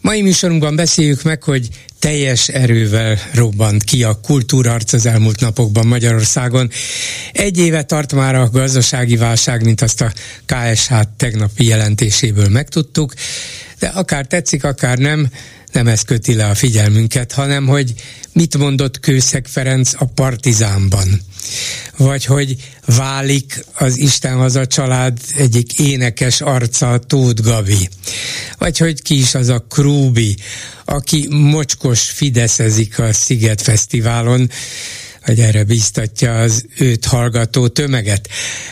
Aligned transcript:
Mai 0.00 0.22
műsorunkban 0.22 0.76
beszéljük 0.76 1.22
meg, 1.22 1.42
hogy 1.42 1.68
teljes 1.98 2.48
erővel 2.48 3.18
robbant 3.32 3.84
ki 3.84 4.02
a 4.02 4.20
kultúrarc 4.20 4.92
az 4.92 5.06
elmúlt 5.06 5.40
napokban 5.40 5.86
Magyarországon. 5.86 6.70
Egy 7.32 7.58
éve 7.58 7.82
tart 7.82 8.12
már 8.12 8.34
a 8.34 8.48
gazdasági 8.48 9.16
válság, 9.16 9.64
mint 9.64 9.80
azt 9.80 10.00
a 10.00 10.12
KSH 10.46 10.92
tegnapi 11.16 11.66
jelentéséből 11.66 12.48
megtudtuk, 12.48 13.14
de 13.78 13.86
akár 13.86 14.26
tetszik, 14.26 14.64
akár 14.64 14.98
nem, 14.98 15.28
nem 15.78 15.88
ez 15.88 16.02
köti 16.02 16.34
le 16.34 16.46
a 16.48 16.54
figyelmünket, 16.54 17.32
hanem 17.32 17.66
hogy 17.66 17.94
mit 18.32 18.58
mondott 18.58 19.00
Kőszeg 19.00 19.46
Ferenc 19.46 19.92
a 19.96 20.04
Partizánban. 20.04 21.20
Vagy 21.96 22.24
hogy 22.24 22.56
válik 22.84 23.64
az 23.74 23.96
Istenhaza 23.96 24.66
család 24.66 25.18
egyik 25.36 25.78
énekes 25.78 26.40
arca 26.40 26.98
Tóth 26.98 27.42
Gabi. 27.42 27.88
Vagy 28.58 28.78
hogy 28.78 29.02
ki 29.02 29.18
is 29.18 29.34
az 29.34 29.48
a 29.48 29.58
Krúbi, 29.68 30.36
aki 30.84 31.26
mocskos 31.30 32.00
fideszezik 32.00 32.98
a 32.98 33.12
Sziget 33.12 33.62
Fesztiválon, 33.62 34.50
hogy 35.28 35.40
erre 35.40 35.64
biztatja 35.64 36.40
az 36.40 36.64
őt 36.78 37.04
hallgató 37.04 37.68
tömeget. 37.68 38.28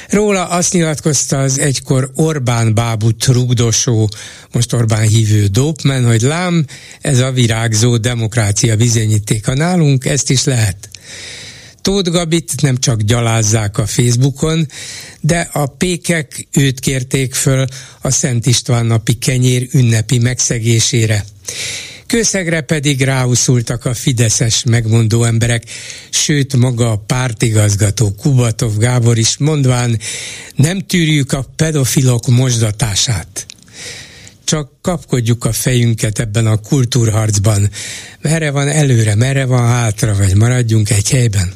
Róla 0.09 0.45
azt 0.45 0.73
nyilatkozta 0.73 1.41
az 1.41 1.59
egykor 1.59 2.11
Orbán 2.15 2.75
bábut 2.75 3.25
rugdosó, 3.27 4.09
most 4.53 4.73
Orbán 4.73 5.09
hívő 5.09 5.47
dópmen, 5.47 6.07
hogy 6.07 6.23
lám, 6.23 6.65
ez 7.01 7.19
a 7.19 7.33
virágzó 7.33 7.97
demokrácia 7.97 8.77
bizonyítéka 8.77 9.55
nálunk, 9.55 10.05
ezt 10.05 10.31
is 10.31 10.45
lehet. 10.45 10.89
Tóth 11.81 12.11
Gabit 12.11 12.63
nem 12.63 12.77
csak 12.77 13.01
gyalázzák 13.01 13.79
a 13.79 13.87
Facebookon, 13.87 14.67
de 15.21 15.49
a 15.53 15.67
pékek 15.67 16.49
őt 16.53 16.81
kérték 16.81 17.35
föl 17.35 17.65
a 18.01 18.11
Szent 18.11 18.47
István 18.47 18.87
napi 18.87 19.15
kenyér 19.15 19.69
ünnepi 19.73 20.19
megszegésére. 20.19 21.25
Kőszegre 22.07 22.61
pedig 22.61 23.03
ráuszultak 23.03 23.85
a 23.85 23.95
fideszes 23.95 24.65
megmondó 24.65 25.25
emberek, 25.25 25.63
sőt 26.11 26.57
maga 26.57 26.91
a 26.91 26.97
pártigazgató 26.97 28.13
Kubatov 28.13 28.77
Gábor 28.77 29.19
is 29.19 29.37
mondván, 29.37 29.99
nem 30.55 30.79
tűrjük 30.79 31.33
a 31.33 31.47
pedofilok 31.57 32.27
mosdatását 32.27 33.47
csak 34.47 34.71
kapkodjuk 34.81 35.45
a 35.45 35.53
fejünket 35.53 36.19
ebben 36.19 36.47
a 36.47 36.57
kultúrharcban. 36.57 37.71
Merre 38.21 38.51
van 38.51 38.69
előre, 38.69 39.15
merre 39.15 39.45
van 39.45 39.67
hátra, 39.67 40.15
vagy 40.15 40.37
maradjunk 40.37 40.91
egy 40.91 41.11
helyben? 41.11 41.53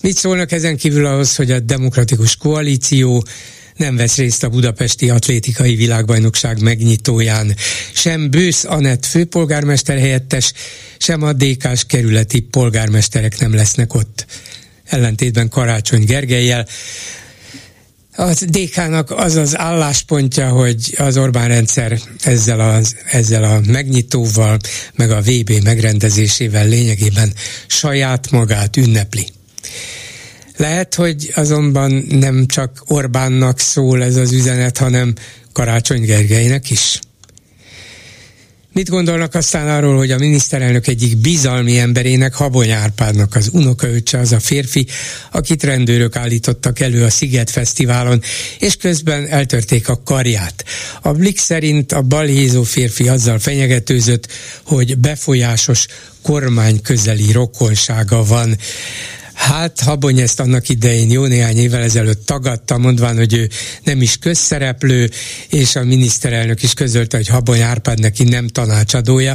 Mit 0.00 0.16
szólnak 0.16 0.52
ezen 0.52 0.76
kívül 0.76 1.06
ahhoz, 1.06 1.36
hogy 1.36 1.50
a 1.50 1.60
demokratikus 1.60 2.36
koalíció 2.36 3.24
nem 3.76 3.96
vesz 3.96 4.16
részt 4.16 4.42
a 4.42 4.48
budapesti 4.48 5.10
atlétikai 5.10 5.74
világbajnokság 5.74 6.62
megnyitóján. 6.62 7.56
Sem 7.92 8.30
Bősz 8.30 8.64
Anett 8.64 9.06
főpolgármester 9.06 9.98
helyettes, 9.98 10.52
sem 10.98 11.22
a 11.22 11.32
DK-s 11.32 11.84
kerületi 11.86 12.40
polgármesterek 12.40 13.38
nem 13.38 13.54
lesznek 13.54 13.94
ott. 13.94 14.26
Ellentétben 14.84 15.48
Karácsony 15.48 16.04
Gergelyel, 16.04 16.66
a 18.18 18.32
DK-nak 18.46 19.10
az 19.10 19.34
az 19.34 19.58
álláspontja, 19.58 20.48
hogy 20.48 20.94
az 20.98 21.16
Orbán 21.16 21.48
rendszer 21.48 21.98
ezzel 22.22 22.60
a, 22.60 22.80
ezzel 23.10 23.44
a 23.44 23.60
megnyitóval, 23.66 24.58
meg 24.94 25.10
a 25.10 25.20
VB 25.20 25.50
megrendezésével 25.64 26.66
lényegében 26.66 27.32
saját 27.66 28.30
magát 28.30 28.76
ünnepli. 28.76 29.26
Lehet, 30.56 30.94
hogy 30.94 31.32
azonban 31.34 32.06
nem 32.08 32.46
csak 32.46 32.82
Orbánnak 32.86 33.58
szól 33.58 34.02
ez 34.02 34.16
az 34.16 34.32
üzenet, 34.32 34.78
hanem 34.78 35.14
Karácsony 35.52 36.00
Gergelynek 36.00 36.70
is. 36.70 37.00
Mit 38.76 38.88
gondolnak 38.88 39.34
aztán 39.34 39.68
arról, 39.68 39.96
hogy 39.96 40.10
a 40.10 40.18
miniszterelnök 40.18 40.86
egyik 40.86 41.16
bizalmi 41.16 41.78
emberének, 41.78 42.34
Habony 42.34 42.70
Árpádnak 42.70 43.34
az 43.34 43.48
unokaöccse 43.52 44.18
az 44.18 44.32
a 44.32 44.40
férfi, 44.40 44.86
akit 45.32 45.62
rendőrök 45.62 46.16
állítottak 46.16 46.80
elő 46.80 47.04
a 47.04 47.10
Sziget 47.10 47.50
Fesztiválon, 47.50 48.22
és 48.58 48.76
közben 48.76 49.28
eltörték 49.28 49.88
a 49.88 50.02
karját. 50.04 50.64
A 51.02 51.12
Blik 51.12 51.38
szerint 51.38 51.92
a 51.92 52.02
balhézó 52.02 52.62
férfi 52.62 53.08
azzal 53.08 53.38
fenyegetőzött, 53.38 54.28
hogy 54.62 54.98
befolyásos 54.98 55.86
kormány 56.22 56.80
közeli 56.80 57.32
rokonsága 57.32 58.24
van. 58.24 58.56
Hát 59.36 59.80
Habony 59.80 60.20
ezt 60.20 60.40
annak 60.40 60.68
idején 60.68 61.10
jó 61.10 61.24
néhány 61.24 61.58
évvel 61.58 61.82
ezelőtt 61.82 62.26
tagadta, 62.26 62.78
mondván, 62.78 63.16
hogy 63.16 63.34
ő 63.34 63.48
nem 63.84 64.02
is 64.02 64.16
közszereplő, 64.16 65.10
és 65.48 65.76
a 65.76 65.84
miniszterelnök 65.84 66.62
is 66.62 66.74
közölte, 66.74 67.16
hogy 67.16 67.28
Habony 67.28 67.60
Árpád 67.60 68.00
neki 68.00 68.24
nem 68.24 68.48
tanácsadója. 68.48 69.34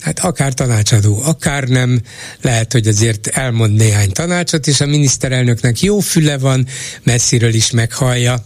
Hát 0.00 0.18
akár 0.18 0.54
tanácsadó, 0.54 1.22
akár 1.24 1.64
nem, 1.64 2.00
lehet, 2.40 2.72
hogy 2.72 2.86
azért 2.86 3.26
elmond 3.26 3.76
néhány 3.76 4.10
tanácsot, 4.10 4.66
és 4.66 4.80
a 4.80 4.86
miniszterelnöknek 4.86 5.80
jó 5.80 6.00
füle 6.00 6.38
van, 6.38 6.66
messziről 7.02 7.54
is 7.54 7.70
meghallja. 7.70 8.44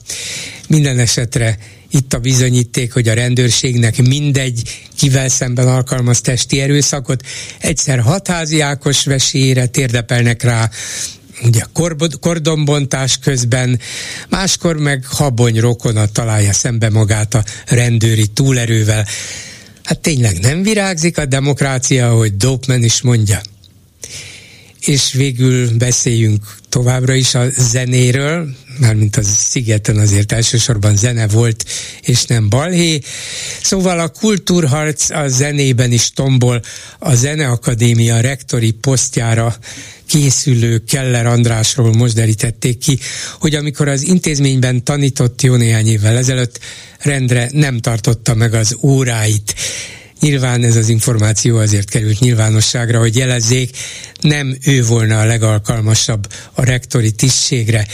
Minden 0.68 0.98
esetre 0.98 1.58
itt 1.94 2.12
a 2.12 2.18
bizonyíték, 2.18 2.92
hogy 2.92 3.08
a 3.08 3.14
rendőrségnek 3.14 4.02
mindegy, 4.02 4.62
kivel 4.96 5.28
szemben 5.28 5.68
alkalmaz 5.68 6.20
testi 6.20 6.60
erőszakot, 6.60 7.22
egyszer 7.58 8.00
hatházi 8.00 8.60
Ákos 8.60 9.04
vesélyére 9.04 9.66
térdepelnek 9.66 10.42
rá, 10.42 10.70
ugye 11.42 11.62
kordonbontás 12.20 13.18
közben, 13.18 13.80
máskor 14.28 14.76
meg 14.76 15.06
habony 15.06 15.60
rokona 15.60 16.06
találja 16.06 16.52
szembe 16.52 16.90
magát 16.90 17.34
a 17.34 17.44
rendőri 17.66 18.26
túlerővel. 18.26 19.06
Hát 19.84 20.00
tényleg 20.00 20.38
nem 20.38 20.62
virágzik 20.62 21.18
a 21.18 21.26
demokrácia, 21.26 22.10
ahogy 22.10 22.36
Dopman 22.36 22.82
is 22.82 23.02
mondja. 23.02 23.40
És 24.80 25.12
végül 25.12 25.76
beszéljünk 25.76 26.56
továbbra 26.68 27.14
is 27.14 27.34
a 27.34 27.50
zenéről, 27.50 28.54
mármint 28.78 29.16
az 29.16 29.26
szigeten 29.26 29.98
azért 29.98 30.32
elsősorban 30.32 30.96
zene 30.96 31.28
volt, 31.28 31.64
és 32.02 32.24
nem 32.24 32.48
balhé. 32.48 33.00
Szóval 33.62 34.00
a 34.00 34.08
kultúrharc 34.08 35.10
a 35.10 35.28
zenében 35.28 35.92
is 35.92 36.10
tombol. 36.10 36.62
A 36.98 37.14
Zeneakadémia 37.14 38.20
rektori 38.20 38.70
posztjára 38.70 39.56
készülő 40.06 40.82
Keller 40.88 41.26
Andrásról 41.26 41.92
most 41.92 42.14
derítették 42.14 42.78
ki, 42.78 42.98
hogy 43.40 43.54
amikor 43.54 43.88
az 43.88 44.06
intézményben 44.06 44.84
tanított 44.84 45.42
jó 45.42 45.54
néhány 45.54 45.86
évvel 45.86 46.16
ezelőtt, 46.16 46.58
rendre 46.98 47.48
nem 47.52 47.78
tartotta 47.78 48.34
meg 48.34 48.54
az 48.54 48.76
óráit. 48.80 49.54
Nyilván 50.24 50.64
ez 50.64 50.76
az 50.76 50.88
információ 50.88 51.56
azért 51.56 51.90
került 51.90 52.20
nyilvánosságra, 52.20 52.98
hogy 52.98 53.16
jelezzék, 53.16 53.76
nem 54.20 54.56
ő 54.66 54.84
volna 54.84 55.20
a 55.20 55.24
legalkalmasabb 55.24 56.26
a 56.52 56.64
rektori 56.64 57.12
tisztségre. 57.12 57.86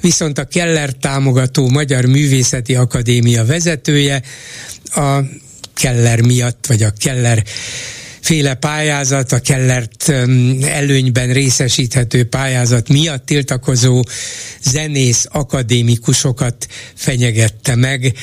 Viszont 0.00 0.38
a 0.38 0.44
Keller 0.44 0.92
támogató 0.92 1.68
Magyar 1.68 2.04
Művészeti 2.04 2.74
Akadémia 2.74 3.44
vezetője 3.44 4.22
a 4.84 5.18
Keller 5.74 6.20
miatt, 6.20 6.66
vagy 6.66 6.82
a 6.82 6.92
Keller 6.98 7.44
féle 8.20 8.54
pályázat, 8.54 9.32
a 9.32 9.40
Kellert 9.40 10.08
előnyben 10.62 11.32
részesíthető 11.32 12.24
pályázat 12.24 12.88
miatt 12.88 13.26
tiltakozó 13.26 14.04
zenész 14.62 15.26
akadémikusokat 15.30 16.66
fenyegette 16.94 17.74
meg 17.74 18.14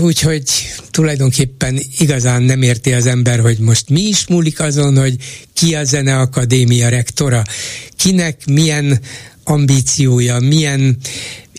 Úgyhogy 0.00 0.44
tulajdonképpen 0.90 1.80
igazán 1.98 2.42
nem 2.42 2.62
érti 2.62 2.92
az 2.92 3.06
ember, 3.06 3.40
hogy 3.40 3.58
most 3.58 3.88
mi 3.88 4.00
is 4.00 4.26
múlik 4.26 4.60
azon, 4.60 4.98
hogy 4.98 5.16
ki 5.52 5.74
a 5.74 5.84
Zeneakadémia 5.84 6.88
rektora, 6.88 7.42
kinek 7.96 8.46
milyen 8.46 9.00
ambíciója, 9.44 10.38
milyen 10.38 10.96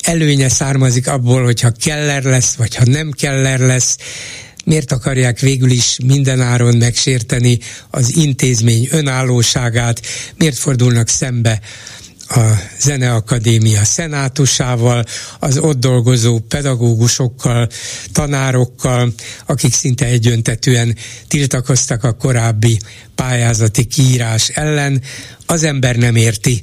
előnye 0.01 0.49
származik 0.49 1.07
abból, 1.07 1.43
hogyha 1.43 1.71
Keller 1.71 2.23
lesz, 2.23 2.53
vagy 2.53 2.75
ha 2.75 2.85
nem 2.85 3.11
Keller 3.11 3.59
lesz, 3.59 3.97
miért 4.65 4.91
akarják 4.91 5.39
végül 5.39 5.71
is 5.71 5.97
mindenáron 6.05 6.77
megsérteni 6.77 7.59
az 7.89 8.15
intézmény 8.15 8.87
önállóságát, 8.91 10.01
miért 10.37 10.57
fordulnak 10.57 11.07
szembe 11.07 11.61
a 12.36 12.62
Zeneakadémia 12.80 13.83
szenátusával, 13.83 15.06
az 15.39 15.57
ott 15.57 15.80
dolgozó 15.80 16.39
pedagógusokkal, 16.39 17.69
tanárokkal, 18.12 19.13
akik 19.45 19.74
szinte 19.74 20.06
egyöntetően 20.06 20.95
tiltakoztak 21.28 22.04
a 22.04 22.13
korábbi 22.13 22.80
pályázati 23.16 23.83
kiírás 23.83 24.50
ellen. 24.50 25.01
Az 25.45 25.63
ember 25.63 25.95
nem 25.95 26.16
érti. 26.16 26.62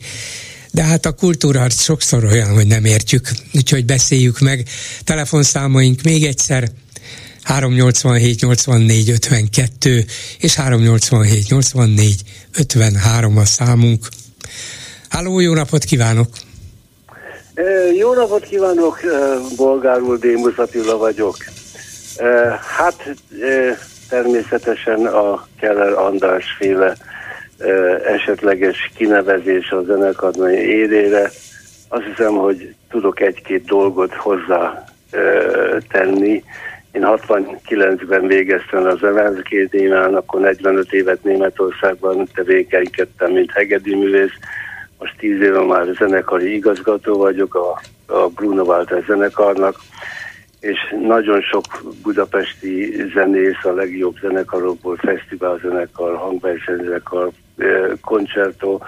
De 0.71 0.83
hát 0.83 1.07
a 1.07 1.13
kultúrharc 1.13 1.83
sokszor 1.83 2.25
olyan, 2.25 2.55
hogy 2.55 2.67
nem 2.67 2.85
értjük, 2.85 3.31
úgyhogy 3.53 3.85
beszéljük 3.85 4.39
meg. 4.39 4.69
Telefonszámaink 5.05 6.03
még 6.03 6.25
egyszer 6.25 6.71
387 7.43 8.41
84 8.41 9.11
52 9.11 10.07
és 10.39 10.55
387 10.55 11.49
84 11.49 12.23
53 12.53 13.37
a 13.37 13.45
számunk. 13.45 14.09
Háló, 15.11 15.41
jó 15.41 15.55
napot 15.55 15.85
kívánok! 15.85 16.29
Jó 17.99 18.15
napot 18.15 18.45
kívánok, 18.45 19.01
bolgár 19.57 20.01
úr, 20.01 20.19
Démus 20.19 20.57
Attila 20.57 20.97
vagyok. 20.97 21.37
Hát 22.77 23.15
természetesen 24.09 25.07
a 25.07 25.47
Keller 25.61 25.93
András 25.93 26.45
féle 26.59 26.97
esetleges 28.05 28.91
kinevezés 28.97 29.71
a 29.71 29.83
zenekarmai 29.83 30.57
érére. 30.57 31.31
Azt 31.89 32.05
hiszem, 32.05 32.33
hogy 32.33 32.75
tudok 32.91 33.21
egy-két 33.21 33.65
dolgot 33.65 34.15
hozzá 34.15 34.85
tenni. 35.89 36.45
Én 36.93 37.03
69-ben 37.05 38.27
végeztem 38.27 38.85
az 38.87 38.99
Zeneakadémián, 38.99 40.15
akkor 40.15 40.41
45 40.41 40.93
évet 40.93 41.23
Németországban 41.23 42.29
tevékenykedtem, 42.35 43.33
mint 43.33 43.53
hegedűművész. 43.53 44.39
Most 44.99 45.15
10 45.19 45.41
éve 45.41 45.65
már 45.65 45.87
zenekari 45.99 46.55
igazgató 46.55 47.17
vagyok 47.17 47.55
a, 47.55 47.81
a 48.15 48.29
Bruno 48.29 48.63
Walter 48.63 49.05
zenekarnak, 49.07 49.77
és 50.61 50.79
nagyon 51.07 51.41
sok 51.41 51.65
budapesti 52.03 53.05
zenész, 53.15 53.65
a 53.65 53.73
legjobb 53.73 54.17
zenekarokból, 54.21 54.97
fesztiválzenekar, 54.97 56.17
hangversenyzenekar, 56.17 57.31
koncertó 58.01 58.83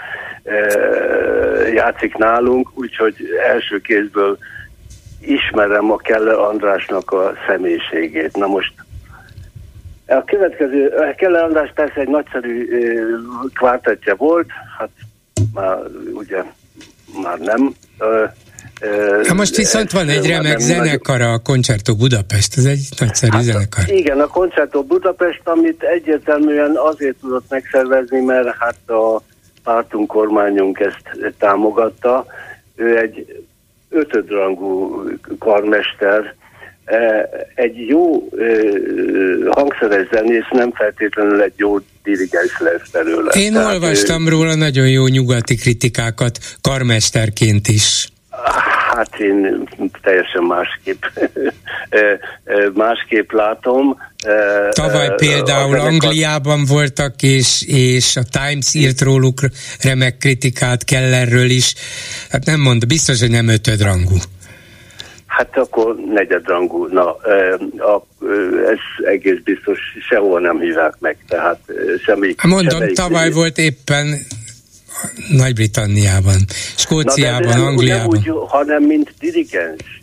játszik 1.74 2.16
nálunk, 2.16 2.70
úgyhogy 2.74 3.14
első 3.48 3.80
kézből 3.80 4.38
ismerem 5.20 5.90
a 5.90 5.96
Keller 5.96 6.38
Andrásnak 6.38 7.12
a 7.12 7.32
személyiségét. 7.46 8.36
Na 8.36 8.46
most 8.46 8.72
a 10.06 10.24
következő, 10.24 10.92
Keller 11.16 11.42
András 11.42 11.72
persze 11.74 12.00
egy 12.00 12.08
nagyszerű 12.08 12.68
kvártetje 13.54 14.14
volt, 14.14 14.48
hát 14.78 14.90
már 15.54 15.78
ugye 16.12 16.42
már 17.22 17.38
nem. 17.38 17.74
Ha 19.28 19.34
most 19.34 19.56
viszont 19.56 19.90
van 19.90 20.08
egy 20.08 20.26
remek 20.26 20.58
zenekar, 20.58 21.20
a 21.20 21.38
Concerto 21.38 21.94
Budapest, 21.94 22.56
ez 22.56 22.64
egy 22.64 22.88
nagyszerű 22.98 23.32
hát, 23.32 23.42
zenekar. 23.42 23.84
Igen, 23.86 24.20
a 24.20 24.26
Concerto 24.26 24.82
Budapest, 24.82 25.40
amit 25.44 25.82
egyértelműen 25.82 26.76
azért 26.76 27.16
tudott 27.20 27.44
megszervezni, 27.48 28.20
mert 28.20 28.56
hát 28.58 28.90
a 28.90 29.22
pártunk, 29.62 30.06
kormányunk 30.06 30.78
ezt 30.78 31.34
támogatta. 31.38 32.26
Ő 32.76 32.98
egy 32.98 33.44
ötödrangú 33.88 35.02
karmester, 35.38 36.34
egy 37.54 37.86
jó 37.88 38.28
hangszeres 39.50 40.08
zenész 40.12 40.48
nem 40.50 40.72
feltétlenül 40.72 41.42
egy 41.42 41.52
jó 41.56 41.78
dirigens 42.02 42.58
lesz 42.58 42.90
belőle. 42.92 43.32
Én 43.32 43.52
Tehát 43.52 43.72
olvastam 43.72 44.26
ő... 44.26 44.28
róla 44.28 44.54
nagyon 44.54 44.88
jó 44.88 45.06
nyugati 45.06 45.54
kritikákat, 45.54 46.38
karmesterként 46.60 47.68
is. 47.68 48.08
Hát 48.94 49.18
én 49.18 49.68
teljesen 50.02 50.42
másképp, 50.42 51.02
másképp 52.84 53.30
látom. 53.32 53.96
Tavaly 54.70 55.14
például 55.16 55.78
a 55.78 55.84
Angliában 55.84 56.64
voltak, 56.64 57.22
és, 57.22 57.62
és 57.66 58.16
a 58.16 58.22
Times 58.22 58.74
írt 58.74 59.00
róluk 59.00 59.40
remek 59.80 60.18
kritikát 60.18 60.84
Kellerről 60.84 61.50
is. 61.50 61.74
Hát 62.30 62.44
nem 62.44 62.60
mond, 62.60 62.86
biztos, 62.86 63.20
hogy 63.20 63.30
nem 63.30 63.48
ötödrangú. 63.48 64.16
Hát 65.40 65.56
akkor 65.56 65.96
negyedrangú. 65.96 66.86
Na, 66.86 67.16
ez 68.70 69.06
egész 69.06 69.38
biztos 69.44 69.78
sehol 70.08 70.40
nem 70.40 70.60
hívják 70.60 70.94
meg, 70.98 71.16
tehát 71.28 71.60
semmi... 72.04 72.34
Mondom, 72.42 72.92
tavaly 72.92 73.30
volt 73.30 73.58
éppen 73.58 74.06
nagy-Britanniában, 75.30 76.36
Skóciában, 76.76 77.48
Na, 77.48 77.54
nem, 77.54 77.64
Angliában. 77.64 78.16
Úgy, 78.16 78.32
hanem 78.48 78.82
mint 78.82 79.14
dirigens. 79.18 79.99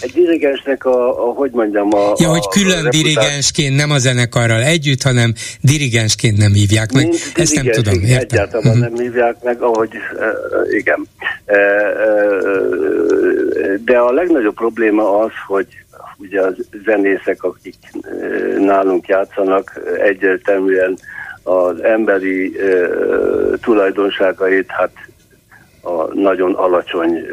Egy 0.00 0.12
dirigensnek 0.12 0.84
a, 0.84 1.28
a 1.28 1.32
hogy 1.32 1.50
mondjam, 1.50 1.94
a... 1.94 2.14
Ja, 2.18 2.28
hogy 2.28 2.48
külön 2.48 2.86
a 2.86 2.88
dirigensként, 2.88 3.76
nem 3.76 3.90
a 3.90 3.98
zenekarral 3.98 4.62
együtt, 4.62 5.02
hanem 5.02 5.32
dirigensként 5.60 6.36
nem 6.36 6.52
hívják 6.52 6.92
meg. 6.92 7.02
Mint 7.02 7.32
Ezt 7.34 7.54
nem 7.54 7.66
tudom, 7.70 7.94
értem. 7.94 8.18
Egyáltalán 8.18 8.66
uh-huh. 8.66 8.80
nem 8.80 8.94
hívják 8.94 9.36
meg, 9.42 9.62
ahogy, 9.62 9.90
uh, 10.14 10.74
igen. 10.74 11.06
Uh, 11.46 11.56
uh, 12.06 13.74
de 13.84 13.98
a 13.98 14.12
legnagyobb 14.12 14.54
probléma 14.54 15.18
az, 15.18 15.32
hogy 15.46 15.66
ugye 16.16 16.40
a 16.40 16.54
zenészek, 16.84 17.42
akik 17.42 17.76
nálunk 18.58 19.06
játszanak, 19.06 19.80
egyértelműen 20.02 20.98
az 21.42 21.82
emberi 21.82 22.46
uh, 22.46 23.58
tulajdonságait 23.60 24.70
hát 24.70 24.90
a 25.82 26.14
nagyon 26.14 26.54
alacsony, 26.54 27.26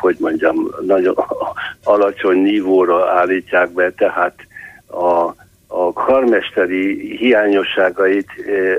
hogy 0.00 0.16
mondjam, 0.18 0.70
nagyon 0.80 1.14
alacsony 1.84 2.38
nívóra 2.38 3.10
állítják 3.10 3.70
be, 3.70 3.90
tehát 3.90 4.34
a, 4.86 5.34
a 5.66 5.92
karmesteri 5.92 7.16
hiányosságait 7.16 8.28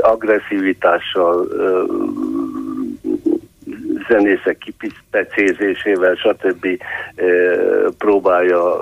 agresszivitással 0.01 1.48
zenészek 4.09 4.57
kipecézésével, 4.80 6.15
stb. 6.15 6.68
próbálja 7.98 8.81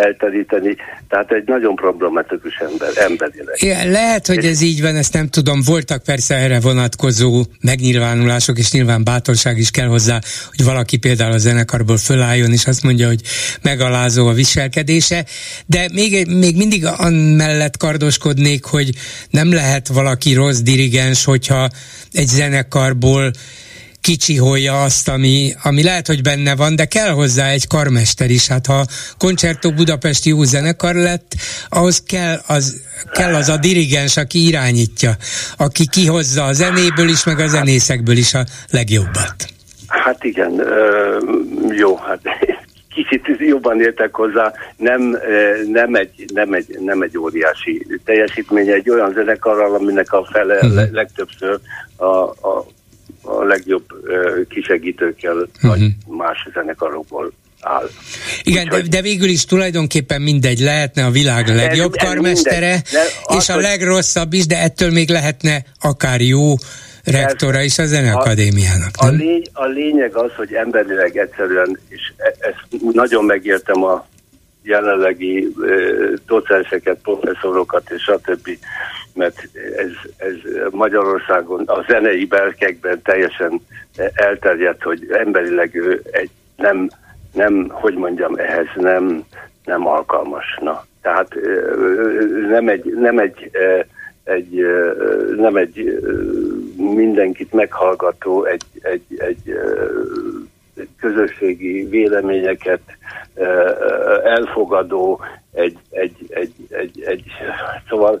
elteríteni. 0.00 0.76
Tehát 1.08 1.32
egy 1.32 1.46
nagyon 1.46 1.74
problematikus 1.74 2.56
ember, 2.56 2.88
emberileg. 2.94 3.62
Ja, 3.62 3.90
lehet, 3.90 4.26
hogy 4.26 4.44
ez 4.44 4.60
így 4.60 4.82
van, 4.82 4.96
ezt 4.96 5.12
nem 5.12 5.28
tudom. 5.28 5.60
Voltak 5.64 6.02
persze 6.02 6.34
erre 6.34 6.60
vonatkozó 6.60 7.44
megnyilvánulások, 7.60 8.58
és 8.58 8.72
nyilván 8.72 9.04
bátorság 9.04 9.58
is 9.58 9.70
kell 9.70 9.86
hozzá, 9.86 10.18
hogy 10.50 10.64
valaki 10.64 10.96
például 10.96 11.32
a 11.32 11.38
zenekarból 11.38 11.96
fölálljon, 11.96 12.52
és 12.52 12.66
azt 12.66 12.82
mondja, 12.82 13.06
hogy 13.06 13.20
megalázó 13.62 14.26
a 14.26 14.32
viselkedése, 14.32 15.24
de 15.66 15.88
még, 15.92 16.26
még 16.26 16.56
mindig 16.56 16.84
mellett 17.36 17.76
kardoskodnék, 17.76 18.64
hogy 18.64 18.90
nem 19.30 19.52
lehet 19.52 19.88
valaki 19.88 20.34
rossz 20.34 20.60
dirigens, 20.60 21.24
hogyha 21.24 21.68
egy 22.12 22.26
zenekarból 22.26 23.30
kicsiholja 24.04 24.82
azt, 24.82 25.08
ami, 25.08 25.52
ami 25.62 25.82
lehet, 25.82 26.06
hogy 26.06 26.22
benne 26.22 26.56
van, 26.56 26.76
de 26.76 26.84
kell 26.84 27.10
hozzá 27.10 27.48
egy 27.48 27.66
karmester 27.66 28.30
is. 28.30 28.48
Hát 28.48 28.66
ha 28.66 28.84
Concerto 29.18 29.72
Budapesti 29.72 30.28
jó 30.28 30.42
zenekar 30.42 30.94
lett, 30.94 31.34
ahhoz 31.68 32.02
kell 32.02 32.36
az, 32.46 32.82
kell 33.12 33.34
az 33.34 33.48
a 33.48 33.56
dirigens, 33.56 34.16
aki 34.16 34.46
irányítja, 34.46 35.10
aki 35.56 35.88
kihozza 35.88 36.44
a 36.44 36.52
zenéből 36.52 37.08
is, 37.08 37.24
meg 37.24 37.38
a 37.38 37.46
zenészekből 37.46 38.16
is 38.16 38.34
a 38.34 38.44
legjobbat. 38.70 39.34
Hát 39.86 40.24
igen, 40.24 40.62
jó, 41.76 41.96
hát 41.96 42.20
kicsit 42.94 43.22
jobban 43.38 43.80
értek 43.80 44.14
hozzá, 44.14 44.52
nem, 44.76 45.18
nem, 45.72 45.94
egy, 45.94 46.24
nem, 46.34 46.52
egy, 46.52 46.78
nem 46.80 47.02
egy 47.02 47.18
óriási 47.18 47.86
teljesítmény, 48.04 48.68
egy 48.68 48.90
olyan 48.90 49.12
zenekarral, 49.12 49.74
aminek 49.74 50.12
a 50.12 50.28
fele 50.32 50.54
uh-huh. 50.54 50.90
legtöbbször 50.92 51.58
a, 51.96 52.06
a 52.24 52.66
a 53.24 53.44
legjobb 53.44 53.84
kisegítőkkel, 54.48 55.34
uh-huh. 55.34 55.70
vagy 55.70 55.80
más 56.06 56.48
zenekarokból 56.52 57.32
áll. 57.60 57.88
Igen, 58.42 58.68
de, 58.68 58.80
de 58.90 59.02
végül 59.02 59.28
is 59.28 59.44
tulajdonképpen 59.44 60.22
mindegy, 60.22 60.58
lehetne 60.58 61.04
a 61.04 61.10
világ 61.10 61.48
legjobb 61.48 61.94
ez, 61.94 62.08
karmestere, 62.08 62.72
ez 62.72 63.36
és 63.36 63.48
a 63.48 63.56
legrosszabb 63.56 64.32
is, 64.32 64.46
de 64.46 64.58
ettől 64.62 64.90
még 64.90 65.08
lehetne 65.08 65.64
akár 65.80 66.20
jó 66.20 66.54
rektora 67.04 67.60
is 67.60 67.78
a 67.78 67.84
Zeneakadémiának. 67.84 68.90
A, 68.96 69.06
a, 69.06 69.10
lény, 69.10 69.42
a 69.52 69.64
lényeg 69.64 70.16
az, 70.16 70.30
hogy 70.36 70.52
emberileg 70.52 71.16
egyszerűen, 71.16 71.78
és 71.88 72.12
e- 72.16 72.34
ezt 72.38 72.82
nagyon 72.92 73.24
megértem 73.24 73.84
a 73.84 74.06
jelenlegi 74.62 75.38
e, 75.38 75.74
docenseket, 76.26 76.98
professzorokat 77.02 77.90
és 77.90 78.02
stb 78.02 78.48
mert 79.14 79.48
ez, 79.76 79.90
ez 80.16 80.34
Magyarországon 80.70 81.62
a 81.66 81.84
zenei 81.88 82.24
belkekben 82.24 83.02
teljesen 83.02 83.60
elterjedt, 84.14 84.82
hogy 84.82 85.06
emberileg 85.10 85.74
ő 85.74 86.02
egy 86.10 86.30
nem, 86.56 86.88
nem, 87.32 87.68
hogy 87.68 87.94
mondjam, 87.94 88.34
ehhez 88.36 88.66
nem, 88.74 89.24
nem 89.64 89.86
alkalmas. 89.86 90.58
Na, 90.60 90.86
tehát 91.02 91.34
nem 92.48 92.68
egy, 92.68 92.84
nem 92.84 93.18
egy, 93.18 93.50
egy, 94.24 94.66
nem 95.36 95.56
egy 95.56 96.02
mindenkit 96.76 97.52
meghallgató, 97.52 98.44
egy, 98.44 98.64
egy, 98.82 99.58
közösségi 101.00 101.84
véleményeket 101.84 102.80
elfogadó, 104.24 105.20
egy, 105.52 105.78
egy, 105.90 106.16
egy, 106.28 106.54
egy, 106.68 107.02
egy 107.06 107.24
szóval 107.88 108.20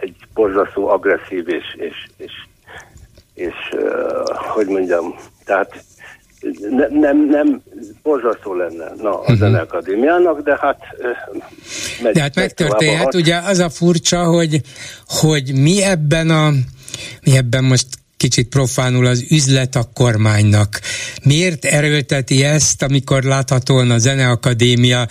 egy 0.00 0.16
borzasztó 0.34 0.88
agresszív 0.88 1.48
és, 1.48 1.64
és, 1.76 2.08
és, 2.16 2.32
és 3.34 3.54
hogy 4.54 4.66
mondjam, 4.66 5.14
tehát 5.44 5.84
ne, 6.70 6.86
nem, 6.88 7.26
nem 7.28 7.62
borzasztó 8.02 8.54
lenne 8.54 8.92
na, 9.02 9.10
a 9.10 9.20
uh-huh. 9.20 9.36
Zeneakadémiának, 9.36 10.40
de 10.40 10.58
hát 10.60 10.78
megy, 12.02 12.14
De 12.14 12.20
hát 12.20 12.34
megtörténhet, 12.34 13.14
ugye 13.14 13.36
az 13.36 13.58
a 13.58 13.68
furcsa, 13.68 14.24
hogy, 14.24 14.60
hogy 15.06 15.52
mi 15.54 15.82
ebben 15.82 16.30
a 16.30 16.50
mi 17.22 17.36
ebben 17.36 17.64
most 17.64 17.86
kicsit 18.16 18.48
profánul 18.48 19.06
az 19.06 19.24
üzlet 19.30 19.74
a 19.74 19.90
kormánynak. 19.94 20.80
Miért 21.22 21.64
erőlteti 21.64 22.44
ezt, 22.44 22.82
amikor 22.82 23.22
láthatóan 23.22 23.90
a 23.90 23.98
Zeneakadémia 23.98 25.06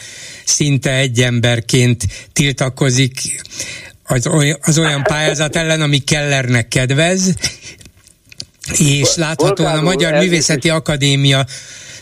szinte 0.45 0.91
egy 0.91 1.19
emberként 1.19 2.03
tiltakozik 2.33 3.41
az, 4.09 4.27
olyan, 4.27 4.57
az 4.61 4.77
olyan 4.77 5.03
pályázat 5.03 5.55
ellen, 5.55 5.81
ami 5.81 5.97
Kellernek 5.97 6.67
kedvez, 6.67 7.33
és 8.77 9.15
láthatóan 9.15 9.77
a 9.77 9.81
Magyar 9.81 10.13
Művészeti 10.13 10.69
Akadémia 10.69 11.45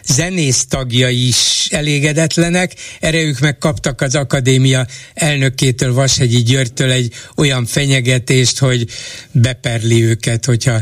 zenész 0.04 0.66
tagjai 0.66 1.28
is 1.28 1.68
elégedetlenek, 1.72 2.72
erre 3.00 3.22
ők 3.22 3.40
megkaptak 3.40 4.02
az 4.02 4.16
akadémia 4.16 4.86
elnökétől, 5.14 5.94
Vashegyi 5.94 6.44
Györgytől 6.44 6.92
egy 6.92 7.14
olyan 7.38 7.66
fenyegetést, 7.66 8.60
hogy 8.60 8.86
beperli 9.32 10.04
őket, 10.04 10.46
hogyha 10.46 10.72
eh, 10.74 10.82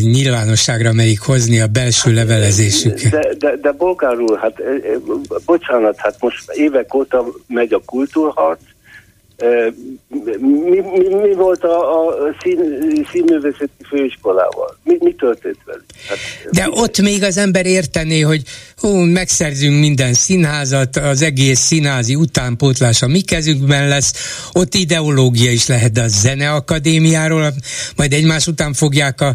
nyilvánosságra 0.00 0.92
merik 0.92 1.20
hozni 1.20 1.60
a 1.60 1.66
belső 1.66 2.12
levelezésüket. 2.12 3.10
De, 3.10 3.34
de, 3.38 3.56
de 3.62 3.72
Bolgár 3.72 4.18
úr, 4.18 4.38
hát 4.38 4.60
eh, 4.60 4.66
eh, 4.66 5.00
bocsánat, 5.44 5.94
hát 5.98 6.16
most 6.20 6.50
évek 6.52 6.94
óta 6.94 7.24
megy 7.46 7.72
a 7.72 7.82
kultúrharc, 7.84 8.60
mi, 10.40 10.80
mi, 10.98 11.14
mi 11.22 11.34
volt 11.34 11.62
a, 11.64 12.04
a 12.06 12.34
szín, 12.42 12.58
színművészeti 13.12 13.84
főiskolával? 13.88 14.78
Mi, 14.84 14.96
mi 15.00 15.14
történt 15.14 15.58
velük? 15.64 15.84
Hát, 16.08 16.18
De 16.50 16.66
mi 16.66 16.72
ott 16.74 17.00
még 17.00 17.22
az 17.22 17.36
ember 17.36 17.66
értené, 17.66 18.20
hogy 18.20 18.42
hú, 18.76 18.88
megszerzünk 18.96 19.80
minden 19.80 20.14
színházat, 20.14 20.96
az 20.96 21.22
egész 21.22 21.60
színházi 21.60 22.14
utánpótlás 22.14 23.02
a 23.02 23.06
mi 23.06 23.20
kezünkben 23.20 23.88
lesz, 23.88 24.12
ott 24.52 24.74
ideológia 24.74 25.50
is 25.50 25.66
lehet, 25.66 25.92
de 25.92 26.02
a 26.02 26.08
zeneakadémiáról 26.08 27.54
majd 27.96 28.12
egymás 28.12 28.46
után 28.46 28.72
fogják 28.72 29.20
a, 29.20 29.34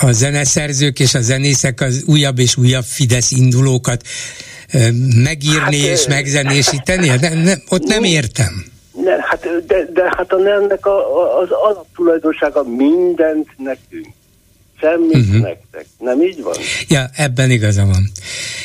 a 0.00 0.12
zeneszerzők 0.12 1.00
és 1.00 1.14
a 1.14 1.20
zenészek 1.20 1.80
az 1.80 2.02
újabb 2.06 2.38
és 2.38 2.56
újabb 2.56 2.84
Fidesz 2.84 3.30
indulókat 3.30 4.02
megírni 5.14 5.80
hát, 5.80 5.90
és 5.90 6.06
megzenésíteni? 6.08 7.08
De 7.08 7.34
ne, 7.34 7.54
ott 7.68 7.84
nem 7.84 8.04
értem. 8.04 8.71
Ne, 8.92 9.16
hát, 9.20 9.66
de, 9.66 9.86
de 9.92 10.12
hát 10.16 10.32
a 10.32 10.46
ennek 10.46 10.86
a, 10.86 11.38
az 11.40 11.50
alaptulajdonsága 11.50 12.62
mindent 12.62 13.48
nekünk. 13.56 14.06
Semmit 14.80 15.16
uh-huh. 15.16 15.40
nektek. 15.40 15.86
Nem 15.98 16.22
így 16.22 16.42
van? 16.42 16.54
Ja, 16.88 17.04
ebben 17.16 17.50
igaza 17.50 17.84
van. 17.84 18.02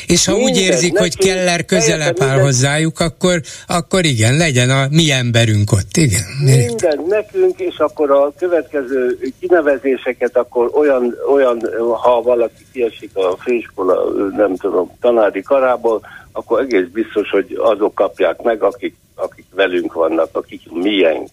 És 0.06 0.24
ha 0.24 0.32
Mindent, 0.32 0.56
úgy 0.56 0.62
érzik, 0.62 0.92
nekünk, 0.92 1.14
hogy 1.14 1.26
Keller 1.26 1.64
közelebb 1.64 2.22
áll 2.22 2.40
hozzájuk, 2.40 3.00
akkor, 3.00 3.40
akkor 3.66 4.04
igen, 4.04 4.36
legyen 4.36 4.70
a 4.70 4.86
mi 4.90 5.10
emberünk 5.10 5.72
ott, 5.72 5.96
igen. 5.96 6.24
Mindent 6.44 7.06
nekünk, 7.06 7.58
és 7.60 7.76
akkor 7.76 8.10
a 8.10 8.32
következő 8.38 9.18
kinevezéseket, 9.40 10.36
akkor 10.36 10.70
olyan, 10.74 11.14
olyan 11.32 11.68
ha 12.02 12.22
valaki 12.22 12.66
kiesik 12.72 13.10
a 13.12 13.36
főiskola, 13.42 13.94
nem 14.36 14.56
tudom, 14.56 14.90
tanári 15.00 15.42
karából, 15.42 16.00
akkor 16.32 16.60
egész 16.60 16.86
biztos, 16.92 17.30
hogy 17.30 17.58
azok 17.58 17.94
kapják 17.94 18.42
meg, 18.42 18.62
akik 18.62 18.96
akik 19.18 19.46
velünk 19.54 19.92
vannak, 19.92 20.28
akik 20.32 20.70
miénk. 20.70 21.28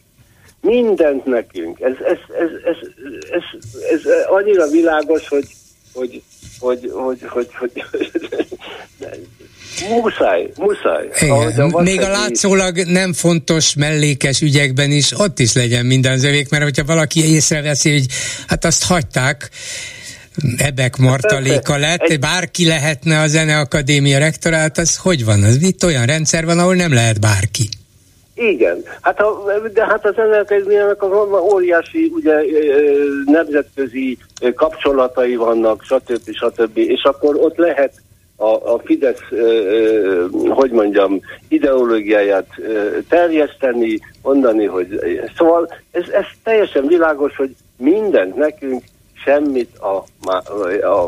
Mindent 0.62 1.26
nekünk. 1.26 1.80
Ez, 1.80 1.94
ez, 2.06 2.18
ez, 2.40 2.50
ez, 2.66 2.78
ez, 3.32 3.50
ez, 3.92 4.06
ez 4.06 4.28
annyira 4.28 4.68
világos, 4.68 5.28
hogy, 5.28 5.48
hogy, 5.94 6.22
hogy, 6.60 6.92
hogy, 6.94 7.20
hogy, 7.28 7.50
hogy, 7.60 7.72
hogy 7.92 8.08
Muszáj, 9.90 10.50
muszáj. 10.58 11.10
Igen. 11.22 11.72
A 11.72 11.82
Még 11.82 12.02
a 12.02 12.10
látszólag 12.10 12.78
nem 12.78 13.14
fontos 13.14 13.76
mellékes 13.76 14.42
ügyekben 14.42 14.92
is 14.92 15.20
ott 15.20 15.40
is 15.40 15.54
legyen 15.54 15.86
minden 15.86 16.18
zövék, 16.18 16.50
mert 16.50 16.64
hogyha 16.64 16.84
valaki 16.84 17.34
észreveszi, 17.34 17.92
hogy 17.92 18.06
hát 18.48 18.66
azt 18.66 18.84
hagyták, 18.84 19.50
Ebek 20.58 20.98
Martaléka 20.98 21.78
lett, 21.78 22.20
bárki 22.20 22.68
lehetne 22.68 23.20
a 23.20 23.28
Zeneakadémia 23.28 24.18
rektorát, 24.18 24.78
az 24.78 24.98
hogy 24.98 25.26
van? 25.26 25.44
Az 25.44 25.62
itt 25.62 25.84
olyan 25.84 26.06
rendszer 26.06 26.46
van, 26.46 26.60
ahol 26.60 26.76
nem 26.76 26.94
lehet 26.94 27.20
bárki. 27.20 27.70
Igen, 28.34 28.84
hát 29.02 29.20
a, 29.20 29.44
de 29.74 29.86
hát 29.86 30.06
a 30.06 30.12
Zeneakadémiának 30.12 31.06
óriási 31.54 32.12
ugye, 32.14 32.34
nemzetközi 33.26 34.18
kapcsolatai 34.56 35.36
vannak, 35.36 35.84
stb. 35.84 36.32
stb. 36.32 36.78
És 36.78 37.04
akkor 37.04 37.36
ott 37.36 37.58
lehet 37.58 37.94
a, 38.36 38.74
a 38.74 38.82
Fidesz, 38.84 39.22
hogy 40.50 40.72
mondjam, 40.72 41.20
ideológiáját 41.48 42.48
terjeszteni, 43.10 44.00
mondani, 44.22 44.66
hogy 44.66 45.00
szóval 45.38 45.74
ez, 45.92 46.10
ez 46.10 46.26
teljesen 46.44 46.88
világos, 46.88 47.36
hogy 47.36 47.56
mindent 47.78 48.36
nekünk 48.36 48.84
semmit 49.26 49.78
a, 49.78 50.04
a, 50.22 51.04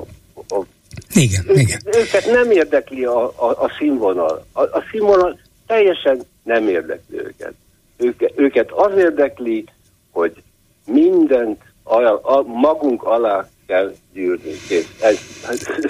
a 0.47 0.65
igen, 1.13 1.43
ő, 1.47 1.53
igen. 1.53 1.79
Őket 1.85 2.25
nem 2.25 2.51
érdekli 2.51 3.05
a, 3.05 3.25
a, 3.25 3.45
a 3.45 3.71
színvonal. 3.77 4.45
A, 4.51 4.61
a 4.61 4.83
színvonal 4.91 5.39
teljesen 5.67 6.21
nem 6.43 6.67
érdekli 6.67 7.17
őket. 7.17 7.53
Őke, 7.97 8.31
őket 8.35 8.71
az 8.71 8.97
érdekli, 8.97 9.65
hogy 10.11 10.43
mindent 10.85 11.61
a, 11.83 12.01
a, 12.35 12.41
magunk 12.41 13.03
alá 13.03 13.49
kell 13.67 13.95
gyűrni. 14.17 14.51
Ez, 14.99 15.15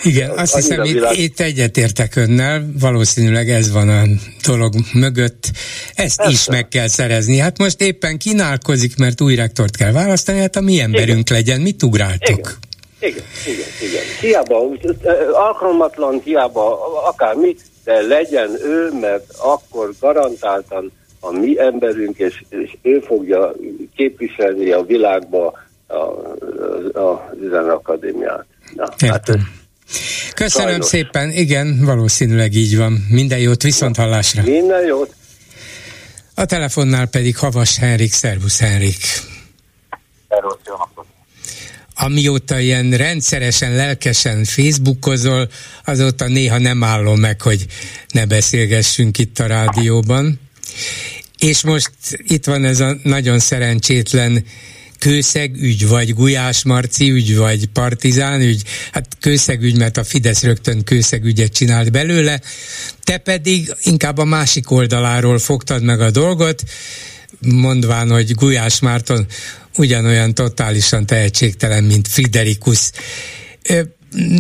Igen, 0.04 0.30
azt 0.30 0.56
hiszem, 0.56 0.84
itt, 0.84 0.94
világ... 0.94 1.18
itt 1.18 1.40
egyetértek 1.40 2.16
önnel, 2.16 2.66
valószínűleg 2.80 3.50
ez 3.50 3.72
van 3.72 3.90
a 3.90 4.04
dolog 4.48 4.74
mögött. 4.94 5.52
Ezt 5.96 6.18
Persze. 6.18 6.32
is 6.32 6.48
meg 6.48 6.68
kell 6.68 6.88
szerezni. 6.88 7.38
Hát 7.38 7.58
most 7.58 7.82
éppen 7.82 8.18
kínálkozik, 8.18 8.98
mert 8.98 9.22
új 9.22 9.36
rektort 9.36 9.76
kell 9.76 9.92
választani, 9.92 10.40
hát 10.40 10.56
a 10.56 10.62
mi 10.62 10.80
emberünk 10.80 11.30
igen. 11.30 11.38
legyen. 11.38 11.62
Mit 11.62 11.84
ugráltok? 11.84 12.40
Igen. 12.40 12.66
Igen, 13.00 13.24
igen, 13.46 13.90
igen. 13.90 14.04
Hiába 14.22 14.70
alkalmatlan, 15.32 16.22
hiába 16.24 16.80
akármi, 17.08 17.56
de 17.84 18.02
legyen 18.02 18.50
ő, 18.64 18.90
mert 19.02 19.26
akkor 19.38 19.94
garantáltan 20.00 20.92
a 21.20 21.32
mi 21.32 21.60
emberünk, 21.60 22.18
és, 22.18 22.44
és 22.50 22.78
ő 22.82 23.00
fogja 23.00 23.54
képviselni 23.96 24.72
a 24.72 24.84
világba 24.84 25.67
a, 25.88 25.96
a, 27.00 27.00
a 27.00 27.74
Akadémiát. 27.74 28.46
Na, 28.76 28.94
hát 29.08 29.32
Köszönöm 30.34 30.70
sajnos. 30.70 30.86
szépen, 30.86 31.32
igen, 31.32 31.86
valószínűleg 31.86 32.54
így 32.54 32.78
van. 32.78 33.06
Minden 33.10 33.40
jót, 33.40 33.64
viszont 33.64 33.96
hallásra. 33.96 34.42
Minden 34.44 34.86
jót. 34.86 35.16
A 36.36 36.46
telefonnál 36.46 37.08
pedig 37.08 37.38
Havas 37.38 37.78
Henrik, 37.78 38.14
szervusz 38.14 38.60
Henrik. 38.60 39.02
Szervusz, 40.30 40.58
jó 40.66 40.76
napot. 40.78 41.06
Amióta 41.96 42.60
ilyen 42.60 42.92
rendszeresen, 42.92 43.76
lelkesen 43.76 44.44
Facebookozol, 44.44 45.50
azóta 45.86 46.28
néha 46.28 46.58
nem 46.58 46.84
állom 46.84 47.20
meg, 47.20 47.42
hogy 47.42 47.66
ne 48.12 48.26
beszélgessünk 48.26 49.18
itt 49.18 49.40
a 49.40 49.48
rádióban. 49.48 50.40
És 51.40 51.64
most 51.64 51.92
itt 52.18 52.46
van 52.46 52.64
ez 52.64 52.80
a 52.80 52.96
nagyon 53.04 53.40
szerencsétlen 53.40 54.46
kőszeg 55.00 55.56
ügy, 55.56 55.88
vagy 55.88 56.14
Gulyás 56.14 56.64
Marci 56.64 57.10
ügy, 57.10 57.38
vagy 57.38 57.66
Partizán 57.66 58.42
ügy, 58.42 58.64
hát 58.92 59.18
kőszeg 59.20 59.62
ügy, 59.62 59.78
mert 59.78 59.98
a 59.98 60.04
Fidesz 60.04 60.44
rögtön 60.44 60.84
kőszeg 60.84 61.24
ügyet 61.24 61.54
csinált 61.54 61.92
belőle, 61.92 62.42
te 63.04 63.18
pedig 63.18 63.76
inkább 63.84 64.18
a 64.18 64.26
másik 64.26 64.72
oldaláról 64.72 65.40
fogtad 65.40 65.84
meg 65.84 66.02
a 66.02 66.12
dolgot, 66.12 66.64
mondván, 67.40 68.10
hogy 68.10 68.34
Gulyás 68.34 68.80
Márton 68.80 69.26
ugyanolyan 69.78 70.34
totálisan 70.34 71.06
tehetségtelen, 71.06 71.84
mint 71.84 72.08
Friderikus. 72.08 72.92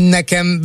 Nekem 0.09 0.61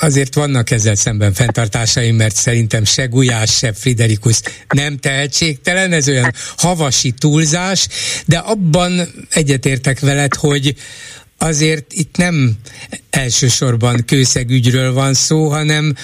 azért 0.00 0.34
vannak 0.34 0.70
ezzel 0.70 0.94
szemben 0.94 1.32
fenntartásaim, 1.32 2.16
mert 2.16 2.36
szerintem 2.36 2.84
se 2.84 3.06
Gulyás, 3.06 3.56
se 3.56 3.72
Friderikus 3.72 4.40
nem 4.68 4.96
tehetségtelen, 4.96 5.92
ez 5.92 6.08
olyan 6.08 6.34
havasi 6.56 7.10
túlzás, 7.10 7.88
de 8.26 8.38
abban 8.38 9.08
egyetértek 9.30 10.00
veled, 10.00 10.34
hogy 10.34 10.74
azért 11.38 11.92
itt 11.92 12.16
nem 12.16 12.56
elsősorban 13.10 14.04
kőszegügyről 14.06 14.92
van 14.92 15.14
szó, 15.14 15.48
hanem 15.48 15.94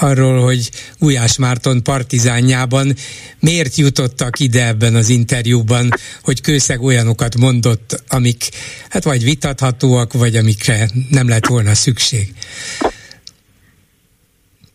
arról, 0.00 0.42
hogy 0.42 0.70
Gulyás 0.98 1.36
Márton 1.36 1.82
partizánjában 1.82 2.94
miért 3.40 3.76
jutottak 3.76 4.38
ide 4.38 4.66
ebben 4.66 4.94
az 4.94 5.08
interjúban, 5.08 5.88
hogy 6.22 6.40
Kőszeg 6.40 6.82
olyanokat 6.82 7.36
mondott, 7.36 8.02
amik 8.08 8.48
hát 8.88 9.04
vagy 9.04 9.24
vitathatóak, 9.24 10.12
vagy 10.12 10.36
amikre 10.36 10.88
nem 11.10 11.28
lett 11.28 11.46
volna 11.46 11.74
szükség. 11.74 12.34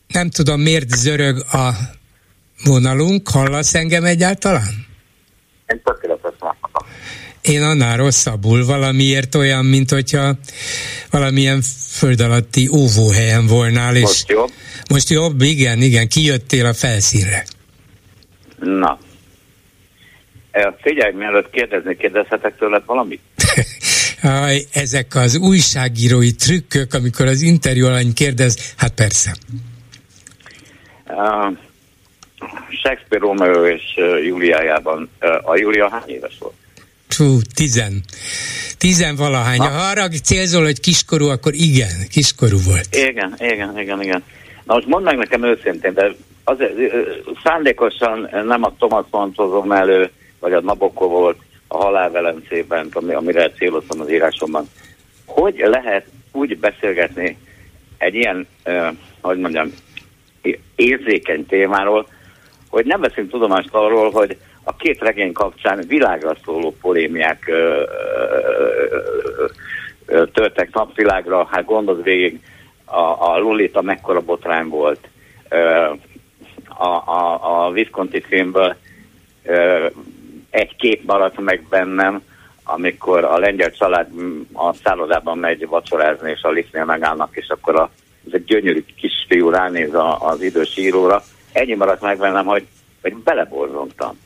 Nem 0.08 0.30
tudom, 0.30 0.62
miért 0.62 0.90
zörög 0.90 1.46
a 1.52 1.70
vonalunk, 2.64 3.30
hallasz 3.30 3.74
engem 3.74 4.04
egyáltalán? 4.04 4.86
Én 5.68 5.82
Én 7.42 7.62
annál 7.62 7.98
rosszabbul, 7.98 8.66
valamiért 8.66 9.36
olyan, 9.36 9.66
mint 9.66 9.92
hogyha 9.92 10.36
valamilyen 11.12 11.62
föld 11.90 12.22
alatti 12.22 12.70
óvóhelyen 12.74 13.48
volnál. 13.48 13.96
És 13.96 14.02
Most 14.02 14.30
jobb? 14.30 14.50
Most 14.90 15.10
jobb, 15.10 15.42
igen, 15.42 15.82
igen, 15.82 16.08
kijöttél 16.08 16.66
a 16.66 16.74
felszínre. 16.74 17.44
Na. 18.60 19.00
E, 20.52 20.76
Figyelj, 20.82 21.14
mielőtt 21.14 21.50
kérdezni, 21.50 21.96
kérdezhetek 21.96 22.58
tőled 22.58 22.84
valamit? 22.86 23.22
Aj, 24.24 24.62
ezek 24.74 25.16
az 25.16 25.38
újságírói 25.38 26.32
trükkök, 26.32 26.94
amikor 26.94 27.26
az 27.26 27.42
interjú 27.42 27.86
alany 27.86 28.14
kérdez, 28.14 28.74
hát 28.78 28.94
persze. 28.94 29.36
Uh, 31.08 31.58
Shakespeare 32.84 33.26
Romeo 33.26 33.68
és 33.68 33.82
uh, 33.96 34.26
Júliájában 34.26 35.10
uh, 35.22 35.50
a 35.50 35.58
Júlia 35.58 35.90
hány 35.90 36.10
éves 36.10 36.38
volt? 36.40 36.54
Fú, 37.14 37.38
tizen. 37.56 38.02
Tizen 38.78 39.16
valahány. 39.16 39.58
Na. 39.58 39.68
Ha 39.68 39.90
arra 39.90 40.08
célzol, 40.08 40.64
hogy 40.64 40.80
kiskorú, 40.80 41.28
akkor 41.28 41.54
igen, 41.54 42.08
kiskorú 42.10 42.58
volt. 42.66 42.96
Igen, 42.96 43.36
igen, 43.38 43.80
igen, 43.80 44.02
igen. 44.02 44.24
Na 44.64 44.74
most 44.74 44.88
mondd 44.88 45.06
meg 45.06 45.18
nekem 45.18 45.44
őszintén, 45.44 45.94
de 45.94 46.16
azért 46.44 46.74
szándékosan 47.44 48.30
nem 48.46 48.64
a 48.64 48.74
Thomas 48.78 49.06
Mann 49.12 49.32
hozom 49.36 49.72
elő, 49.72 50.10
vagy 50.40 50.54
a 50.54 50.62
Nabokko 50.62 51.08
volt 51.08 51.38
a 51.68 51.78
halálvelencében, 51.78 52.90
ami, 52.94 53.14
amire 53.14 53.52
céloztam 53.52 54.02
az 54.02 54.12
írásomban. 54.12 54.70
Hogy 55.26 55.64
lehet 55.66 56.06
úgy 56.32 56.60
beszélgetni 56.60 57.38
egy 57.98 58.16
ilyen, 58.16 58.48
uh, 58.66 58.88
hogy 59.22 59.38
mondjam, 59.38 59.74
érzékeny 60.76 61.46
témáról, 61.46 62.08
hogy 62.70 62.86
nem 62.86 63.02
veszünk 63.02 63.30
tudomást 63.30 63.70
arról, 63.72 64.12
hogy 64.12 64.38
a 64.64 64.76
két 64.76 65.00
regény 65.00 65.32
kapcsán 65.32 65.84
világra 65.88 66.36
szóló 66.46 66.76
polémiák 66.82 67.48
ö, 67.48 67.84
ö, 68.92 69.46
ö, 70.06 70.26
törtek 70.26 70.74
napvilágra, 70.74 71.48
hát 71.52 71.66
gondold 71.66 72.04
végig, 72.04 72.40
a, 72.86 73.32
a 73.32 73.38
Lolita 73.38 73.82
mekkora 73.82 74.22
botrány 74.22 74.68
volt, 74.68 75.08
ö, 75.50 75.94
a, 76.68 76.88
a, 76.88 77.66
a 77.66 77.72
Visconti 77.72 78.22
filmből 78.22 78.76
egy 80.50 80.76
kép 80.76 81.04
maradt 81.06 81.40
meg 81.40 81.64
bennem, 81.70 82.22
amikor 82.64 83.24
a 83.24 83.38
lengyel 83.38 83.72
család 83.72 84.08
a 84.54 84.74
szállodában 84.74 85.38
megy 85.38 85.68
vacsorázni, 85.68 86.32
és 86.32 86.42
a 86.42 86.50
liftnél 86.50 86.86
megállnak, 86.86 87.30
és 87.32 87.50
akkor 87.50 87.76
a, 87.76 87.90
ez 88.28 88.34
egy 88.34 88.44
gyönyörű 88.44 88.86
kisfiú 88.96 89.50
ránéz 89.50 89.94
a, 89.94 90.28
az 90.28 90.42
idős 90.42 90.78
íróra. 90.78 91.24
Ennyi 91.52 91.74
maradt 91.76 92.02
meg 92.02 92.18
bennem, 92.18 92.46
hogy, 92.46 92.68
hogy 93.02 93.16
beleborzongtam. 93.16 94.20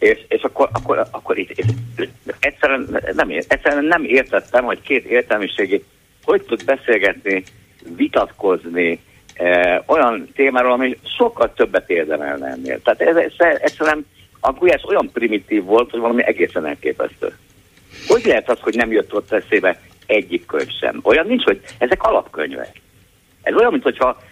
És, 0.00 0.18
és 0.28 0.42
akkor, 0.42 0.68
akkor, 0.72 1.06
akkor 1.10 1.38
itt, 1.38 1.50
itt, 1.50 2.08
egyszerűen, 2.38 3.00
nem, 3.12 3.28
egyszerűen 3.48 3.84
nem 3.84 4.04
értettem, 4.04 4.64
hogy 4.64 4.80
két 4.80 5.04
értelmiségi 5.04 5.84
hogy 6.24 6.42
tud 6.42 6.64
beszélgetni, 6.64 7.42
vitatkozni 7.96 9.00
eh, 9.34 9.78
olyan 9.86 10.28
témáról, 10.34 10.72
ami 10.72 10.98
sokkal 11.16 11.52
többet 11.54 11.90
érdemelne 11.90 12.46
ennél. 12.46 12.82
Tehát 12.82 13.00
ez, 13.00 13.16
ez 13.16 13.32
egyszerűen 13.60 14.06
a 14.40 14.52
Gulyás 14.52 14.82
olyan 14.88 15.10
primitív 15.12 15.64
volt, 15.64 15.90
hogy 15.90 16.00
valami 16.00 16.24
egészen 16.24 16.66
elképesztő. 16.66 17.36
Hogy 18.06 18.24
lehet 18.24 18.50
az, 18.50 18.58
hogy 18.60 18.74
nem 18.74 18.92
jött 18.92 19.14
ott 19.14 19.32
eszébe 19.32 19.80
egyik 20.06 20.46
könyv 20.46 20.70
sem? 20.80 21.00
Olyan 21.02 21.26
nincs, 21.26 21.44
hogy 21.44 21.60
ezek 21.78 22.02
alapkönyvek. 22.02 22.80
Ez 23.42 23.54
olyan, 23.54 23.72
mintha 23.72 24.22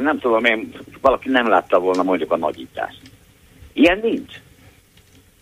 nem 0.00 0.18
tudom 0.18 0.44
én, 0.44 0.72
valaki 1.00 1.28
nem 1.28 1.48
látta 1.48 1.78
volna 1.78 2.02
mondjuk 2.02 2.32
a 2.32 2.36
nagyítást. 2.36 3.00
Ilyen 3.72 3.98
nincs. 4.02 4.34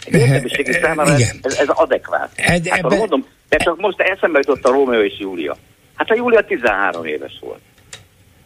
Egy 0.05 0.15
értelmiségi 0.21 0.73
számára 0.73 1.13
ez, 1.13 1.19
Igen. 1.21 1.39
ez, 1.43 1.55
ez 1.57 1.69
adekvát. 1.69 2.31
Egy- 2.35 2.45
Hát, 2.45 2.57
ebbe- 2.67 2.79
ebbe... 2.79 2.97
mondom, 2.97 3.27
de 3.49 3.57
csak 3.57 3.81
most 3.81 4.01
eszembe 4.01 4.39
jutott 4.39 4.65
a 4.65 4.71
Rómeó 4.71 5.01
és 5.03 5.19
Júlia. 5.19 5.57
Hát 5.95 6.11
a 6.11 6.15
Júlia 6.15 6.45
13 6.45 7.05
éves 7.05 7.39
volt. 7.41 7.61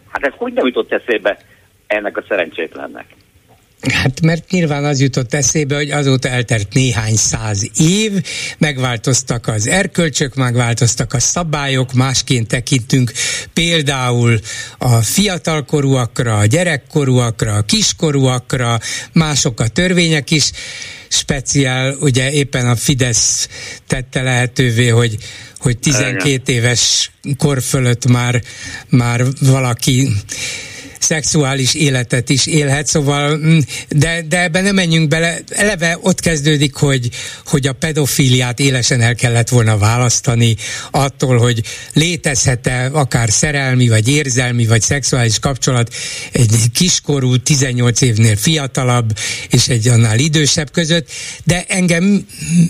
Hát 0.09 0.25
ez 0.25 0.33
hogy 0.37 0.53
nem 0.53 0.67
jutott 0.67 0.93
eszébe 0.93 1.39
ennek 1.87 2.17
a 2.17 2.25
szerencsétlennek? 2.29 3.05
Hát 3.93 4.21
mert 4.21 4.51
nyilván 4.51 4.85
az 4.85 5.01
jutott 5.01 5.35
eszébe, 5.35 5.75
hogy 5.77 5.91
azóta 5.91 6.29
eltelt 6.29 6.67
néhány 6.73 7.17
száz 7.17 7.71
év, 7.81 8.13
megváltoztak 8.59 9.47
az 9.47 9.67
erkölcsök, 9.69 10.35
megváltoztak 10.35 11.13
a 11.13 11.19
szabályok, 11.21 11.93
másként 11.93 12.49
tekintünk 12.49 13.13
például 13.53 14.39
a 14.79 14.89
fiatalkorúakra, 15.01 16.39
a 16.39 16.47
gyerekkorúakra, 16.47 17.55
a 17.55 17.63
kiskorúakra, 17.63 18.79
mások 19.13 19.61
a 19.61 19.69
törvények 19.69 20.31
is, 20.31 20.51
speciál, 21.09 21.97
ugye 22.01 22.31
éppen 22.33 22.69
a 22.69 22.77
Fidesz 22.77 23.49
tette 23.87 24.23
lehetővé, 24.23 24.89
hogy 24.89 25.19
hogy 25.59 25.79
12 25.79 26.53
éves 26.53 27.11
kor 27.37 27.63
fölött 27.63 28.07
már, 28.07 28.43
már 28.89 29.25
valaki 29.41 30.09
szexuális 30.99 31.75
életet 31.75 32.29
is 32.29 32.47
élhet, 32.47 32.87
szóval, 32.87 33.37
mm, 33.37 33.59
de, 33.89 34.23
de 34.29 34.43
ebben 34.43 34.63
nem 34.63 34.75
menjünk 34.75 35.09
bele. 35.09 35.39
Eleve 35.49 35.99
ott 36.01 36.21
kezdődik, 36.21 36.75
hogy, 36.75 37.09
hogy 37.45 37.67
a 37.67 37.73
pedofíliát 37.73 38.59
élesen 38.59 39.01
el 39.01 39.15
kellett 39.15 39.49
volna 39.49 39.79
választani 39.79 40.57
attól, 40.91 41.39
hogy 41.39 41.63
létezhet-e 41.93 42.89
akár 42.93 43.31
szerelmi, 43.31 43.89
vagy 43.89 44.09
érzelmi, 44.09 44.67
vagy 44.67 44.83
szexuális 44.83 45.39
kapcsolat 45.39 45.95
egy 46.33 46.55
kiskorú, 46.75 47.37
18 47.37 48.01
évnél 48.01 48.37
fiatalabb, 48.37 49.19
és 49.51 49.69
egy 49.69 49.89
annál 49.89 50.19
idősebb 50.19 50.71
között, 50.71 51.11
de 51.45 51.65
engem 51.69 52.27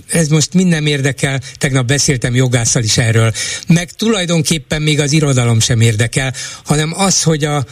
ez 0.09 0.29
most 0.29 0.55
minden 0.55 0.87
érdekel, 0.87 1.41
tegnap 1.59 1.87
beszéltem 1.87 2.35
jogásszal 2.35 2.83
is 2.83 2.99
erről, 2.99 3.33
meg 3.67 3.91
tulajdonképpen 3.91 4.83
még 4.83 5.01
az 5.01 5.13
irodalom 5.13 5.61
sem 5.61 5.81
érdekel, 5.81 6.35
hanem 6.65 6.93
az, 6.97 7.23
hogy 7.23 7.45
a, 7.45 7.65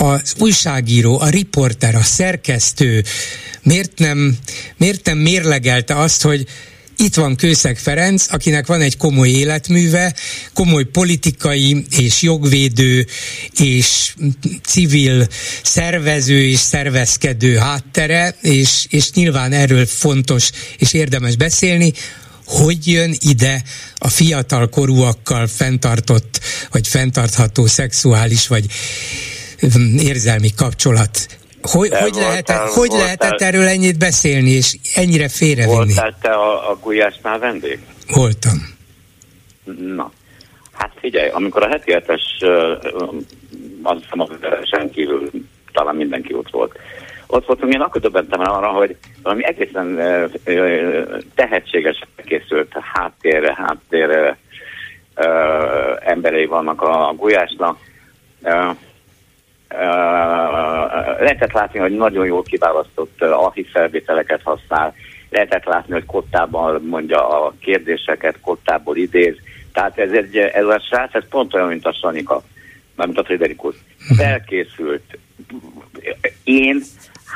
az 0.00 0.34
újságíró, 0.38 1.20
a 1.20 1.28
riporter, 1.28 1.94
a 1.94 2.02
szerkesztő 2.02 3.04
miért 3.62 3.98
nem, 3.98 4.38
miért 4.76 5.06
nem 5.06 5.18
mérlegelte 5.18 5.96
azt, 5.96 6.22
hogy 6.22 6.46
itt 6.96 7.14
van 7.14 7.36
Kőszeg 7.36 7.78
Ferenc, 7.78 8.32
akinek 8.32 8.66
van 8.66 8.80
egy 8.80 8.96
komoly 8.96 9.28
életműve, 9.28 10.14
komoly 10.52 10.84
politikai 10.84 11.84
és 11.96 12.22
jogvédő 12.22 13.06
és 13.58 14.14
civil 14.62 15.26
szervező 15.62 16.42
és 16.42 16.58
szervezkedő 16.58 17.56
háttere, 17.56 18.36
és, 18.40 18.86
és 18.88 19.12
nyilván 19.12 19.52
erről 19.52 19.86
fontos 19.86 20.50
és 20.78 20.92
érdemes 20.92 21.36
beszélni, 21.36 21.92
hogy 22.44 22.86
jön 22.86 23.16
ide 23.20 23.62
a 23.94 24.08
fiatal 24.08 24.68
korúakkal 24.68 25.46
fenntartott, 25.46 26.40
vagy 26.70 26.88
fenntartható 26.88 27.66
szexuális, 27.66 28.46
vagy 28.46 28.66
érzelmi 29.98 30.50
kapcsolat. 30.56 31.26
Hogy, 31.62 31.88
De 31.88 32.00
hogy, 32.00 32.10
voltál- 32.12 32.28
lehetett, 32.30 32.56
hogy 32.56 32.88
voltál- 32.88 33.00
lehetett 33.02 33.40
erről 33.40 33.66
ennyit 33.66 33.98
beszélni, 33.98 34.50
és 34.50 34.76
ennyire 34.94 35.28
félrevinni? 35.28 35.74
Voltál 35.76 36.16
te 36.20 36.30
a, 36.30 36.70
a 36.70 36.76
Gulyásnál 36.76 37.38
vendég? 37.38 37.78
Voltam. 38.14 38.74
Na, 39.94 40.10
hát 40.72 40.92
figyelj, 41.00 41.28
amikor 41.28 41.62
a 41.62 41.68
heti 41.68 41.92
hetes, 41.92 42.22
azt 43.82 44.00
hiszem, 44.02 44.20
az 44.20 44.28
kívül 44.92 45.30
talán 45.72 45.94
mindenki 45.96 46.34
ott 46.34 46.50
volt. 46.50 46.78
Ott 47.26 47.46
voltunk, 47.46 47.74
én 47.74 47.80
akkor 47.80 48.00
döbbentem 48.00 48.40
el 48.40 48.50
arra, 48.52 48.68
hogy 48.68 48.96
valami 49.22 49.44
egészen 49.44 49.98
ö, 49.98 50.26
ö, 50.44 51.16
tehetséges 51.34 52.02
készült 52.24 52.72
háttérre, 52.92 53.54
háttérre 53.56 54.38
ö, 55.14 55.26
emberei 56.00 56.46
vannak 56.46 56.82
a, 56.82 57.08
a 57.08 57.12
gulyásnak. 57.12 57.78
Ö, 58.42 58.70
lehetett 61.18 61.52
látni, 61.52 61.78
hogy 61.78 61.96
nagyon 61.96 62.26
jól 62.26 62.42
kiválasztott 62.42 63.22
archívfelvételeket 63.22 64.40
használ, 64.42 64.94
lehetett 65.30 65.64
látni, 65.64 65.92
hogy 65.92 66.06
kottában 66.06 66.82
mondja 66.82 67.28
a 67.28 67.54
kérdéseket, 67.60 68.40
kottából 68.40 68.96
idéz. 68.96 69.36
Tehát 69.72 69.98
ez, 69.98 70.12
egy, 70.12 70.36
ez 70.36 70.64
a 70.64 70.80
srác, 70.80 71.14
ez 71.14 71.28
pont 71.28 71.54
olyan, 71.54 71.68
mint 71.68 71.86
a 71.86 71.92
Sanika, 71.92 72.42
mint 72.94 73.18
a 73.18 73.24
Friderikus. 73.24 73.74
Felkészült. 74.16 75.18
Én, 76.44 76.82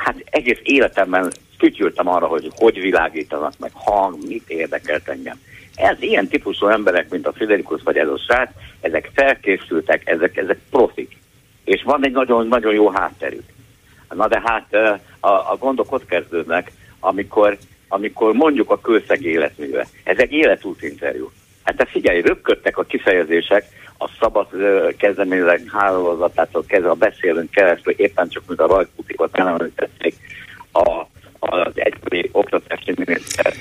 hát 0.04 0.24
egész 0.30 0.60
életemben 0.62 1.30
fütyültem 1.58 2.08
arra, 2.08 2.26
hogy 2.26 2.50
hogy 2.56 2.80
világítanak 2.80 3.52
meg, 3.58 3.70
hang, 3.74 4.26
mit 4.26 4.48
érdekelt 4.48 5.08
engem. 5.08 5.40
Ez 5.74 5.96
ilyen 6.00 6.28
típusú 6.28 6.66
emberek, 6.66 7.10
mint 7.10 7.26
a 7.26 7.32
Friderikus 7.32 7.82
vagy 7.82 7.96
ez 7.96 8.08
a 8.08 8.18
srác, 8.18 8.50
ezek 8.80 9.10
felkészültek, 9.14 10.08
ezek, 10.08 10.36
ezek 10.36 10.58
profik. 10.70 11.16
És 11.64 11.82
van 11.82 12.04
egy 12.04 12.12
nagyon-nagyon 12.12 12.74
jó 12.74 12.90
hátterük. 12.90 13.44
Na 14.14 14.28
de 14.28 14.42
hát 14.44 14.74
a, 15.20 15.28
a 15.28 15.56
gondok 15.58 15.92
ott 15.92 16.06
kezdődnek, 16.06 16.72
amikor, 17.00 17.58
amikor 17.88 18.32
mondjuk 18.32 18.70
a 18.70 18.80
kőszeg 18.80 19.22
életműve. 19.22 19.86
Ez 20.04 20.18
egy 20.18 20.32
életút 20.32 20.82
interjú. 20.82 21.30
Hát 21.62 21.76
te 21.76 21.84
figyelj, 21.84 22.20
röpködtek 22.20 22.78
a 22.78 22.82
kifejezések, 22.82 23.64
a 23.98 24.10
szabad 24.20 24.46
kezdeményezek 24.96 25.60
hálózatától 25.72 26.64
kezdve 26.66 26.90
a 26.90 26.94
beszélünk 26.94 27.50
keresztül, 27.50 27.92
éppen 27.92 28.28
csak 28.28 28.42
mint 28.46 28.60
a 28.60 28.86
nem 29.32 29.46
említették, 29.46 30.14
a 30.72 31.06
az 31.50 31.72
egykori 31.74 32.28
oktatási 32.32 32.94
miniszter. 32.96 33.54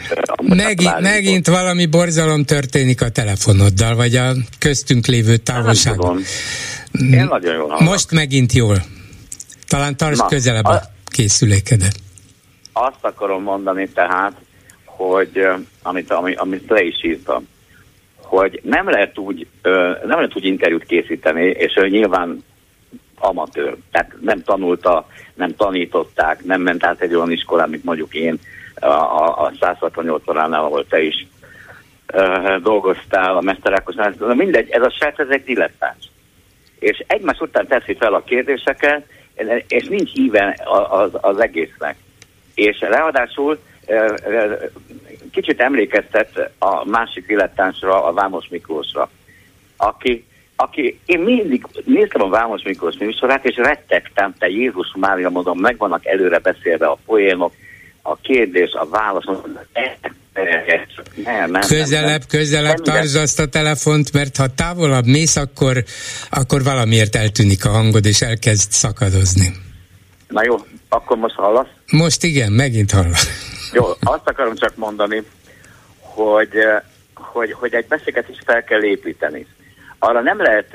Megint, 0.43 0.99
megint 0.99 1.47
valami 1.47 1.85
borzalom 1.85 2.43
történik 2.43 3.01
a 3.01 3.09
telefonoddal, 3.09 3.95
vagy 3.95 4.15
a 4.15 4.31
köztünk 4.59 5.05
lévő 5.05 5.37
távolságon. 5.37 6.19
Én 7.11 7.25
nagyon 7.25 7.55
jól 7.55 7.69
hallom. 7.69 7.83
Most 7.83 8.11
megint 8.11 8.51
jól. 8.53 8.77
Talán 9.67 9.97
tartsd 9.97 10.19
Na, 10.19 10.27
közelebb 10.27 10.65
a, 10.65 10.73
a 10.73 10.81
készülékedet. 11.05 11.95
Azt 12.73 13.01
akarom 13.01 13.43
mondani 13.43 13.89
tehát, 13.89 14.33
hogy 14.85 15.47
amit, 15.81 16.11
amit, 16.11 16.39
amit 16.39 16.69
le 16.69 16.81
is 16.81 17.03
írtam, 17.03 17.47
hogy 18.15 18.59
nem 18.63 18.89
lehet 18.89 19.17
úgy, 19.17 19.47
nem 20.05 20.17
lehet 20.17 20.35
úgy 20.35 20.45
interjút 20.45 20.85
készíteni, 20.85 21.45
és 21.45 21.73
nyilván 21.89 22.43
amatőr, 23.19 23.75
tehát 23.91 24.13
nem 24.21 24.43
tanulta, 24.43 25.07
nem 25.33 25.55
tanították, 25.55 26.43
nem 26.43 26.61
ment 26.61 26.85
át 26.85 27.01
egy 27.01 27.13
olyan 27.13 27.31
iskolán, 27.31 27.69
mint 27.69 27.83
mondjuk 27.83 28.13
én 28.13 28.39
a, 28.75 28.85
a, 28.85 29.45
a 29.45 29.51
168 29.59 30.27
oránál, 30.27 30.63
ahol 30.63 30.87
te 30.87 31.01
is 31.01 31.27
uh, 32.13 32.55
dolgoztál 32.55 33.37
a 33.37 33.41
mesterákosnál, 33.41 34.11
de 34.11 34.33
mindegy, 34.33 34.69
ez 34.69 34.81
a 34.81 34.89
srác, 34.89 35.19
ez 35.19 35.29
egy 35.29 35.43
dilettáns. 35.43 36.11
És 36.79 37.03
egymás 37.07 37.39
után 37.39 37.67
teszi 37.67 37.95
fel 37.95 38.13
a 38.13 38.23
kérdéseket, 38.23 39.05
és 39.67 39.87
nincs 39.87 40.11
íven 40.13 40.55
az, 40.89 41.09
az 41.21 41.39
egésznek. 41.39 41.95
És 42.55 42.79
ráadásul 42.79 43.59
kicsit 45.31 45.61
emlékeztet 45.61 46.51
a 46.59 46.89
másik 46.89 47.25
dilettánsra, 47.25 48.05
a 48.05 48.13
Vámos 48.13 48.47
Miklósra, 48.47 49.09
aki 49.77 50.25
aki, 50.55 50.99
én 51.05 51.19
mindig 51.19 51.65
néztem 51.85 52.21
a 52.21 52.29
Vámos 52.29 52.63
Miklós 52.63 52.97
műsorát, 52.97 53.45
és 53.45 53.55
rettegtem, 53.55 54.33
te 54.39 54.47
Jézus 54.47 54.93
Mária, 54.95 55.29
mondom, 55.29 55.59
meg 55.59 55.77
vannak 55.77 56.05
előre 56.05 56.39
beszélve 56.39 56.85
a 56.85 56.97
poénok, 57.05 57.53
a 58.01 58.15
kérdés, 58.15 58.71
a 58.71 58.87
válasz, 58.89 59.25
nem, 61.23 61.51
nem, 61.51 61.61
közelebb, 61.61 62.05
nem, 62.05 62.19
közelebb 62.27 62.77
tartsd 62.77 63.15
azt 63.15 63.39
a 63.39 63.45
telefont, 63.45 64.13
mert 64.13 64.37
ha 64.37 64.47
távolabb 64.55 65.05
mész, 65.05 65.35
akkor, 65.35 65.83
akkor 66.29 66.63
valamiért 66.63 67.15
eltűnik 67.15 67.65
a 67.65 67.69
hangod, 67.69 68.05
és 68.05 68.21
elkezd 68.21 68.71
szakadozni. 68.71 69.51
Na 70.27 70.43
jó, 70.43 70.55
akkor 70.89 71.17
most 71.17 71.35
hallasz? 71.35 71.67
Most 71.91 72.23
igen, 72.23 72.51
megint 72.51 72.91
hallasz. 72.91 73.27
Jó, 73.73 73.85
azt 73.85 74.27
akarom 74.27 74.55
csak 74.55 74.75
mondani, 74.75 75.23
hogy, 75.99 76.49
hogy, 77.13 77.51
hogy 77.51 77.73
egy 77.73 77.85
beszélgetést 77.87 78.43
fel 78.45 78.63
kell 78.63 78.83
építeni 78.83 79.45
arra 80.03 80.21
nem 80.21 80.41
lehet, 80.41 80.67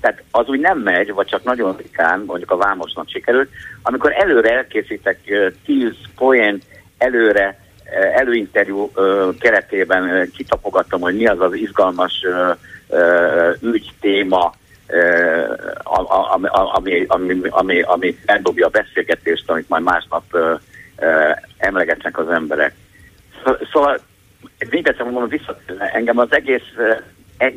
tehát 0.00 0.22
az 0.30 0.48
úgy 0.48 0.60
nem 0.60 0.78
megy, 0.78 1.12
vagy 1.12 1.26
csak 1.26 1.44
nagyon 1.44 1.76
rikán, 1.76 2.22
mondjuk 2.26 2.50
a 2.50 2.56
Vámosnak 2.56 3.08
sikerült, 3.08 3.50
amikor 3.82 4.12
előre 4.12 4.56
elkészítek 4.56 5.18
tíz 5.64 5.92
poén 6.16 6.60
előre 6.98 7.58
előinterjú 8.14 8.90
keretében 9.38 10.30
kitapogattam, 10.36 11.00
hogy 11.00 11.16
mi 11.16 11.26
az 11.26 11.40
az 11.40 11.54
izgalmas 11.54 12.12
ügy, 13.60 13.92
téma, 14.00 14.54
ami, 16.32 16.46
ami, 16.50 17.04
ami, 17.06 17.40
ami, 17.50 17.80
ami 17.80 18.18
eldobja 18.26 18.66
a 18.66 18.70
beszélgetést, 18.70 19.50
amit 19.50 19.68
majd 19.68 19.82
másnap 19.82 20.24
emlegetnek 21.58 22.18
az 22.18 22.28
emberek. 22.28 22.74
Szóval 23.72 23.98
még 24.70 24.86
egyszer 24.86 25.04
mondom, 25.04 25.28
vissza, 25.28 25.58
engem 25.92 26.18
az 26.18 26.28
egész 26.30 26.72
egy 27.38 27.56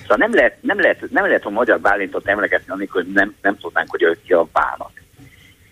Szóval 0.00 0.26
nem 0.26 0.34
lehet, 0.34 0.56
nem, 0.60 0.80
lehet, 0.80 1.10
nem 1.10 1.26
lehet 1.26 1.44
a 1.44 1.50
magyar 1.50 1.80
Bálintot 1.80 2.28
emlegetni, 2.28 2.72
amikor 2.72 3.04
nem, 3.14 3.34
nem 3.42 3.58
tudnánk, 3.58 3.90
hogy 3.90 4.02
ő 4.02 4.18
ki 4.26 4.32
a 4.32 4.48
bánat. 4.52 4.90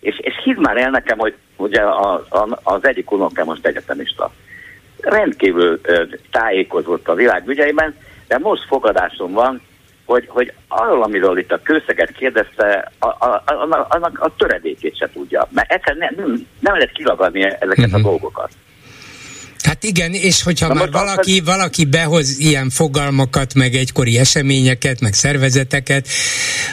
És, 0.00 0.18
és 0.18 0.34
hidd 0.44 0.60
már 0.60 0.76
el 0.76 0.90
nekem, 0.90 1.18
hogy 1.18 1.34
ugye 1.56 1.80
a, 1.80 2.14
a, 2.14 2.60
az 2.62 2.84
egyik 2.84 3.10
unokám 3.10 3.46
most 3.46 3.66
egyetemista. 3.66 4.32
Rendkívül 5.00 5.80
tájékozott 6.30 7.08
a 7.08 7.14
világ 7.14 7.48
ügyeiben, 7.48 7.96
de 8.28 8.38
most 8.38 8.66
fogadásom 8.66 9.32
van, 9.32 9.60
hogy, 10.04 10.26
hogy 10.28 10.52
arról, 10.68 11.02
amiről 11.02 11.38
itt 11.38 11.52
a 11.52 11.62
kőszeget 11.62 12.12
kérdezte, 12.12 12.92
a, 12.98 13.06
a, 13.06 13.42
a, 13.46 13.86
annak 13.88 14.20
a 14.20 14.34
töredékét 14.36 14.96
se 14.96 15.10
tudja. 15.12 15.48
Mert 15.50 15.72
egyszerűen 15.72 16.12
nem, 16.16 16.26
nem, 16.26 16.46
nem 16.60 16.74
lehet 16.74 16.92
kilagadni 16.92 17.42
ezeket 17.42 17.78
uh-huh. 17.78 17.94
a 17.94 17.98
mhm. 17.98 18.06
dolgokat. 18.06 18.50
Hát 19.64 19.84
igen, 19.84 20.12
és 20.12 20.42
hogyha 20.42 20.66
Na 20.66 20.74
már 20.74 20.90
valaki, 20.90 21.38
az... 21.38 21.44
valaki 21.44 21.84
behoz 21.84 22.38
ilyen 22.38 22.70
fogalmakat, 22.70 23.54
meg 23.54 23.74
egykori 23.74 24.18
eseményeket, 24.18 25.00
meg 25.00 25.14
szervezeteket, 25.14 26.08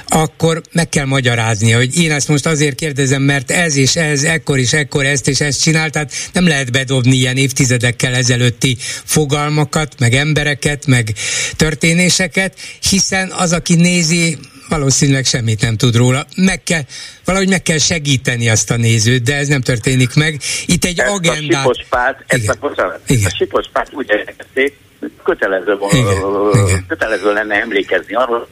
akkor 0.08 0.62
meg 0.72 0.90
kell 0.90 1.06
magyarázni, 1.06 1.72
hogy 1.72 1.98
én 1.98 2.12
ezt 2.12 2.28
most 2.28 2.46
azért 2.46 2.76
kérdezem, 2.76 3.22
mert 3.22 3.52
ez 3.52 3.76
és 3.76 3.96
ez, 3.96 4.24
ekkor 4.24 4.58
is 4.58 4.74
ekkor 4.74 5.06
ezt 5.06 5.28
és 5.28 5.40
ezt 5.40 5.62
csinált, 5.62 5.92
tehát 5.92 6.14
nem 6.34 6.48
lehet 6.48 6.72
bedobni 6.72 7.16
ilyen 7.16 7.38
évtizedekkel 7.38 8.14
ezelőtti 8.14 8.78
fogalmakat, 9.04 9.96
meg 10.00 10.14
embereket, 10.14 10.86
meg 10.86 11.14
történéseket, 11.56 12.56
hiszen 12.90 13.32
az, 13.32 13.54
aki 13.54 13.76
nézi, 13.76 14.38
valószínűleg 14.72 15.26
semmit 15.26 15.62
nem 15.62 15.78
tud 15.78 15.96
róla. 15.96 16.26
Meg 16.36 16.64
kell, 16.64 16.82
valahogy 17.26 17.50
meg 17.50 17.62
kell 17.62 17.78
segíteni 17.78 18.50
azt 18.50 18.72
a 18.72 18.76
nézőt, 18.76 19.24
de 19.24 19.36
ez 19.36 19.48
nem 19.48 19.62
történik 19.62 20.16
meg. 20.16 20.40
Itt 20.66 20.86
egy 20.86 21.00
ezt 21.00 21.12
agendát... 21.12 21.66
A 21.66 21.74
sipospát, 21.74 22.24
ezt 22.28 22.50
a, 22.50 22.56
bocsánat, 22.60 23.00
Igen. 23.08 23.26
a 23.26 23.36
sipospát 23.36 23.90
úgy 23.94 24.10
elkezdték, 24.10 24.78
kötelező, 25.24 25.78
Igen. 25.92 26.86
kötelező 26.88 27.34
lenne 27.34 27.56
emlékezni 27.56 28.14
arról, 28.14 28.48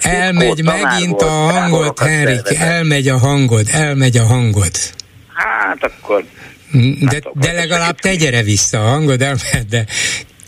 Elmegy 0.00 0.62
megint 0.62 1.22
a 1.22 1.28
hangod, 1.28 1.98
Henrik, 1.98 2.54
elmegy 2.58 3.08
a 3.08 3.18
hangod, 3.18 3.66
elmegy 3.72 4.16
a 4.16 4.24
hangod. 4.24 4.72
Hát 5.34 5.84
akkor 5.84 6.24
de, 7.00 7.06
hát, 7.10 7.38
de 7.38 7.52
legalább 7.52 7.98
te 7.98 8.14
gyere 8.14 8.42
vissza, 8.42 8.84
a 8.84 8.88
hangod 8.88 9.18
de 9.68 9.86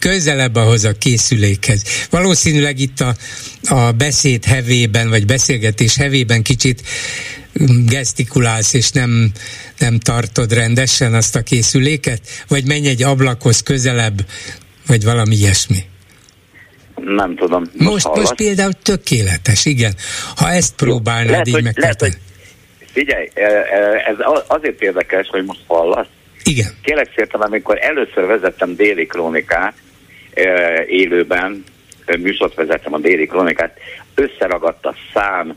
közelebb 0.03 0.55
ahhoz 0.55 0.85
a 0.85 0.93
készülékhez. 0.99 2.07
Valószínűleg 2.11 2.79
itt 2.79 3.01
a, 3.01 3.15
a 3.75 3.93
beszéd 3.93 4.45
hevében, 4.45 5.09
vagy 5.09 5.27
beszélgetés 5.27 5.97
hevében 5.97 6.43
kicsit 6.43 6.83
gesztikulálsz, 7.87 8.75
és 8.75 8.91
nem, 8.91 9.31
nem 9.79 9.99
tartod 9.99 10.53
rendesen 10.53 11.15
azt 11.15 11.37
a 11.37 11.43
készüléket, 11.43 12.21
vagy 12.49 12.67
menj 12.67 12.89
egy 12.89 13.03
ablakhoz 13.03 13.61
közelebb, 13.61 14.19
vagy 14.87 15.05
valami 15.05 15.35
ilyesmi. 15.35 15.79
Nem 16.97 17.37
tudom. 17.37 17.71
Most, 17.77 18.07
most, 18.07 18.21
most 18.21 18.35
például 18.35 18.73
tökéletes, 18.73 19.65
igen. 19.65 19.95
Ha 20.37 20.51
ezt 20.51 20.75
próbálnád 20.75 21.31
lehet, 21.31 21.49
így 21.49 21.63
megtenni. 21.63 22.15
Figyelj, 22.93 23.31
e, 23.35 23.43
e, 23.43 24.05
ez 24.11 24.17
azért 24.47 24.83
érdekes, 24.83 25.29
hogy 25.29 25.45
most 25.45 25.61
hallasz. 25.67 26.07
Igen. 26.45 26.67
Kérlek 26.83 27.13
szépen, 27.17 27.41
amikor 27.41 27.79
először 27.81 28.27
vezettem 28.27 28.77
déli 28.77 29.07
krónikát, 29.07 29.75
élőben 30.87 31.65
műsort 32.19 32.55
vezettem 32.55 32.95
a 32.95 32.99
déli 32.99 33.27
kronikát, 33.27 33.79
összeragadt 34.15 34.87
a 34.87 34.95
szám, 35.15 35.57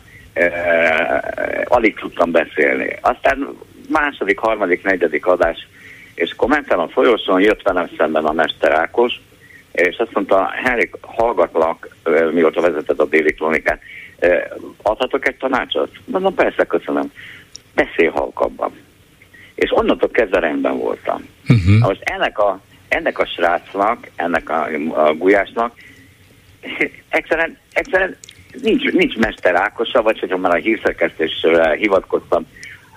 alig 1.63 1.95
tudtam 1.95 2.31
beszélni. 2.31 2.95
Aztán 3.01 3.57
második, 3.89 4.39
harmadik, 4.39 4.83
negyedik 4.83 5.25
adás, 5.25 5.67
és 6.15 6.33
kommentem 6.35 6.79
a 6.79 6.87
folyosón, 6.87 7.41
jött 7.41 7.61
velem 7.61 7.89
szemben 7.97 8.25
a 8.25 8.31
Mester 8.31 8.71
Ákos, 8.71 9.13
és 9.71 9.97
azt 9.97 10.13
mondta, 10.13 10.51
Henrik, 10.63 10.95
hallgatlak, 11.01 11.95
mióta 12.31 12.61
vezeted 12.61 12.99
a 12.99 13.05
déli 13.05 13.33
kronikát, 13.33 13.81
adhatok 14.81 15.27
egy 15.27 15.35
tanácsot? 15.35 15.91
Mondom, 16.05 16.33
persze, 16.33 16.63
köszönöm. 16.63 17.11
Beszél 17.73 18.11
halkabban. 18.11 18.71
És 19.55 19.71
onnantól 19.73 20.09
kezdve 20.09 20.39
rendben 20.39 20.77
voltam. 20.77 21.27
Uh-huh. 21.49 21.79
Most 21.79 22.01
ennek 22.03 22.39
a 22.39 22.61
ennek 22.95 23.19
a 23.19 23.25
srácnak, 23.25 24.07
ennek 24.15 24.49
a, 24.49 24.67
a 24.93 25.13
gulyásnak 25.13 25.73
egyszerűen, 27.09 27.57
egyszerűen 27.73 28.17
nincs, 28.61 28.91
nincs 28.91 29.15
Mester 29.15 29.55
Ákosa, 29.55 30.01
vagy 30.01 30.19
hogyha 30.19 30.37
már 30.37 30.55
a 30.55 30.59
hírszerkesztésre 30.59 31.75
hivatkoztam, 31.75 32.47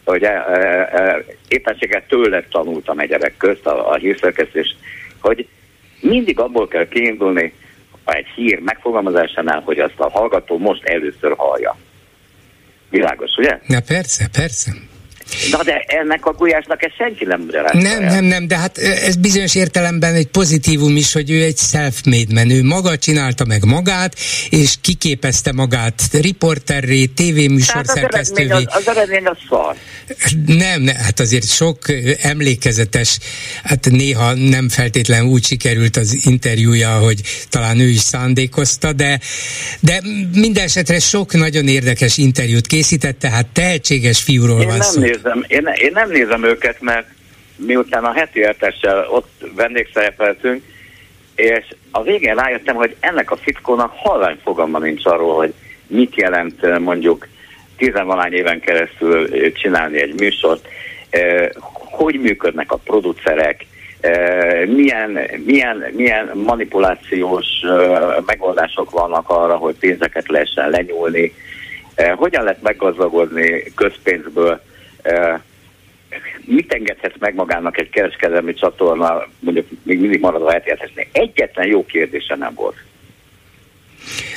hogy 0.05 0.23
e, 0.23 0.29
e, 0.29 0.59
e, 0.93 1.25
éppenséggel 1.49 2.07
tőle 2.09 2.43
tanultam 2.51 2.99
egy 2.99 3.09
gyerek 3.09 3.37
közt 3.37 3.67
a, 3.67 3.91
a 3.91 3.95
hírszerkesztést, 3.95 4.77
hogy 5.21 5.49
mindig 6.01 6.39
abból 6.39 6.69
kell 6.69 6.89
kiindulni 6.89 7.53
egy 8.05 8.27
hír 8.35 8.61
megfogalmazásánál, 8.61 9.61
hogy 9.61 9.79
azt 9.79 10.01
a 10.01 10.11
hallgató 10.11 10.59
most 10.59 10.85
először 10.85 11.35
hallja. 11.37 11.77
Világos, 12.91 13.31
ugye? 13.37 13.59
Na 13.67 13.81
persze, 13.87 14.29
persze. 14.33 14.73
Na 15.51 15.63
de 15.63 15.85
ennek 15.87 16.27
a 16.27 16.33
gulyásnak 16.33 16.83
ezt 16.83 16.95
senki 16.97 17.25
nem 17.25 17.51
Nem, 17.73 18.03
nem, 18.03 18.25
nem, 18.25 18.47
de 18.47 18.57
hát 18.57 18.79
ez 18.79 19.17
bizonyos 19.17 19.55
értelemben 19.55 20.15
egy 20.15 20.27
pozitívum 20.27 20.97
is, 20.97 21.13
hogy 21.13 21.31
ő 21.31 21.43
egy 21.43 21.59
self-made 21.59 22.33
menő. 22.35 22.63
Maga 22.63 22.99
csinálta 22.99 23.45
meg 23.45 23.65
magát, 23.65 24.15
és 24.51 24.75
kiképezte 24.81 25.53
magát 25.53 26.03
riporterré, 26.13 27.05
tévéműsor 27.05 27.83
szerkesztővé. 27.85 28.51
Az, 28.51 28.65
az 28.67 28.89
eredmény 28.89 29.27
az 29.27 29.37
szar. 29.49 29.77
Nem, 30.47 30.83
ne, 30.83 30.95
hát 30.95 31.21
azért 31.21 31.49
sok 31.49 31.79
emlékezetes, 32.23 33.19
hát 33.65 33.91
néha 33.91 34.35
nem 34.35 34.69
feltétlen 34.69 35.25
úgy 35.25 35.45
sikerült 35.45 35.97
az 35.97 36.19
interjúja, 36.25 36.99
hogy 36.99 37.21
talán 37.49 37.81
ő 37.81 37.89
is 37.89 38.01
szándékozta, 38.01 38.93
de, 38.93 39.21
de 39.81 40.03
minden 40.35 40.65
esetre 40.65 40.99
sok 40.99 41.33
nagyon 41.33 41.69
érdekes 41.69 42.17
interjút 42.17 42.67
készített, 42.67 43.19
tehát 43.19 43.47
tehetséges 43.47 44.23
fiúról 44.23 44.61
Én 44.61 44.67
van 44.67 44.79
nem 44.79 44.91
szó. 44.91 45.01
Nézem, 45.23 45.45
én, 45.47 45.67
én 45.75 45.91
nem 45.93 46.11
nézem 46.11 46.45
őket, 46.45 46.81
mert 46.81 47.07
miután 47.57 48.05
a 48.05 48.13
heti 48.13 48.39
értessel 48.39 49.07
ott 49.11 49.45
vendégszerepeltünk, 49.57 50.63
és 51.35 51.65
a 51.91 52.03
végén 52.03 52.35
rájöttem, 52.35 52.75
hogy 52.75 52.97
ennek 53.01 53.31
a 53.31 53.37
fickónak 53.37 53.93
halvány 53.97 54.39
fogalma 54.43 54.79
nincs 54.79 55.07
arról, 55.07 55.37
hogy 55.37 55.55
mit 55.87 56.17
jelent 56.17 56.79
mondjuk 56.79 57.29
tizenvalány 57.77 58.33
éven 58.33 58.61
keresztül 58.61 59.53
csinálni 59.53 60.01
egy 60.01 60.21
műsort, 60.21 60.69
hogy 61.73 62.21
működnek 62.21 62.73
a 62.73 62.77
producerek, 62.77 63.67
milyen, 64.67 65.19
milyen, 65.45 65.85
milyen 65.93 66.31
manipulációs 66.35 67.47
megoldások 68.27 68.91
vannak 68.91 69.29
arra, 69.31 69.57
hogy 69.57 69.75
pénzeket 69.75 70.29
lehessen 70.29 70.71
lenyúlni, 70.71 71.35
hogyan 72.17 72.43
lehet 72.43 72.63
meggazdagodni 72.63 73.73
közpénzből, 73.75 74.61
mit 76.45 76.73
engedhet 76.73 77.19
meg 77.19 77.35
magának 77.35 77.79
egy 77.79 77.91
kereskedelmi 77.91 78.55
csatorna, 78.55 79.27
mondjuk 79.39 79.67
még 79.83 80.01
mindig 80.01 80.21
marad 80.21 80.43
a 80.43 80.53
hetjeltesnél. 80.53 81.07
Egyetlen 81.13 81.67
jó 81.67 81.85
kérdése 81.85 82.37
nem 82.37 82.55
volt. 82.55 82.77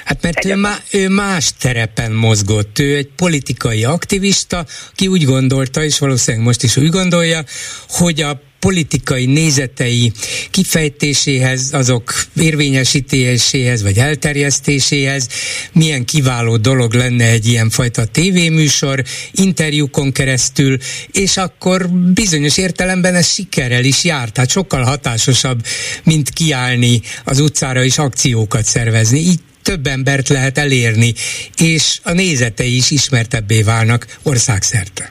Hát 0.05 0.21
mert 0.21 0.45
ő, 0.45 0.55
má, 0.55 0.75
ő 0.91 1.09
más 1.09 1.53
terepen 1.53 2.11
mozgott, 2.11 2.79
ő 2.79 2.95
egy 2.95 3.09
politikai 3.15 3.83
aktivista, 3.83 4.65
ki 4.95 5.07
úgy 5.07 5.23
gondolta, 5.23 5.83
és 5.83 5.99
valószínűleg 5.99 6.45
most 6.45 6.63
is 6.63 6.77
úgy 6.77 6.89
gondolja, 6.89 7.43
hogy 7.87 8.21
a 8.21 8.41
politikai 8.61 9.25
nézetei 9.25 10.11
kifejtéséhez, 10.51 11.69
azok 11.71 12.13
érvényesítéséhez 12.35 13.81
vagy 13.81 13.97
elterjesztéséhez 13.97 15.27
milyen 15.73 16.05
kiváló 16.05 16.57
dolog 16.57 16.93
lenne 16.93 17.25
egy 17.25 17.47
ilyen 17.47 17.69
fajta 17.69 18.05
tévéműsor, 18.05 19.03
interjúkon 19.31 20.11
keresztül, 20.11 20.77
és 21.11 21.37
akkor 21.37 21.89
bizonyos 21.89 22.57
értelemben 22.57 23.15
ez 23.15 23.33
sikerrel 23.33 23.83
is 23.83 24.03
járt, 24.03 24.33
tehát 24.33 24.49
sokkal 24.49 24.83
hatásosabb, 24.83 25.65
mint 26.03 26.29
kiállni 26.29 27.01
az 27.23 27.39
utcára 27.39 27.83
és 27.83 27.97
akciókat 27.97 28.65
szervezni. 28.65 29.19
Így 29.19 29.39
több 29.61 29.87
embert 29.87 30.29
lehet 30.29 30.57
elérni, 30.57 31.13
és 31.57 31.99
a 32.03 32.11
nézetei 32.11 32.75
is 32.75 32.91
ismertebbé 32.91 33.61
válnak 33.61 34.17
országszerte. 34.23 35.09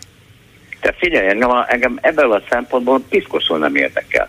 Te 0.81 0.93
figyelj, 0.93 1.29
engem, 1.29 1.51
engem 1.67 1.99
ebből 2.01 2.33
a 2.33 2.43
szempontból 2.49 3.01
piszkosul 3.09 3.59
nem 3.59 3.77
érdekel. 3.77 4.29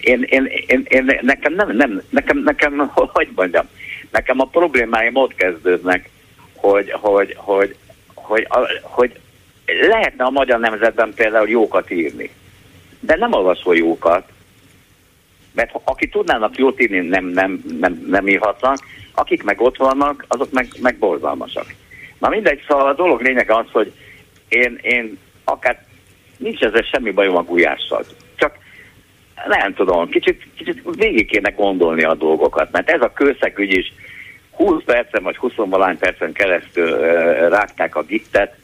Én, 0.00 0.22
én, 0.22 0.44
én, 0.66 0.84
én, 0.88 1.18
nekem 1.22 1.52
nem, 1.52 1.76
nem, 1.76 2.02
nekem, 2.10 2.38
nekem, 2.38 2.90
hogy 2.94 3.28
mondjam, 3.34 3.68
nekem 4.10 4.40
a 4.40 4.44
problémáim 4.44 5.16
ott 5.16 5.34
kezdődnek, 5.34 6.10
hogy, 6.54 6.90
hogy, 6.90 7.34
hogy, 7.36 7.76
hogy, 8.14 8.46
hogy, 8.48 8.80
hogy 8.82 9.20
lehetne 9.66 10.24
a 10.24 10.30
magyar 10.30 10.58
nemzetben 10.58 11.12
például 11.14 11.48
jókat 11.48 11.90
írni. 11.90 12.30
De 13.00 13.16
nem 13.16 13.32
olvasol 13.32 13.76
jókat, 13.76 14.28
mert 15.52 15.70
aki 15.84 16.08
tudnának 16.08 16.56
jót 16.56 16.80
írni, 16.80 16.98
nem, 16.98 17.24
nem, 17.24 17.62
nem, 17.80 18.04
nem 18.06 18.28
írhatnak, 18.28 18.78
akik 19.14 19.42
meg 19.42 19.60
ott 19.60 19.76
vannak, 19.76 20.24
azok 20.28 20.50
meg, 20.50 20.68
meg 20.80 20.98
borzalmasak. 20.98 21.74
Na 22.18 22.28
mindegy, 22.28 22.64
szóval 22.68 22.88
a 22.88 22.94
dolog 22.94 23.20
lényeg 23.20 23.50
az, 23.50 23.66
hogy 23.72 23.92
én, 24.48 24.78
én 24.82 25.18
akár 25.48 25.84
nincs 26.36 26.60
ezzel 26.60 26.82
semmi 26.82 27.10
bajom 27.10 27.36
a 27.36 27.42
gulyással. 27.42 28.04
Csak 28.36 28.58
nem 29.46 29.74
tudom, 29.74 30.08
kicsit, 30.08 30.42
kicsit 30.56 30.82
végig 30.96 31.26
kéne 31.26 31.50
gondolni 31.50 32.02
a 32.02 32.14
dolgokat, 32.14 32.70
mert 32.72 32.90
ez 32.90 33.00
a 33.00 33.12
kőszegügy 33.12 33.76
is 33.76 33.92
20 34.50 34.82
percen 34.84 35.22
vagy 35.22 35.36
20 35.36 35.52
valány 35.54 35.98
percen 35.98 36.32
keresztül 36.32 36.90
uh, 36.90 37.48
rágták 37.48 37.96
a 37.96 38.02
gittet, 38.02 38.56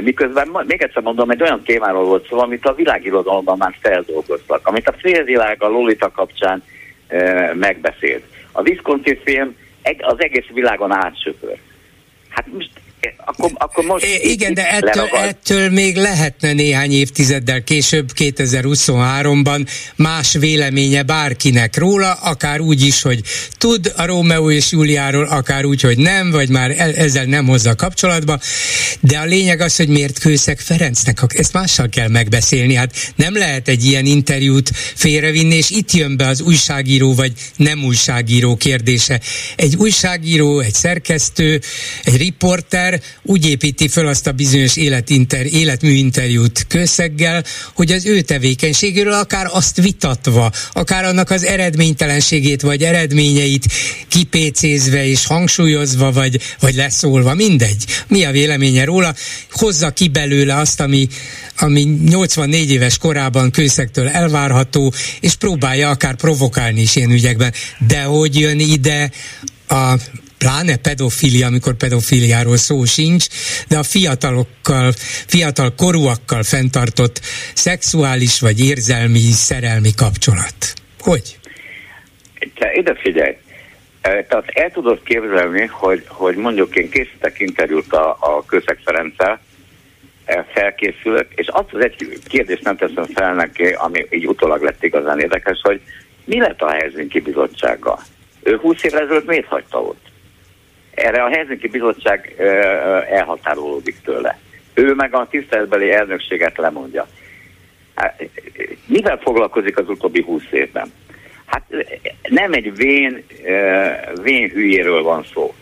miközben 0.00 0.48
még 0.66 0.82
egyszer 0.82 1.02
mondom, 1.02 1.30
egy 1.30 1.42
olyan 1.42 1.62
témáról 1.62 2.04
volt 2.04 2.28
szó, 2.28 2.38
amit 2.38 2.66
a 2.66 2.74
világirodalomban 2.74 3.56
már 3.56 3.74
feldolgoztak, 3.80 4.66
amit 4.66 4.88
a 4.88 4.94
félvilág 4.98 5.62
a 5.62 5.68
Lolita 5.68 6.10
kapcsán 6.10 6.62
uh, 7.10 7.54
megbeszélt. 7.54 8.24
A 8.52 8.60
Wisconsin 8.60 9.20
film 9.24 9.56
az 9.98 10.22
egész 10.22 10.46
világon 10.52 10.92
átsöpör. 10.92 11.56
Hát 12.28 12.46
most 12.52 12.70
akkor, 13.24 13.50
akkor 13.54 13.84
most 13.84 14.04
é, 14.04 14.20
igen, 14.22 14.54
de 14.54 14.70
ettől, 14.70 15.08
ettől 15.12 15.70
még 15.70 15.96
lehetne 15.96 16.52
néhány 16.52 16.92
évtizeddel 16.92 17.64
később, 17.64 18.10
2023-ban 18.16 19.68
más 19.96 20.32
véleménye 20.32 21.02
bárkinek 21.02 21.76
róla, 21.76 22.12
akár 22.12 22.60
úgy 22.60 22.82
is, 22.82 23.02
hogy 23.02 23.20
tud 23.58 23.92
a 23.96 24.06
Rómeó 24.06 24.50
és 24.50 24.72
Júliáról, 24.72 25.24
akár 25.24 25.64
úgy, 25.64 25.80
hogy 25.80 25.98
nem, 25.98 26.30
vagy 26.30 26.48
már 26.48 26.70
ezzel 26.96 27.24
nem 27.24 27.46
hozza 27.46 27.74
kapcsolatba, 27.74 28.38
de 29.00 29.18
a 29.18 29.24
lényeg 29.24 29.60
az, 29.60 29.76
hogy 29.76 29.88
miért 29.88 30.18
Kőszeg 30.18 30.58
Ferencnek, 30.58 31.18
ezt 31.28 31.52
mással 31.52 31.88
kell 31.88 32.08
megbeszélni, 32.08 32.74
hát 32.74 33.12
nem 33.16 33.36
lehet 33.36 33.68
egy 33.68 33.84
ilyen 33.84 34.04
interjút 34.04 34.70
félrevinni, 34.94 35.54
és 35.54 35.70
itt 35.70 35.92
jön 35.92 36.16
be 36.16 36.26
az 36.26 36.40
újságíró 36.40 37.14
vagy 37.14 37.32
nem 37.56 37.84
újságíró 37.84 38.56
kérdése. 38.56 39.20
Egy 39.56 39.76
újságíró, 39.76 40.60
egy 40.60 40.74
szerkesztő, 40.74 41.60
egy 42.04 42.16
riporter, 42.16 42.95
úgy 43.22 43.46
építi 43.46 43.88
föl 43.88 44.06
azt 44.06 44.26
a 44.26 44.32
bizonyos 44.32 44.76
életinter, 44.76 45.46
életműinterjút 45.46 46.66
közszeggel, 46.68 47.44
hogy 47.74 47.92
az 47.92 48.06
ő 48.06 48.20
tevékenységéről 48.20 49.12
akár 49.12 49.46
azt 49.52 49.80
vitatva, 49.80 50.52
akár 50.72 51.04
annak 51.04 51.30
az 51.30 51.44
eredménytelenségét 51.44 52.62
vagy 52.62 52.82
eredményeit 52.82 53.66
kipécézve 54.08 55.06
és 55.06 55.26
hangsúlyozva, 55.26 56.12
vagy, 56.12 56.40
vagy 56.60 56.74
leszólva, 56.74 57.34
mindegy. 57.34 57.84
Mi 58.08 58.24
a 58.24 58.30
véleménye 58.30 58.84
róla, 58.84 59.14
hozza 59.50 59.90
ki 59.90 60.08
belőle 60.08 60.56
azt, 60.56 60.80
ami, 60.80 61.08
ami 61.58 61.82
84 61.82 62.70
éves 62.70 62.98
korában 62.98 63.50
kőszektől 63.50 64.08
elvárható, 64.08 64.92
és 65.20 65.34
próbálja 65.34 65.90
akár 65.90 66.14
provokálni 66.14 66.80
is 66.80 66.96
ilyen 66.96 67.10
ügyekben. 67.10 67.52
De 67.86 68.02
hogy 68.02 68.38
jön 68.38 68.58
ide 68.58 69.10
a 69.68 69.98
pláne 70.38 70.76
pedofilia, 70.76 71.46
amikor 71.46 71.74
pedofiliáról 71.74 72.56
szó 72.56 72.84
sincs, 72.84 73.26
de 73.68 73.78
a 73.78 73.82
fiatalokkal, 73.82 74.92
fiatal 75.26 75.74
korúakkal 75.76 76.42
fenntartott 76.42 77.20
szexuális 77.54 78.40
vagy 78.40 78.60
érzelmi, 78.64 79.18
szerelmi 79.18 79.90
kapcsolat. 79.96 80.58
Hogy? 81.00 81.38
Te 82.54 82.72
ide 82.74 82.94
figyelj, 82.94 83.36
e, 84.00 84.24
tehát 84.24 84.48
el 84.48 84.70
tudod 84.70 85.02
képzelni, 85.02 85.66
hogy, 85.66 86.04
hogy 86.08 86.36
mondjuk 86.36 86.76
én 86.76 86.90
készítek 86.90 87.40
interjút 87.40 87.92
a, 87.92 88.16
a 88.20 88.44
Közek 88.46 88.78
Ferenccel, 88.84 89.40
e, 90.24 90.46
felkészülök, 90.54 91.26
és 91.34 91.46
azt 91.48 91.72
az 91.72 91.84
egy 91.84 92.20
kérdést 92.28 92.62
nem 92.62 92.76
teszem 92.76 93.04
fel 93.14 93.34
neki, 93.34 93.64
ami 93.64 94.06
így 94.10 94.26
utólag 94.26 94.62
lett 94.62 94.84
igazán 94.84 95.20
érdekes, 95.20 95.58
hogy 95.62 95.80
mi 96.24 96.40
lett 96.40 96.62
a 96.62 96.70
Helsinki 96.70 97.20
bizottsággal? 97.20 98.02
Ő 98.42 98.56
20 98.56 98.82
évvel 98.82 99.02
ezelőtt 99.02 99.26
miért 99.26 99.46
hagyta 99.46 99.80
ott? 99.80 100.05
Erre 100.96 101.22
a 101.22 101.28
Helsinki 101.28 101.68
Bizottság 101.68 102.34
elhatárolódik 103.10 103.96
tőle. 104.04 104.38
Ő 104.74 104.94
meg 104.94 105.14
a 105.14 105.26
tiszteletbeli 105.30 105.90
elnökséget 105.90 106.56
lemondja. 106.56 107.06
Hát, 107.94 108.28
mivel 108.86 109.16
foglalkozik 109.16 109.78
az 109.78 109.88
utóbbi 109.88 110.22
húsz 110.22 110.50
évben? 110.50 110.92
Hát 111.46 111.62
nem 112.28 112.52
egy 112.52 112.76
vén, 112.76 113.24
vén 114.22 114.48
hülyéről 114.48 115.02
van 115.02 115.24
szó. 115.34 115.54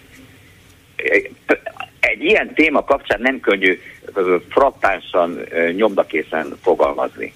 Egy 2.01 2.25
ilyen 2.25 2.55
téma 2.55 2.85
kapcsán 2.85 3.21
nem 3.21 3.41
könnyű 3.41 3.81
frappánsan 4.49 5.41
nyomdakészen 5.77 6.57
fogalmazni. 6.63 7.33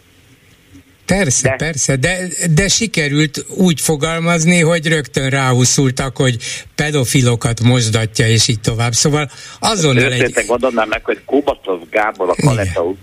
Persze, 1.09 1.49
de, 1.49 1.57
persze, 1.57 1.97
de, 1.97 2.19
de 2.55 2.69
sikerült 2.69 3.45
úgy 3.49 3.81
fogalmazni, 3.81 4.61
hogy 4.61 4.89
rögtön 4.89 5.29
ráhúszultak, 5.29 6.17
hogy 6.17 6.37
pedofilokat 6.75 7.61
mosdatja, 7.61 8.27
és 8.27 8.49
így 8.49 8.61
tovább. 8.61 8.93
Szóval 8.93 9.31
azonnal 9.61 10.13
egy... 10.13 10.45
mondanám 10.47 10.89
meg, 10.89 11.05
hogy 11.05 11.19
Kubatov 11.25 11.81
Gábor 11.91 12.29
a 12.29 12.35
Kaleta 12.35 12.95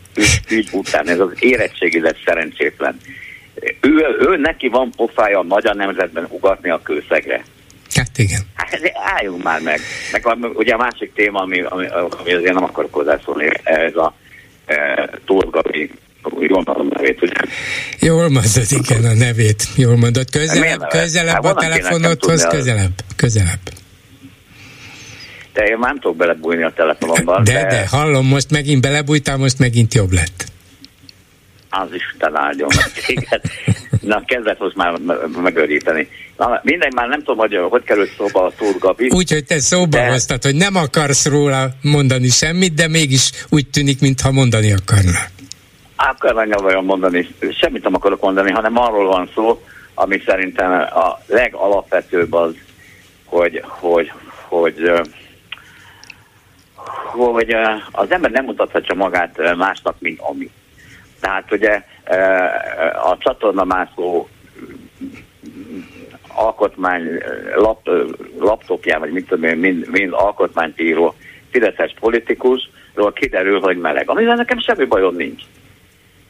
ügy 0.49 0.69
után, 0.71 1.09
ez 1.09 1.19
az 1.19 1.29
érettségi 1.39 1.99
lesz 1.99 2.21
szerencsétlen. 2.25 2.99
Ő, 3.81 4.17
ő 4.19 4.37
neki 4.37 4.67
van 4.67 4.91
pofája 4.95 5.39
a 5.39 5.43
magyar 5.43 5.75
nemzetben 5.75 6.27
ugatni 6.29 6.69
a 6.69 6.81
kőszegre. 6.83 7.43
Hát 7.93 8.17
igen. 8.17 8.41
Hát 8.53 8.79
álljunk 8.93 9.43
már 9.43 9.61
meg. 9.61 9.79
Meg 10.11 10.25
ugye 10.53 10.73
a 10.73 10.77
másik 10.77 11.13
téma, 11.13 11.41
ami, 11.41 11.61
ami, 11.61 11.85
ami 11.87 12.33
azért 12.33 12.53
nem 12.53 12.63
akarok 12.63 12.93
hozzászólni, 12.93 13.49
ez 13.63 13.95
a 13.95 14.15
e, 14.65 15.09
Turgavi, 15.25 15.91
jól 16.39 16.63
mondom 16.65 16.87
nevét, 16.89 17.21
ugye? 17.21 17.33
Jól 17.99 18.29
mondod, 18.29 18.65
igen, 18.69 19.05
a 19.05 19.13
nevét. 19.13 19.67
Jól 19.75 19.97
mondod. 19.97 20.29
Közelebb, 20.29 20.87
közelebb 20.87 21.33
hát, 21.33 21.45
a 21.45 21.53
telefonodhoz, 21.53 22.47
közelebb, 22.47 22.93
közelebb. 23.15 23.59
De 25.53 25.63
én 25.63 25.77
már 25.77 25.89
nem 25.89 25.99
tudok 25.99 26.17
belebújni 26.17 26.63
a 26.63 26.71
telefonomban. 26.75 27.43
De, 27.43 27.53
de, 27.53 27.65
de 27.67 27.87
hallom, 27.87 28.27
most 28.27 28.51
megint 28.51 28.81
belebújtál, 28.81 29.37
most 29.37 29.59
megint 29.59 29.93
jobb 29.93 30.11
lett. 30.11 30.45
Az 31.69 31.87
Isten 31.93 32.35
áldjon 32.35 32.69
téged. 33.05 33.41
Na, 34.01 34.23
kezdett 34.25 34.59
most 34.59 34.75
már 34.75 34.93
megöríteni. 35.43 36.07
Na, 36.37 36.59
mindegy, 36.63 36.93
már 36.93 37.07
nem 37.07 37.19
tudom, 37.19 37.37
hogy 37.37 37.57
hogy 37.69 37.83
került 37.83 38.11
szóba 38.17 38.45
a 38.45 38.51
Tóth 38.57 38.79
Gabi. 38.79 39.09
Úgyhogy 39.09 39.45
te 39.45 39.59
szóba 39.59 39.97
de... 39.97 40.07
hoztad, 40.07 40.43
hogy 40.43 40.55
nem 40.55 40.75
akarsz 40.75 41.25
róla 41.25 41.69
mondani 41.81 42.27
semmit, 42.27 42.73
de 42.73 42.87
mégis 42.87 43.31
úgy 43.49 43.67
tűnik, 43.67 44.01
mintha 44.01 44.31
mondani 44.31 44.71
akarna. 44.71 45.19
Akarna 45.95 46.61
vajon 46.61 46.85
mondani, 46.85 47.27
semmit 47.59 47.83
nem 47.83 47.95
akarok 47.95 48.21
mondani, 48.21 48.51
hanem 48.51 48.77
arról 48.77 49.07
van 49.07 49.29
szó, 49.33 49.63
ami 49.93 50.21
szerintem 50.25 50.71
a 50.71 51.19
legalapvetőbb 51.27 52.33
az, 52.33 52.53
hogy, 53.25 53.63
hogy, 53.65 54.11
hogy, 54.47 54.91
hogy 57.11 57.55
az 57.91 58.11
ember 58.11 58.31
nem 58.31 58.45
mutathatja 58.45 58.95
magát 58.95 59.55
másnak, 59.55 59.95
mint 59.99 60.19
ami. 60.19 60.51
Tehát 61.19 61.51
ugye 61.51 61.83
a 63.03 63.17
csatornamászó 63.17 64.27
alkotmány 66.27 67.23
lap, 67.55 67.89
laptopján, 68.39 68.99
vagy 68.99 69.11
mit 69.11 69.27
tudom 69.27 69.43
én, 69.43 69.57
mind, 69.57 69.87
mind 69.89 70.13
alkotmányt 70.13 70.81
író 70.81 71.15
fideszes 71.51 71.93
politikusról 71.99 73.13
kiderül, 73.13 73.59
hogy 73.59 73.77
meleg. 73.77 74.09
Amivel 74.09 74.35
nekem 74.35 74.59
semmi 74.59 74.85
bajom 74.85 75.15
nincs. 75.15 75.41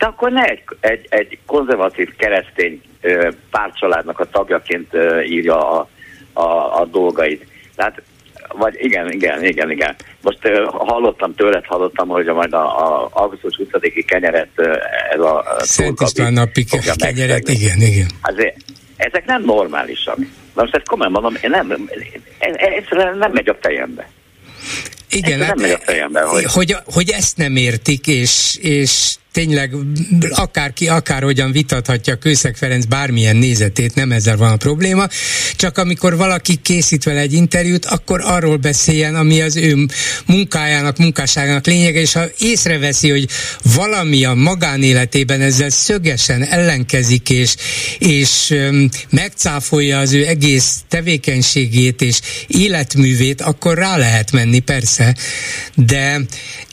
De 0.06 0.12
akkor 0.12 0.32
ne 0.32 0.44
egy, 0.44 0.64
egy, 0.80 1.06
egy 1.10 1.38
konzervatív 1.46 2.16
keresztény 2.16 2.82
pártcsaládnak 3.52 4.20
a 4.20 4.26
tagjaként 4.26 4.94
írja 5.28 5.80
a, 5.80 5.88
a, 6.34 6.80
a 6.80 6.86
dolgait. 6.86 7.48
Tehát 7.76 8.02
vagy 8.54 8.76
igen, 8.78 9.12
igen, 9.12 9.44
igen, 9.44 9.72
igen. 9.72 9.96
Most 10.22 10.40
hallottam 10.72 11.36
tőled, 11.36 11.66
hallottam, 11.66 12.08
hogy 12.08 12.26
majd 12.26 12.54
a, 12.54 12.64
a 12.64 13.10
augusztus 13.12 13.60
20-i 13.64 14.04
kenyeret 14.08 14.50
uh, 14.58 14.76
ez 15.14 15.20
a 15.20 15.56
Szent 15.60 16.02
István 16.02 16.34
napi 16.34 16.66
kenyeret, 16.96 17.50
igen, 17.50 17.82
igen. 17.82 18.08
Azért, 18.22 18.56
ezek 18.98 19.26
nem 19.26 19.44
normálisak. 19.44 20.18
Na 20.18 20.62
most 20.62 20.76
ezt 20.76 20.88
komolyan 20.88 21.12
mondom, 21.12 21.36
én 21.42 21.50
nem, 21.50 21.90
ez 22.40 23.18
nem 23.18 23.32
megy 23.32 23.50
a 23.50 23.58
fejembe. 23.62 24.10
Igen, 25.10 25.40
hát, 25.40 25.56
nem 25.56 25.68
megy 25.68 25.80
a 25.80 25.84
fejembe, 25.84 26.22
hogy... 26.22 26.44
hogy... 26.44 26.76
Hogy 26.86 27.10
ezt 27.10 27.38
nem 27.38 27.56
értik, 27.56 28.08
és, 28.08 28.58
és 28.62 29.16
tényleg 29.36 29.76
akárki, 30.30 30.88
akárhogyan 30.88 31.52
vitathatja 31.52 32.16
Kőszeg 32.16 32.56
Ferenc 32.56 32.86
bármilyen 32.86 33.36
nézetét, 33.36 33.96
nem 33.96 34.12
ezzel 34.12 34.38
van 34.38 34.52
a 34.52 34.56
probléma, 34.56 35.08
csak 35.56 35.78
amikor 35.78 36.18
valaki 36.18 36.56
készít 36.56 37.04
vele 37.04 37.20
egy 37.20 37.34
interjút, 37.34 37.86
akkor 37.86 38.22
arról 38.24 38.58
beszéljen, 38.58 39.16
ami 39.16 39.42
az 39.42 39.56
ő 39.56 39.88
munkájának, 40.26 40.98
munkásságának 40.98 41.66
lényege, 41.66 42.00
és 42.00 42.14
ha 42.14 42.24
észreveszi, 42.40 43.10
hogy 43.10 43.28
valami 43.76 44.26
a 44.26 44.34
magánéletében 44.34 45.42
ezzel 45.42 45.70
szögesen 45.70 46.44
ellenkezik, 46.44 47.30
és, 47.30 47.56
és 48.00 48.56
megcáfolja 49.10 50.00
az 50.00 50.14
ő 50.14 50.26
egész 50.28 50.84
tevékenységét 50.88 52.02
és 52.02 52.20
életművét, 52.48 53.42
akkor 53.42 53.78
rá 53.78 53.98
lehet 53.98 54.32
menni, 54.32 54.60
persze, 54.60 55.16
de 55.76 56.22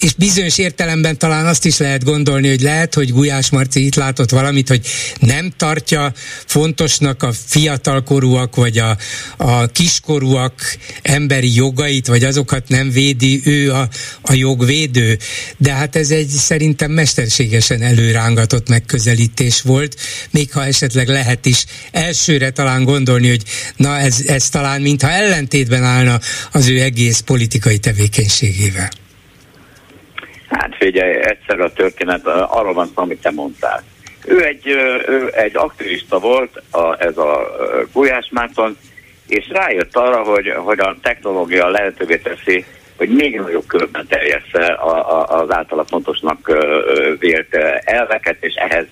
és 0.00 0.12
bizonyos 0.14 0.58
értelemben 0.58 1.18
talán 1.18 1.46
azt 1.46 1.64
is 1.64 1.78
lehet 1.78 2.04
gondolni, 2.04 2.51
hogy 2.52 2.60
lehet, 2.60 2.94
hogy 2.94 3.12
Gulyás 3.12 3.50
Marci 3.50 3.84
itt 3.84 3.94
látott 3.94 4.30
valamit, 4.30 4.68
hogy 4.68 4.86
nem 5.20 5.52
tartja 5.56 6.12
fontosnak 6.46 7.22
a 7.22 7.32
fiatalkorúak 7.46 8.56
vagy 8.56 8.78
a, 8.78 8.96
a 9.36 9.66
kiskorúak 9.66 10.76
emberi 11.02 11.54
jogait, 11.54 12.06
vagy 12.06 12.24
azokat 12.24 12.68
nem 12.68 12.90
védi 12.90 13.42
ő 13.44 13.72
a, 13.72 13.88
a 14.22 14.32
jogvédő. 14.32 15.18
De 15.56 15.72
hát 15.72 15.96
ez 15.96 16.10
egy 16.10 16.28
szerintem 16.28 16.90
mesterségesen 16.90 17.82
előrángatott 17.82 18.68
megközelítés 18.68 19.60
volt, 19.62 19.96
még 20.30 20.52
ha 20.52 20.64
esetleg 20.64 21.08
lehet 21.08 21.46
is 21.46 21.64
elsőre 21.90 22.50
talán 22.50 22.84
gondolni, 22.84 23.28
hogy 23.28 23.42
na 23.76 23.98
ez, 23.98 24.22
ez 24.26 24.48
talán 24.48 24.80
mintha 24.80 25.10
ellentétben 25.10 25.84
állna 25.84 26.20
az 26.52 26.68
ő 26.68 26.80
egész 26.80 27.20
politikai 27.20 27.78
tevékenységével. 27.78 29.01
Hát 30.52 30.76
figyelj, 30.76 31.14
egyszer 31.14 31.60
a 31.60 31.72
történet, 31.72 32.26
arról 32.26 32.72
van 32.72 32.86
szó, 32.86 32.92
amit 32.94 33.20
te 33.20 33.30
mondtál. 33.30 33.82
Ő 34.26 34.44
egy, 34.44 34.66
ő 35.06 35.30
egy 35.34 35.56
aktivista 35.56 36.18
volt, 36.18 36.62
a, 36.70 37.02
ez 37.02 37.16
a 37.18 37.50
Gulyás 37.92 38.28
Márton, 38.30 38.76
és 39.26 39.48
rájött 39.48 39.96
arra, 39.96 40.22
hogy, 40.22 40.52
hogy 40.56 40.78
a 40.80 40.96
technológia 41.02 41.68
lehetővé 41.68 42.16
teszi, 42.16 42.64
hogy 42.96 43.08
még 43.08 43.40
nagyobb 43.40 43.66
körben 43.66 44.06
terjessze 44.06 44.78
az 45.26 45.50
általa 45.52 45.84
fontosnak 45.84 46.50
vélt 47.18 47.54
elveket, 47.84 48.36
és 48.40 48.54
ehhez 48.54 48.86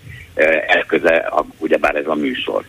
elköze 0.66 1.32
ugyebár 1.58 1.94
ez 1.94 2.06
a 2.06 2.14
műsor. 2.14 2.64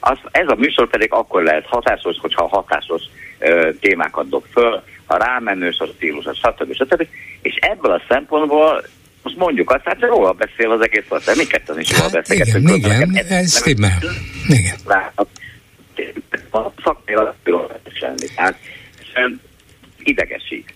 Az, 0.00 0.18
ez 0.30 0.48
a 0.48 0.54
műsor 0.54 0.88
pedig 0.88 1.12
akkor 1.12 1.42
lehet 1.42 1.66
hatásos, 1.66 2.16
hogyha 2.20 2.48
hatásos 2.48 3.02
témákat 3.80 4.28
dob 4.28 4.44
föl, 4.52 4.82
a 5.06 5.16
rámenős, 5.16 5.78
a 5.78 5.86
stílus, 5.96 6.24
a 6.24 6.34
stb. 6.34 6.74
stb. 6.74 7.06
És 7.42 7.54
ebből 7.60 7.92
a 7.92 8.02
szempontból 8.08 8.84
most 9.22 9.36
mondjuk 9.36 9.70
azt, 9.70 9.84
hát 9.84 10.00
róla 10.00 10.32
beszél 10.32 10.70
az 10.70 10.80
egész 10.80 11.04
ország, 11.08 11.36
mi 11.36 11.44
ketten 11.44 11.80
is 11.80 11.98
róla 11.98 12.10
hát, 12.12 12.28
Igen, 12.28 12.68
igen, 12.68 13.26
ez 13.28 13.56
stimmel. 13.56 13.98
Igen. 14.48 14.76
A 14.86 15.26
semmi. 17.98 18.26
Tehát 18.34 18.58
idegesít. 20.02 20.74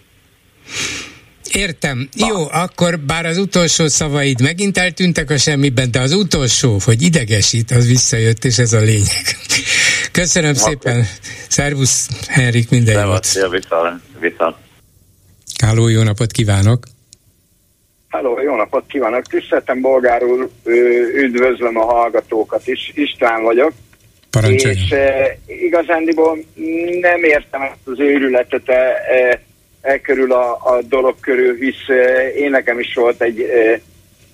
Értem. 1.53 2.09
Jó, 2.17 2.49
akkor 2.51 2.99
bár 2.99 3.27
az 3.27 3.39
utolsó 3.39 3.87
szavaid 3.87 4.41
megint 4.41 4.79
eltűntek 4.79 5.31
a 5.31 5.39
semmiben, 5.39 5.91
de 5.91 6.01
az 6.01 6.13
utolsó, 6.13 6.79
hogy 6.85 7.03
idegesít, 7.03 7.71
az 7.71 7.87
visszajött, 7.87 8.45
és 8.45 8.59
ez 8.59 8.73
a 8.73 8.81
lényeg. 8.81 9.37
Köszönöm 10.13 10.51
okay. 10.51 10.63
szépen. 10.63 11.05
Szervusz, 11.49 12.09
Henrik, 12.29 12.71
minden 12.71 13.07
jót. 13.07 13.25
Szia, 13.25 13.49
viszont. 14.21 14.57
Háló, 15.61 15.89
jó 15.89 16.03
napot 16.03 16.33
kívánok! 16.33 16.87
Háló, 18.09 18.41
jó 18.41 18.57
napot 18.57 18.85
kívánok! 18.87 19.27
Tiszteltem 19.27 19.81
bolgár 19.81 20.23
úr, 20.23 20.49
üdvözlöm 21.15 21.79
a 21.79 21.85
hallgatókat 21.85 22.67
is, 22.67 22.93
István 22.95 23.43
vagyok. 23.43 23.73
Parancsoljon. 24.31 24.79
És 24.79 24.91
e, 24.91 25.39
igazándiból 25.47 26.39
nem 27.01 27.25
értem 27.25 27.63
ezt 27.63 27.79
az 27.85 28.01
őrületet 28.01 28.69
e, 28.69 28.73
e, 28.73 29.43
e 29.81 30.01
körül 30.01 30.33
a, 30.33 30.51
a 30.51 30.83
dolog 30.89 31.15
körül, 31.21 31.57
hisz 31.57 31.89
e, 31.89 32.29
én 32.29 32.51
nekem 32.51 32.79
is 32.79 32.95
volt 32.95 33.23
egy 33.23 33.41
e, 33.41 33.81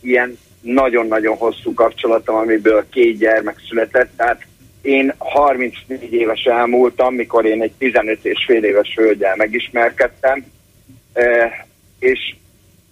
ilyen 0.01 0.39
nagyon-nagyon 0.61 1.37
hosszú 1.37 1.75
kapcsolatom, 1.75 2.37
amiből 2.37 2.87
két 2.91 3.19
gyermek 3.19 3.57
született, 3.69 4.11
tehát 4.17 4.47
én 4.85 5.15
34 5.19 6.13
éves 6.13 6.43
elmúltam, 6.45 7.15
mikor 7.15 7.45
én 7.45 7.63
egy 7.63 7.73
15 7.79 8.25
és 8.25 8.45
fél 8.47 8.65
éves 8.65 8.95
hölgyel 8.97 9.37
megismerkedtem, 9.37 10.45
és 11.99 12.35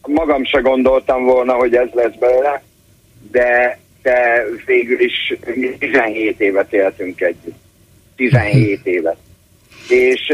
magam 0.06 0.44
se 0.44 0.60
gondoltam 0.60 1.24
volna, 1.24 1.52
hogy 1.52 1.74
ez 1.74 1.88
lesz 1.92 2.14
belőle, 2.18 2.62
de, 3.30 3.78
de 4.02 4.44
végül 4.66 5.00
is 5.00 5.34
17 5.78 6.40
évet 6.40 6.72
éltünk 6.72 7.20
együtt. 7.20 7.60
17 8.16 8.78
mhm. 8.78 8.88
évet. 8.88 9.16
És 9.88 10.32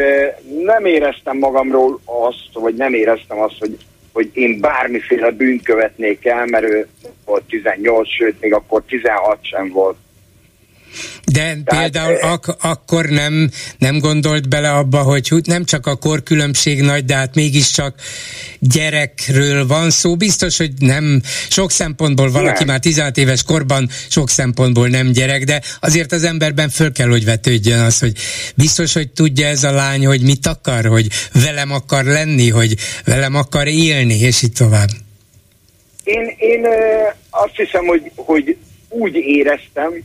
nem 0.64 0.84
éreztem 0.84 1.38
magamról 1.38 2.00
azt, 2.04 2.48
vagy 2.52 2.74
nem 2.74 2.94
éreztem 2.94 3.40
azt, 3.40 3.58
hogy, 3.58 3.76
hogy 4.12 4.30
én 4.32 4.60
bármiféle 4.60 5.30
bűnt 5.30 5.62
követnék 5.62 6.26
el, 6.26 6.46
mert 6.46 6.64
ő 6.64 6.86
volt 7.24 7.44
18, 7.44 8.08
sőt, 8.08 8.40
még 8.40 8.52
akkor 8.52 8.82
16 8.86 9.38
sem 9.40 9.68
volt 9.68 9.96
de 11.32 11.40
Tehát, 11.40 11.62
például 11.64 12.14
ak- 12.14 12.56
akkor 12.60 13.06
nem, 13.06 13.50
nem 13.78 13.98
gondolt 13.98 14.48
bele 14.48 14.70
abba, 14.70 15.02
hogy 15.02 15.32
nem 15.44 15.64
csak 15.64 15.86
a 15.86 15.96
korkülönbség 15.96 16.80
nagy, 16.80 17.04
de 17.04 17.14
hát 17.14 17.34
mégiscsak 17.34 17.94
gyerekről 18.58 19.66
van 19.66 19.90
szó. 19.90 20.16
Biztos, 20.16 20.56
hogy 20.56 20.72
nem 20.78 21.22
sok 21.48 21.70
szempontból 21.70 22.30
valaki 22.30 22.58
nem. 22.58 22.66
már 22.66 22.78
16 22.78 23.16
éves 23.16 23.42
korban 23.42 23.88
sok 24.08 24.30
szempontból 24.30 24.88
nem 24.88 25.12
gyerek, 25.12 25.44
de 25.44 25.62
azért 25.80 26.12
az 26.12 26.24
emberben 26.24 26.68
föl 26.68 26.92
kell, 26.92 27.08
hogy 27.08 27.24
vetődjön 27.24 27.80
az, 27.80 27.98
hogy 27.98 28.12
biztos, 28.54 28.92
hogy 28.92 29.10
tudja 29.10 29.46
ez 29.46 29.64
a 29.64 29.72
lány, 29.72 30.06
hogy 30.06 30.22
mit 30.22 30.46
akar, 30.46 30.84
hogy 30.84 31.06
velem 31.32 31.72
akar 31.72 32.04
lenni, 32.04 32.48
hogy 32.48 32.76
velem 33.04 33.34
akar 33.34 33.66
élni, 33.66 34.18
és 34.18 34.42
így 34.42 34.52
tovább. 34.52 34.88
Én, 36.04 36.34
én 36.38 36.66
azt 37.30 37.56
hiszem, 37.56 37.86
hogy, 37.86 38.10
hogy 38.14 38.56
úgy 38.88 39.14
éreztem, 39.14 40.02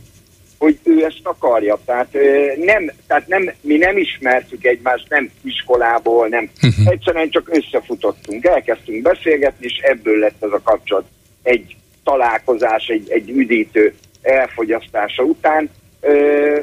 hogy 0.64 0.78
ő 0.82 1.04
ezt 1.04 1.20
akarja. 1.22 1.78
Tehát, 1.84 2.12
nem, 2.56 2.90
tehát 3.06 3.26
nem, 3.26 3.50
mi 3.60 3.76
nem 3.76 3.96
ismertük 3.96 4.64
egymást, 4.64 5.08
nem 5.08 5.30
iskolából, 5.42 6.28
nem. 6.28 6.50
Uh-huh. 6.62 6.86
Egyszerűen 6.88 7.30
csak 7.30 7.48
összefutottunk, 7.52 8.44
elkezdtünk 8.44 9.02
beszélgetni, 9.02 9.66
és 9.66 9.78
ebből 9.82 10.18
lett 10.18 10.42
ez 10.42 10.52
a 10.52 10.60
kapcsolat. 10.62 11.04
Egy 11.42 11.76
találkozás, 12.04 12.86
egy, 12.86 13.10
egy 13.10 13.30
üdítő 13.30 13.94
elfogyasztása 14.22 15.22
után 15.22 15.70
ö, 16.00 16.58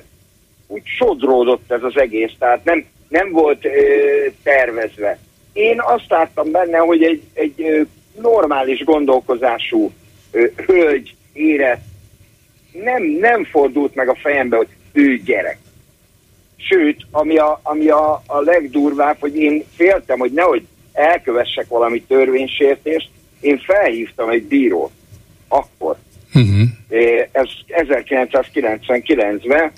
úgy 0.68 0.84
sodródott 0.86 1.72
ez 1.72 1.84
az 1.84 1.98
egész, 1.98 2.32
tehát 2.40 2.64
nem, 2.64 2.86
nem 3.08 3.32
volt 3.32 3.66
ö, 3.66 3.70
tervezve. 4.44 5.18
Én 5.54 5.82
azt 5.82 6.10
láttam 6.10 6.52
benne, 6.52 6.78
hogy 6.78 7.04
egy, 7.04 7.22
egy 7.34 7.62
ö, 7.62 7.82
normális 8.22 8.84
gondolkozású 8.84 9.92
ö, 10.32 10.46
hölgy 10.66 11.16
érett, 11.34 11.90
nem, 12.72 13.04
nem 13.04 13.46
fordult 13.46 13.96
meg 13.96 14.10
a 14.10 14.16
fejembe, 14.16 14.58
hogy 14.58 14.68
ő 14.92 15.18
gyerek. 15.18 15.58
Sőt, 16.58 17.06
ami 17.12 17.38
a, 17.38 17.60
ami 17.64 17.88
a, 17.88 18.24
a 18.26 18.40
legdurvább, 18.40 19.18
hogy 19.20 19.36
én 19.36 19.66
féltem, 19.76 20.20
hogy 20.20 20.32
nehogy 20.32 20.68
elkövessek 20.94 21.68
valami 21.68 22.02
törvénysértést, 22.02 23.10
én 23.40 23.58
felhívtam 23.58 24.30
egy 24.30 24.44
bírót. 24.44 24.92
Akkor. 25.48 25.98
Uh-huh. 26.34 26.62
Ez 27.32 27.48
1999-ben 27.68 29.72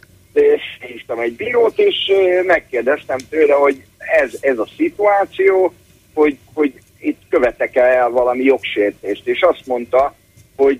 hívtam 0.79 1.19
egy 1.19 1.35
bírót, 1.35 1.79
és 1.79 2.11
megkérdeztem 2.45 3.17
tőle, 3.29 3.53
hogy 3.53 3.83
ez, 3.97 4.37
ez 4.39 4.57
a 4.57 4.67
szituáció, 4.77 5.73
hogy, 6.13 6.37
hogy 6.53 6.73
itt 6.99 7.21
követek 7.29 7.75
el 7.75 8.09
valami 8.09 8.43
jogsértést. 8.43 9.27
És 9.27 9.41
azt 9.41 9.65
mondta, 9.65 10.15
hogy 10.55 10.79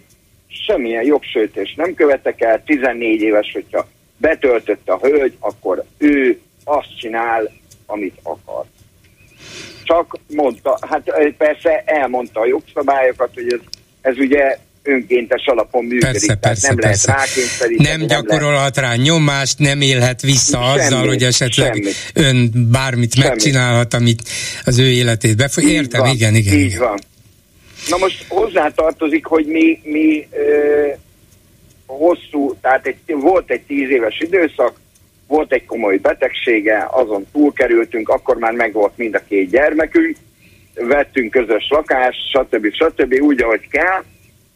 semmilyen 0.66 1.04
jogsértést 1.04 1.78
nem 1.78 1.94
követek 1.94 2.42
el, 2.42 2.64
14 2.66 3.22
éves, 3.22 3.52
hogyha 3.54 3.88
betöltött 4.18 4.90
a 4.90 5.00
hölgy, 5.02 5.34
akkor 5.40 5.84
ő 5.98 6.40
azt 6.64 6.98
csinál, 7.00 7.52
amit 7.86 8.20
akar. 8.24 8.66
Csak 9.84 10.18
mondta, 10.28 10.80
hát 10.82 11.34
persze 11.38 11.84
elmondta 11.86 12.40
a 12.40 12.46
jogszabályokat, 12.46 13.30
hogy 13.34 13.54
ez, 13.54 13.60
ez 14.02 14.18
ugye 14.18 14.58
önkéntes 14.84 15.46
alapon 15.46 15.84
működik. 15.84 16.12
Persze, 16.12 16.36
persze, 16.36 16.68
nem 16.68 16.76
persze. 16.76 17.12
lehet 17.12 17.28
rákényszeríteni. 17.28 17.98
Nem 17.98 18.08
gyakorolhat 18.08 18.78
rá 18.78 18.96
nyomást, 18.96 19.60
nem 19.60 19.82
élhet 19.82 20.22
vissza 20.22 20.58
semmi, 20.58 20.80
azzal, 20.80 21.08
hogy 21.08 21.24
esetleg 21.24 21.74
semmi. 21.74 21.92
ön 22.28 22.52
bármit 22.72 23.14
semmi. 23.14 23.28
megcsinálhat, 23.28 23.94
amit 23.94 24.22
az 24.64 24.78
ő 24.80 24.92
életét 24.92 25.36
befolyja. 25.36 25.70
Értem, 25.70 26.02
van, 26.02 26.14
igen, 26.14 26.36
igen. 26.36 26.54
Így 26.54 26.66
igen. 26.66 26.80
van. 26.80 27.00
Na 27.90 27.98
most 27.98 28.26
hozzátartozik, 28.28 29.26
hogy 29.26 29.46
mi, 29.46 29.82
mi 29.84 30.28
ö, 30.32 30.88
hosszú, 31.86 32.56
tehát 32.62 32.88
egy, 32.88 32.98
volt 33.06 33.52
egy 33.52 33.62
tíz 33.62 33.90
éves 33.90 34.20
időszak, 34.20 34.80
volt 35.28 35.54
egy 35.54 35.66
komoly 35.66 35.98
betegsége, 35.98 36.88
azon 36.92 37.26
túlkerültünk, 37.32 38.10
akkor 38.10 38.38
már 38.38 38.54
megvolt 38.54 38.98
mind 38.98 39.16
a 39.16 39.24
két 39.28 39.50
gyermekünk, 39.50 40.18
vettünk 40.76 41.32
közös 41.32 41.68
lakást, 41.70 42.20
stb. 42.30 42.74
stb. 42.74 43.14
úgy, 43.22 43.42
ahogy 43.42 43.68
kell, 43.68 44.04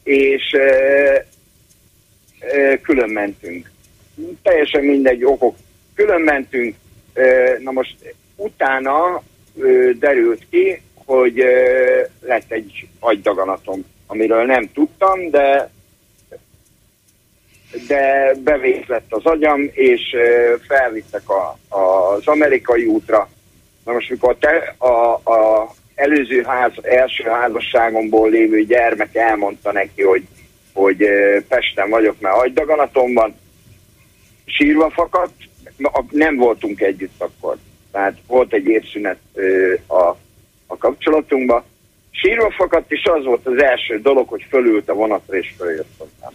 és 0.04 0.52
e, 0.52 1.26
e, 2.40 2.82
külön 2.82 3.10
mentünk. 3.10 3.72
Teljesen 4.42 4.84
mindegy 4.84 5.24
okok. 5.24 5.56
Külön 5.96 6.22
mentünk, 6.22 6.76
e, 7.14 7.58
na 7.60 7.72
most 7.72 7.96
utána 8.36 9.16
e, 9.16 9.22
derült 10.00 10.46
ki, 10.50 10.82
hogy 11.08 11.43
lett 12.22 12.51
egy 12.51 12.88
agydaganatom, 12.99 13.86
amiről 14.08 14.45
nem 14.45 14.70
tudtam, 14.74 15.30
de 15.30 15.70
de 17.88 18.34
bevét 18.43 18.88
lett 18.88 19.14
az 19.14 19.26
agyam, 19.26 19.70
és 19.72 20.16
felvittek 20.68 21.30
a, 21.30 21.58
a, 21.76 22.12
az 22.14 22.28
amerikai 22.28 22.86
útra. 22.86 23.30
Na 23.86 23.91
most, 23.91 24.10
mikor 24.10 24.36
te, 24.39 24.76
a, 24.78 25.14
a 25.14 25.72
előző 25.95 26.43
ház, 26.43 26.72
első 26.82 27.24
házasságomból 27.24 28.30
lévő 28.30 28.64
gyermek 28.64 29.16
elmondta 29.16 29.72
neki, 29.72 30.01
hogy, 30.01 30.24
hogy 30.74 31.05
Pesten 31.47 31.89
vagyok, 31.89 32.20
mert 32.20 32.36
agydaganatomban, 32.36 33.36
sírva 34.45 34.89
fakadt, 34.89 35.34
nem 36.12 36.36
voltunk 36.36 36.82
együtt 36.82 37.22
akkor. 37.22 37.58
Tehát 37.91 38.18
volt 38.28 38.53
egy 38.53 38.68
évszünet 38.68 39.18
a, 39.88 40.16
a 40.68 40.78
kapcsolatunkban. 40.78 41.63
Sírva 42.11 42.51
fakadt, 42.51 42.91
és 42.91 43.03
az 43.03 43.26
volt 43.26 43.45
az 43.45 43.61
első 43.61 44.01
dolog, 44.01 44.28
hogy 44.28 44.45
fölült 44.49 44.89
a 44.89 44.93
vonatra, 44.93 45.38
és 45.38 45.53
följött 45.57 45.91
hozzám. 45.97 46.32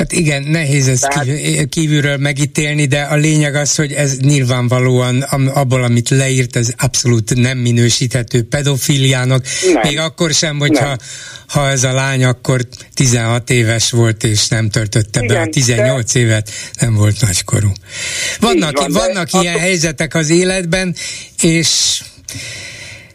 Hát 0.00 0.12
igen, 0.12 0.42
nehéz 0.42 0.88
ezt 0.88 1.08
Tehát... 1.08 1.68
kívülről 1.68 2.16
megítélni, 2.16 2.86
de 2.86 3.00
a 3.00 3.16
lényeg 3.16 3.54
az, 3.54 3.74
hogy 3.74 3.92
ez 3.92 4.16
nyilvánvalóan 4.18 5.22
abból, 5.22 5.82
amit 5.82 6.08
leírt, 6.08 6.56
ez 6.56 6.72
abszolút 6.76 7.34
nem 7.34 7.58
minősíthető 7.58 8.42
pedofiliának, 8.42 9.44
nem. 9.72 9.80
még 9.82 9.98
akkor 9.98 10.32
sem, 10.32 10.58
hogyha 10.58 10.86
nem. 10.86 10.96
ha 11.46 11.68
ez 11.68 11.84
a 11.84 11.92
lány 11.92 12.24
akkor 12.24 12.60
16 12.94 13.50
éves 13.50 13.90
volt, 13.90 14.24
és 14.24 14.48
nem 14.48 14.70
töltötte 14.70 15.22
igen, 15.22 15.36
be 15.36 15.40
a 15.42 15.46
18 15.46 16.12
de... 16.12 16.20
évet, 16.20 16.50
nem 16.80 16.94
volt 16.94 17.20
nagykorú. 17.20 17.72
Vannak, 18.40 18.78
van, 18.78 18.92
vannak 18.92 19.32
ilyen 19.32 19.46
akkor... 19.46 19.60
helyzetek 19.60 20.14
az 20.14 20.30
életben, 20.30 20.94
és 21.40 22.00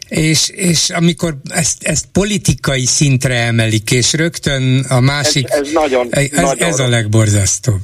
és, 0.08 0.48
és 0.48 0.90
amikor 0.90 1.34
ezt, 1.48 1.82
ezt 1.82 2.06
politikai 2.12 2.84
szintre 2.84 3.34
emelik, 3.34 3.90
és 3.90 4.12
rögtön 4.12 4.84
a 4.88 5.00
másik... 5.00 5.50
Ez, 5.50 5.58
ez 5.58 5.72
nagyon, 5.72 6.06
ez, 6.10 6.30
nagyon 6.30 6.68
ez 6.68 6.78
a 6.78 6.88
legborzasztóbb. 6.88 7.80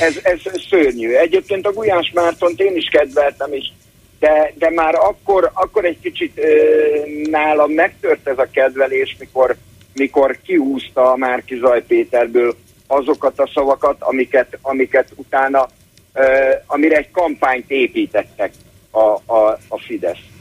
Ez, 0.00 0.14
ez 0.22 0.40
szörnyű. 0.70 1.14
Egyébként 1.14 1.66
a 1.66 1.72
Gulyás 1.72 2.10
Mártont 2.14 2.60
én 2.60 2.76
is 2.76 2.88
kedveltem 2.90 3.52
is, 3.52 3.72
de, 4.18 4.52
de 4.58 4.70
már 4.70 4.94
akkor, 4.94 5.50
akkor 5.54 5.84
egy 5.84 5.98
kicsit 6.02 6.38
ö, 6.38 6.50
nálam 7.30 7.70
megtört 7.70 8.28
ez 8.28 8.38
a 8.38 8.48
kedvelés, 8.52 9.16
mikor, 9.18 9.56
mikor 9.94 10.38
kiúzta 10.44 11.12
a 11.12 11.16
Márki 11.16 11.58
Zaj 11.58 11.84
Péterből 11.86 12.56
azokat 12.86 13.40
a 13.40 13.50
szavakat, 13.54 13.96
amiket, 13.98 14.58
amiket 14.62 15.08
utána, 15.14 15.68
ö, 16.12 16.22
amire 16.66 16.96
egy 16.96 17.10
kampányt 17.10 17.70
építettek 17.70 18.52
a, 18.90 19.32
a, 19.34 19.58
a 19.68 19.78
Fidesz. 19.78 20.34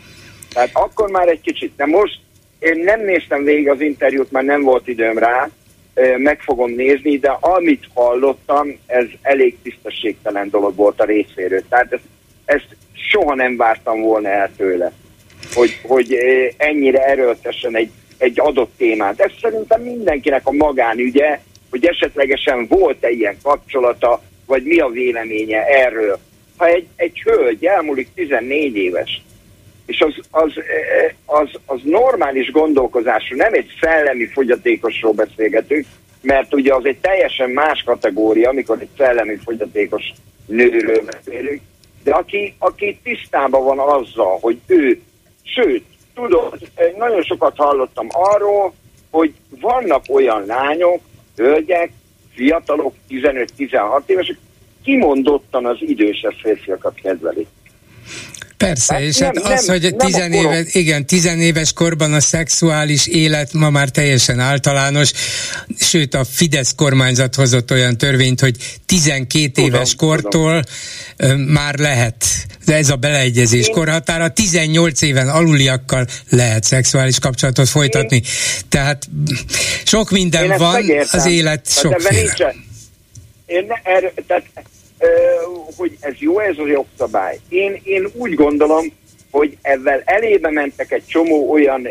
Tehát 0.55 0.69
akkor 0.73 1.09
már 1.09 1.27
egy 1.27 1.41
kicsit, 1.41 1.71
de 1.75 1.85
most 1.85 2.19
én 2.59 2.79
nem 2.83 3.01
néztem 3.01 3.43
végig 3.43 3.69
az 3.69 3.81
interjút, 3.81 4.31
mert 4.31 4.45
nem 4.45 4.61
volt 4.61 4.87
időm 4.87 5.17
rá, 5.17 5.49
meg 6.17 6.41
fogom 6.41 6.71
nézni, 6.71 7.17
de 7.17 7.37
amit 7.39 7.87
hallottam, 7.93 8.77
ez 8.85 9.05
elég 9.21 9.57
tisztességtelen 9.63 10.49
dolog 10.49 10.75
volt 10.75 11.01
a 11.01 11.05
részéről. 11.05 11.63
Tehát 11.69 11.93
ezt, 11.93 12.03
ezt 12.45 12.67
soha 12.93 13.35
nem 13.35 13.57
vártam 13.57 14.01
volna 14.01 14.29
el 14.29 14.51
tőle, 14.57 14.91
hogy, 15.53 15.79
hogy 15.83 16.17
ennyire 16.57 17.05
erőltessen 17.05 17.75
egy, 17.75 17.89
egy 18.17 18.39
adott 18.39 18.71
témát. 18.77 19.19
Ez 19.19 19.31
szerintem 19.41 19.81
mindenkinek 19.81 20.47
a 20.47 20.51
magánügye, 20.51 21.39
hogy 21.69 21.85
esetlegesen 21.85 22.67
volt-e 22.67 23.09
ilyen 23.09 23.37
kapcsolata, 23.43 24.21
vagy 24.45 24.63
mi 24.63 24.79
a 24.79 24.87
véleménye 24.87 25.65
erről. 25.65 26.19
Ha 26.57 26.67
egy, 26.67 26.87
egy 26.95 27.21
hölgy 27.21 27.65
elmúlik 27.65 28.07
14 28.13 28.75
éves, 28.75 29.21
és 29.85 30.01
az, 30.01 30.13
az, 30.31 30.53
az, 31.25 31.49
az 31.65 31.79
normális 31.83 32.51
gondolkozású, 32.51 33.35
nem 33.35 33.53
egy 33.53 33.71
szellemi 33.81 34.25
fogyatékosról 34.25 35.13
beszélgetünk, 35.13 35.85
mert 36.21 36.53
ugye 36.53 36.73
az 36.73 36.85
egy 36.85 36.97
teljesen 36.97 37.49
más 37.49 37.83
kategória, 37.83 38.49
amikor 38.49 38.77
egy 38.81 38.89
szellemi 38.97 39.35
fogyatékos 39.35 40.03
nőről 40.45 41.01
beszélünk, 41.05 41.61
de 42.03 42.11
aki, 42.11 42.55
aki 42.59 42.99
tisztában 43.03 43.63
van 43.63 43.79
azzal, 43.79 44.37
hogy 44.41 44.59
ő, 44.67 45.01
sőt, 45.43 45.83
tudod, 46.13 46.57
nagyon 46.97 47.21
sokat 47.21 47.53
hallottam 47.57 48.07
arról, 48.11 48.73
hogy 49.09 49.33
vannak 49.49 50.03
olyan 50.09 50.45
lányok, 50.45 51.01
hölgyek, 51.35 51.91
fiatalok, 52.33 52.93
15-16 53.09 54.01
évesek, 54.05 54.37
kimondottan 54.83 55.65
az 55.65 55.77
idősebb 55.79 56.33
férfiakat 56.33 56.93
kedvelik. 57.01 57.47
Persze, 58.67 58.93
hát 58.93 59.03
és 59.03 59.17
nem, 59.17 59.31
hát 59.43 59.53
az, 59.53 59.65
nem, 59.65 59.79
hogy 59.79 59.95
tizenéves, 59.95 60.73
igen, 60.73 61.05
tizenéves 61.05 61.73
korban 61.73 62.13
a 62.13 62.19
szexuális 62.19 63.07
élet 63.07 63.53
ma 63.53 63.69
már 63.69 63.89
teljesen 63.89 64.39
általános, 64.39 65.11
sőt 65.79 66.13
a 66.13 66.23
Fidesz 66.23 66.73
kormányzat 66.75 67.35
hozott 67.35 67.71
olyan 67.71 67.97
törvényt, 67.97 68.39
hogy 68.39 68.55
12 68.85 69.47
tudom, 69.47 69.69
éves 69.69 69.95
kortól 69.95 70.63
tudom. 71.17 71.39
már 71.39 71.75
lehet, 71.75 72.25
de 72.65 72.75
ez 72.75 72.89
a 72.89 72.95
beleegyezés 72.95 73.67
Én... 73.67 73.73
korhatára, 73.73 74.29
18 74.29 75.01
éven 75.01 75.29
aluliakkal 75.29 76.07
lehet 76.29 76.63
szexuális 76.63 77.19
kapcsolatot 77.19 77.69
folytatni. 77.69 78.15
Én... 78.15 78.23
Tehát 78.69 79.09
sok 79.83 80.09
minden 80.09 80.57
van, 80.57 80.73
megértem. 80.73 81.19
az 81.19 81.25
élet 81.25 81.71
sokféle. 81.71 82.55
Én 83.45 83.65
erre, 83.83 84.13
tehát 84.27 84.43
hogy 85.77 85.97
ez 85.99 86.13
jó 86.17 86.39
ez 86.39 86.57
a 86.57 86.67
jogszabály. 86.67 87.39
Én, 87.49 87.81
én 87.83 88.07
úgy 88.13 88.33
gondolom, 88.33 88.85
hogy 89.31 89.57
ezzel 89.61 90.01
elébe 90.05 90.51
mentek 90.51 90.91
egy 90.91 91.05
csomó 91.05 91.51
olyan 91.51 91.87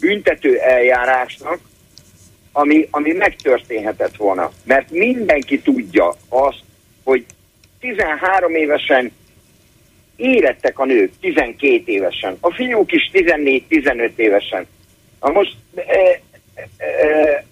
büntető 0.00 0.58
eljárásnak, 0.58 1.58
ami, 2.52 2.88
ami 2.90 3.12
megtörténhetett 3.12 4.16
volna. 4.16 4.52
Mert 4.64 4.90
mindenki 4.90 5.60
tudja 5.60 6.14
azt, 6.28 6.62
hogy 7.04 7.24
13 7.80 8.54
évesen 8.54 9.12
érettek 10.16 10.78
a 10.78 10.84
nők, 10.84 11.12
12 11.20 11.82
évesen. 11.84 12.36
A 12.40 12.54
fiúk 12.54 12.92
is 12.92 13.10
14-15 13.12 14.10
évesen. 14.16 14.66
Na 15.20 15.30
most 15.30 15.56
e, 15.74 16.20
e, 16.76 17.44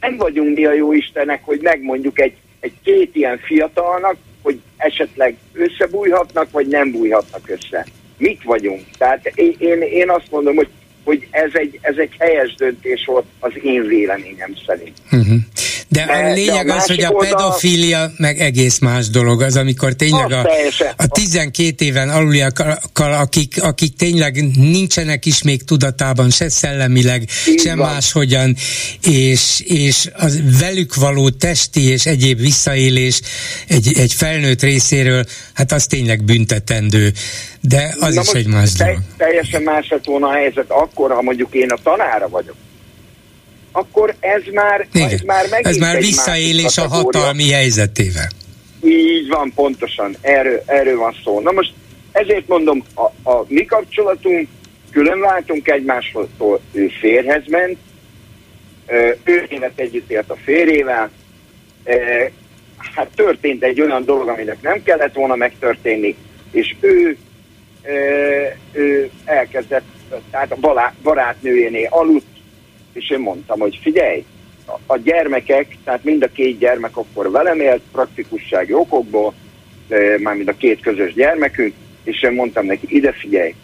nem 0.00 0.16
vagyunk 0.16 0.56
mi 0.56 0.64
a 0.64 0.72
jó 0.72 0.92
Istenek, 0.92 1.44
hogy 1.44 1.60
megmondjuk 1.60 2.20
egy, 2.20 2.36
egy 2.62 2.72
két 2.84 3.10
ilyen 3.16 3.38
fiatalnak, 3.38 4.16
hogy 4.42 4.60
esetleg 4.76 5.36
összebújhatnak, 5.52 6.50
vagy 6.50 6.66
nem 6.66 6.90
bújhatnak 6.90 7.48
össze. 7.48 7.86
Mit 8.16 8.42
vagyunk? 8.42 8.80
Tehát 8.98 9.26
én, 9.58 9.80
én 9.80 10.10
azt 10.10 10.30
mondom, 10.30 10.54
hogy 10.54 10.68
hogy 11.04 11.28
ez 11.30 11.50
egy, 11.52 11.78
ez 11.80 11.96
egy 11.96 12.14
helyes 12.18 12.54
döntés 12.54 13.04
volt 13.04 13.24
az 13.38 13.52
én 13.62 13.86
véleményem 13.86 14.54
szerint. 14.66 14.96
Uh-huh. 15.12 15.36
De 15.92 16.02
a 16.02 16.32
lényeg 16.32 16.66
de 16.66 16.72
a 16.72 16.76
az, 16.76 16.86
hogy 16.86 17.02
a 17.02 17.10
pedofília 17.12 18.00
oldal... 18.00 18.14
meg 18.16 18.40
egész 18.40 18.78
más 18.78 19.08
dolog. 19.08 19.42
Az, 19.42 19.56
amikor 19.56 19.92
tényleg 19.92 20.32
a, 20.32 20.48
a 20.96 21.06
12 21.06 21.84
éven 21.84 22.08
aluliakkal, 22.08 22.78
akik, 22.94 23.62
akik 23.62 23.96
tényleg 23.96 24.34
nincsenek 24.56 25.24
is 25.24 25.42
még 25.42 25.64
tudatában, 25.64 26.30
se 26.30 26.48
szellemileg, 26.48 27.28
Így 27.48 27.60
sem 27.60 27.78
van. 27.78 27.92
máshogyan, 27.92 28.56
és, 29.02 29.60
és 29.64 30.10
az 30.14 30.40
velük 30.60 30.94
való 30.94 31.30
testi 31.30 31.88
és 31.88 32.06
egyéb 32.06 32.40
visszaélés 32.40 33.20
egy, 33.68 33.92
egy 33.98 34.12
felnőtt 34.12 34.62
részéről, 34.62 35.24
hát 35.54 35.72
az 35.72 35.86
tényleg 35.86 36.24
büntetendő. 36.24 37.12
De 37.60 37.94
az 38.00 38.14
Na 38.14 38.20
is 38.20 38.28
egy 38.28 38.46
más 38.46 38.72
dolog. 38.72 38.98
Teljesen 39.16 39.62
más 39.62 39.88
lett 39.88 40.04
volna 40.04 40.26
a 40.26 40.32
helyzet 40.32 40.70
akkor, 40.70 41.10
ha 41.10 41.22
mondjuk 41.22 41.54
én 41.54 41.70
a 41.70 41.76
tanára 41.82 42.28
vagyok 42.28 42.54
akkor 43.72 44.14
ez 44.20 44.42
már, 44.52 44.86
Igen. 44.92 45.10
ez 45.10 45.20
már 45.20 45.46
megint 45.50 45.66
Ez 45.66 45.76
már 45.76 45.98
visszaélés 45.98 46.78
a 46.78 46.88
hatalmi 46.88 47.50
helyzetével. 47.50 48.28
Így 48.84 49.28
van, 49.28 49.52
pontosan, 49.54 50.16
erről, 50.20 50.62
erről 50.66 50.98
van 50.98 51.16
szó. 51.24 51.40
Na 51.40 51.52
most 51.52 51.72
ezért 52.12 52.48
mondom, 52.48 52.82
a, 52.94 53.30
a 53.30 53.44
mi 53.48 53.64
kapcsolatunk, 53.64 54.48
külön 54.90 55.20
váltunk 55.20 55.68
egymástól, 55.68 56.28
ő 56.72 56.88
férhez 57.00 57.42
ment, 57.46 57.78
ő 59.24 59.46
élet 59.48 59.72
együtt 59.78 60.10
élt 60.10 60.30
a 60.30 60.36
férjével, 60.44 61.10
hát 62.76 63.08
történt 63.14 63.62
egy 63.62 63.80
olyan 63.80 64.04
dolog, 64.04 64.28
aminek 64.28 64.62
nem 64.62 64.82
kellett 64.82 65.14
volna 65.14 65.34
megtörténni, 65.34 66.16
és 66.50 66.74
ő, 66.80 67.16
ő 68.72 69.10
elkezdett, 69.24 69.84
tehát 70.30 70.52
a 70.52 70.82
barátnőjénél 71.02 71.88
aludt, 71.90 72.31
és 72.92 73.10
én 73.10 73.18
mondtam, 73.18 73.58
hogy 73.58 73.78
figyelj, 73.82 74.24
a 74.86 74.96
gyermekek, 74.96 75.76
tehát 75.84 76.04
mind 76.04 76.22
a 76.22 76.32
két 76.32 76.58
gyermek 76.58 76.96
akkor 76.96 77.30
velem 77.30 77.60
élt, 77.60 77.82
praktikussági 77.92 78.72
okokból, 78.72 79.34
már 80.18 80.34
mind 80.34 80.48
a 80.48 80.56
két 80.56 80.80
közös 80.80 81.14
gyermekünk, 81.14 81.74
és 82.04 82.22
én 82.22 82.32
mondtam 82.32 82.66
neki, 82.66 82.86
ide 82.88 83.12
figyelj, 83.12 83.54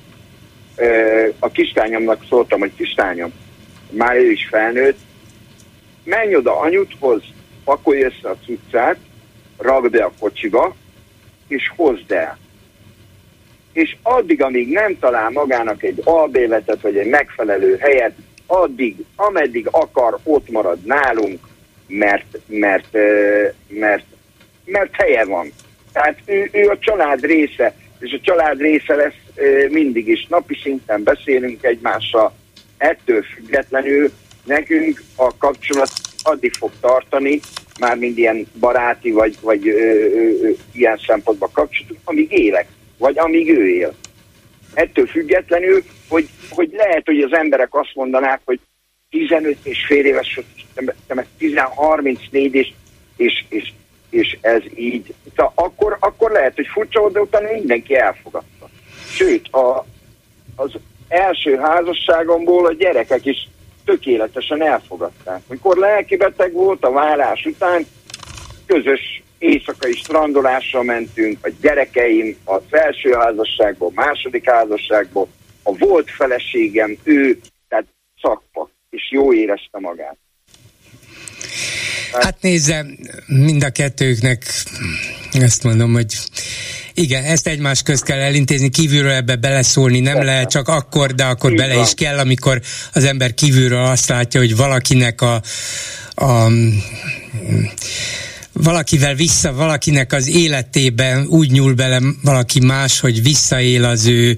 a 1.38 1.50
kislányomnak 1.50 2.24
szóltam, 2.28 2.58
hogy 2.58 2.72
kislányom, 2.76 3.32
már 3.90 4.16
ő 4.16 4.30
is 4.30 4.48
felnőtt, 4.50 4.98
menj 6.04 6.34
oda 6.34 6.58
anyudhoz, 6.58 7.22
pakolj 7.64 8.02
össze 8.02 8.28
a 8.28 8.36
cuccát, 8.44 8.96
ragd 9.56 9.90
be 9.90 10.04
a 10.04 10.12
kocsiba, 10.18 10.74
és 11.48 11.72
hozd 11.76 12.12
el. 12.12 12.38
És 13.72 13.96
addig, 14.02 14.42
amíg 14.42 14.68
nem 14.68 14.98
talál 14.98 15.30
magának 15.30 15.82
egy 15.82 16.00
albéletet, 16.04 16.80
vagy 16.80 16.96
egy 16.96 17.08
megfelelő 17.08 17.76
helyet, 17.76 18.12
addig, 18.50 18.96
ameddig 19.16 19.68
akar, 19.70 20.18
ott 20.22 20.50
marad 20.50 20.78
nálunk, 20.84 21.40
mert, 21.86 22.38
mert, 22.46 22.92
mert, 23.68 24.04
mert 24.64 24.90
helye 24.92 25.24
van. 25.24 25.52
Tehát 25.92 26.18
ő, 26.24 26.48
ő 26.52 26.68
a 26.68 26.78
család 26.78 27.24
része, 27.24 27.74
és 27.98 28.12
a 28.12 28.20
család 28.22 28.60
része 28.60 28.94
lesz 28.94 29.14
mindig 29.70 30.08
is. 30.08 30.26
Napi 30.26 30.58
szinten 30.62 31.02
beszélünk 31.02 31.64
egymással, 31.64 32.32
ettől 32.78 33.22
függetlenül 33.22 34.10
nekünk 34.44 35.02
a 35.16 35.36
kapcsolat 35.36 35.90
addig 36.22 36.52
fog 36.52 36.70
tartani, 36.80 37.40
már 37.78 37.96
mind 37.96 38.18
ilyen 38.18 38.46
baráti 38.60 39.10
vagy, 39.10 39.36
vagy 39.40 39.68
ö, 39.68 39.72
ö, 39.72 40.30
ö, 40.42 40.50
ilyen 40.72 41.00
szempontban 41.06 41.50
kapcsolatunk, 41.52 42.00
amíg 42.04 42.32
élek, 42.32 42.66
vagy 42.98 43.18
amíg 43.18 43.50
ő 43.50 43.68
él. 43.68 43.94
Ettől 44.74 45.06
függetlenül 45.06 45.82
hogy, 46.08 46.28
hogy 46.50 46.70
lehet, 46.72 47.02
hogy 47.04 47.20
az 47.20 47.32
emberek 47.32 47.74
azt 47.74 47.94
mondanák, 47.94 48.40
hogy 48.44 48.60
15 49.10 49.56
és 49.62 49.86
fél 49.86 50.04
éves, 50.04 50.40
34 51.74 52.54
és, 52.54 52.72
és, 53.16 53.44
és, 53.48 53.72
és 54.10 54.38
ez 54.40 54.62
így. 54.74 55.14
Tehát 55.34 55.52
akkor, 55.54 55.96
akkor 56.00 56.30
lehet, 56.30 56.54
hogy 56.54 56.66
furcsa, 56.66 57.10
de 57.10 57.20
utána 57.20 57.52
mindenki 57.52 57.96
elfogadta. 57.96 58.68
Sőt, 59.10 59.48
a, 59.48 59.86
az 60.56 60.72
első 61.08 61.56
házasságomból 61.56 62.66
a 62.66 62.72
gyerekek 62.72 63.24
is 63.24 63.48
tökéletesen 63.84 64.62
elfogadták. 64.62 65.42
Mikor 65.48 65.76
lelkibeteg 65.76 66.52
volt 66.52 66.84
a 66.84 66.90
vállás 66.90 67.44
után, 67.44 67.86
közös 68.66 69.22
éjszakai 69.38 69.92
strandolásra 69.92 70.82
mentünk, 70.82 71.46
a 71.46 71.50
gyerekeim 71.60 72.36
az 72.44 72.62
első 72.70 73.12
házasságból, 73.12 73.90
második 73.94 74.50
házasságból, 74.50 75.28
a 75.62 75.76
volt 75.76 76.10
feleségem, 76.10 76.96
ő, 77.02 77.38
tehát 77.68 77.86
szakpa, 78.22 78.70
és 78.90 79.10
jó 79.10 79.34
érezte 79.34 79.78
magát. 79.78 80.16
Hát, 82.12 82.22
hát 82.22 82.42
nézze, 82.42 82.86
mind 83.26 83.62
a 83.62 83.70
kettőknek 83.70 84.44
ezt 85.32 85.62
mondom, 85.64 85.92
hogy 85.92 86.14
igen, 86.94 87.24
ezt 87.24 87.46
egymás 87.46 87.82
közt 87.82 88.04
kell 88.04 88.18
elintézni, 88.18 88.70
kívülről 88.70 89.10
ebbe 89.10 89.36
beleszólni 89.36 90.00
nem 90.00 90.14
Persze. 90.14 90.30
lehet, 90.30 90.50
csak 90.50 90.68
akkor, 90.68 91.14
de 91.14 91.24
akkor 91.24 91.50
Így 91.50 91.56
bele 91.56 91.74
van. 91.74 91.82
is 91.84 91.94
kell, 91.94 92.18
amikor 92.18 92.60
az 92.92 93.04
ember 93.04 93.34
kívülről 93.34 93.84
azt 93.84 94.08
látja, 94.08 94.40
hogy 94.40 94.56
valakinek 94.56 95.20
a, 95.20 95.42
a 96.14 96.48
valakivel 98.62 99.14
vissza, 99.14 99.52
valakinek 99.52 100.12
az 100.12 100.28
életében 100.28 101.26
úgy 101.26 101.50
nyúl 101.50 101.74
bele 101.74 102.00
valaki 102.22 102.60
más, 102.60 103.00
hogy 103.00 103.22
visszaél 103.22 103.84
az 103.84 104.06
ő 104.06 104.36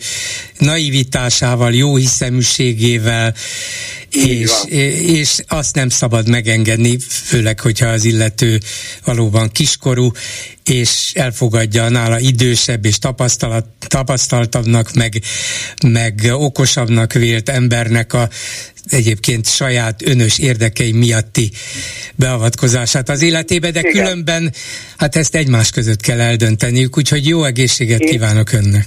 naivitásával, 0.58 1.74
jó 1.74 1.96
hiszeműségével, 1.96 3.34
és, 4.10 4.50
és 5.00 5.38
azt 5.48 5.74
nem 5.74 5.88
szabad 5.88 6.28
megengedni, 6.28 6.98
főleg, 7.08 7.60
hogyha 7.60 7.86
az 7.86 8.04
illető 8.04 8.60
valóban 9.04 9.50
kiskorú, 9.50 10.12
és 10.64 11.12
elfogadja 11.14 11.88
nála 11.88 12.18
idősebb 12.18 12.84
és 12.84 12.98
tapasztalat, 12.98 13.66
tapasztaltabbnak, 13.78 14.92
meg, 14.92 15.22
meg 15.86 16.30
okosabbnak 16.32 17.12
vélt 17.12 17.48
embernek 17.48 18.12
a 18.12 18.28
egyébként 18.88 19.48
saját 19.48 20.02
önös 20.06 20.38
érdekei 20.38 20.92
miatti 20.92 21.50
beavatkozását 22.14 23.08
az 23.08 23.22
életébe, 23.22 23.70
de 23.70 23.80
Igen. 23.80 23.92
különben 23.92 24.54
hát 24.96 25.16
ezt 25.16 25.34
egymás 25.34 25.70
között 25.70 26.00
kell 26.00 26.20
eldönteniük, 26.20 26.98
úgyhogy 26.98 27.26
jó 27.26 27.44
egészséget 27.44 28.00
Én... 28.00 28.10
kívánok 28.10 28.52
önnek. 28.52 28.86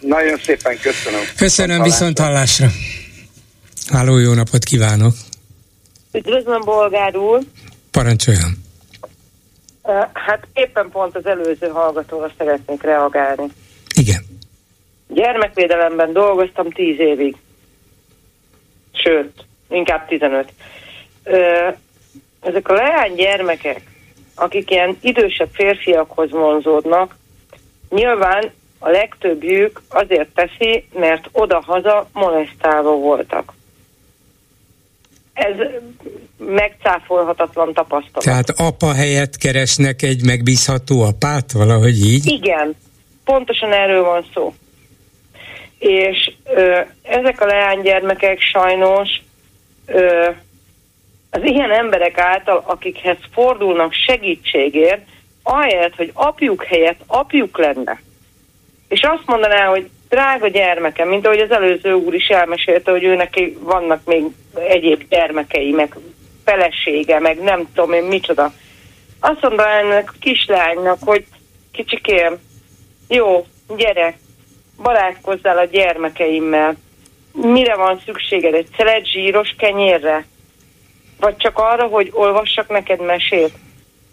Nagyon 0.00 0.40
szépen 0.46 0.78
köszönöm. 0.80 1.20
Köszönöm, 1.36 1.82
viszont 1.82 2.18
hallásra. 2.18 2.72
Háló, 3.88 4.18
jó 4.18 4.32
napot 4.32 4.64
kívánok. 4.64 5.12
Üdvözlöm, 6.12 6.60
Bolgár 6.60 7.16
úr. 7.16 7.40
Parancsoljon. 7.90 8.50
Hát 10.12 10.46
éppen 10.52 10.88
pont 10.90 11.16
az 11.16 11.26
előző 11.26 11.68
hallgatóra 11.68 12.30
szeretnék 12.38 12.82
reagálni. 12.82 13.46
Igen. 13.94 14.22
Gyermekvédelemben 15.08 16.12
dolgoztam 16.12 16.70
tíz 16.70 16.98
évig 16.98 17.36
sőt, 18.92 19.44
inkább 19.68 20.06
15. 20.06 20.52
Ezek 22.40 22.68
a 22.68 22.72
leány 22.72 23.14
gyermekek, 23.14 23.82
akik 24.34 24.70
ilyen 24.70 24.96
idősebb 25.00 25.48
férfiakhoz 25.52 26.30
vonzódnak, 26.30 27.16
nyilván 27.88 28.50
a 28.78 28.88
legtöbbjük 28.88 29.82
azért 29.88 30.28
teszi, 30.34 30.88
mert 30.92 31.28
oda-haza 31.32 32.08
molesztálva 32.12 32.90
voltak. 32.90 33.52
Ez 35.32 35.54
megcáfolhatatlan 36.38 37.72
tapasztalat. 37.72 38.24
Tehát 38.24 38.50
apa 38.50 38.92
helyett 38.92 39.36
keresnek 39.36 40.02
egy 40.02 40.24
megbízható 40.24 41.02
apát, 41.02 41.52
valahogy 41.52 42.04
így? 42.06 42.26
Igen, 42.26 42.76
pontosan 43.24 43.72
erről 43.72 44.04
van 44.04 44.24
szó 44.34 44.54
és 45.80 46.32
ö, 46.44 46.80
ezek 47.02 47.40
a 47.40 47.46
leánygyermekek 47.46 48.40
sajnos 48.40 49.08
ö, 49.86 50.28
az 51.30 51.40
ilyen 51.42 51.70
emberek 51.70 52.18
által, 52.18 52.62
akikhez 52.66 53.16
fordulnak 53.32 53.92
segítségért, 53.92 55.06
ahelyett, 55.42 55.94
hogy 55.94 56.10
apjuk 56.14 56.64
helyett 56.64 57.00
apjuk 57.06 57.58
lenne. 57.58 58.00
És 58.88 59.00
azt 59.02 59.26
mondaná, 59.26 59.66
hogy 59.66 59.90
drága 60.10 60.48
gyermekem, 60.48 61.08
mint 61.08 61.26
ahogy 61.26 61.38
az 61.38 61.50
előző 61.50 61.92
úr 61.92 62.14
is 62.14 62.26
elmesélte, 62.26 62.90
hogy 62.90 63.04
ő 63.04 63.28
vannak 63.58 64.04
még 64.04 64.24
egyéb 64.54 65.02
gyermekei, 65.08 65.70
meg 65.70 65.96
felesége, 66.44 67.20
meg 67.20 67.38
nem 67.42 67.68
tudom 67.74 67.92
én 67.92 68.04
micsoda. 68.04 68.52
Azt 69.20 69.42
mondta 69.42 69.68
ennek 69.68 70.10
a 70.10 70.18
kislánynak, 70.20 70.98
hogy 71.04 71.24
kicsikém, 71.72 72.38
jó, 73.08 73.46
gyere, 73.76 74.18
barátkozzál 74.82 75.58
a 75.58 75.64
gyermekeimmel. 75.64 76.76
Mire 77.32 77.76
van 77.76 78.00
szükséged? 78.04 78.54
Egy 78.54 78.68
szelet 78.76 79.06
zsíros 79.06 79.54
kenyérre? 79.58 80.24
Vagy 81.20 81.36
csak 81.36 81.58
arra, 81.58 81.86
hogy 81.86 82.10
olvassak 82.12 82.68
neked 82.68 83.00
mesét? 83.00 83.52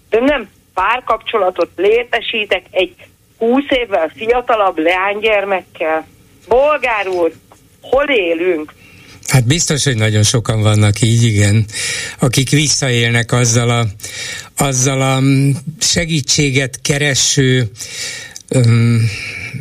De 0.10 0.20
nem 0.20 0.50
párkapcsolatot 0.74 1.70
létesítek 1.76 2.64
egy 2.72 2.96
20 3.38 3.64
évvel 3.70 4.12
fiatalabb 4.16 4.78
leánygyermekkel. 4.78 6.08
Bolgár 6.48 7.08
úr, 7.08 7.34
hol 7.82 8.06
élünk? 8.10 8.74
Hát 9.28 9.46
biztos, 9.46 9.84
hogy 9.84 9.96
nagyon 9.96 10.24
sokan 10.24 10.62
vannak 10.62 11.02
így, 11.02 11.24
igen, 11.24 11.66
akik 12.20 12.50
visszaélnek 12.50 13.32
azzal 13.32 13.70
a, 13.70 13.86
azzal 14.64 15.02
a 15.02 15.22
segítséget 15.80 16.80
kereső 16.82 17.72
öm, 18.48 19.10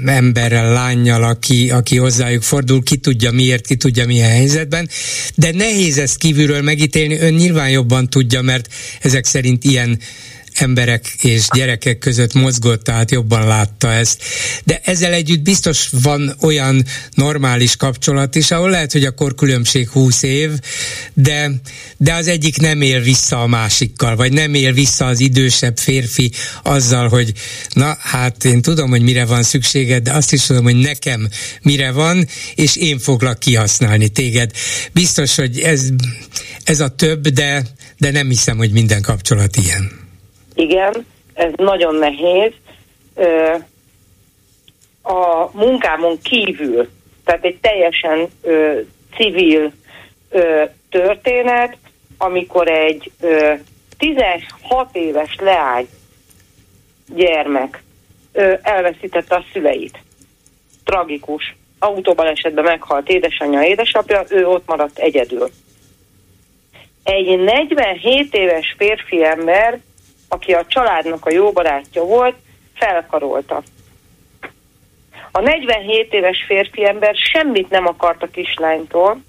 emberrel, 0.05 0.73
lányjal, 0.73 1.25
aki, 1.25 1.71
aki 1.71 1.97
hozzájuk 1.97 2.43
fordul, 2.43 2.83
ki 2.83 2.97
tudja 2.97 3.31
miért, 3.31 3.67
ki 3.67 3.77
tudja 3.77 4.07
milyen 4.07 4.31
helyzetben, 4.31 4.89
de 5.35 5.51
nehéz 5.53 5.99
ezt 5.99 6.17
kívülről 6.17 6.63
megítélni, 6.63 7.19
ön 7.19 7.35
nyilván 7.35 7.71
jobban 7.71 8.09
tudja, 8.09 8.43
mert 8.43 8.69
ezek 9.01 9.25
szerint 9.25 9.65
ilyen 9.65 9.99
emberek 10.61 11.07
és 11.21 11.47
gyerekek 11.55 11.99
között 11.99 12.33
mozgott, 12.33 12.85
tehát 12.85 13.11
jobban 13.11 13.47
látta 13.47 13.93
ezt. 13.93 14.23
De 14.65 14.81
ezzel 14.85 15.13
együtt 15.13 15.43
biztos 15.43 15.89
van 16.03 16.37
olyan 16.41 16.85
normális 17.15 17.77
kapcsolat 17.77 18.35
is, 18.35 18.51
ahol 18.51 18.71
lehet, 18.71 18.93
hogy 18.93 19.05
a 19.05 19.15
korkülönbség 19.15 19.89
20 19.89 20.23
év, 20.23 20.51
de, 21.15 21.51
de 21.97 22.15
az 22.15 22.29
egyik 22.29 22.57
nem 22.57 22.81
él 22.81 23.01
vissza 23.01 23.43
a 23.43 23.47
másikkal, 23.47 24.17
vagy 24.17 24.33
nem 24.33 24.55
él 24.55 24.73
vissza 24.73 25.07
az 25.07 25.21
idősebb 25.21 25.79
férfi 25.79 26.33
azzal, 26.63 27.09
hogy 27.09 27.33
na 27.73 27.97
hát 28.01 28.45
én 28.45 28.63
tudom, 28.63 28.91
hogy 28.91 29.03
mire 29.03 29.25
van 29.25 29.43
szükséged, 29.43 30.03
de 30.03 30.13
azt 30.13 30.33
is 30.33 30.47
tudom, 30.47 30.65
hogy 30.65 30.77
nekem 30.77 31.29
mire 31.63 31.91
van, 31.91 32.29
és 32.55 32.77
én 32.77 32.99
foglak 32.99 33.39
kihasználni 33.39 34.09
téged. 34.09 34.51
Biztos, 34.93 35.35
hogy 35.35 35.59
ez, 35.59 35.89
ez 36.65 36.81
a 36.81 36.89
több, 36.89 37.29
de, 37.29 37.63
de 37.99 38.11
nem 38.11 38.29
hiszem, 38.29 38.57
hogy 38.57 38.71
minden 38.71 39.03
kapcsolat 39.03 39.57
ilyen. 39.57 40.06
Igen, 40.57 41.07
ez 41.35 41.53
nagyon 41.57 41.95
nehéz. 41.95 42.53
A 45.03 45.49
munkámon 45.53 46.19
kívül, 46.23 46.89
tehát 47.25 47.45
egy 47.45 47.59
teljesen 47.61 48.29
civil 49.17 49.73
történet, 50.91 51.77
amikor 52.19 52.69
egy 52.69 53.11
16 53.99 54.89
éves 54.93 55.37
leány 55.41 55.89
gyermek 57.15 57.83
elveszítette 58.63 59.35
a 59.35 59.45
szüleit. 59.53 59.99
Tragikus. 60.85 61.57
Autóbalesetben 61.79 62.65
meghalt 62.65 63.09
édesanyja, 63.09 63.63
édesapja, 63.63 64.25
ő 64.29 64.47
ott 64.47 64.67
maradt 64.67 64.99
egyedül. 64.99 65.51
Egy 67.03 67.39
47 67.39 68.35
éves 68.35 68.75
férfi 68.79 69.25
ember 69.25 69.81
aki 70.29 70.53
a 70.53 70.67
családnak 70.67 71.27
a 71.27 71.33
jó 71.33 71.53
barátja 71.53 72.03
volt, 72.05 72.35
felkarolta. 72.75 73.63
A 75.33 75.41
47 75.41 76.13
éves 76.13 76.45
férfi 76.47 76.87
ember 76.87 77.15
semmit 77.15 77.71
nem 77.71 77.87
akart 77.87 78.23
a 78.23 78.31
kislánytól, 78.31 79.21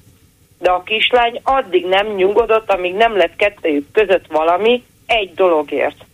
de 0.60 0.70
a 0.70 0.84
kislány 0.84 1.40
addig 1.44 1.86
nem 1.86 2.08
nyugodott, 2.08 2.72
amíg 2.72 2.94
nem 2.94 3.18
lett 3.18 3.36
kettejük 3.36 3.92
között 3.92 4.26
valami 4.28 4.84
egy 5.06 5.34
dologért. 5.34 6.06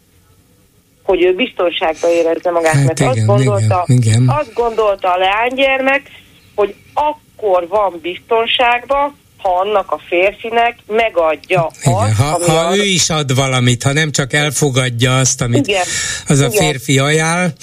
Hogy 1.04 1.24
ő 1.24 1.36
biztonságban 1.36 2.12
érezze 2.12 2.52
magát, 2.52 2.74
hát 2.74 2.86
mert 2.86 3.00
igen, 3.00 3.12
azt, 3.12 3.26
gondolta, 3.26 3.84
igen, 3.88 4.22
igen. 4.22 4.36
azt 4.38 4.54
gondolta 4.54 5.14
a 5.14 5.18
leánygyermek, 5.18 6.12
hogy 6.56 6.76
akkor 6.94 7.68
van 7.68 8.00
biztonságban, 8.02 9.18
ha 9.44 9.60
annak 9.60 9.92
a 9.92 10.02
férfinek 10.08 10.78
megadja 10.88 11.72
Igen, 11.82 11.94
azt, 11.94 12.14
ha, 12.14 12.52
ha 12.52 12.60
a... 12.60 12.78
ő 12.78 12.84
is 12.84 13.10
ad 13.10 13.36
valamit, 13.36 13.84
ha 13.84 13.94
nem 13.94 14.12
csak 14.12 14.34
elfogadja 14.34 15.18
azt, 15.18 15.42
amit 15.42 15.68
Igen. 15.68 15.84
az 16.28 16.40
a 16.40 16.48
Igen. 16.48 16.58
férfi 16.66 17.00
ajánl. 17.00 17.54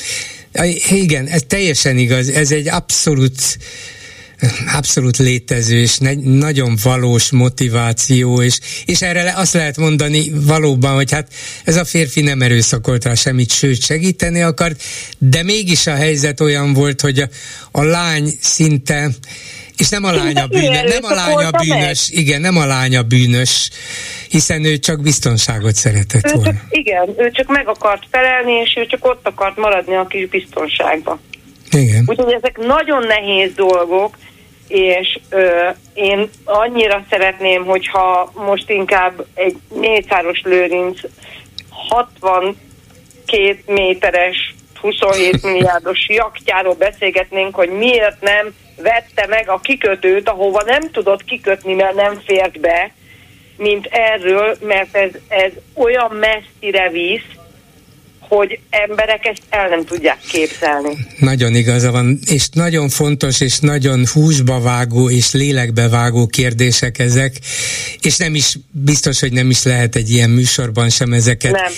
Igen, 0.91 1.27
ez 1.27 1.43
teljesen 1.47 1.97
igaz, 1.97 2.29
ez 2.29 2.53
egy 2.53 2.69
abszolút 2.69 3.59
abszolút 4.75 5.17
létező 5.17 5.79
és 5.79 5.99
ne, 5.99 6.13
nagyon 6.15 6.79
valós 6.83 7.31
motiváció, 7.31 8.43
és, 8.43 8.59
és 8.85 9.03
erre 9.03 9.33
azt 9.37 9.53
lehet 9.53 9.77
mondani 9.77 10.33
valóban, 10.35 10.95
hogy 10.95 11.11
hát 11.13 11.29
ez 11.65 11.77
a 11.77 11.85
férfi 11.85 12.21
nem 12.21 12.43
erőszakolt 12.43 13.05
rá 13.05 13.15
semmit, 13.15 13.51
sőt 13.51 13.83
segíteni 13.83 14.43
akart, 14.43 14.83
de 15.19 15.43
mégis 15.43 15.87
a 15.87 15.95
helyzet 15.95 16.41
olyan 16.41 16.73
volt, 16.73 17.01
hogy 17.01 17.19
a, 17.19 17.29
a 17.71 17.83
lány 17.83 18.33
szinte 18.41 19.11
és 19.81 19.89
nem 19.89 20.05
a 20.05 20.13
lánya 20.13 20.47
bűnös, 20.47 20.93
nem 20.93 21.05
a 21.05 21.15
lánya 21.15 21.51
bűnös, 21.51 22.11
meg. 22.11 22.21
igen, 22.21 22.41
nem 22.41 22.57
a 22.57 22.67
lánya 22.67 23.03
bűnös, 23.03 23.71
hiszen 24.29 24.65
ő 24.65 24.79
csak 24.79 25.01
biztonságot 25.01 25.75
szeretett 25.75 26.27
ő 26.27 26.33
volna. 26.35 26.51
Csak, 26.51 26.63
igen, 26.69 27.15
ő 27.17 27.31
csak 27.31 27.47
meg 27.47 27.69
akart 27.69 28.03
felelni, 28.11 28.53
és 28.53 28.75
ő 28.77 28.87
csak 28.87 29.05
ott 29.05 29.27
akart 29.27 29.57
maradni 29.57 29.95
a 29.95 30.07
kis 30.07 30.29
biztonságba. 30.29 31.19
Igen. 31.71 32.05
Úgyhogy 32.07 32.33
ezek 32.33 32.59
nagyon 32.59 33.07
nehéz 33.07 33.53
dolgok, 33.55 34.17
és 34.69 35.19
ö, 35.29 35.69
én 35.95 36.29
annyira 36.45 37.05
szeretném, 37.11 37.65
hogyha 37.65 38.33
most 38.35 38.71
inkább 38.71 39.27
egy 39.35 39.57
mészáros 39.75 40.41
lőrinc 40.45 41.01
62 41.71 42.57
méteres 43.67 44.55
27 44.81 45.43
milliárdos 45.43 46.09
jaktjáról 46.09 46.75
beszélgetnénk, 46.75 47.55
hogy 47.55 47.71
miért 47.71 48.21
nem 48.21 48.55
vette 48.83 49.27
meg 49.29 49.49
a 49.49 49.61
kikötőt, 49.63 50.29
ahova 50.29 50.63
nem 50.63 50.91
tudott 50.91 51.25
kikötni, 51.25 51.75
mert 51.75 51.95
nem 51.95 52.21
fért 52.27 52.61
be, 52.61 52.93
mint 53.57 53.87
erről, 53.91 54.57
mert 54.61 54.97
ez, 54.97 55.11
ez 55.29 55.53
olyan 55.75 56.11
messzire 56.21 56.91
visz, 56.91 57.39
hogy 58.19 58.59
emberek 58.71 59.27
ezt 59.27 59.43
el 59.49 59.69
nem 59.69 59.85
tudják 59.85 60.19
képzelni. 60.29 60.97
Nagyon 61.19 61.55
igaza 61.55 61.91
van, 61.91 62.19
és 62.27 62.49
nagyon 62.53 62.89
fontos, 62.89 63.41
és 63.41 63.59
nagyon 63.59 64.07
húsba 64.13 64.61
vágó, 64.61 65.11
és 65.11 65.33
lélekbe 65.33 65.89
vágó 65.89 66.27
kérdések 66.27 66.99
ezek, 66.99 67.37
és 68.01 68.17
nem 68.17 68.35
is, 68.35 68.57
biztos, 68.71 69.21
hogy 69.21 69.33
nem 69.33 69.51
is 69.51 69.63
lehet 69.63 69.97
egy 69.97 70.11
ilyen 70.11 70.31
műsorban 70.31 70.91
sem 70.91 71.13
ezeket 71.13 71.53
nem 71.53 71.73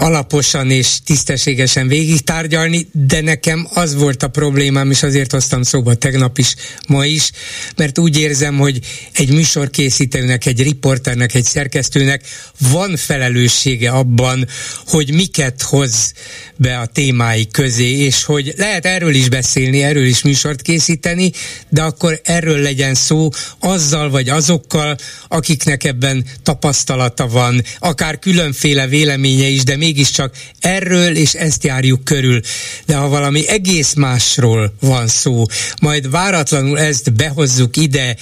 alaposan 0.00 0.70
és 0.70 0.98
tisztességesen 1.04 1.88
végig 1.88 2.20
tárgyalni, 2.20 2.86
de 2.92 3.20
nekem 3.20 3.68
az 3.74 3.94
volt 3.94 4.22
a 4.22 4.28
problémám, 4.28 4.90
és 4.90 5.02
azért 5.02 5.32
hoztam 5.32 5.62
szóba 5.62 5.94
tegnap 5.94 6.38
is, 6.38 6.54
ma 6.88 7.04
is, 7.04 7.30
mert 7.76 7.98
úgy 7.98 8.18
érzem, 8.18 8.56
hogy 8.58 8.78
egy 9.12 9.32
műsorkészítőnek, 9.32 10.46
egy 10.46 10.62
riporternek, 10.62 11.34
egy 11.34 11.44
szerkesztőnek 11.44 12.22
van 12.58 12.96
felelőssége 12.96 13.90
abban, 13.90 14.48
hogy 14.86 15.14
miket 15.14 15.62
hoz 15.62 16.12
be 16.56 16.78
a 16.78 16.86
témái 16.86 17.46
közé, 17.46 17.90
és 17.90 18.24
hogy 18.24 18.52
lehet 18.56 18.86
erről 18.86 19.14
is 19.14 19.28
beszélni, 19.28 19.82
erről 19.82 20.06
is 20.06 20.22
műsort 20.22 20.62
készíteni, 20.62 21.32
de 21.68 21.82
akkor 21.82 22.20
erről 22.24 22.58
legyen 22.58 22.94
szó 22.94 23.28
azzal 23.58 24.10
vagy 24.10 24.28
azokkal, 24.28 24.96
akiknek 25.28 25.84
ebben 25.84 26.24
tapasztalata 26.42 27.28
van, 27.28 27.62
akár 27.78 28.18
különféle 28.18 28.86
véleménye 28.86 29.46
is, 29.46 29.64
de 29.64 29.76
még 29.76 29.87
mégiscsak 29.88 30.34
erről 30.60 31.16
és 31.16 31.34
ezt 31.34 31.64
járjuk 31.64 32.04
körül. 32.04 32.40
De 32.86 32.96
ha 32.96 33.08
valami 33.08 33.48
egész 33.48 33.94
másról 33.94 34.74
van 34.80 35.06
szó, 35.06 35.44
majd 35.80 36.10
váratlanul 36.10 36.78
ezt 36.78 37.12
behozzuk 37.12 37.76
ide, 37.76 38.16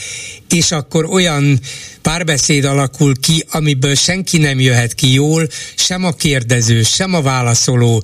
és 0.48 0.70
akkor 0.70 1.04
olyan 1.04 1.60
párbeszéd 2.02 2.64
alakul 2.64 3.14
ki, 3.20 3.44
amiből 3.50 3.94
senki 3.94 4.38
nem 4.38 4.60
jöhet 4.60 4.94
ki 4.94 5.12
jól, 5.12 5.48
sem 5.74 6.04
a 6.04 6.12
kérdező, 6.12 6.82
sem 6.82 7.14
a 7.14 7.22
válaszoló, 7.22 8.02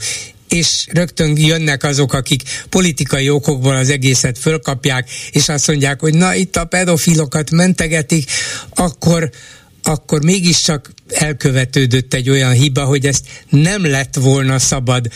és 0.48 0.86
rögtön 0.92 1.36
jönnek 1.36 1.84
azok, 1.84 2.12
akik 2.12 2.42
politikai 2.68 3.30
okokból 3.30 3.76
az 3.76 3.90
egészet 3.90 4.38
fölkapják, 4.38 5.08
és 5.30 5.48
azt 5.48 5.68
mondják, 5.68 6.00
hogy 6.00 6.14
na 6.14 6.34
itt 6.34 6.56
a 6.56 6.64
pedofilokat 6.64 7.50
mentegetik, 7.50 8.30
akkor 8.74 9.30
akkor 9.82 10.22
mégiscsak 10.22 10.90
elkövetődött 11.08 12.14
egy 12.14 12.30
olyan 12.30 12.52
hiba, 12.52 12.84
hogy 12.84 13.06
ezt 13.06 13.26
nem 13.48 13.86
lett 13.86 14.14
volna 14.14 14.58
szabad, 14.58 15.06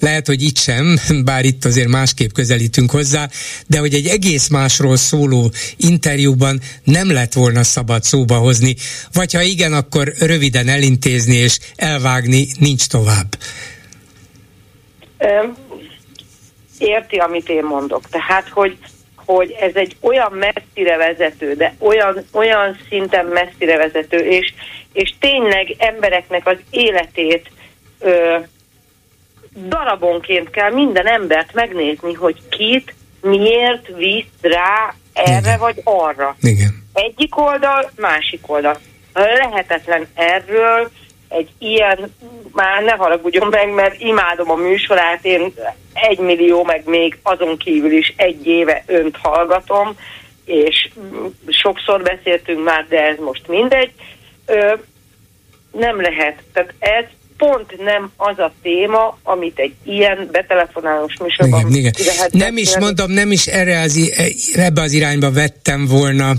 lehet, 0.00 0.26
hogy 0.26 0.42
itt 0.42 0.58
sem, 0.58 0.98
bár 1.24 1.44
itt 1.44 1.64
azért 1.64 1.88
másképp 1.88 2.30
közelítünk 2.30 2.90
hozzá, 2.90 3.28
de 3.66 3.78
hogy 3.78 3.94
egy 3.94 4.06
egész 4.06 4.48
másról 4.48 4.96
szóló 4.96 5.50
interjúban 5.76 6.60
nem 6.84 7.10
lett 7.12 7.32
volna 7.32 7.62
szabad 7.62 8.02
szóba 8.02 8.36
hozni, 8.36 8.76
vagy 9.12 9.32
ha 9.32 9.42
igen, 9.42 9.72
akkor 9.72 10.12
röviden 10.18 10.68
elintézni 10.68 11.34
és 11.34 11.58
elvágni, 11.76 12.46
nincs 12.58 12.86
tovább. 12.86 13.38
Érti, 16.78 17.16
amit 17.16 17.48
én 17.48 17.64
mondok. 17.64 18.08
Tehát, 18.08 18.48
hogy 18.48 18.78
hogy 19.34 19.56
ez 19.60 19.74
egy 19.74 19.96
olyan 20.00 20.32
messzire 20.32 20.96
vezető, 20.96 21.54
de 21.54 21.74
olyan, 21.78 22.24
olyan 22.32 22.78
szinten 22.88 23.26
messzire 23.26 23.76
vezető, 23.76 24.16
és, 24.16 24.52
és 24.92 25.14
tényleg 25.20 25.74
embereknek 25.78 26.46
az 26.46 26.56
életét 26.70 27.50
ö, 27.98 28.38
darabonként 29.68 30.50
kell 30.50 30.72
minden 30.72 31.06
embert 31.06 31.54
megnézni, 31.54 32.12
hogy 32.12 32.36
kit, 32.48 32.94
miért 33.20 33.86
visz 33.96 34.24
rá 34.40 34.94
erre 35.12 35.38
Igen. 35.38 35.58
vagy 35.58 35.80
arra. 35.84 36.36
Igen. 36.40 36.84
Egyik 36.92 37.38
oldal, 37.38 37.90
másik 37.96 38.50
oldal. 38.50 38.78
Lehetetlen 39.14 40.06
erről 40.14 40.90
egy 41.30 41.48
ilyen, 41.58 42.14
már 42.52 42.82
ne 42.82 42.92
haragudjon 42.92 43.48
meg, 43.48 43.74
mert 43.74 44.00
imádom 44.00 44.50
a 44.50 44.54
műsorát, 44.54 45.24
én 45.24 45.52
egy 45.92 46.18
millió, 46.18 46.64
meg 46.64 46.82
még 46.84 47.18
azon 47.22 47.56
kívül 47.56 47.92
is 47.92 48.14
egy 48.16 48.46
éve 48.46 48.82
önt 48.86 49.16
hallgatom, 49.16 49.96
és 50.44 50.88
sokszor 51.48 52.02
beszéltünk 52.02 52.64
már, 52.64 52.86
de 52.88 53.06
ez 53.06 53.18
most 53.18 53.48
mindegy. 53.48 53.92
Ö, 54.46 54.74
nem 55.72 56.00
lehet. 56.00 56.42
Tehát 56.52 56.74
ez 56.78 57.04
pont 57.40 57.84
nem 57.84 58.10
az 58.16 58.38
a 58.38 58.52
téma, 58.62 59.18
amit 59.22 59.58
egy 59.58 59.74
ilyen 59.84 60.28
betelefonálós 60.32 61.16
műsorban 61.22 61.74
igen, 61.74 61.92
igen. 61.98 62.14
Nem 62.30 62.56
is 62.56 62.78
mondom, 62.78 63.10
nem 63.10 63.32
is 63.32 63.46
erre 63.46 63.80
az, 63.80 64.12
ebbe 64.54 64.80
az 64.80 64.92
irányba 64.92 65.30
vettem 65.30 65.86
volna, 65.86 66.32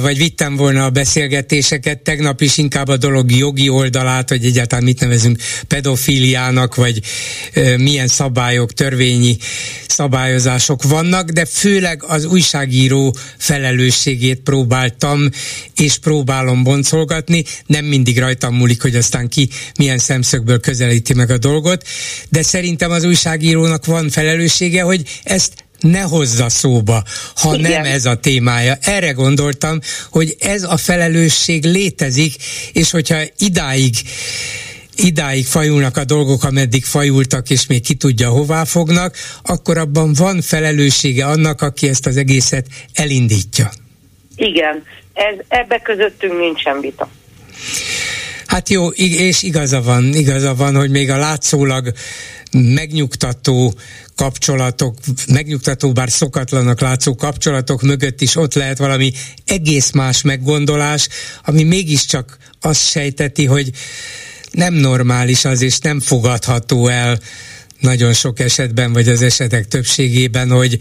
vagy 0.00 0.16
vittem 0.16 0.56
volna 0.56 0.84
a 0.84 0.90
beszélgetéseket, 0.90 1.98
tegnap 1.98 2.40
is 2.40 2.58
inkább 2.58 2.88
a 2.88 2.96
dolog 2.96 3.30
jogi 3.30 3.68
oldalát, 3.68 4.28
hogy 4.28 4.44
egyáltalán 4.44 4.84
mit 4.84 5.00
nevezünk 5.00 5.38
pedofiliának, 5.68 6.74
vagy 6.74 7.00
milyen 7.76 8.08
szabályok, 8.08 8.72
törvényi 8.72 9.36
szabályozások 9.86 10.82
vannak, 10.82 11.28
de 11.28 11.44
főleg 11.44 12.02
az 12.06 12.24
újságíró 12.24 13.16
felelősségét 13.38 14.40
próbáltam, 14.40 15.28
és 15.76 15.98
próbálom 15.98 16.62
boncolgatni, 16.62 17.44
nem 17.66 17.84
mindig 17.84 18.18
rajtam 18.18 18.54
múlik, 18.54 18.82
hogy 18.82 18.96
aztán 18.96 19.28
ki 19.28 19.48
milyen 19.78 19.98
szemszögből 20.02 20.60
közelíti 20.60 21.14
meg 21.14 21.30
a 21.30 21.38
dolgot, 21.38 21.86
de 22.28 22.42
szerintem 22.42 22.90
az 22.90 23.04
újságírónak 23.04 23.86
van 23.86 24.10
felelőssége, 24.10 24.82
hogy 24.82 25.20
ezt 25.22 25.52
ne 25.80 26.00
hozza 26.00 26.48
szóba, 26.48 27.02
ha 27.34 27.54
Igen. 27.54 27.70
nem 27.70 27.84
ez 27.84 28.04
a 28.04 28.14
témája. 28.14 28.76
Erre 28.80 29.10
gondoltam, 29.10 29.80
hogy 30.10 30.36
ez 30.40 30.62
a 30.62 30.76
felelősség 30.76 31.64
létezik, 31.64 32.34
és 32.72 32.90
hogyha 32.90 33.18
idáig 33.38 33.94
idáig 34.96 35.46
fajulnak 35.46 35.96
a 35.96 36.04
dolgok, 36.04 36.44
ameddig 36.44 36.84
fajultak, 36.84 37.50
és 37.50 37.66
még 37.66 37.82
ki 37.82 37.94
tudja, 37.94 38.28
hová 38.28 38.64
fognak, 38.64 39.16
akkor 39.42 39.78
abban 39.78 40.12
van 40.12 40.40
felelőssége 40.40 41.24
annak, 41.26 41.62
aki 41.62 41.88
ezt 41.88 42.06
az 42.06 42.16
egészet 42.16 42.66
elindítja. 42.94 43.70
Igen, 44.36 44.82
ez, 45.12 45.34
ebbe 45.48 45.78
közöttünk 45.78 46.38
nincsen 46.38 46.80
vita. 46.80 47.08
Hát 48.52 48.68
jó, 48.68 48.88
és 48.88 49.42
igaza 49.42 49.82
van, 49.82 50.14
igaza 50.14 50.54
van, 50.54 50.74
hogy 50.74 50.90
még 50.90 51.10
a 51.10 51.16
látszólag 51.16 51.92
megnyugtató 52.50 53.74
kapcsolatok, 54.16 54.98
megnyugtató, 55.28 55.92
bár 55.92 56.10
szokatlanak 56.10 56.80
látszó 56.80 57.14
kapcsolatok 57.14 57.82
mögött 57.82 58.20
is 58.20 58.36
ott 58.36 58.54
lehet 58.54 58.78
valami 58.78 59.12
egész 59.44 59.90
más 59.90 60.22
meggondolás, 60.22 61.08
ami 61.44 61.62
mégiscsak 61.62 62.36
azt 62.60 62.88
sejteti, 62.88 63.44
hogy 63.44 63.70
nem 64.50 64.74
normális 64.74 65.44
az, 65.44 65.62
és 65.62 65.78
nem 65.78 66.00
fogadható 66.00 66.88
el 66.88 67.18
nagyon 67.80 68.12
sok 68.12 68.40
esetben, 68.40 68.92
vagy 68.92 69.08
az 69.08 69.22
esetek 69.22 69.68
többségében, 69.68 70.50
hogy, 70.50 70.78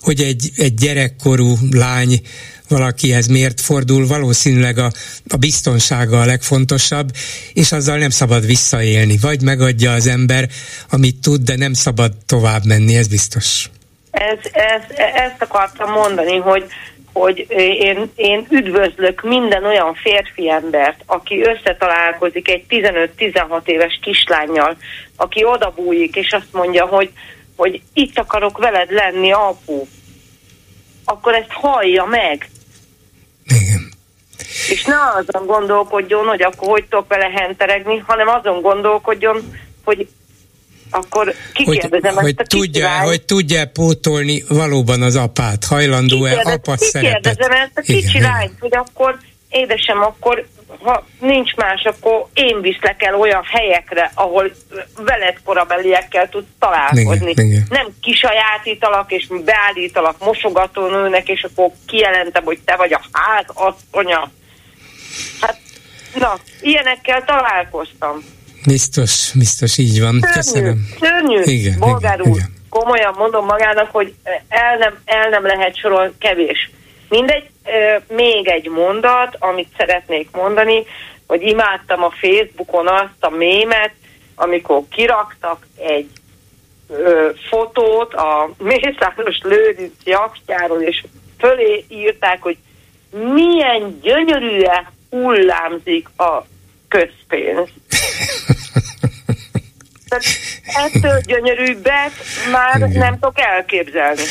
hogy 0.00 0.20
egy, 0.20 0.50
egy 0.56 0.74
gyerekkorú 0.74 1.58
lány 1.70 2.20
valakihez 2.68 3.26
miért 3.26 3.60
fordul, 3.60 4.06
valószínűleg 4.06 4.78
a, 4.78 4.90
a 5.28 5.36
biztonsága 5.36 6.20
a 6.20 6.24
legfontosabb, 6.24 7.10
és 7.52 7.72
azzal 7.72 7.98
nem 7.98 8.10
szabad 8.10 8.46
visszaélni. 8.46 9.16
Vagy 9.20 9.42
megadja 9.42 9.92
az 9.92 10.06
ember, 10.06 10.48
amit 10.90 11.16
tud, 11.16 11.40
de 11.42 11.56
nem 11.56 11.72
szabad 11.72 12.12
tovább 12.26 12.64
menni, 12.64 12.96
ez 12.96 13.08
biztos. 13.08 13.70
Ez, 14.10 14.38
ez, 14.52 14.82
ezt 15.14 15.42
akartam 15.42 15.90
mondani, 15.90 16.36
hogy 16.36 16.64
hogy 17.12 17.46
én, 17.78 18.10
én 18.14 18.46
üdvözlök 18.50 19.22
minden 19.22 19.64
olyan 19.64 19.94
férfi 19.94 20.50
embert, 20.50 21.02
aki 21.06 21.42
összetalálkozik 21.42 22.48
egy 22.48 22.64
15-16 22.68 23.66
éves 23.66 23.98
kislányjal, 24.02 24.76
aki 25.16 25.44
odabújik, 25.44 26.16
és 26.16 26.32
azt 26.32 26.52
mondja, 26.52 26.86
hogy, 26.86 27.10
hogy 27.56 27.82
itt 27.92 28.18
akarok 28.18 28.58
veled 28.58 28.92
lenni, 28.92 29.32
apu. 29.32 29.86
Akkor 31.04 31.34
ezt 31.34 31.50
hallja 31.50 32.04
meg. 32.04 32.48
Igen. 33.46 33.92
És 34.68 34.84
ne 34.84 34.94
azon 34.94 35.46
gondolkodjon, 35.46 36.26
hogy 36.26 36.42
akkor 36.42 36.68
hogy 36.68 36.84
tudok 36.84 37.08
vele 37.08 37.30
henteregni, 37.34 37.98
hanem 38.06 38.28
azon 38.28 38.60
gondolkodjon, 38.60 39.52
hogy 39.84 40.08
akkor 40.90 41.34
kikérdezem 41.52 42.14
hogy, 42.14 42.24
ezt 42.24 42.38
a 42.38 42.56
tudja, 42.56 43.00
hogy 43.00 43.22
tudja 43.22 43.66
pótolni 43.66 44.44
valóban 44.48 45.02
az 45.02 45.16
apát, 45.16 45.64
hajlandó-e 45.64 46.40
apa 46.44 46.76
szerepet? 46.76 47.22
Kérdezem 47.22 47.52
ezt 47.52 47.72
a 47.74 47.80
kicsi 47.80 48.20
lányt, 48.20 48.52
hogy 48.60 48.76
akkor 48.76 49.18
édesem, 49.48 50.00
akkor 50.00 50.46
ha 50.80 51.06
nincs 51.20 51.54
más, 51.54 51.82
akkor 51.84 52.26
én 52.32 52.60
viszlek 52.60 53.02
el 53.02 53.14
olyan 53.14 53.42
helyekre, 53.44 54.10
ahol 54.14 54.52
veled 54.96 55.36
korabeliekkel 55.44 56.28
tud 56.28 56.44
találkozni. 56.58 57.30
Igen, 57.30 57.46
igen. 57.46 57.66
Nem 57.68 57.86
kisajátítalak 58.00 59.12
és 59.12 59.26
beállítalak 59.44 60.16
mosogatónőnek, 60.18 61.28
és 61.28 61.42
akkor 61.42 61.70
kijelentem, 61.86 62.44
hogy 62.44 62.58
te 62.64 62.76
vagy 62.76 62.92
a 62.92 63.00
ház 63.12 63.44
asszonya. 63.54 64.30
Hát, 65.40 65.58
na, 66.14 66.38
ilyenekkel 66.60 67.24
találkoztam. 67.24 68.24
Biztos, 68.66 69.30
biztos 69.34 69.78
így 69.78 70.00
van. 70.00 70.20
Szörnyű, 70.20 70.34
Köszönöm. 70.34 70.88
Szörnyű, 71.00 71.42
igen, 71.42 71.78
bolgár 71.78 72.18
igen, 72.18 72.30
úr. 72.30 72.36
Igen. 72.36 72.60
Komolyan 72.68 73.14
mondom 73.18 73.44
magának, 73.44 73.88
hogy 73.90 74.14
el 74.48 74.76
nem, 74.76 74.98
el 75.04 75.28
nem 75.28 75.46
lehet 75.46 75.78
sorolni, 75.78 76.12
kevés. 76.18 76.70
Mindegy, 77.08 77.50
még 78.08 78.48
egy 78.48 78.68
mondat, 78.68 79.36
amit 79.38 79.68
szeretnék 79.76 80.28
mondani, 80.32 80.84
hogy 81.26 81.42
imádtam 81.42 82.02
a 82.02 82.10
Facebookon 82.10 82.88
azt 82.88 83.20
a 83.20 83.30
mémet, 83.30 83.92
amikor 84.34 84.82
kiraktak 84.90 85.66
egy 85.76 86.08
ö, 86.88 87.30
fotót 87.48 88.14
a 88.14 88.50
Mészáros 88.58 89.38
Lőrinc 89.42 89.94
jachtjáról, 90.04 90.80
és 90.80 91.04
fölé 91.38 91.84
írták, 91.88 92.42
hogy 92.42 92.56
milyen 93.10 93.98
gyönyörűen 94.02 94.86
hullámzik 95.10 96.08
a 96.16 96.46
közpénz. 96.88 97.68
Tehát 100.12 100.92
ettől 100.92 101.20
gyönyörűbbet 101.26 102.12
már 102.52 102.76
Igen. 102.76 102.90
nem 102.90 103.12
tudok 103.12 103.40
elképzelni. 103.40 104.22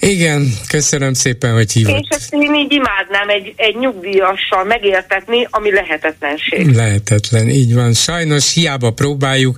Igen, 0.00 0.52
köszönöm 0.68 1.12
szépen, 1.12 1.52
hogy 1.52 1.72
hívott. 1.72 1.98
És 2.00 2.08
ezt 2.08 2.32
én 2.32 2.54
így 2.54 2.72
imádnám 2.72 3.28
egy, 3.28 3.52
egy 3.56 3.76
nyugdíjassal 3.76 4.64
megértetni, 4.64 5.46
ami 5.50 5.72
lehetetlenség. 5.72 6.74
Lehetetlen, 6.74 7.48
így 7.48 7.74
van. 7.74 7.92
Sajnos 7.92 8.54
hiába 8.54 8.90
próbáljuk, 8.90 9.56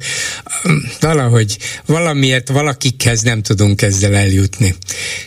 valahogy 1.01 1.57
valamiért 1.87 2.49
valakikhez 2.49 3.23
nem 3.23 3.43
tudunk 3.43 3.83
ezzel 3.83 4.15
eljutni. 4.15 4.75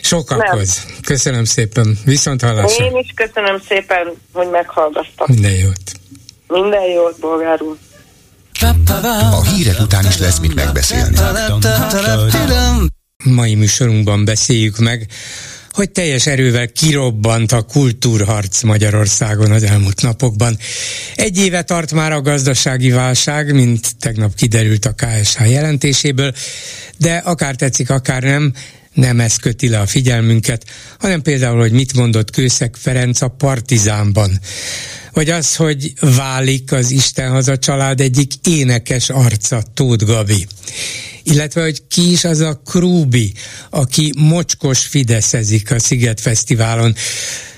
Sokakhoz. 0.02 0.84
Nem. 0.86 0.96
Köszönöm 1.04 1.44
szépen. 1.44 1.98
Viszont 2.04 2.42
hallásra. 2.42 2.84
Én 2.84 2.96
is 2.96 3.12
köszönöm 3.14 3.60
szépen, 3.68 4.12
hogy 4.32 4.48
meghallgattak. 4.50 5.28
Minden 5.28 5.54
jót. 5.54 5.92
Minden 6.46 6.84
jót, 6.84 7.18
bolgár 7.18 7.62
úr. 7.62 7.76
A 8.60 9.44
hírek 9.44 9.80
után 9.80 10.06
is 10.06 10.18
lesz 10.18 10.38
mit 10.38 10.54
megbeszélni. 10.54 11.16
Mai 13.24 13.54
műsorunkban 13.54 14.24
beszéljük 14.24 14.78
meg, 14.78 15.06
hogy 15.70 15.90
teljes 15.90 16.26
erővel 16.26 16.68
kirobbant 16.68 17.52
a 17.52 17.62
kultúrharc 17.62 18.62
Magyarországon 18.62 19.52
az 19.52 19.62
elmúlt 19.62 20.02
napokban. 20.02 20.58
Egy 21.14 21.38
éve 21.38 21.62
tart 21.62 21.92
már 21.92 22.12
a 22.12 22.20
gazdasági 22.20 22.90
válság, 22.90 23.54
mint 23.54 23.96
tegnap 23.98 24.34
kiderült 24.34 24.84
a 24.84 24.94
KSH 24.94 25.50
jelentéséből, 25.50 26.34
de 26.96 27.16
akár 27.16 27.54
tetszik, 27.54 27.90
akár 27.90 28.22
nem, 28.22 28.52
nem 28.92 29.20
ez 29.20 29.36
köti 29.36 29.68
le 29.68 29.80
a 29.80 29.86
figyelmünket, 29.86 30.64
hanem 30.98 31.22
például, 31.22 31.60
hogy 31.60 31.72
mit 31.72 31.94
mondott 31.94 32.30
Kőszeg 32.30 32.76
Ferenc 32.78 33.20
a 33.20 33.28
Partizánban 33.28 34.40
vagy 35.12 35.30
az, 35.30 35.56
hogy 35.56 35.92
válik 36.00 36.72
az 36.72 36.90
Istenhaza 36.90 37.58
család 37.58 38.00
egyik 38.00 38.32
énekes 38.46 39.08
arca, 39.08 39.62
Tóth 39.74 40.04
Gabi 40.04 40.46
illetve 41.22 41.62
hogy 41.62 41.82
ki 41.88 42.10
is 42.10 42.24
az 42.24 42.40
a 42.40 42.60
Krúbi, 42.64 43.32
aki 43.70 44.12
mocskos 44.18 44.86
fideszezik 44.86 45.70
a 45.70 45.78
Sziget 45.78 46.20
Fesztiválon. 46.20 46.94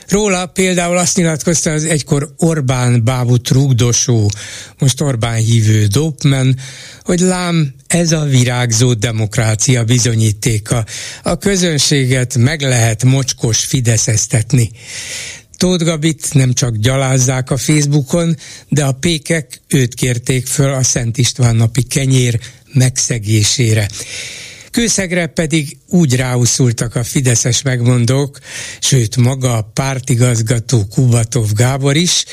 Róla 0.09 0.47
például 0.47 0.97
azt 0.97 1.17
nyilatkozta 1.17 1.71
az 1.71 1.85
egykor 1.85 2.35
Orbán 2.37 3.05
bábut 3.05 3.49
rugdosó, 3.49 4.31
most 4.79 5.01
Orbán 5.01 5.37
hívő 5.37 5.87
Dopman, 5.87 6.59
hogy 7.03 7.21
lám 7.21 7.75
ez 7.87 8.13
a 8.13 8.25
virágzó 8.25 8.95
demokrácia 8.95 9.85
bizonyítéka. 9.85 10.85
A 11.23 11.37
közönséget 11.37 12.37
meg 12.37 12.61
lehet 12.61 13.05
mocskos 13.05 13.65
fideszeztetni. 13.65 14.71
Tóth 15.63 15.85
Gabit 15.85 16.35
nem 16.35 16.53
csak 16.53 16.77
gyalázzák 16.77 17.51
a 17.51 17.57
Facebookon, 17.57 18.37
de 18.69 18.85
a 18.85 18.93
pékek 18.93 19.61
őt 19.69 19.95
kérték 19.95 20.47
föl 20.47 20.73
a 20.73 20.83
Szent 20.83 21.19
István 21.19 21.57
napi 21.57 21.83
kenyér 21.83 22.41
megszegésére. 22.73 23.89
Kőszegre 24.71 25.27
pedig 25.27 25.77
úgy 25.89 26.17
ráuszultak 26.17 26.95
a 26.95 27.05
fideszes 27.05 27.63
megmondók, 27.63 28.39
sőt 28.81 29.17
maga 29.17 29.57
a 29.57 29.71
pártigazgató 29.75 30.87
Kubatov 30.87 31.53
Gábor 31.53 31.97
is, 31.97 32.25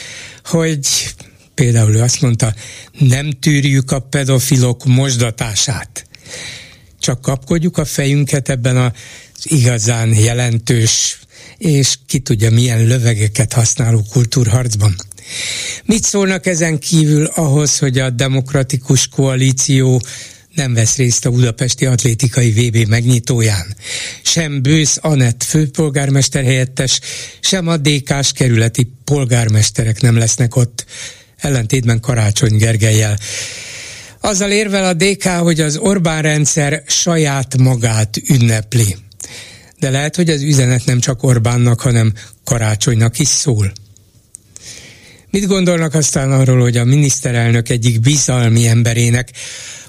hogy 0.46 1.14
például 1.54 1.96
ő 1.96 2.02
azt 2.02 2.22
mondta, 2.22 2.54
nem 3.00 3.32
tűrjük 3.32 3.92
a 3.92 4.00
pedofilok 4.00 4.86
mosdatását. 4.86 6.06
Csak 7.00 7.22
kapkodjuk 7.22 7.78
a 7.78 7.86
fejünket 7.86 8.50
ebben 8.50 8.78
az 8.78 8.92
igazán 9.44 10.14
jelentős 10.14 11.20
és 11.60 11.96
ki 12.06 12.20
tudja 12.20 12.52
milyen 12.52 12.86
lövegeket 12.86 13.54
használó 13.54 14.06
kultúrharcban. 14.12 14.96
Mit 15.86 16.04
szólnak 16.04 16.46
ezen 16.46 16.80
kívül 16.80 17.26
ahhoz, 17.26 17.78
hogy 17.78 18.00
a 18.00 18.10
demokratikus 18.10 19.08
koalíció 19.08 20.02
nem 20.56 20.74
vesz 20.74 20.96
részt 20.96 21.26
a 21.26 21.32
budapesti 21.32 21.86
atlétikai 21.86 22.52
VB 22.52 22.88
megnyitóján. 22.88 23.76
Sem 24.22 24.62
Bősz 24.62 24.98
Anett 25.02 25.44
főpolgármester 25.44 26.44
helyettes, 26.44 27.00
sem 27.40 27.68
a 27.68 27.78
DK-s 27.78 28.32
kerületi 28.32 28.92
polgármesterek 29.04 30.02
nem 30.02 30.18
lesznek 30.18 30.56
ott, 30.56 30.86
ellentétben 31.38 32.00
Karácsony 32.00 32.58
Gergelyel. 32.58 33.18
Azzal 34.22 34.52
érvel 34.52 34.86
a 34.86 34.94
DK, 34.94 35.24
hogy 35.24 35.60
az 35.60 35.78
Orbán 35.78 36.22
rendszer 36.22 36.84
saját 36.88 37.58
magát 37.58 38.18
ünnepli. 38.28 38.96
De 39.80 39.90
lehet, 39.90 40.16
hogy 40.16 40.30
az 40.30 40.42
üzenet 40.42 40.86
nem 40.86 41.00
csak 41.00 41.24
Orbánnak, 41.24 41.82
hanem 41.82 42.14
Karácsonynak 42.44 43.20
is 43.20 43.28
szól. 43.28 43.72
Mit 45.30 45.48
gondolnak 45.48 45.94
aztán 45.94 46.32
arról, 46.32 46.60
hogy 46.60 46.78
a 46.78 46.86
miniszterelnök 46.86 47.70
egyik 47.70 48.00
bizalmi 48.00 48.68
emberének 48.68 49.32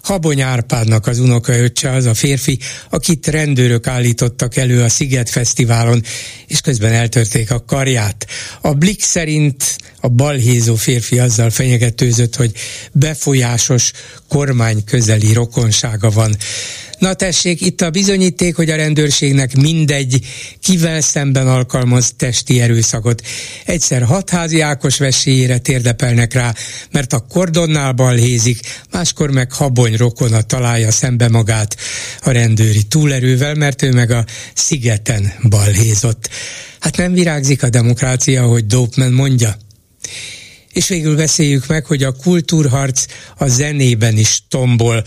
Habony 0.02 0.40
Árpádnak 0.40 1.06
az 1.06 1.18
unokaöccse 1.18 1.90
az 1.90 2.04
a 2.04 2.14
férfi, 2.14 2.58
akit 2.90 3.26
rendőrök 3.26 3.86
állítottak 3.86 4.56
elő 4.56 4.82
a 4.82 4.88
Sziget 4.88 5.30
Fesztiválon, 5.30 6.02
és 6.46 6.60
közben 6.60 6.92
eltörték 6.92 7.50
a 7.50 7.64
karját. 7.64 8.26
A 8.60 8.74
Blik 8.74 9.02
szerint 9.02 9.76
a 10.00 10.08
balhézó 10.08 10.74
férfi 10.74 11.18
azzal 11.18 11.50
fenyegetőzött, 11.50 12.36
hogy 12.36 12.52
befolyásos 12.92 13.92
kormány 14.28 14.84
közeli 14.84 15.32
rokonsága 15.32 16.10
van. 16.10 16.36
Na 17.00 17.14
tessék, 17.14 17.60
itt 17.60 17.80
a 17.80 17.90
bizonyíték, 17.90 18.56
hogy 18.56 18.70
a 18.70 18.76
rendőrségnek 18.76 19.56
mindegy, 19.56 20.18
kivel 20.62 21.00
szemben 21.00 21.48
alkalmaz 21.48 22.12
testi 22.16 22.60
erőszakot. 22.60 23.22
Egyszer 23.64 24.02
hatházi 24.02 24.60
Ákos 24.60 24.98
veséjére 24.98 25.58
térdepelnek 25.58 26.32
rá, 26.32 26.54
mert 26.90 27.12
a 27.12 27.26
kordonnál 27.28 27.92
balhézik, 27.92 28.60
máskor 28.90 29.30
meg 29.30 29.52
habony 29.52 29.96
rokona 29.96 30.42
találja 30.42 30.90
szembe 30.90 31.28
magát 31.28 31.76
a 32.20 32.30
rendőri 32.30 32.82
túlerővel, 32.82 33.54
mert 33.54 33.82
ő 33.82 33.92
meg 33.92 34.10
a 34.10 34.24
szigeten 34.54 35.32
balhézott. 35.48 36.28
Hát 36.80 36.96
nem 36.96 37.12
virágzik 37.12 37.62
a 37.62 37.68
demokrácia, 37.68 38.42
ahogy 38.42 38.66
Dopeman 38.66 39.12
mondja. 39.12 39.56
És 40.72 40.88
végül 40.88 41.16
beszéljük 41.16 41.66
meg, 41.66 41.86
hogy 41.86 42.02
a 42.02 42.12
kultúrharc 42.12 43.04
a 43.36 43.48
zenében 43.48 44.16
is 44.16 44.42
tombol. 44.48 45.04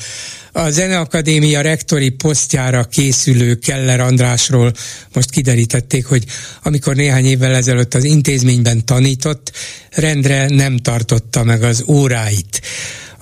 A 0.51 0.69
Zeneakadémia 0.69 1.61
rektori 1.61 2.09
posztjára 2.09 2.83
készülő 2.83 3.55
Keller 3.55 3.99
Andrásról 3.99 4.73
most 5.13 5.29
kiderítették, 5.29 6.05
hogy 6.05 6.23
amikor 6.63 6.95
néhány 6.95 7.25
évvel 7.25 7.55
ezelőtt 7.55 7.93
az 7.93 8.03
intézményben 8.03 8.85
tanított, 8.85 9.51
rendre 9.89 10.47
nem 10.49 10.77
tartotta 10.77 11.43
meg 11.43 11.63
az 11.63 11.83
óráit 11.87 12.61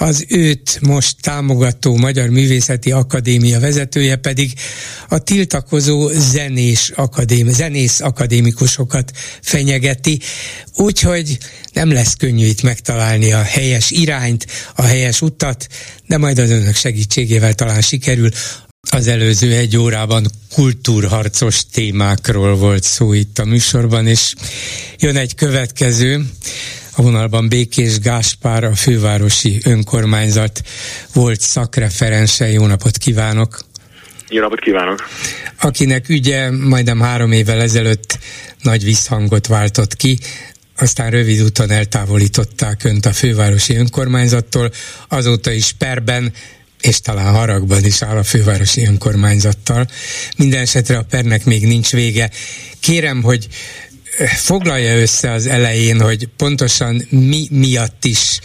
az 0.02 0.26
őt 0.28 0.80
most 0.82 1.16
támogató 1.22 1.96
Magyar 1.96 2.30
Művészeti 2.30 2.92
Akadémia 2.92 3.60
vezetője 3.60 4.16
pedig 4.16 4.54
a 5.10 5.18
tiltakozó 5.18 6.08
zenés 6.08 6.92
akadém, 6.96 7.50
zenész 7.50 8.00
akadémikusokat 8.00 9.12
fenyegeti, 9.42 10.20
úgyhogy 10.76 11.38
nem 11.74 11.92
lesz 11.92 12.14
könnyű 12.14 12.46
itt 12.46 12.62
megtalálni 12.62 13.32
a 13.32 13.42
helyes 13.42 13.92
irányt, 13.92 14.48
a 14.76 14.82
helyes 14.82 15.22
utat, 15.22 15.68
de 16.08 16.18
majd 16.18 16.38
az 16.38 16.50
önök 16.50 16.76
segítségével 16.76 17.54
talán 17.54 17.82
sikerül. 17.82 18.30
Az 18.92 19.08
előző 19.08 19.56
egy 19.56 19.78
órában 19.78 20.28
kultúrharcos 20.54 21.66
témákról 21.72 22.56
volt 22.56 22.84
szó 22.84 23.14
itt 23.14 23.40
a 23.40 23.46
műsorban, 23.46 24.08
és 24.08 24.34
jön 24.98 25.18
egy 25.18 25.36
következő, 25.36 26.26
a 26.96 27.02
vonalban 27.02 27.50
Békés 27.50 28.00
Gáspár, 28.00 28.64
a 28.64 28.76
fővárosi 28.76 29.62
önkormányzat 29.64 30.62
volt 31.14 31.40
szakreferense. 31.40 32.50
Jó 32.50 32.66
napot 32.66 32.98
kívánok! 32.98 33.60
Jó 34.30 34.42
napot 34.42 34.60
kívánok! 34.60 35.10
Akinek 35.60 36.10
ügye 36.10 36.52
majdnem 36.52 37.00
három 37.00 37.32
évvel 37.32 37.62
ezelőtt 37.62 38.20
nagy 38.62 38.84
visszhangot 38.84 39.48
váltott 39.48 39.96
ki, 39.96 40.20
aztán 40.78 41.10
rövid 41.10 41.42
úton 41.42 41.72
eltávolították 41.72 42.84
önt 42.84 43.06
a 43.06 43.14
fővárosi 43.14 43.76
önkormányzattól, 43.76 44.72
azóta 45.08 45.52
is 45.52 45.72
perben 45.72 46.34
és 46.82 47.02
talán 47.02 47.34
haragban 47.34 47.86
is 47.86 48.02
áll 48.02 48.18
a 48.18 48.24
fővárosi 48.24 48.86
önkormányzattal. 48.86 49.88
Minden 50.38 50.62
esetre 50.62 50.98
a 50.98 51.06
pernek 51.10 51.46
még 51.46 51.68
nincs 51.68 51.92
vége. 51.92 52.30
Kérem, 52.80 53.24
hogy 53.24 53.48
foglalja 54.36 55.00
össze 55.00 55.32
az 55.32 55.48
elején, 55.48 56.02
hogy 56.02 56.28
pontosan 56.38 57.02
mi 57.10 57.48
miatt 57.52 58.06
is 58.06 58.40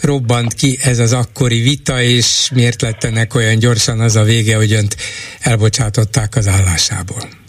robbant 0.00 0.54
ki 0.54 0.78
ez 0.82 0.98
az 0.98 1.12
akkori 1.12 1.60
vita, 1.60 2.02
és 2.02 2.50
miért 2.54 2.82
lett 2.82 3.04
ennek 3.04 3.34
olyan 3.34 3.58
gyorsan 3.58 4.00
az 4.00 4.16
a 4.16 4.22
vége, 4.22 4.56
hogy 4.56 4.72
önt 4.72 4.96
elbocsátották 5.40 6.36
az 6.36 6.48
állásából. 6.48 7.45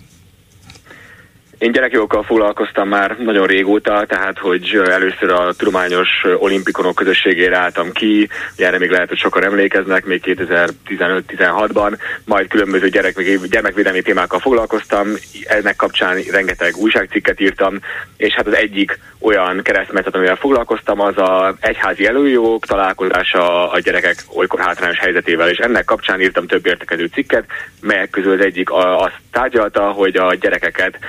Én 1.57 1.71
gyerekjogokkal 1.71 2.23
foglalkoztam 2.23 2.87
már 2.87 3.17
nagyon 3.19 3.47
régóta, 3.47 4.05
tehát 4.07 4.37
hogy 4.37 4.81
először 4.89 5.31
a 5.31 5.53
tudományos 5.53 6.09
olimpikonok 6.39 6.95
közösségére 6.95 7.57
álltam 7.57 7.91
ki, 7.91 8.29
erre 8.57 8.77
még 8.77 8.89
lehet, 8.89 9.07
hogy 9.07 9.17
sokan 9.17 9.43
emlékeznek, 9.43 10.05
még 10.05 10.21
2015-16-ban, 10.25 11.97
majd 12.25 12.47
különböző 12.47 12.89
gyerek, 12.89 13.47
gyermekvédelmi 13.49 14.01
témákkal 14.01 14.39
foglalkoztam, 14.39 15.07
ennek 15.43 15.75
kapcsán 15.75 16.17
rengeteg 16.31 16.75
újságcikket 16.75 17.39
írtam, 17.39 17.79
és 18.17 18.33
hát 18.33 18.47
az 18.47 18.55
egyik 18.55 18.99
olyan 19.19 19.61
keresztmetszet, 19.63 20.15
amivel 20.15 20.35
foglalkoztam, 20.35 20.99
az 20.99 21.17
a 21.17 21.55
egyházi 21.59 22.05
előjogok 22.05 22.65
találkozása 22.65 23.71
a 23.71 23.79
gyerekek 23.79 24.15
olykor 24.35 24.59
hátrányos 24.59 24.99
helyzetével, 24.99 25.49
és 25.49 25.57
ennek 25.57 25.85
kapcsán 25.85 26.21
írtam 26.21 26.47
több 26.47 26.65
értekező 26.65 27.05
cikket, 27.05 27.45
melyek 27.81 28.09
közül 28.09 28.31
az 28.31 28.45
egyik 28.45 28.71
azt 28.71 29.19
tárgyalta, 29.31 29.91
hogy 29.91 30.15
a 30.15 30.35
gyerekeket 30.35 30.99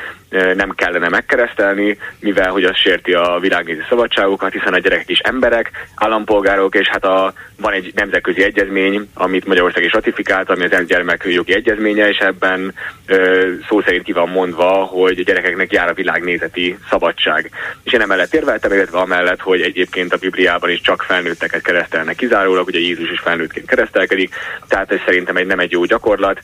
nem 0.55 0.71
kellene 0.71 1.09
megkeresztelni, 1.09 1.99
mivel 2.21 2.51
hogy 2.51 2.65
az 2.65 2.77
sérti 2.77 3.13
a 3.13 3.39
világnézi 3.41 3.83
szabadságokat, 3.89 4.53
hiszen 4.53 4.73
a 4.73 4.79
gyerekek 4.79 5.09
is 5.09 5.19
emberek, 5.19 5.71
állampolgárok, 5.95 6.75
és 6.75 6.89
hát 6.89 7.05
a, 7.05 7.33
van 7.61 7.73
egy 7.73 7.93
nemzetközi 7.95 8.43
egyezmény, 8.43 9.09
amit 9.15 9.47
Magyarország 9.47 9.85
is 9.85 9.93
ratifikált, 9.93 10.51
ami 10.51 10.65
az 10.65 10.73
ENSZ 10.73 10.87
gyermekjogi 10.87 11.55
egyezménye, 11.55 12.09
és 12.09 12.17
ebben 12.17 12.75
ö, 13.07 13.51
szó 13.69 13.81
szerint 13.81 14.05
ki 14.05 14.13
van 14.13 14.29
mondva, 14.29 14.71
hogy 14.71 15.19
a 15.19 15.23
gyerekeknek 15.23 15.73
jár 15.73 15.89
a 15.89 15.95
világnézeti 15.95 16.79
szabadság. 16.91 17.51
És 17.83 17.93
én 17.93 18.01
emellett 18.01 18.35
érveltem, 18.35 18.73
illetve 18.73 18.99
amellett, 18.99 19.41
hogy 19.41 19.61
egyébként 19.61 20.13
a 20.13 20.17
Bibliában 20.17 20.71
is 20.71 20.81
csak 20.81 21.03
felnőtteket 21.03 21.63
keresztelnek 21.63 22.17
kizárólag, 22.17 22.67
ugye 22.67 22.79
Jézus 22.79 23.11
is 23.11 23.21
felnőttként 23.21 23.67
keresztelkedik, 23.67 24.35
tehát 24.69 24.93
ez 24.93 25.01
szerintem 25.05 25.37
egy 25.37 25.47
nem 25.47 25.59
egy 25.59 25.71
jó 25.71 25.85
gyakorlat, 25.85 26.41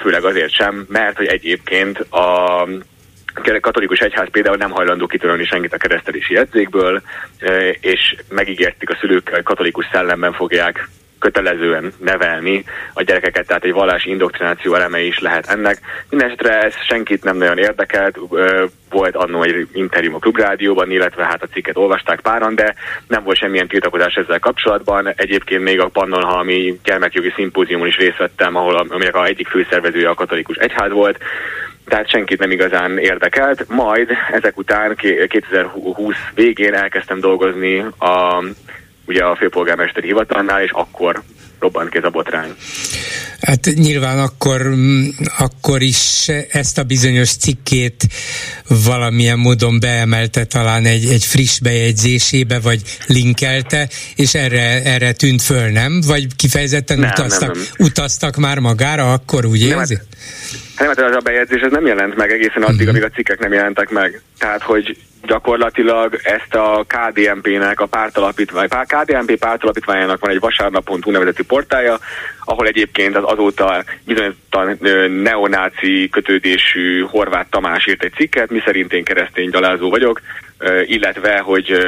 főleg 0.00 0.24
azért 0.24 0.52
sem, 0.52 0.86
mert 0.88 1.16
hogy 1.16 1.26
egyébként 1.26 1.98
a 1.98 2.68
katolikus 3.60 3.98
egyház 3.98 4.28
például 4.30 4.56
nem 4.56 4.70
hajlandó 4.70 5.06
kitörölni 5.06 5.44
senkit 5.44 5.72
a 5.72 5.76
keresztelési 5.76 6.34
jegyzékből, 6.34 7.02
és 7.80 8.16
megígértik 8.28 8.90
a 8.90 8.96
szülők, 9.00 9.40
katolikus 9.44 9.88
szellemben 9.92 10.32
fogják 10.32 10.88
kötelezően 11.24 11.92
nevelni 11.98 12.64
a 12.94 13.02
gyerekeket, 13.02 13.46
tehát 13.46 13.64
egy 13.64 13.72
vallási 13.72 14.10
indoktrináció 14.10 14.74
eleme 14.74 15.00
is 15.00 15.18
lehet 15.18 15.46
ennek. 15.46 15.78
Mindenesetre 16.08 16.62
ez 16.62 16.74
senkit 16.88 17.24
nem 17.24 17.36
nagyon 17.36 17.58
érdekelt, 17.58 18.18
volt 18.90 19.16
annó 19.16 19.42
egy 19.42 19.68
interjúm 19.72 20.14
a 20.14 20.18
klubrádióban, 20.18 20.90
illetve 20.90 21.24
hát 21.24 21.42
a 21.42 21.46
cikket 21.46 21.76
olvasták 21.76 22.20
páran, 22.20 22.54
de 22.54 22.74
nem 23.08 23.22
volt 23.22 23.36
semmilyen 23.36 23.68
tiltakozás 23.68 24.14
ezzel 24.14 24.38
kapcsolatban. 24.38 25.12
Egyébként 25.16 25.62
még 25.62 25.80
a 25.80 25.88
Pannonhalmi 25.88 26.80
gyermekjogi 26.84 27.32
szimpóziumon 27.36 27.86
is 27.86 27.96
részt 27.96 28.16
vettem, 28.16 28.56
ahol 28.56 28.76
aminek 28.76 29.14
a 29.14 29.24
egyik 29.24 29.48
főszervezője 29.48 30.08
a 30.08 30.14
katolikus 30.14 30.56
egyház 30.56 30.90
volt, 30.90 31.18
tehát 31.84 32.08
senkit 32.08 32.38
nem 32.38 32.50
igazán 32.50 32.98
érdekelt. 32.98 33.68
Majd 33.68 34.10
ezek 34.32 34.58
után 34.58 34.96
2020 35.28 36.16
végén 36.34 36.74
elkezdtem 36.74 37.20
dolgozni 37.20 37.78
a, 37.98 38.44
ugye 39.06 39.24
a 39.24 39.36
főpolgármesteri 39.36 40.06
hivatalnál, 40.06 40.62
és 40.62 40.70
akkor 40.70 41.22
robbant 41.60 41.90
ki 41.90 41.98
ez 41.98 42.04
a 42.04 42.10
botrány. 42.10 42.54
Hát 43.40 43.64
nyilván 43.74 44.18
akkor, 44.18 44.74
akkor 45.38 45.82
is 45.82 46.28
ezt 46.50 46.78
a 46.78 46.82
bizonyos 46.82 47.36
cikkét 47.36 48.06
valamilyen 48.84 49.38
módon 49.38 49.80
beemelte 49.80 50.44
talán 50.44 50.84
egy, 50.84 51.06
egy 51.06 51.24
friss 51.24 51.58
bejegyzésébe, 51.58 52.60
vagy 52.60 52.82
linkelte, 53.06 53.88
és 54.16 54.34
erre, 54.34 54.82
erre 54.82 55.12
tűnt 55.12 55.42
föl, 55.42 55.68
nem? 55.68 56.00
Vagy 56.06 56.26
kifejezetten 56.36 56.98
nem, 56.98 57.10
utaztak, 57.10 57.54
nem, 57.54 57.64
nem. 57.76 57.86
utaztak 57.86 58.36
már 58.36 58.58
magára, 58.58 59.12
akkor 59.12 59.44
úgy 59.44 59.68
nem, 59.68 59.78
érzi? 59.78 59.94
Hát, 59.94 60.04
nem, 60.78 60.88
hát 60.88 60.98
ez 60.98 61.16
a 61.16 61.20
bejegyzés 61.20 61.60
ez 61.60 61.70
nem 61.70 61.86
jelent 61.86 62.16
meg 62.16 62.30
egészen 62.30 62.62
addig, 62.62 62.74
uh-huh. 62.74 62.88
amíg 62.88 63.02
a 63.02 63.08
cikkek 63.08 63.38
nem 63.38 63.52
jelentek 63.52 63.90
meg. 63.90 64.22
Tehát, 64.38 64.62
hogy 64.62 64.96
gyakorlatilag 65.26 66.18
ezt 66.22 66.54
a 66.54 66.84
KDNP-nek 66.86 67.80
a 67.80 67.86
pártalapítvány, 67.86 68.68
KDNP 68.68 69.38
pártalapítványának 69.38 70.20
van 70.20 70.30
egy 70.30 70.40
vasárnap.hu 70.40 71.10
nevezetű 71.10 71.42
portája, 71.42 71.98
ahol 72.44 72.66
egyébként 72.66 73.16
az 73.16 73.24
azóta 73.26 73.84
bizonyos 74.04 74.34
neonáci 75.22 76.08
kötődésű 76.08 77.00
Horváth 77.00 77.50
Tamás 77.50 77.86
írt 77.86 78.04
egy 78.04 78.12
cikket, 78.12 78.50
miszerint 78.50 78.92
én 78.92 79.04
keresztény 79.04 79.50
gyalázó 79.50 79.90
vagyok, 79.90 80.20
illetve, 80.86 81.38
hogy 81.38 81.86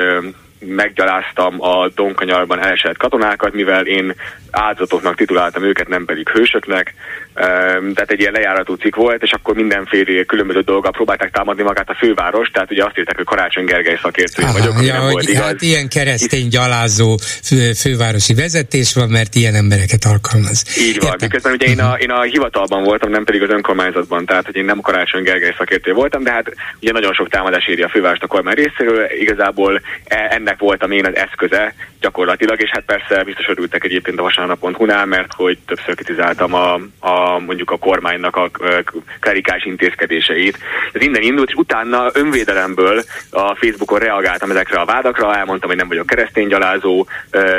meggyaláztam 0.59 1.63
a 1.63 1.89
Donkanyarban 1.95 2.61
elesett 2.61 2.97
katonákat, 2.97 3.53
mivel 3.53 3.87
én 3.87 4.15
áldozatoknak 4.51 5.17
tituláltam 5.17 5.65
őket, 5.65 5.89
nem 5.89 6.05
pedig 6.05 6.29
hősöknek. 6.29 6.95
Tehát 7.35 8.11
egy 8.11 8.21
ilyen 8.21 8.33
lejáratú 8.33 8.75
cikk 8.75 8.95
volt, 8.95 9.23
és 9.23 9.31
akkor 9.31 9.55
mindenféle 9.55 10.25
különböző 10.25 10.61
dolgok 10.61 10.93
próbálták 10.93 11.31
támadni 11.31 11.63
magát 11.63 11.91
a 11.91 11.95
főváros, 11.95 12.49
tehát 12.49 12.71
ugye 12.71 12.85
azt 12.85 12.99
írták, 12.99 13.17
hogy 13.17 13.25
Karácsony 13.25 13.65
Gergely 13.65 13.99
szakértő 14.03 14.43
vagyok, 14.53 14.75
ja, 14.83 14.93
nem 14.93 15.03
hogy, 15.03 15.13
volt 15.13 15.29
igaz. 15.29 15.43
Hát 15.43 15.63
ilyen 15.63 15.89
keresztény 15.89 16.49
gyalázó 16.49 17.17
fő, 17.43 17.73
fővárosi 17.73 18.35
vezetés 18.35 18.95
van, 18.95 19.09
mert 19.09 19.35
ilyen 19.35 19.55
embereket 19.55 20.05
alkalmaz. 20.05 20.65
Így 20.79 20.99
van, 20.99 21.11
Értem. 21.11 21.29
miközben 21.29 21.53
ugye 21.53 21.67
én 21.67 21.81
a, 21.81 21.95
én 21.95 22.11
a 22.11 22.23
hivatalban 22.23 22.83
voltam, 22.83 23.11
nem 23.11 23.25
pedig 23.25 23.43
az 23.43 23.51
önkormányzatban, 23.51 24.27
tehát 24.27 24.47
hogy 24.47 24.57
én 24.57 24.65
nem 24.65 24.81
Karácsony 24.81 25.23
Gergely 25.23 25.55
szakértő 25.59 25.93
voltam, 25.93 26.23
de 26.23 26.31
hát 26.31 26.53
ugye 26.81 26.93
nagyon 26.93 27.13
sok 27.13 27.29
támadás 27.29 27.67
éri 27.67 27.83
a 27.83 27.89
fővárost 27.89 28.23
a 28.23 28.27
kormány 28.27 28.55
részéről, 28.55 29.07
igazából 29.21 29.81
e, 30.05 30.27
ennek 30.47 30.61
voltam 30.61 30.91
én 30.91 31.07
az 31.07 31.17
eszköze 31.17 31.75
gyakorlatilag, 32.01 32.61
és 32.63 32.71
hát 32.71 32.85
persze 32.85 33.25
biztos 33.25 33.49
örültek 33.49 33.85
egyébként 33.85 34.19
a 34.19 34.23
vasárnap.hu-nál, 34.23 35.07
mert 35.07 35.33
hogy 35.33 35.59
többször 35.67 35.95
kritizáltam 35.95 36.55
a, 36.55 36.75
a 36.99 37.39
mondjuk 37.39 37.71
a 37.71 37.77
kormánynak 37.79 38.37
a 38.37 38.51
klerikás 39.21 39.65
intézkedéseit. 39.65 40.59
Ez 40.93 41.03
innen 41.03 41.23
indult, 41.23 41.49
és 41.49 41.55
utána 41.55 42.11
önvédelemből 42.13 43.03
a 43.31 43.55
Facebookon 43.55 43.99
reagáltam 43.99 44.51
ezekre 44.51 44.79
a 44.79 44.85
vádakra, 44.85 45.37
elmondtam, 45.37 45.69
hogy 45.69 45.79
nem 45.79 45.89
vagyok 45.89 46.07
keresztény 46.07 46.49
gyalázó, 46.49 47.07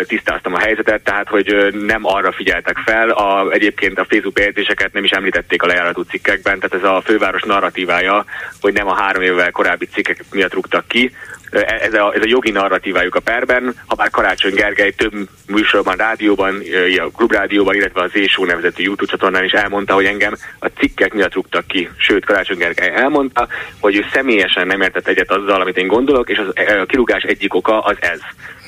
tisztáztam 0.08 0.54
a 0.54 0.60
helyzetet, 0.60 1.04
tehát 1.04 1.28
hogy 1.28 1.74
nem 1.86 2.06
arra 2.06 2.32
figyeltek 2.32 2.78
fel, 2.78 3.10
a, 3.10 3.52
egyébként 3.52 4.00
a 4.00 4.06
Facebook 4.10 4.34
bejegyzéseket 4.34 4.94
nem 4.94 5.04
is 5.04 5.12
említették 5.12 5.64
a 5.64 5.68
lejáratú 5.68 6.02
cikkekben, 6.02 6.60
tehát 6.60 6.86
ez 6.86 6.90
a 6.90 7.02
főváros 7.02 7.42
narratívája, 7.42 8.26
hogy 8.62 8.74
nem 8.74 8.88
a 8.88 8.96
három 8.96 9.22
évvel 9.22 9.52
korábbi 9.52 9.86
cikkek 9.86 10.24
miatt 10.32 10.54
rúgtak 10.54 10.88
ki, 10.88 11.12
ez 11.52 11.94
a, 11.94 12.14
ez 12.16 12.22
a 12.22 12.28
jogi 12.28 12.52
narratívájuk 12.52 13.16
a 13.16 13.20
perben, 13.20 13.76
ha 13.88 13.96
bár 13.96 14.10
Karácsony 14.10 14.54
Gergely 14.54 14.92
több 14.92 15.14
műsorban, 15.48 15.96
rádióban, 15.96 16.62
a 16.98 17.12
klubrádióban, 17.16 17.76
illetve 17.76 18.02
az 18.02 18.16
Ésó 18.16 18.46
nevezetű 18.46 18.84
YouTube 18.84 19.12
csatornán 19.12 19.44
is 19.44 19.52
elmondta, 19.52 19.94
hogy 19.94 20.06
engem 20.06 20.36
a 20.60 20.68
cikkek 20.68 21.14
miatt 21.14 21.34
rúgtak 21.34 21.68
ki. 21.68 21.90
Sőt, 21.98 22.26
Karácsony 22.26 22.58
Gergely 22.58 22.92
elmondta, 22.96 23.48
hogy 23.80 23.96
ő 23.96 24.06
személyesen 24.14 24.68
nem 24.68 24.82
értett 24.82 25.08
egyet 25.08 25.32
azzal, 25.32 25.62
amit 25.62 25.78
én 25.78 25.88
gondolok, 25.88 26.30
és 26.30 26.38
az, 26.38 26.48
a 26.82 26.86
kirúgás 26.86 27.24
egyik 27.24 27.54
oka 27.54 27.80
az 27.80 27.98
ez. 28.00 28.20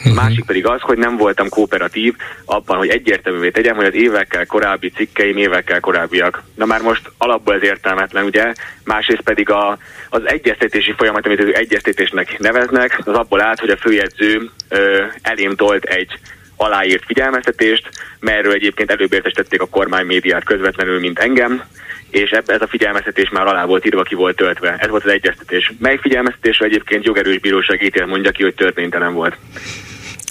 A 0.05 0.13
másik 0.13 0.45
pedig 0.45 0.65
az, 0.65 0.81
hogy 0.81 0.97
nem 0.97 1.17
voltam 1.17 1.49
kooperatív 1.49 2.15
abban, 2.45 2.77
hogy 2.77 2.89
egyértelművé 2.89 3.49
tegyem, 3.49 3.75
hogy 3.75 3.85
az 3.85 3.93
évekkel 3.93 4.45
korábbi 4.45 4.89
cikkeim 4.89 5.37
évekkel 5.37 5.79
korábbiak. 5.79 6.43
Na 6.55 6.65
már 6.65 6.81
most 6.81 7.11
alapból 7.17 7.55
ez 7.55 7.63
értelmetlen, 7.63 8.25
ugye? 8.25 8.53
Másrészt 8.83 9.21
pedig 9.21 9.49
a, 9.49 9.77
az 10.09 10.21
egyeztetési 10.25 10.93
folyamat, 10.97 11.25
amit 11.25 11.39
ő 11.39 11.53
egyeztetésnek 11.55 12.39
neveznek, 12.39 13.01
az 13.05 13.13
abból 13.13 13.41
állt, 13.41 13.59
hogy 13.59 13.69
a 13.69 13.77
főjegyző 13.77 14.49
ö, 14.69 15.03
elém 15.21 15.55
tolt 15.55 15.83
egy 15.83 16.19
aláírt 16.55 17.05
figyelmeztetést, 17.05 17.89
merről 18.19 18.53
egyébként 18.53 18.91
előbb 18.91 19.13
értesítették 19.13 19.61
a 19.61 19.67
kormány 19.67 20.05
médiát 20.05 20.43
közvetlenül, 20.43 20.99
mint 20.99 21.19
engem, 21.19 21.63
és 22.09 22.31
ebbe 22.31 22.53
ez 22.53 22.61
a 22.61 22.67
figyelmeztetés 22.67 23.29
már 23.29 23.47
alá 23.47 23.65
volt 23.65 23.85
írva, 23.85 24.03
ki 24.03 24.15
volt 24.15 24.35
töltve. 24.35 24.75
Ez 24.79 24.89
volt 24.89 25.05
az 25.05 25.11
egyeztetés. 25.11 25.73
Mely 25.79 25.97
figyelmeztetésre 26.01 26.65
egyébként 26.65 27.05
jogerős 27.05 27.39
bíróság 27.39 27.83
ítél 27.83 28.05
mondja 28.05 28.31
ki, 28.31 28.43
hogy 28.43 28.55
törvénytelen 28.55 29.13
volt. 29.13 29.37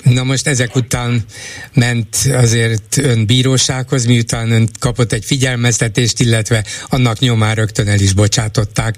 Na 0.09 0.23
most 0.23 0.47
ezek 0.47 0.77
után 0.77 1.25
ment 1.73 2.17
azért 2.33 2.97
ön 2.97 3.27
bírósághoz, 3.27 4.05
miután 4.05 4.51
ön 4.51 4.69
kapott 4.79 5.13
egy 5.13 5.25
figyelmeztetést, 5.25 6.21
illetve 6.21 6.65
annak 6.89 7.19
nyomán 7.19 7.55
rögtön 7.55 7.89
el 7.89 8.01
is 8.01 8.13
bocsátották. 8.13 8.97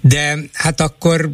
De 0.00 0.38
hát 0.52 0.80
akkor 0.80 1.30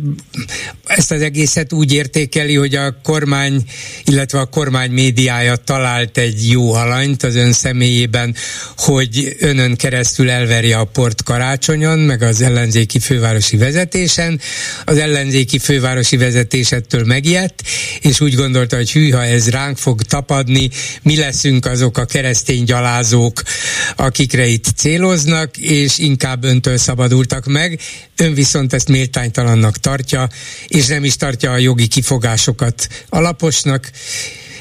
ezt 0.87 1.11
az 1.11 1.23
egészet 1.23 1.73
úgy 1.73 1.93
értékeli, 1.93 2.55
hogy 2.55 2.75
a 2.75 3.01
kormány, 3.03 3.65
illetve 4.05 4.39
a 4.39 4.45
kormány 4.45 4.91
médiája 4.91 5.57
talált 5.57 6.19
egy 6.19 6.51
jó 6.51 6.73
alanyt 6.73 7.23
az 7.23 7.35
ön 7.35 7.53
személyében, 7.53 8.35
hogy 8.77 9.37
önön 9.39 9.77
keresztül 9.77 10.31
elverje 10.31 10.77
a 10.77 10.85
port 10.85 11.23
karácsonyon, 11.23 11.99
meg 11.99 12.23
az 12.23 12.41
ellenzéki 12.41 12.99
fővárosi 12.99 13.57
vezetésen. 13.57 14.41
Az 14.85 14.99
ellenzéki 14.99 15.59
fővárosi 15.59 16.17
vezetésettől 16.17 17.05
megijedt, 17.05 17.63
és 18.01 18.21
úgy 18.21 18.35
gondolta, 18.35 18.77
hogy 18.77 18.93
hű, 18.93 19.10
ha 19.11 19.25
ez 19.25 19.51
ránk 19.51 19.77
fog 19.77 20.03
tapadni, 20.03 20.71
mi 21.03 21.17
leszünk 21.17 21.67
azok 21.67 21.99
a 21.99 22.05
keresztény 22.05 22.65
gyalázók, 22.65 23.43
akikre 23.97 24.47
itt 24.47 24.65
céloznak, 24.77 25.57
és 25.57 25.99
inkább 25.99 26.45
öntől 26.45 26.77
szabadultak 26.77 27.47
meg. 27.47 27.81
Ön 28.17 28.35
viszont 28.35 28.73
ezt 28.73 28.89
méltánytalannak 28.89 29.77
tartja, 29.77 30.29
és 30.69 30.87
nem 30.87 31.05
is 31.05 31.17
tartja 31.17 31.53
a 31.53 31.59
jogi 31.59 31.87
kifogásokat 31.87 32.89
alaposnak, 33.09 33.91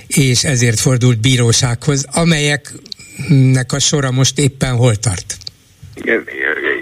és 0.08 0.44
ezért 0.44 0.80
fordult 0.80 1.22
bírósághoz, 1.22 2.06
amelyeknek 2.12 3.72
a 3.72 3.80
sora 3.80 4.12
most 4.12 4.40
éppen 4.40 4.76
hol 4.76 4.96
tart? 4.96 5.38
Igen, 5.96 6.24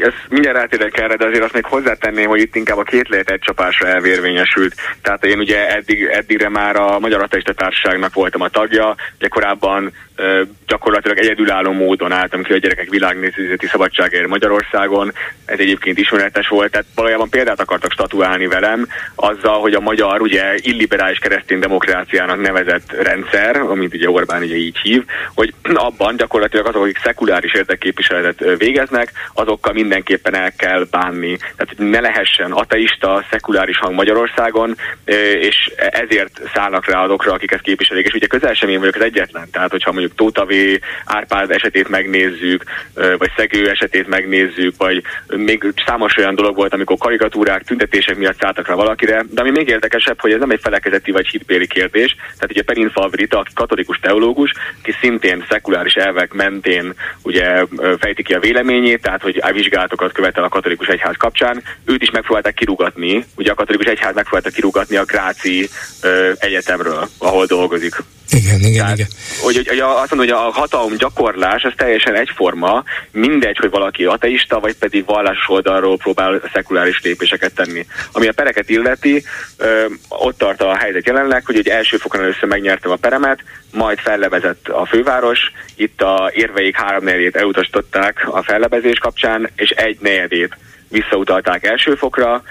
ezt 0.08 0.27
mindjárt 0.30 0.58
rátérek 0.58 0.98
erre, 0.98 1.16
de 1.16 1.26
azért 1.26 1.44
azt 1.44 1.54
még 1.54 1.66
hozzátenném, 1.66 2.28
hogy 2.28 2.42
itt 2.42 2.56
inkább 2.56 2.78
a 2.78 2.84
két 2.84 3.10
lehet 3.10 3.30
egy 3.30 3.40
csapásra 3.40 3.88
elvérvényesült. 3.88 4.76
Tehát 5.02 5.26
én 5.26 5.40
ugye 5.40 5.76
eddig, 5.76 6.04
eddigre 6.04 6.50
már 6.50 6.76
a 6.76 7.00
Magyar 7.00 7.22
Ateista 7.22 7.54
Társaságnak 7.54 8.14
voltam 8.14 8.42
a 8.42 8.50
tagja, 8.50 8.96
ugye 9.18 9.28
korábban 9.28 9.94
gyakorlatilag 10.68 11.18
egyedülálló 11.18 11.72
módon 11.72 12.12
álltam 12.12 12.44
ki 12.44 12.54
a 12.54 12.58
gyerekek 12.58 12.90
világnézeti 12.90 13.68
szabadságért 13.68 14.28
Magyarországon. 14.28 15.14
Ez 15.46 15.60
egyébként 15.60 15.98
ismeretes 15.98 16.48
volt, 16.48 16.72
tehát 16.72 16.88
valójában 16.96 17.30
példát 17.30 17.60
akartak 17.60 17.92
statuálni 17.92 18.48
velem 18.48 18.88
azzal, 19.16 19.60
hogy 19.60 19.74
a 19.74 19.80
magyar 19.80 20.22
ugye 20.22 20.56
illiberális 20.56 21.18
keresztény 21.18 21.60
demokráciának 21.60 22.42
nevezett 22.42 22.92
rendszer, 23.02 23.56
amit 23.56 23.94
ugye 23.94 24.10
Orbán 24.10 24.42
ugye 24.42 24.56
így 24.56 24.78
hív, 24.78 25.04
hogy 25.36 25.54
abban 25.74 26.16
gyakorlatilag 26.16 26.68
azok, 26.68 26.84
akik 26.84 27.00
szekuláris 27.04 27.54
érdekképviseletet 27.54 28.58
végeznek, 28.58 29.12
azokkal 29.34 29.74
mindenképpen 30.18 30.36
el 30.36 30.52
kell 30.56 30.88
bánni. 30.92 31.38
Tehát 31.38 31.74
hogy 31.78 31.90
ne 31.90 32.00
lehessen 32.00 32.52
ateista, 32.52 33.26
szekuláris 33.32 33.78
hang 33.78 33.96
Magyarországon, 33.96 34.76
és 35.40 35.72
ezért 35.76 36.42
szállnak 36.54 36.86
rá 36.86 37.04
azokra, 37.04 37.34
akik 37.34 37.52
ezt 37.52 37.62
képviselik. 37.62 38.06
És 38.06 38.14
ugye 38.14 38.28
közel 38.28 38.54
sem 38.54 38.70
én 38.70 38.80
vagyok 38.80 38.96
az 38.96 39.02
egyetlen. 39.02 39.48
Tehát, 39.52 39.72
hogyha 39.72 39.92
mondjuk 39.92 40.16
Tóta 40.16 40.46
V. 40.46 40.52
Árpád 41.06 41.52
esetét 41.52 41.90
megnézzük, 41.90 42.64
vagy 42.94 43.32
Szegő 43.36 43.70
esetét 43.70 44.08
megnézzük, 44.08 44.74
vagy 44.78 45.04
még 45.28 45.74
számos 45.86 46.18
olyan 46.18 46.36
dolog 46.36 46.56
volt, 46.56 46.74
amikor 46.74 46.98
karikatúrák, 46.98 47.64
tüntetések 47.64 48.18
miatt 48.18 48.40
szálltak 48.40 48.68
rá 48.68 48.74
valakire, 48.74 49.24
de 49.30 49.42
ami 49.42 49.52
még 49.52 49.68
érdekesebb, 49.68 50.20
hogy 50.20 50.32
ez 50.32 50.40
nem 50.40 50.50
egy 50.50 50.60
felekezeti 50.62 51.12
vagy 51.12 51.28
hitbéli 51.28 51.68
kérdés, 51.68 52.16
tehát 52.16 52.52
ugye 52.52 52.64
Perin 52.64 52.90
Favrita, 52.90 53.40
aki 53.40 53.52
katolikus 53.54 54.00
teológus, 54.00 54.52
ki 54.84 54.96
szintén 55.02 55.46
szekuláris 55.50 55.94
elvek 55.94 56.34
mentén 56.34 56.94
ugye 57.22 57.66
fejti 58.00 58.24
ki 58.24 58.34
a 58.34 58.40
véleményét, 58.40 59.02
tehát 59.02 59.22
hogy 59.22 59.40
a 59.42 59.52
vizsgálatokat 60.08 60.14
követel 60.14 60.44
a 60.44 60.50
katolikus 60.50 60.88
egyház 60.88 61.16
kapcsán, 61.18 61.64
őt 61.86 62.02
is 62.02 62.12
megpróbálták 62.12 62.54
kirugatni, 62.54 63.26
ugye 63.36 63.52
a 63.52 63.56
katolikus 63.56 63.88
egyház 63.88 64.16
megpróbálta 64.16 64.50
kirugatni 64.50 64.96
a 64.96 65.06
Gráci 65.06 65.70
ö, 66.02 66.32
egyetemről, 66.38 67.10
ahol 67.18 67.46
dolgozik. 67.46 67.96
Igen, 68.30 68.60
igen, 68.60 68.74
Tehát, 68.74 68.98
igen. 68.98 69.08
Hogy, 69.42 69.68
hogy 69.68 69.80
azt 69.80 70.16
mondom, 70.16 70.18
hogy 70.18 70.30
a 70.30 70.52
hatalom 70.52 70.98
gyakorlás 70.98 71.64
az 71.64 71.74
teljesen 71.76 72.16
egyforma, 72.16 72.84
mindegy, 73.12 73.58
hogy 73.58 73.70
valaki 73.70 74.06
ateista, 74.06 74.60
vagy 74.60 74.76
pedig 74.76 75.06
vallásos 75.06 75.50
oldalról 75.50 75.98
próbál 75.98 76.42
szekuláris 76.54 77.02
lépéseket 77.02 77.54
tenni. 77.54 77.86
Ami 78.12 78.28
a 78.28 78.34
pereket 78.34 78.70
illeti, 78.70 79.24
ö, 79.58 79.86
ott 80.08 80.38
tart 80.38 80.62
a 80.62 80.76
helyzet 80.76 81.06
jelenleg, 81.06 81.46
hogy 81.46 81.58
egy 81.58 81.68
első 81.68 81.98
fokon 81.98 82.22
először 82.22 82.50
megnyertem 82.50 82.92
a 82.92 82.96
peremet, 82.96 83.40
majd 83.72 84.00
fellebezett 84.00 84.68
a 84.68 84.86
főváros, 84.86 85.40
itt 85.76 86.02
a 86.02 86.32
érveik 86.34 86.76
három 86.76 87.04
negyedét 87.04 87.36
elutasították 87.36 88.28
a 88.32 88.44
fellebezés 88.44 88.98
kapcsán, 88.98 89.50
és 89.56 89.70
egy 89.70 89.97
negyedét 90.00 90.58
visszautalták 90.90 91.66
első 91.66 91.96
fokra, 91.96 92.44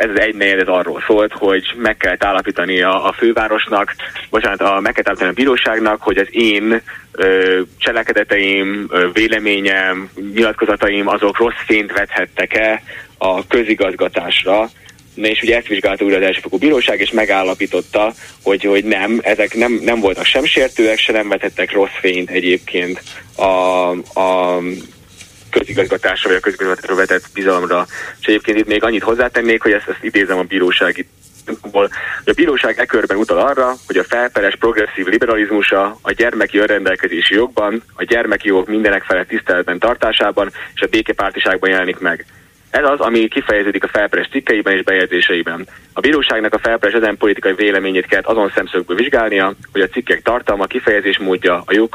ez 0.00 0.10
az 0.10 0.20
egy 0.20 0.34
negyed 0.34 0.68
arról 0.68 1.02
szólt, 1.06 1.32
hogy 1.32 1.74
meg 1.76 1.96
kell 1.96 2.16
állapítani 2.18 2.82
a, 2.82 3.06
a 3.06 3.12
fővárosnak, 3.12 3.94
bocsánat, 4.30 4.60
a, 4.60 4.80
meg 4.80 4.92
kell 4.92 5.04
állapítani 5.06 5.30
a 5.30 5.34
bíróságnak, 5.34 6.02
hogy 6.02 6.18
az 6.18 6.26
én 6.30 6.82
ö, 7.12 7.60
cselekedeteim, 7.78 8.86
ö, 8.90 9.08
véleményem, 9.12 10.10
nyilatkozataim 10.34 11.08
azok 11.08 11.38
rossz 11.38 11.62
fényt 11.66 11.92
vethettek-e 11.92 12.82
a 13.18 13.46
közigazgatásra, 13.46 14.68
és 15.14 15.42
ugye 15.42 15.56
ezt 15.56 15.66
vizsgálta 15.66 16.04
újra 16.04 16.16
az 16.16 16.22
elsőfokú 16.22 16.58
bíróság, 16.58 17.00
és 17.00 17.10
megállapította, 17.10 18.12
hogy, 18.42 18.64
hogy 18.64 18.84
nem, 18.84 19.18
ezek 19.22 19.54
nem, 19.54 19.80
nem 19.82 20.00
voltak 20.00 20.24
sem 20.24 20.44
sértőek, 20.44 20.98
se 20.98 21.12
nem 21.12 21.28
vetettek 21.28 21.72
rossz 21.72 21.98
fényt 22.00 22.30
egyébként 22.30 23.02
a, 23.36 23.90
a 24.20 24.60
közigazgatásra 25.58 26.28
vagy 26.28 26.38
a 26.38 26.40
közigazgatásra 26.40 26.94
vetett 26.94 27.24
bizalomra. 27.34 27.86
És 28.20 28.26
egyébként 28.26 28.58
itt 28.58 28.66
még 28.66 28.84
annyit 28.84 29.02
hozzátennék, 29.02 29.62
hogy 29.62 29.72
ezt, 29.72 29.88
ezt 29.88 30.04
idézem 30.04 30.38
a 30.38 30.42
bírósági 30.42 31.06
a 32.24 32.32
bíróság 32.34 32.78
e 32.78 32.86
körben 32.86 33.16
utal 33.16 33.38
arra, 33.38 33.74
hogy 33.86 33.96
a 33.96 34.04
felperes 34.04 34.56
progresszív 34.56 35.06
liberalizmusa 35.06 35.98
a 36.02 36.12
gyermeki 36.12 36.58
önrendelkezési 36.58 37.34
jogban, 37.34 37.82
a 37.94 38.04
gyermeki 38.04 38.48
jogok 38.48 38.66
mindenek 38.66 39.02
felett 39.02 39.28
tiszteletben 39.28 39.78
tartásában 39.78 40.52
és 40.74 40.80
a 40.80 40.86
békepártiságban 40.86 41.70
jelenik 41.70 41.98
meg. 41.98 42.24
Ez 42.70 42.84
az, 42.84 43.00
ami 43.00 43.28
kifejeződik 43.28 43.84
a 43.84 43.88
felperes 43.88 44.28
cikkeiben 44.28 44.76
és 44.76 44.82
bejegyzéseiben. 44.82 45.68
A 45.92 46.00
bíróságnak 46.00 46.54
a 46.54 46.58
felperes 46.58 46.94
ezen 46.94 47.16
politikai 47.16 47.54
véleményét 47.54 48.06
kellett 48.06 48.26
azon 48.26 48.52
szemszögből 48.54 48.96
vizsgálnia, 48.96 49.54
hogy 49.72 49.80
a 49.80 49.88
cikkek 49.88 50.22
tartalma, 50.22 50.66
kifejezés 50.66 51.18
módja 51.18 51.62
a 51.66 51.72
jó 51.72 51.88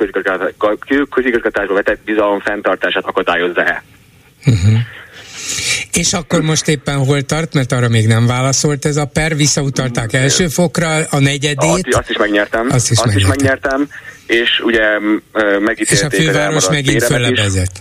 közigazgatásba 1.10 1.74
vetett 1.74 2.00
bizalom 2.06 2.40
fenntartását 2.40 3.06
akadályozza-e. 3.06 3.84
Uh-huh. 4.46 4.80
És 5.94 6.14
akkor 6.14 6.42
most 6.42 6.68
éppen 6.68 6.98
hol 6.98 7.22
tart, 7.22 7.54
mert 7.54 7.72
arra 7.72 7.90
még 7.90 8.08
nem 8.08 8.28
válaszolt 8.28 8.86
ez 8.86 8.98
a 8.98 9.06
per, 9.06 9.36
visszautalták 9.36 10.14
első 10.14 10.48
fokra 10.48 10.96
a 11.10 11.20
negyedét. 11.20 11.96
Azt, 11.96 12.10
is 12.10 12.18
megnyertem. 12.18 12.68
Azt 12.70 12.92
is, 12.92 12.98
azt 12.98 13.06
megnyertem. 13.06 13.32
is 13.32 13.44
megnyertem, 13.44 13.88
és 14.26 14.62
ugye 14.64 15.00
megítélték 15.60 16.00
És 16.00 16.02
a 16.02 16.10
főváros 16.10 16.70
megint 16.70 17.04
fölebezett 17.04 17.80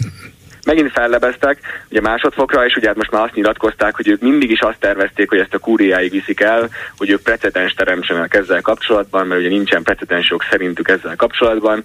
megint 0.71 0.93
fellebeztek, 0.93 1.59
ugye 1.91 2.01
másodfokra, 2.01 2.67
és 2.67 2.77
ugye 2.77 2.87
hát 2.87 2.97
most 2.97 3.11
már 3.11 3.23
azt 3.25 3.35
nyilatkozták, 3.35 3.97
hogy 3.97 4.09
ők 4.09 4.21
mindig 4.21 4.51
is 4.51 4.61
azt 4.61 4.79
tervezték, 4.79 5.29
hogy 5.29 5.39
ezt 5.39 5.55
a 5.55 5.59
kúriáig 5.59 6.11
viszik 6.11 6.41
el, 6.41 6.69
hogy 6.97 7.11
ők 7.11 7.23
precedens 7.23 7.73
teremtsenek 7.73 8.35
ezzel 8.35 8.61
kapcsolatban, 8.61 9.27
mert 9.27 9.41
ugye 9.41 9.49
nincsen 9.49 9.83
precedensok 9.83 10.45
szerintük 10.51 10.89
ezzel 10.89 11.17
kapcsolatban. 11.17 11.85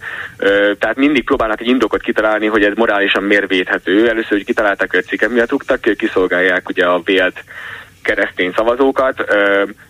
Tehát 0.80 0.96
mindig 0.96 1.24
próbálnak 1.24 1.62
egy 1.62 1.68
indokot 1.68 2.02
kitalálni, 2.02 2.48
hogy 2.48 2.64
ez 2.64 2.76
morálisan 2.76 3.24
miért 3.24 3.48
védhető. 3.48 4.10
Először, 4.10 4.32
hogy 4.32 4.46
kitalálták, 4.46 4.90
hogy 4.90 5.00
a 5.00 5.10
cikket 5.10 5.30
miatt 5.30 5.50
rúgtak, 5.50 5.80
kiszolgálják 5.98 6.70
ugye 6.70 6.86
a 6.86 7.02
vélt 7.06 7.44
keresztény 8.06 8.52
szavazókat, 8.56 9.24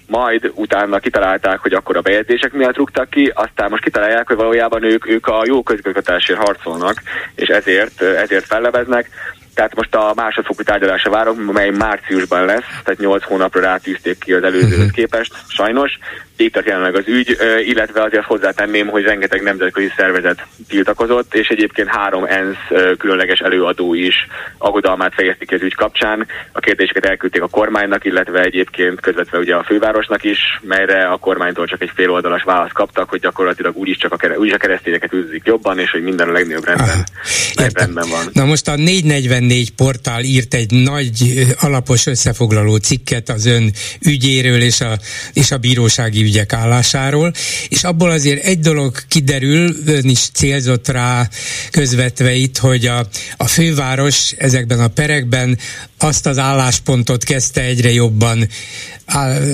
majd 0.07 0.51
utána 0.55 0.99
kitalálták, 0.99 1.59
hogy 1.59 1.73
akkor 1.73 1.97
a 1.97 2.01
bejegyzések 2.01 2.53
miatt 2.53 2.77
rúgtak 2.77 3.09
ki, 3.09 3.31
aztán 3.35 3.69
most 3.69 3.83
kitalálják, 3.83 4.27
hogy 4.27 4.35
valójában 4.35 4.83
ők, 4.83 5.07
ők 5.09 5.27
a 5.27 5.43
jó 5.45 5.63
közigazgatásért 5.63 6.39
harcolnak, 6.39 7.01
és 7.35 7.47
ezért, 7.47 8.01
ezért 8.01 8.45
fellebeznek. 8.45 9.09
Tehát 9.53 9.75
most 9.75 9.95
a 9.95 10.13
másodfokú 10.15 10.63
tárgyalásra 10.63 11.11
várok, 11.11 11.51
mely 11.51 11.69
márciusban 11.69 12.45
lesz, 12.45 12.65
tehát 12.83 12.99
8 12.99 13.23
hónapra 13.23 13.61
rátűzték 13.61 14.19
ki 14.19 14.33
az 14.33 14.43
előzőhöz 14.43 14.77
mhm. 14.77 14.93
képest, 14.93 15.33
sajnos. 15.47 15.99
Itt 16.37 16.63
jelenleg 16.65 16.95
az 16.95 17.07
ügy, 17.07 17.37
illetve 17.65 18.01
azért 18.01 18.25
hozzátenném, 18.25 18.87
hogy 18.87 19.03
rengeteg 19.03 19.41
nemzetközi 19.41 19.91
szervezet 19.97 20.45
tiltakozott, 20.67 21.35
és 21.35 21.47
egyébként 21.47 21.87
három 21.87 22.23
ENSZ 22.23 22.95
különleges 22.97 23.39
előadó 23.39 23.93
is 23.93 24.15
aggodalmát 24.57 25.13
fejezték 25.13 25.51
az 25.51 25.61
ügy 25.61 25.75
kapcsán. 25.75 26.27
A 26.51 26.59
kérdéseket 26.59 27.05
elküldték 27.05 27.41
a 27.41 27.47
kormánynak, 27.47 28.05
illetve 28.05 28.41
egyébként 28.41 28.99
közvetve 28.99 29.37
ugye 29.37 29.55
a 29.55 29.63
fővárosnak 29.63 30.23
is, 30.23 30.39
melyre 30.61 31.03
a 31.03 31.17
kormánytól 31.17 31.65
csak 31.65 31.81
egy 31.81 31.91
féloldalas 31.95 32.43
választ 32.43 32.73
kaptak, 32.73 33.09
hogy 33.09 33.19
gyakorlatilag 33.19 33.77
úgyis 33.77 33.97
csak 33.97 34.13
a, 34.13 34.27
úgyis 34.37 34.53
a 34.53 34.57
keresztényeket 34.57 35.13
űzik 35.13 35.45
jobban, 35.45 35.79
és 35.79 35.91
hogy 35.91 36.03
minden 36.03 36.29
a 36.29 36.31
legnagyobb 36.31 36.65
rendben, 36.65 37.03
rendben 37.73 38.09
van. 38.09 38.25
Na 38.33 38.45
most 38.45 38.67
a 38.67 38.75
444 38.75 39.71
portál 39.71 40.23
írt 40.23 40.53
egy 40.53 40.71
nagy 40.71 41.45
alapos 41.59 42.05
összefoglaló 42.05 42.75
cikket 42.75 43.29
az 43.29 43.45
ön 43.45 43.71
ügyéről 44.05 44.61
és 44.61 44.81
a, 44.81 44.97
és 45.33 45.51
a 45.51 45.57
bírósági 45.57 46.23
ügyek 46.25 46.53
állásáról, 46.53 47.33
és 47.69 47.83
abból 47.83 48.09
azért 48.09 48.43
egy 48.43 48.59
dolog 48.59 48.97
kiderül, 49.07 49.75
ön 49.85 50.09
is 50.09 50.29
célzott 50.33 50.87
rá 50.87 51.29
közvetve 51.71 52.33
itt, 52.33 52.57
hogy 52.57 52.85
a, 52.85 53.07
a 53.37 53.47
főváros 53.47 54.31
ezekben 54.37 54.79
a 54.79 54.87
perekben 54.87 55.57
azt 55.97 56.25
az 56.25 56.37
álláspontot 56.37 57.23
kezdte 57.23 57.61
egyre 57.61 57.91
jobban 57.91 58.47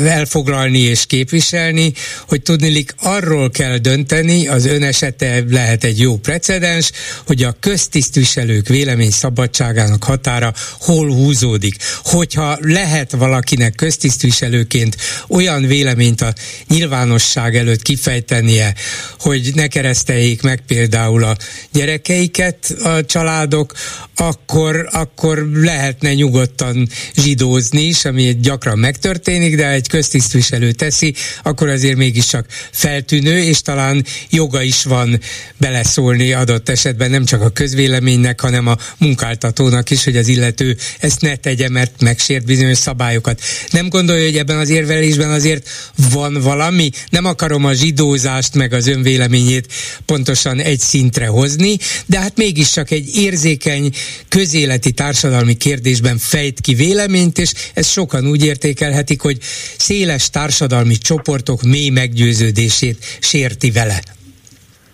elfoglalni 0.06 0.80
és 0.80 1.06
képviselni, 1.06 1.94
hogy 2.28 2.42
tudnilik 2.42 2.94
arról 3.02 3.50
kell 3.50 3.78
dönteni, 3.78 4.48
az 4.48 4.66
ön 4.66 4.84
esete 4.84 5.44
lehet 5.50 5.84
egy 5.84 6.00
jó 6.00 6.18
precedens, 6.18 6.92
hogy 7.28 7.44
a 7.44 7.56
köztisztviselők 7.60 8.68
vélemény 8.68 9.12
szabadságának 9.12 10.04
határa 10.04 10.54
hol 10.80 11.14
húzódik. 11.14 11.76
Hogyha 12.04 12.58
lehet 12.60 13.12
valakinek 13.12 13.76
köztisztviselőként 13.76 14.96
olyan 15.28 15.68
véleményt 15.68 16.22
a 16.22 16.34
nyilvánosság 16.68 17.56
előtt 17.56 17.82
kifejtenie, 17.82 18.74
hogy 19.20 19.52
ne 19.56 19.68
kereszteljék 19.68 20.42
meg 20.42 20.64
például 20.68 21.24
a 21.24 21.38
gyerekeiket 21.72 22.76
a 22.84 23.06
családok, 23.06 23.74
akkor, 24.16 24.88
akkor 24.92 25.50
lehetne 25.54 26.14
nyugodtan 26.14 26.90
zsidózni 27.16 27.82
is, 27.82 28.06
ami 28.06 28.38
gyakran 28.42 28.80
megtörténik, 28.80 29.56
de 29.56 29.70
egy 29.70 29.88
köztisztviselő 29.88 30.72
teszi, 30.72 31.14
akkor 31.44 31.70
azért 31.70 31.96
mégiscsak 31.96 32.46
feltűnő, 32.72 33.44
és 33.44 33.62
talán 33.62 34.06
joga 34.30 34.62
is 34.62 34.84
van 34.84 35.20
beleszólni 35.58 36.34
adott 36.34 36.70
esetben 36.70 37.10
nem 37.10 37.26
csak 37.26 37.42
a 37.42 37.50
közvéleménynek, 37.50 38.42
hanem 38.42 38.68
a 38.68 38.78
munkáltatónak 38.98 39.90
is, 39.90 40.04
hogy 40.04 40.18
az 40.18 40.28
illető 40.28 40.78
ezt 41.00 41.22
ne 41.22 41.36
tegye, 41.36 41.70
mert 41.70 42.02
megsért 42.02 42.46
bizonyos 42.46 42.78
szabályokat. 42.78 43.42
Nem 43.72 43.90
gondolja, 43.90 44.26
hogy 44.26 44.38
ebben 44.38 44.58
az 44.58 44.70
érvelésben 44.70 45.32
azért 45.32 45.70
van 46.12 46.42
valami? 46.56 46.90
Nem 47.10 47.26
akarom 47.26 47.66
a 47.66 47.74
zsidózást 47.74 48.56
meg 48.56 48.74
az 48.74 48.88
önvéleményét 48.88 49.74
pontosan 50.06 50.60
egy 50.60 50.80
szintre 50.80 51.28
hozni, 51.28 51.78
de 52.06 52.20
hát 52.20 52.38
mégiscsak 52.38 52.92
egy 52.92 53.16
érzékeny 53.16 53.92
közéleti 54.28 54.92
társadalmi 54.92 55.54
kérdésben 55.54 56.18
fejt 56.18 56.62
ki 56.62 56.74
véleményt, 56.74 57.38
és 57.38 57.54
ezt 57.74 57.92
sokan 57.92 58.28
úgy 58.28 58.44
értékelhetik, 58.44 59.22
hogy 59.22 59.38
széles 59.78 60.30
társadalmi 60.30 60.98
csoportok 60.98 61.62
mély 61.62 61.90
meggyőződését 61.90 63.06
sérti 63.20 63.72
vele. 63.72 64.21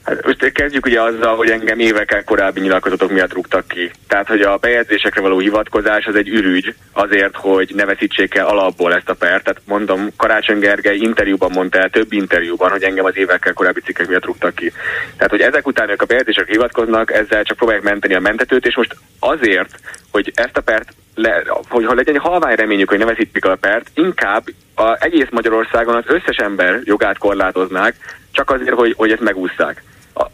Hát 0.08 0.26
most 0.26 0.52
kezdjük 0.52 0.86
ugye 0.86 1.02
azzal, 1.02 1.36
hogy 1.36 1.50
engem 1.50 1.80
évekkel 1.80 2.24
korábbi 2.24 2.60
nyilatkozatok 2.60 3.12
miatt 3.12 3.34
rúgtak 3.34 3.68
ki. 3.68 3.92
Tehát, 4.08 4.28
hogy 4.28 4.42
a 4.42 4.58
bejegyzésekre 4.58 5.22
való 5.22 5.40
hivatkozás 5.40 6.06
az 6.06 6.16
egy 6.16 6.28
ürügy 6.28 6.76
azért, 6.92 7.36
hogy 7.36 7.72
ne 7.76 7.86
veszítsék 7.86 8.36
el 8.36 8.48
alapból 8.48 8.94
ezt 8.94 9.10
a 9.10 9.14
pert. 9.14 9.44
Tehát 9.44 9.62
mondom, 9.66 10.10
Karácsony 10.18 10.60
Gergely 10.60 10.98
interjúban 10.98 11.52
mondta 11.52 11.80
el, 11.80 11.90
több 11.90 12.14
interjúban, 12.14 12.70
hogy 12.70 12.84
engem 12.84 13.06
az 13.06 13.18
évekkel 13.18 13.54
korábbi 13.54 13.82
cikkek 13.82 14.08
miatt 14.08 14.26
rúgtak 14.26 14.56
ki. 14.56 14.72
Tehát, 15.16 15.32
hogy 15.32 15.42
ezek 15.42 15.68
után 15.68 15.90
ők 15.90 16.02
a 16.02 16.06
bejegyzésekre 16.06 16.52
hivatkoznak, 16.52 17.14
ezzel 17.14 17.44
csak 17.44 17.58
próbálják 17.58 17.84
menteni 17.84 18.14
a 18.14 18.20
mentetőt, 18.20 18.66
és 18.66 18.76
most 18.76 18.96
azért, 19.20 19.80
hogy 20.12 20.32
ezt 20.36 20.58
a 20.58 20.62
pert 20.62 20.94
le, 21.16 21.44
hogy 21.70 21.86
ha 21.86 21.94
legyen 21.94 22.16
egy 22.16 22.22
halvány 22.22 22.56
reményük, 22.56 22.90
hogy 22.90 23.00
ne 23.00 23.06
veszítik 23.06 23.46
a 23.46 23.56
pert, 23.56 23.92
inkább 23.94 24.44
a, 24.76 25.04
egész 25.04 25.28
Magyarországon 25.32 25.96
az 25.96 26.04
összes 26.08 26.38
ember 26.38 26.82
jogát 26.84 27.18
korlátoznák, 27.18 27.96
csak 28.32 28.52
azért, 28.52 28.76
hogy, 28.76 28.94
hogy 28.98 29.12
ezt 29.12 29.22
megúszszák. 29.22 29.84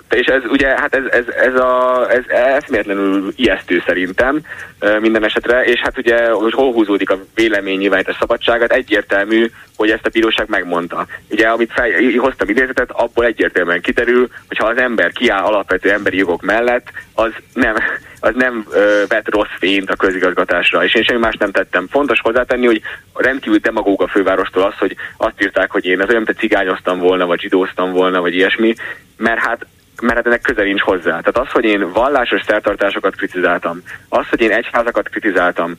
És 0.09 0.27
ez 0.27 0.41
ugye, 0.49 0.67
hát 0.67 0.95
ez, 0.95 1.03
ez, 1.09 1.25
ez, 1.27 1.55
a, 1.55 2.05
ez 2.11 2.23
eszméletlenül 2.27 3.33
ijesztő 3.35 3.83
szerintem 3.85 4.41
minden 4.99 5.23
esetre, 5.23 5.63
és 5.63 5.79
hát 5.79 5.97
ugye, 5.97 6.29
hogy 6.29 6.53
hol 6.53 6.73
húzódik 6.73 7.09
a 7.09 7.19
véleménynyilvánítás 7.35 8.15
szabadságát, 8.19 8.71
egyértelmű, 8.71 9.51
hogy 9.75 9.89
ezt 9.89 10.05
a 10.05 10.09
bíróság 10.09 10.49
megmondta. 10.49 11.07
Ugye, 11.29 11.47
amit 11.47 11.71
fel, 11.73 11.89
hoztam 12.17 12.49
idézetet, 12.49 12.91
abból 12.91 13.25
egyértelműen 13.25 13.81
kiderül, 13.81 14.29
hogy 14.47 14.57
ha 14.57 14.67
az 14.67 14.77
ember 14.77 15.11
kiáll 15.11 15.43
alapvető 15.43 15.91
emberi 15.91 16.17
jogok 16.17 16.41
mellett, 16.41 16.87
az 17.13 17.31
nem, 17.53 17.75
az 18.19 18.33
nem 18.35 18.65
ö, 18.71 19.03
vet 19.07 19.29
rossz 19.29 19.55
fényt 19.59 19.89
a 19.89 19.95
közigazgatásra, 19.95 20.83
és 20.83 20.93
én 20.93 21.03
semmi 21.03 21.19
más 21.19 21.35
nem 21.35 21.51
tettem. 21.51 21.87
Fontos 21.89 22.19
hozzátenni, 22.19 22.65
hogy 22.65 22.81
rendkívül 23.13 23.57
demagóg 23.57 24.01
a 24.01 24.07
fővárostól 24.07 24.63
az, 24.63 24.77
hogy 24.77 24.95
azt 25.17 25.41
írták, 25.41 25.71
hogy 25.71 25.85
én 25.85 26.01
az 26.01 26.09
olyan, 26.09 26.23
mint 26.25 26.39
cigányoztam 26.39 26.99
volna, 26.99 27.25
vagy 27.25 27.39
zsidóztam 27.39 27.91
volna, 27.91 28.21
vagy 28.21 28.35
ilyesmi, 28.35 28.73
mert 29.17 29.39
hát 29.39 29.65
mert 30.01 30.15
hát 30.15 30.25
ennek 30.25 30.41
közel 30.41 30.63
nincs 30.63 30.81
hozzá. 30.81 31.03
Tehát 31.03 31.37
az, 31.37 31.49
hogy 31.51 31.63
én 31.65 31.91
vallásos 31.91 32.41
szertartásokat 32.47 33.15
kritizáltam, 33.15 33.81
az, 34.09 34.29
hogy 34.29 34.41
én 34.41 34.51
egyházakat 34.51 35.09
kritizáltam, 35.09 35.75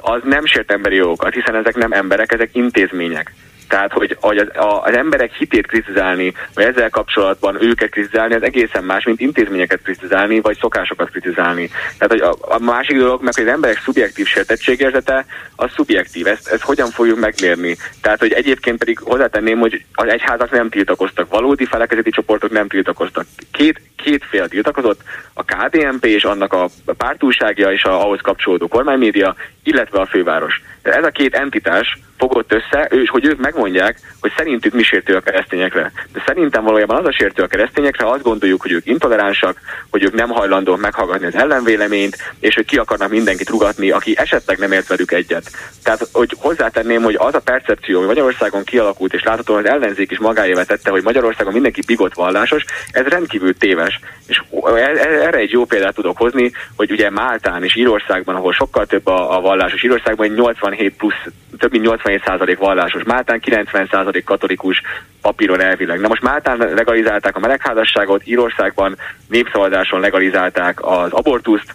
az 0.00 0.20
nem 0.24 0.46
sért 0.46 0.72
emberi 0.72 0.96
jogokat, 0.96 1.34
hiszen 1.34 1.54
ezek 1.54 1.74
nem 1.74 1.92
emberek, 1.92 2.32
ezek 2.32 2.50
intézmények. 2.52 3.32
Tehát, 3.72 3.92
hogy, 3.92 4.16
az, 4.20 4.46
az 4.82 4.96
emberek 4.96 5.32
hitét 5.32 5.66
kritizálni, 5.66 6.32
vagy 6.54 6.64
ezzel 6.64 6.90
kapcsolatban 6.90 7.62
őket 7.62 7.90
kritizálni, 7.90 8.34
az 8.34 8.42
egészen 8.42 8.84
más, 8.84 9.04
mint 9.04 9.20
intézményeket 9.20 9.82
kritizálni, 9.82 10.40
vagy 10.40 10.58
szokásokat 10.60 11.10
kritizálni. 11.10 11.70
Tehát, 11.98 12.08
hogy 12.08 12.20
a, 12.20 12.54
a 12.54 12.58
másik 12.58 12.96
dolog 12.98 13.22
meg, 13.22 13.34
hogy 13.34 13.44
az 13.44 13.52
emberek 13.52 13.78
szubjektív 13.78 14.26
sértettségérzete, 14.26 15.26
az 15.56 15.70
szubjektív. 15.74 16.26
Ezt, 16.26 16.48
ezt 16.48 16.62
hogyan 16.62 16.90
fogjuk 16.90 17.18
megmérni? 17.18 17.76
Tehát, 18.00 18.18
hogy 18.18 18.32
egyébként 18.32 18.78
pedig 18.78 18.98
hozzátenném, 18.98 19.58
hogy 19.58 19.84
az 19.94 20.08
egyházak 20.08 20.50
nem 20.50 20.68
tiltakoztak, 20.68 21.30
valódi 21.30 21.64
felekezeti 21.64 22.10
csoportok 22.10 22.50
nem 22.50 22.68
tiltakoztak. 22.68 23.26
Két, 23.52 23.80
két 23.96 24.24
fél 24.24 24.48
tiltakozott, 24.48 25.00
a 25.32 25.44
KDNP 25.44 26.04
és 26.04 26.24
annak 26.24 26.52
a 26.52 26.68
pártúságja 26.96 27.72
és 27.72 27.84
a 27.84 28.04
ahhoz 28.04 28.20
kapcsolódó 28.22 28.68
kormánymédia, 28.68 29.34
illetve 29.62 30.00
a 30.00 30.06
főváros. 30.06 30.62
Ez 30.82 31.04
a 31.04 31.10
két 31.10 31.34
entitás 31.34 31.98
fogott 32.22 32.52
össze, 32.52 32.84
és 32.84 33.10
hogy 33.10 33.24
ők 33.26 33.38
megmondják, 33.38 33.98
hogy 34.20 34.32
szerintük 34.36 34.72
mi 34.72 34.82
sértő 34.82 35.16
a 35.16 35.20
keresztényekre. 35.20 35.92
De 36.12 36.22
szerintem 36.26 36.64
valójában 36.64 36.96
az 36.96 37.06
a 37.06 37.12
sértő 37.12 37.42
a 37.42 37.46
keresztényekre, 37.46 38.10
azt 38.10 38.22
gondoljuk, 38.22 38.62
hogy 38.62 38.72
ők 38.72 38.86
intoleránsak, 38.86 39.60
hogy 39.90 40.02
ők 40.02 40.14
nem 40.14 40.28
hajlandók 40.28 40.80
meghallgatni 40.80 41.26
az 41.26 41.34
ellenvéleményt, 41.34 42.16
és 42.40 42.54
hogy 42.54 42.64
ki 42.64 42.76
akarnak 42.76 43.10
mindenkit 43.10 43.50
rugatni, 43.50 43.90
aki 43.90 44.14
esetleg 44.16 44.58
nem 44.58 44.72
ért 44.72 44.86
velük 44.86 45.12
egyet. 45.12 45.50
Tehát, 45.82 46.08
hogy 46.12 46.36
hozzátenném, 46.38 47.02
hogy 47.02 47.14
az 47.18 47.34
a 47.34 47.40
percepció, 47.40 47.98
ami 47.98 48.06
Magyarországon 48.06 48.64
kialakult, 48.64 49.14
és 49.14 49.22
láthatóan 49.22 49.64
az 49.64 49.70
ellenzék 49.70 50.10
is 50.10 50.18
magáévá 50.18 50.62
tette, 50.62 50.90
hogy 50.90 51.02
Magyarországon 51.02 51.52
mindenki 51.52 51.80
bigott 51.86 52.14
vallásos, 52.14 52.64
ez 52.90 53.06
rendkívül 53.06 53.56
téves. 53.56 54.00
És 54.26 54.42
e- 54.64 54.70
e- 54.70 55.26
erre 55.26 55.38
egy 55.38 55.50
jó 55.50 55.64
példát 55.64 55.94
tudok 55.94 56.16
hozni, 56.16 56.52
hogy 56.76 56.90
ugye 56.90 57.10
Máltán 57.10 57.64
és 57.64 57.76
Írországban, 57.76 58.34
ahol 58.34 58.52
sokkal 58.52 58.86
több 58.86 59.06
a, 59.06 59.36
a 59.36 59.40
vallásos 59.40 59.82
Írországban, 59.82 60.28
87 60.28 60.96
plusz, 60.96 61.24
több 61.58 61.70
mint 61.70 61.86
87% 61.86 62.11
vallásos, 62.58 63.02
Máltán 63.02 63.40
90% 63.44 64.22
katolikus 64.24 64.82
papíron 65.20 65.60
elvileg. 65.60 66.00
Na 66.00 66.08
most 66.08 66.22
Máltán 66.22 66.56
legalizálták 66.58 67.36
a 67.36 67.40
melegházasságot, 67.40 68.26
Írországban 68.26 68.96
népszavazáson 69.28 70.00
legalizálták 70.00 70.84
az 70.84 71.12
abortuszt, 71.12 71.74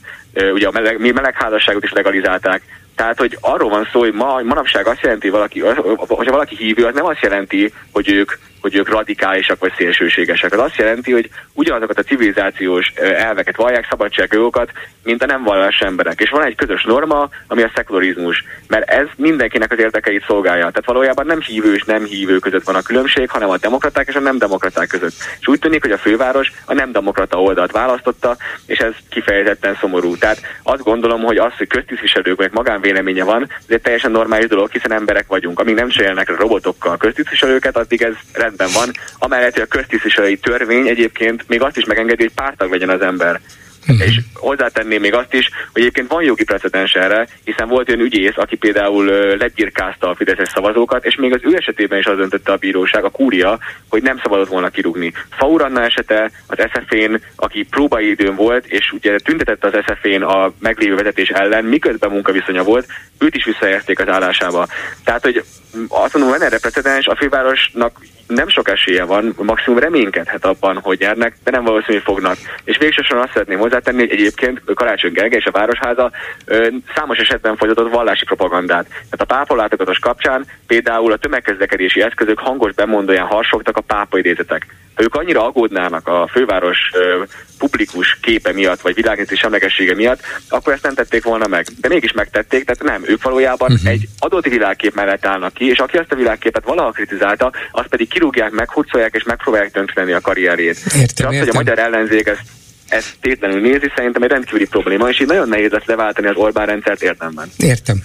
ugye 0.54 0.68
a 0.68 0.72
meleg, 0.72 1.14
melegházasságot 1.14 1.84
is 1.84 1.92
legalizálták, 1.92 2.62
tehát, 2.98 3.18
hogy 3.18 3.38
arról 3.42 3.70
van 3.70 3.88
szó, 3.92 4.00
hogy 4.00 4.14
ma, 4.14 4.42
manapság 4.44 4.88
azt 4.88 5.02
jelenti, 5.02 5.30
valaki, 5.30 5.60
hogyha 6.08 6.32
valaki 6.32 6.56
hívő, 6.56 6.86
az 6.86 6.94
nem 6.94 7.06
azt 7.06 7.22
jelenti, 7.22 7.74
hogy 7.92 8.12
ők 8.12 8.32
hogy 8.62 8.76
ők 8.76 8.90
radikálisak 8.90 9.60
vagy 9.60 9.74
szélsőségesek. 9.78 10.54
Az 10.54 10.60
azt 10.60 10.76
jelenti, 10.76 11.12
hogy 11.12 11.30
ugyanazokat 11.54 11.98
a 11.98 12.04
civilizációs 12.04 12.88
elveket 12.96 13.56
vallják, 13.56 13.88
szabadságjogokat, 13.90 14.72
mint 15.04 15.24
a 15.24 15.26
nem 15.26 15.44
vallás 15.44 15.80
emberek. 15.80 16.22
És 16.22 16.30
van 16.30 16.46
egy 16.46 16.56
közös 16.56 16.84
norma, 16.84 17.30
ami 17.48 17.62
a 17.62 17.72
szekularizmus, 17.76 18.44
mert 18.68 18.90
ez 18.90 19.08
mindenkinek 19.16 19.72
az 19.72 19.80
érdekeit 19.80 20.26
szolgálja. 20.26 20.62
Tehát 20.62 20.86
valójában 20.86 21.26
nem 21.26 21.42
hívő 21.42 21.74
és 21.74 21.84
nem 21.84 22.04
hívő 22.04 22.40
között 22.40 22.64
van 22.64 22.76
a 22.76 22.82
különbség, 22.82 23.30
hanem 23.30 23.50
a 23.50 23.58
demokraták 23.58 24.08
és 24.08 24.16
a 24.16 24.20
nem 24.20 24.38
demokraták 24.38 24.88
között. 24.88 25.14
És 25.40 25.48
úgy 25.48 25.60
tűnik, 25.60 25.82
hogy 25.82 25.92
a 25.92 25.98
főváros 25.98 26.52
a 26.66 26.74
nem 26.74 26.92
demokrata 26.92 27.42
oldalt 27.42 27.72
választotta, 27.72 28.38
és 28.66 28.78
ez 28.78 28.94
kifejezetten 29.10 29.78
szomorú. 29.80 30.18
Tehát 30.18 30.42
azt 30.64 30.84
gondolom, 30.84 31.22
hogy 31.22 31.38
az, 31.38 31.54
hogy 31.58 31.68
köztisztviselőknek 31.68 32.52
magánvéleménye 32.88 33.24
van, 33.24 33.48
ez 33.50 33.76
egy 33.76 33.82
teljesen 33.82 34.12
normális 34.12 34.48
dolog, 34.48 34.72
hiszen 34.72 34.92
emberek 34.92 35.28
vagyunk. 35.28 35.60
Amíg 35.60 35.76
nem 35.76 35.90
cserélnek 35.90 36.38
robotokkal 36.38 36.98
köztisztviselőket, 36.98 37.78
addig 37.78 38.02
ez 38.02 38.14
rendben 38.34 38.70
van, 38.74 38.92
amellett, 39.20 39.54
hogy 39.54 39.62
a 39.62 39.78
köztisztviselői 39.78 40.38
törvény 40.38 40.88
egyébként 40.88 41.48
még 41.48 41.62
azt 41.62 41.78
is 41.78 41.86
megengedi, 41.86 42.24
hogy 42.24 42.34
pártag 42.34 42.72
legyen 42.72 42.90
az 42.90 43.02
ember. 43.02 43.40
Uh-huh. 43.88 44.08
És 44.08 44.20
hozzátenném 44.34 45.02
még 45.02 45.14
azt 45.14 45.34
is, 45.34 45.50
hogy 45.72 45.82
egyébként 45.82 46.12
van 46.12 46.24
jogi 46.24 46.44
precedens 46.44 46.94
erre, 46.94 47.28
hiszen 47.44 47.68
volt 47.68 47.90
olyan 47.90 48.02
ügyész, 48.02 48.36
aki 48.36 48.56
például 48.56 49.06
legyirkázta 49.38 50.10
a 50.10 50.16
Fideszes 50.16 50.50
szavazókat, 50.50 51.06
és 51.06 51.16
még 51.16 51.34
az 51.34 51.40
ő 51.44 51.56
esetében 51.56 52.00
is 52.00 52.06
az 52.06 52.18
döntötte 52.18 52.52
a 52.52 52.58
bíróság, 52.58 53.04
a 53.04 53.10
kúria, 53.10 53.60
hogy 53.90 54.02
nem 54.02 54.20
szabadott 54.24 54.48
volna 54.48 54.70
kirúgni. 54.70 55.14
Fauranna 55.30 55.84
esete 55.84 56.32
az 56.48 56.58
SZF-én, 56.58 57.22
aki 57.36 57.64
próbaidőn 57.70 58.36
volt, 58.36 58.66
és 58.66 58.92
ugye 58.92 59.18
tüntetette 59.18 59.68
az 59.68 59.74
SZF-én 59.86 60.22
a 60.22 60.54
meglévő 60.60 60.96
vezetés 60.96 61.30
ellen, 61.30 61.66
miközben 61.66 62.12
munkaviszonya 62.12 62.64
volt, 62.64 62.88
őt 63.20 63.36
is 63.36 63.46
visszaérték 63.46 64.00
az 64.00 64.08
állásába. 64.08 64.68
Tehát, 65.04 65.24
hogy 65.24 65.44
azt 65.88 66.14
mondom, 66.14 66.32
van 66.32 66.44
erre 66.44 66.60
precedens, 66.60 67.06
a 67.06 67.16
fővárosnak 67.16 68.00
nem 68.28 68.50
sok 68.50 68.70
esélye 68.70 69.04
van, 69.04 69.34
maximum 69.38 69.80
reménykedhet 69.80 70.46
abban, 70.46 70.78
hogy 70.78 71.00
nyernek, 71.00 71.36
de 71.44 71.52
nem 71.52 71.64
valószínű, 71.64 71.98
hogy 71.98 72.14
fognak. 72.14 72.38
És 72.64 72.78
végsősorban 72.78 73.24
azt 73.24 73.34
szeretném 73.34 73.60
hozzátenni, 73.78 74.08
hogy 74.08 74.20
egyébként 74.20 74.62
Karácsony 74.74 75.12
Gergely 75.12 75.40
és 75.40 75.46
a 75.46 75.52
Városháza 75.52 76.12
ö, 76.46 76.68
számos 76.96 77.18
esetben 77.18 77.56
folytatott 77.56 77.92
vallási 77.92 78.26
propagandát. 78.26 78.88
Tehát 78.88 79.22
a 79.22 79.26
pápalátogatás 79.26 80.00
kapcsán 80.00 80.46
például 80.68 81.12
a 81.12 81.18
tömegközlekedési 81.18 82.02
eszközök 82.02 82.40
hangos 82.40 82.74
bemondóján 82.74 83.26
harsogtak 83.26 83.78
a 83.78 83.82
pápa 83.82 84.18
idézetek. 84.18 84.66
Ha 84.96 85.04
ők 85.04 85.16
annyira 85.16 85.46
aggódnának 85.46 86.08
a 86.08 86.28
főváros 86.32 86.78
ö, 86.94 87.24
publikus 87.58 88.18
képe 88.22 88.54
miatt, 88.54 88.82
vagy 88.82 88.96
világnézeti 88.96 89.36
semlegessége 89.36 89.96
miatt, 89.96 90.22
akkor 90.50 90.74
ezt 90.74 90.84
nem 90.84 90.94
tették 90.94 91.24
volna 91.24 91.48
meg. 91.48 91.66
De 91.82 91.88
mégis 91.88 92.12
megtették, 92.12 92.66
tehát 92.66 92.84
nem, 92.84 93.12
ők 93.12 93.24
valójában 93.24 93.72
uh-huh. 93.72 93.90
egy 93.90 94.08
adott 94.20 94.46
világkép 94.46 94.96
mellett 94.96 95.26
állnak 95.26 95.54
ki, 95.54 95.70
és 95.70 95.78
aki 95.78 95.98
azt 95.98 96.12
a 96.12 96.16
világképet 96.16 96.64
valaha 96.66 96.92
kritizálta, 96.92 97.52
az 97.72 97.86
pedig 97.90 98.08
kirúgják, 98.08 98.52
meghurcolják 98.52 99.16
és 99.16 99.24
megpróbálják 99.24 99.72
tönkreteni 99.72 100.12
a 100.12 100.22
karrierjét. 100.22 100.78
Értem, 100.96 101.02
és 101.02 101.24
az, 101.24 101.34
értem. 101.34 101.40
hogy 101.40 101.50
a 101.50 101.54
magyar 101.54 101.80
ellenzék 101.80 102.28
ezt 102.28 102.57
ezt 102.88 103.16
tétlenül 103.22 103.62
nézi, 103.62 103.92
szerintem 103.96 104.24
egy 104.24 104.30
rendkívüli 104.30 104.66
probléma, 104.66 105.10
és 105.10 105.20
így 105.22 105.28
nagyon 105.28 105.50
nehéz 105.50 105.72
lesz 105.72 105.86
leváltani 105.86 106.28
az 106.28 106.36
Orbán 106.36 106.66
rendszert 106.66 107.02
értemben. 107.02 107.52
Értem. 107.58 108.02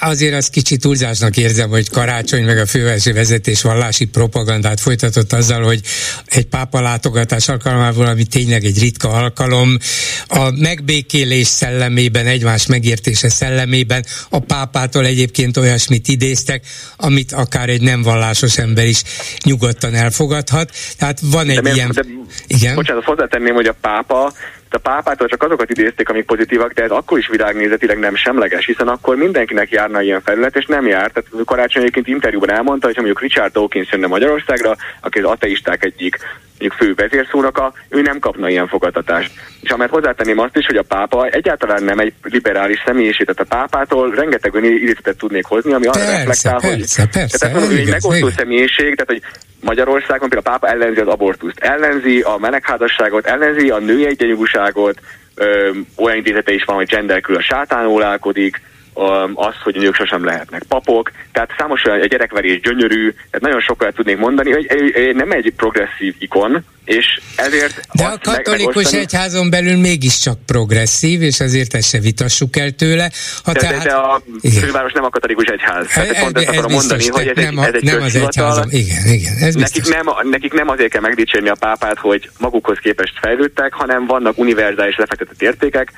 Azért 0.00 0.34
az 0.34 0.50
kicsit 0.50 0.80
túlzásnak 0.80 1.36
érzem, 1.36 1.68
hogy 1.68 1.90
Karácsony 1.90 2.44
meg 2.44 2.58
a 2.58 2.66
fővárosi 2.66 3.12
vezetés 3.12 3.62
vallási 3.62 4.04
propagandát 4.04 4.80
folytatott 4.80 5.32
azzal, 5.32 5.62
hogy 5.62 5.80
egy 6.26 6.46
pápa 6.46 6.80
látogatás 6.80 7.48
alkalmával, 7.48 8.06
ami 8.06 8.24
tényleg 8.24 8.64
egy 8.64 8.78
ritka 8.78 9.08
alkalom, 9.08 9.76
a 10.28 10.50
megbékélés 10.50 11.46
szellemében, 11.46 12.26
egymás 12.26 12.66
megértése 12.66 13.28
szellemében 13.28 14.04
a 14.28 14.38
pápától 14.38 15.06
egyébként 15.06 15.56
olyasmit 15.56 16.08
idéztek, 16.08 16.64
amit 16.96 17.32
akár 17.32 17.68
egy 17.68 17.82
nem 17.82 18.02
vallásos 18.02 18.58
ember 18.58 18.86
is 18.86 19.02
nyugodtan 19.44 19.94
elfogadhat. 19.94 20.70
Tehát 20.98 21.18
van 21.22 21.48
egy 21.48 21.60
de 21.60 21.72
ilyen... 21.72 21.90
De, 21.90 22.02
igen? 22.46 22.74
Bocsánat, 22.74 23.04
hozzátenném, 23.04 23.54
hogy 23.54 23.66
a 23.66 23.74
pápa 23.80 24.32
a 24.72 24.78
pápától 24.78 25.28
csak 25.28 25.42
azokat 25.42 25.70
idézték, 25.70 26.08
amik 26.08 26.24
pozitívak, 26.24 26.72
de 26.72 26.82
ez 26.82 26.90
akkor 26.90 27.18
is 27.18 27.28
világnézetileg 27.28 27.98
nem 27.98 28.14
semleges, 28.14 28.66
hiszen 28.66 28.88
akkor 28.88 29.16
mindenkinek 29.16 29.70
járna 29.70 30.02
ilyen 30.02 30.20
felület, 30.20 30.56
és 30.56 30.66
nem 30.66 30.86
járt. 30.86 31.12
Tehát 31.12 31.44
karácsony 31.44 31.82
egyébként 31.82 32.06
interjúban 32.06 32.50
elmondta, 32.50 32.86
hogy 32.86 32.96
ha 32.96 33.02
mondjuk 33.02 33.22
Richard 33.22 33.52
Dawkins 33.52 33.92
jönne 33.92 34.06
Magyarországra, 34.06 34.76
aki 35.00 35.18
az 35.18 35.30
ateisták 35.30 35.84
egyik 35.84 36.18
mondjuk 36.60 36.72
fő 36.72 36.94
vezérszónoka, 36.94 37.72
ő 37.88 38.02
nem 38.02 38.18
kapna 38.18 38.48
ilyen 38.48 38.68
fogadtatást. 38.68 39.30
És 39.60 39.70
amert 39.70 39.90
hozzátenném 39.90 40.38
azt 40.38 40.56
is, 40.56 40.66
hogy 40.66 40.76
a 40.76 40.82
pápa 40.82 41.26
egyáltalán 41.26 41.82
nem 41.84 41.98
egy 41.98 42.12
liberális 42.22 42.82
személyiség, 42.86 43.26
tehát 43.26 43.52
a 43.52 43.56
pápától 43.56 44.14
rengeteg 44.14 44.54
olyan 44.54 44.72
idézetet 44.72 45.16
tudnék 45.16 45.44
hozni, 45.44 45.72
ami 45.72 45.86
arra 45.86 46.04
reflektál, 46.04 46.60
persze, 46.60 47.00
hogy 47.02 47.10
persze, 47.10 47.38
tehát 47.38 47.62
ez 47.62 47.70
egy 47.70 47.88
megosztó 47.88 48.28
személyiség, 48.28 48.94
tehát 48.94 49.06
hogy 49.06 49.22
Magyarországon 49.60 50.28
például 50.28 50.54
a 50.54 50.58
pápa 50.58 50.68
ellenzi 50.68 51.00
az 51.00 51.06
abortuszt, 51.06 51.58
ellenzi 51.58 52.20
a 52.20 52.36
melegházasságot, 52.38 53.26
ellenzi 53.26 53.70
a 53.70 53.78
női 53.78 54.06
egyenjogúságot, 54.06 55.00
olyan 55.96 56.16
idézete 56.16 56.52
is 56.52 56.64
van, 56.64 56.76
hogy 56.76 56.86
genderkül 56.86 57.36
a 57.36 57.42
sátánólálkodik, 57.42 58.60
az, 59.34 59.54
hogy 59.62 59.74
nők 59.74 59.94
sosem 59.94 60.24
lehetnek 60.24 60.62
papok, 60.62 61.10
tehát 61.32 61.50
számos 61.58 61.84
olyan 61.84 62.08
gyerekverés 62.08 62.60
gyönyörű, 62.60 63.10
tehát 63.10 63.40
nagyon 63.40 63.60
sokat 63.60 63.94
tudnék 63.94 64.16
mondani, 64.16 64.52
hogy 64.52 64.66
nem 65.14 65.30
egy 65.30 65.52
progresszív 65.56 66.14
ikon, 66.18 66.64
és 66.84 67.20
ezért... 67.36 67.80
De 67.92 68.04
a 68.04 68.18
katolikus 68.22 68.74
megosztani... 68.74 69.02
egyházon 69.02 69.50
belül 69.50 69.76
mégiscsak 69.76 70.38
progresszív, 70.46 71.22
és 71.22 71.40
azért 71.40 71.74
ezt 71.74 71.88
se 71.88 71.98
vitassuk 71.98 72.56
el 72.56 72.70
tőle. 72.70 73.10
Ha 73.44 73.52
de, 73.52 73.58
tehát... 73.58 73.82
de, 73.82 73.88
de 73.88 73.94
a 73.94 74.22
igen. 74.40 74.62
főváros 74.62 74.92
nem 74.92 75.04
a 75.04 75.08
katolikus 75.08 75.44
egyház. 75.46 75.86
Tehát 75.86 76.10
e, 76.10 76.20
pont 76.20 76.38
ezt 76.38 76.48
akarom 76.48 76.72
mondani, 76.72 77.08
hogy 77.08 77.26
ez 77.26 77.44
nem, 77.44 77.58
egy, 77.58 77.66
ez 77.66 77.74
egy 77.74 77.82
nem 77.82 78.02
az 78.02 78.14
egyházom. 78.14 78.66
Igen, 78.70 79.06
igen, 79.06 79.36
ez 79.40 79.54
nekik 79.54 79.88
nem, 79.88 80.06
nekik 80.22 80.52
nem 80.52 80.68
azért 80.68 80.90
kell 80.90 81.00
megdicsérni 81.00 81.48
a 81.48 81.56
pápát, 81.58 81.98
hogy 81.98 82.30
magukhoz 82.38 82.78
képest 82.78 83.18
fejlődtek, 83.20 83.72
hanem 83.72 84.06
vannak 84.06 84.38
univerzális 84.38 84.96
lefektetett 84.96 85.42
értékek, 85.42 85.92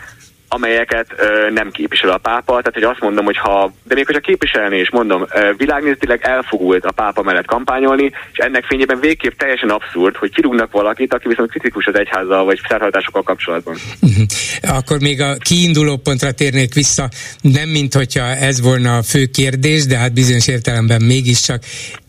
amelyeket 0.55 1.07
ö, 1.17 1.51
nem 1.51 1.71
képvisel 1.71 2.11
a 2.11 2.19
pápa, 2.19 2.53
tehát 2.53 2.75
hogy 2.75 2.83
azt 2.83 3.01
mondom, 3.01 3.25
hogy 3.25 3.39
ha, 3.39 3.73
de 3.85 3.95
még 3.95 4.07
hogyha 4.07 4.21
képviselni 4.21 4.79
is 4.79 4.91
mondom, 4.91 5.27
ö, 5.35 5.51
világnézetileg 5.57 6.21
elfogult 6.23 6.85
a 6.85 6.93
pápa 6.93 7.23
mellett 7.23 7.47
kampányolni, 7.47 8.13
és 8.33 8.39
ennek 8.39 8.65
fényében 8.65 9.01
végképp 9.01 9.39
teljesen 9.39 9.71
abszurd, 9.71 10.17
hogy 10.17 10.33
kirúgnak 10.33 10.73
valakit, 10.73 11.15
aki 11.15 11.29
viszont 11.29 11.51
kritikus 11.51 11.87
az 11.87 11.99
egyházzal 11.99 12.45
vagy 12.45 12.61
szertartásokkal 12.69 13.23
kapcsolatban. 13.23 13.77
Uh-huh. 14.01 14.77
Akkor 14.77 15.01
még 15.01 15.21
a 15.21 15.37
kiinduló 15.37 15.97
pontra 15.97 16.33
térnék 16.33 16.75
vissza, 16.75 17.09
nem 17.41 17.69
mint 17.69 17.95
hogyha 17.95 18.25
ez 18.25 18.61
volna 18.61 18.97
a 18.97 19.03
fő 19.03 19.27
kérdés, 19.27 19.87
de 19.87 19.97
hát 19.97 20.13
bizonyos 20.13 20.49
értelemben 20.49 21.03
mégiscsak 21.03 21.63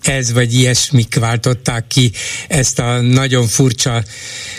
ez 0.04 0.34
vagy 0.34 0.54
ilyesmik 0.54 1.20
váltották 1.20 1.88
ki 1.88 2.12
ezt 2.48 2.80
a 2.80 3.02
nagyon 3.02 3.48
furcsa 3.48 4.04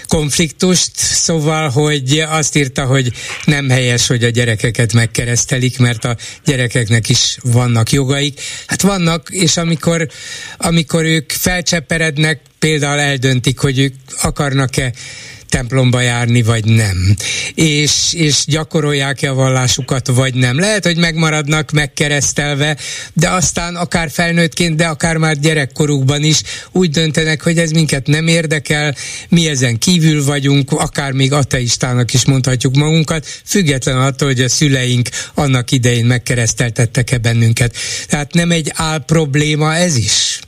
konfliktust, 0.09 0.91
szóval, 0.97 1.69
hogy 1.69 2.25
azt 2.29 2.57
írta, 2.57 2.85
hogy 2.85 3.13
nem 3.45 3.71
helyes, 3.75 4.07
hogy 4.07 4.25
a 4.25 4.29
gyerekeket 4.29 4.93
megkeresztelik, 4.93 5.79
mert 5.79 6.05
a 6.05 6.17
gyerekeknek 6.45 7.09
is 7.09 7.37
vannak 7.43 7.91
jogaik. 7.91 8.41
Hát 8.67 8.83
vannak, 8.83 9.29
és 9.31 9.57
amikor, 9.57 10.09
amikor 10.57 11.05
ők 11.05 11.33
felcseperednek, 11.33 12.41
például 12.59 13.01
eldöntik, 13.01 13.59
hogy 13.59 13.79
ők 13.79 13.95
akarnak-e 14.21 14.93
templomba 15.49 16.01
járni, 16.01 16.43
vagy 16.43 16.65
nem. 16.65 17.15
És, 17.55 18.13
és 18.13 18.45
gyakorolják-e 18.47 19.31
a 19.31 19.35
vallásukat, 19.35 20.07
vagy 20.07 20.35
nem. 20.35 20.59
Lehet, 20.59 20.85
hogy 20.85 20.97
megmaradnak 20.97 21.71
megkeresztelve, 21.71 22.77
de 23.13 23.29
aztán 23.29 23.75
akár 23.75 24.11
felnőttként, 24.11 24.77
de 24.77 24.87
akár 24.87 25.17
már 25.17 25.39
gyerekkorukban 25.39 26.23
is 26.23 26.41
úgy 26.73 26.91
döntenek, 26.91 27.43
hogy 27.43 27.59
ez 27.59 27.71
minket 27.71 28.07
nem 28.07 28.27
érdekel, 28.27 28.95
mi 29.29 29.49
ezen 29.49 29.79
kívül 29.79 30.25
vagyunk, 30.25 30.71
akár 30.73 31.13
még 31.13 31.33
ateistának 31.33 32.15
is 32.15 32.25
mondhatjuk 32.25 32.75
magunkat, 32.75 33.27
független 33.45 34.01
attól, 34.01 34.29
hogy 34.29 34.41
a 34.41 34.49
szüleink 34.49 35.09
annak 35.35 35.71
idején 35.71 36.05
megkereszteltettek-e 36.05 37.19
bennünket. 37.19 37.77
Tehát 38.09 38.33
nem 38.33 38.51
egy 38.51 38.73
áll 38.75 39.05
probléma 39.05 39.75
ez 39.75 39.97
is? 39.97 40.41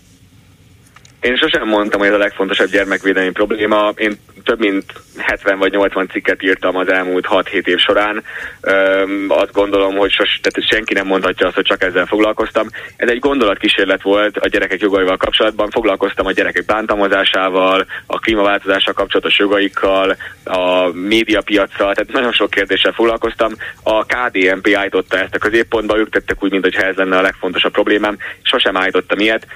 Én 1.21 1.37
sosem 1.37 1.69
mondtam, 1.69 1.99
hogy 1.99 2.09
ez 2.09 2.15
a 2.15 2.19
legfontosabb 2.19 2.71
gyermekvédelmi 2.71 3.31
probléma. 3.31 3.93
Én 3.97 4.19
több 4.47 4.59
mint 4.59 4.85
70 5.17 5.59
vagy 5.59 5.73
80 5.73 6.09
cikket 6.09 6.43
írtam 6.43 6.77
az 6.77 6.89
elmúlt 6.89 7.27
6-7 7.31 7.67
év 7.67 7.79
során. 7.79 8.23
Öm, 8.61 9.27
azt 9.29 9.53
gondolom, 9.53 9.97
hogy 9.97 10.11
sos, 10.11 10.41
tehát 10.43 10.71
senki 10.71 10.95
nem 10.95 11.07
mondhatja 11.07 11.47
azt, 11.47 11.55
hogy 11.55 11.65
csak 11.65 11.83
ezzel 11.83 12.07
foglalkoztam. 12.07 12.67
Ez 12.97 13.09
egy 13.09 13.19
gondolatkísérlet 13.19 14.03
volt 14.03 14.37
a 14.37 14.49
gyerekek 14.49 14.81
jogaival 14.81 15.17
kapcsolatban. 15.17 15.71
Foglalkoztam 15.71 16.27
a 16.27 16.33
gyerekek 16.33 16.65
bántalmazásával, 16.65 17.87
a 18.07 18.19
klímaváltozással 18.19 18.95
kapcsolatos 18.95 19.39
jogaikkal, 19.39 20.17
a 20.45 20.91
médiapiacsal, 20.93 21.95
tehát 21.95 22.13
nagyon 22.13 22.33
sok 22.33 22.51
kérdéssel 22.51 22.93
foglalkoztam. 22.93 23.53
A 23.83 24.05
KDNP 24.05 24.75
állította 24.75 25.19
ezt 25.19 25.35
a 25.35 25.39
középpontba, 25.39 25.99
ők 25.99 26.11
tettek 26.11 26.45
úgy, 26.45 26.51
mintha 26.51 26.83
ez 26.83 26.97
lenne 26.97 27.19
a 27.19 27.23
legfontosabb 27.23 27.73
problémám. 27.73 28.17
Sosem 28.43 28.77
állítottam 28.77 29.19
ilyet 29.19 29.47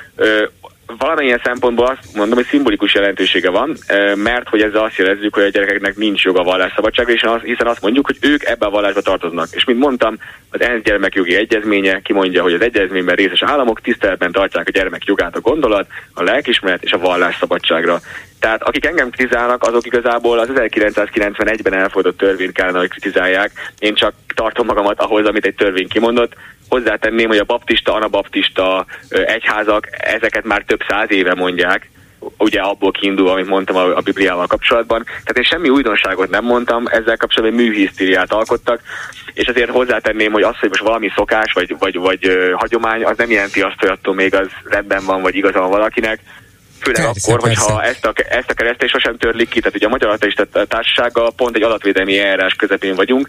valamilyen 0.98 1.40
szempontból 1.44 1.86
azt 1.86 2.14
mondom, 2.14 2.36
hogy 2.36 2.46
szimbolikus 2.46 2.94
jelentősége 2.94 3.50
van, 3.50 3.76
mert 4.14 4.48
hogy 4.48 4.62
ezzel 4.62 4.84
azt 4.84 4.96
jelezzük, 4.96 5.34
hogy 5.34 5.42
a 5.42 5.48
gyerekeknek 5.48 5.96
nincs 5.96 6.22
joga 6.22 6.40
a 6.40 6.44
vallásszabadságra, 6.44 7.12
és 7.12 7.24
hiszen 7.42 7.66
azt 7.66 7.82
mondjuk, 7.82 8.06
hogy 8.06 8.16
ők 8.20 8.44
ebbe 8.44 8.66
a 8.66 8.70
vallásba 8.70 9.00
tartoznak. 9.00 9.48
És 9.50 9.64
mint 9.64 9.78
mondtam, 9.78 10.18
az 10.50 10.60
ENSZ 10.60 10.82
gyermekjogi 10.82 11.34
egyezménye 11.34 12.00
kimondja, 12.02 12.42
hogy 12.42 12.52
az 12.52 12.60
egyezményben 12.60 13.14
részes 13.14 13.42
államok 13.42 13.80
tiszteletben 13.80 14.32
tartják 14.32 14.68
a 14.68 14.70
gyermek 14.70 15.04
jogát 15.04 15.36
a 15.36 15.40
gondolat, 15.40 15.86
a 16.14 16.22
lelkismeret 16.22 16.82
és 16.82 16.92
a 16.92 16.98
vallásszabadságra. 16.98 18.00
Tehát 18.40 18.62
akik 18.62 18.86
engem 18.86 19.10
kritizálnak, 19.10 19.62
azok 19.62 19.86
igazából 19.86 20.38
az 20.38 20.48
1991-ben 20.54 21.74
elfogadott 21.74 22.18
törvényt 22.18 22.52
kellene, 22.52 22.78
hogy 22.78 22.88
kritizálják. 22.88 23.50
Én 23.78 23.94
csak 23.94 24.12
tartom 24.34 24.66
magamat 24.66 25.00
ahhoz, 25.00 25.26
amit 25.26 25.46
egy 25.46 25.54
törvény 25.54 25.88
kimondott. 25.88 26.34
Hozzátenném, 26.70 27.28
hogy 27.28 27.38
a 27.38 27.44
baptista, 27.44 27.94
anabaptista 27.94 28.86
egyházak 29.08 29.88
ezeket 29.90 30.44
már 30.44 30.62
több 30.62 30.80
száz 30.88 31.10
éve 31.12 31.34
mondják, 31.34 31.90
ugye 32.38 32.60
abból 32.60 32.90
kiindul, 32.90 33.28
amit 33.28 33.46
mondtam 33.46 33.76
a, 33.76 33.96
a 33.96 34.00
Bibliával 34.00 34.46
kapcsolatban. 34.46 35.04
Tehát 35.04 35.36
én 35.36 35.42
semmi 35.42 35.68
újdonságot 35.68 36.30
nem 36.30 36.44
mondtam, 36.44 36.86
ezzel 36.86 37.16
kapcsolatban 37.16 37.60
műhisztériát 37.60 38.32
alkottak, 38.32 38.80
és 39.32 39.48
azért 39.48 39.70
hozzátenném, 39.70 40.32
hogy 40.32 40.42
az, 40.42 40.58
hogy 40.58 40.68
most 40.68 40.82
valami 40.82 41.10
szokás 41.14 41.52
vagy, 41.52 41.76
vagy, 41.78 41.96
vagy 41.96 42.26
ö, 42.26 42.52
hagyomány, 42.52 43.04
az 43.04 43.16
nem 43.16 43.30
jelenti 43.30 43.60
azt, 43.60 43.80
hogy 43.80 43.88
attól 43.88 44.14
még 44.14 44.34
az 44.34 44.48
rendben 44.64 45.04
van, 45.04 45.22
vagy 45.22 45.34
igaza 45.34 45.60
van 45.60 45.70
valakinek 45.70 46.20
Főleg 46.80 47.04
persze, 47.04 47.32
akkor, 47.32 47.42
persze. 47.42 47.62
hogyha 47.62 47.82
ezt 47.82 48.06
a, 48.06 48.12
ezt 48.28 48.50
a 48.50 48.54
keresztést 48.54 48.92
sosem 48.92 49.16
törlik 49.16 49.48
ki, 49.48 49.60
tehát 49.60 49.76
ugye 49.76 49.86
a 49.86 49.90
Magyar 49.90 50.10
Ateista 50.10 50.46
Társasággal 50.66 51.32
pont 51.36 51.56
egy 51.56 51.62
adatvédelmi 51.62 52.18
eljárás 52.18 52.54
közepén 52.54 52.94
vagyunk, 52.94 53.28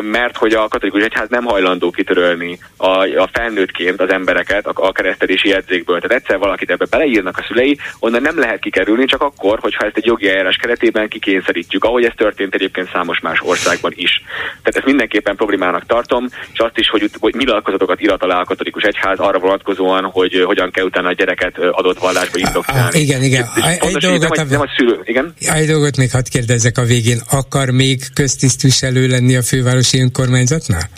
mert 0.00 0.36
hogy 0.36 0.52
a 0.52 0.68
katolikus 0.68 1.02
egyház 1.02 1.28
nem 1.28 1.44
hajlandó 1.44 1.90
kitörölni 1.90 2.58
a, 2.76 2.88
a 3.02 3.28
felnőttként 3.32 4.00
az 4.00 4.10
embereket 4.10 4.66
a, 4.66 4.72
a 4.74 4.92
keresztelési 4.92 5.48
jegyzékből. 5.48 6.00
Tehát 6.00 6.22
egyszer 6.22 6.38
valakit 6.38 6.70
ebbe 6.70 6.86
beleírnak 6.90 7.38
a 7.38 7.44
szülei, 7.48 7.78
onnan 7.98 8.22
nem 8.22 8.38
lehet 8.38 8.60
kikerülni, 8.60 9.04
csak 9.04 9.22
akkor, 9.22 9.58
hogyha 9.58 9.84
ezt 9.84 9.96
egy 9.96 10.06
jogi 10.06 10.28
eljárás 10.28 10.56
keretében 10.56 11.08
kikényszerítjük, 11.08 11.84
ahogy 11.84 12.04
ez 12.04 12.12
történt 12.16 12.54
egyébként 12.54 12.90
számos 12.92 13.20
más 13.20 13.40
országban 13.40 13.92
is. 13.94 14.22
Tehát 14.46 14.76
ezt 14.76 14.86
mindenképpen 14.86 15.36
problémának 15.36 15.86
tartom, 15.86 16.28
és 16.52 16.58
azt 16.58 16.78
is, 16.78 16.88
hogy, 16.88 17.10
hogy 17.20 17.34
nyilatkozatokat 17.34 18.00
irat 18.00 18.22
alá 18.22 18.40
a 18.40 18.44
katolikus 18.44 18.82
egyház 18.82 19.18
arra 19.18 19.38
vonatkozóan, 19.38 20.04
hogy 20.04 20.42
hogyan 20.44 20.70
kell 20.70 20.84
utána 20.84 21.08
a 21.08 21.12
gyereket 21.12 21.58
adott 21.58 21.98
vallásba 21.98 22.38
indok 22.38 22.64
csinálni. 22.72 22.98
Igen, 22.98 23.22
igen. 23.22 23.48
Egy 23.80 23.96
dolgot, 23.96 24.36
nem, 24.36 24.46
a, 24.46 24.50
nem 24.50 24.60
a 24.60 24.68
szülő, 24.76 25.00
igen? 25.04 25.34
Egy 25.40 25.66
dolgot 25.66 25.96
még 25.96 26.10
hadd 26.10 26.24
kérdezzek 26.30 26.78
a 26.78 26.84
végén. 26.84 27.20
Akar 27.30 27.70
még 27.70 28.02
köztisztviselő 28.14 29.06
lenni 29.06 29.36
a 29.36 29.42
fővárosi 29.42 30.00
önkormányzatnál? 30.00 30.88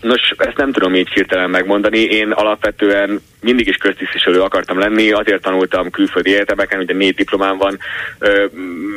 Nos, 0.00 0.32
ezt 0.36 0.56
nem 0.56 0.72
tudom 0.72 0.94
így 0.94 1.08
hirtelen 1.08 1.50
megmondani. 1.50 1.98
Én 1.98 2.30
alapvetően 2.30 3.20
mindig 3.40 3.68
is 3.68 3.76
köztisztviselő 3.76 4.40
akartam 4.40 4.78
lenni, 4.78 5.10
azért 5.12 5.42
tanultam 5.42 5.90
külföldi 5.90 6.34
egyetemeken, 6.34 6.80
ugye 6.80 6.94
négy 6.94 7.14
diplomám 7.14 7.56
van, 7.56 7.78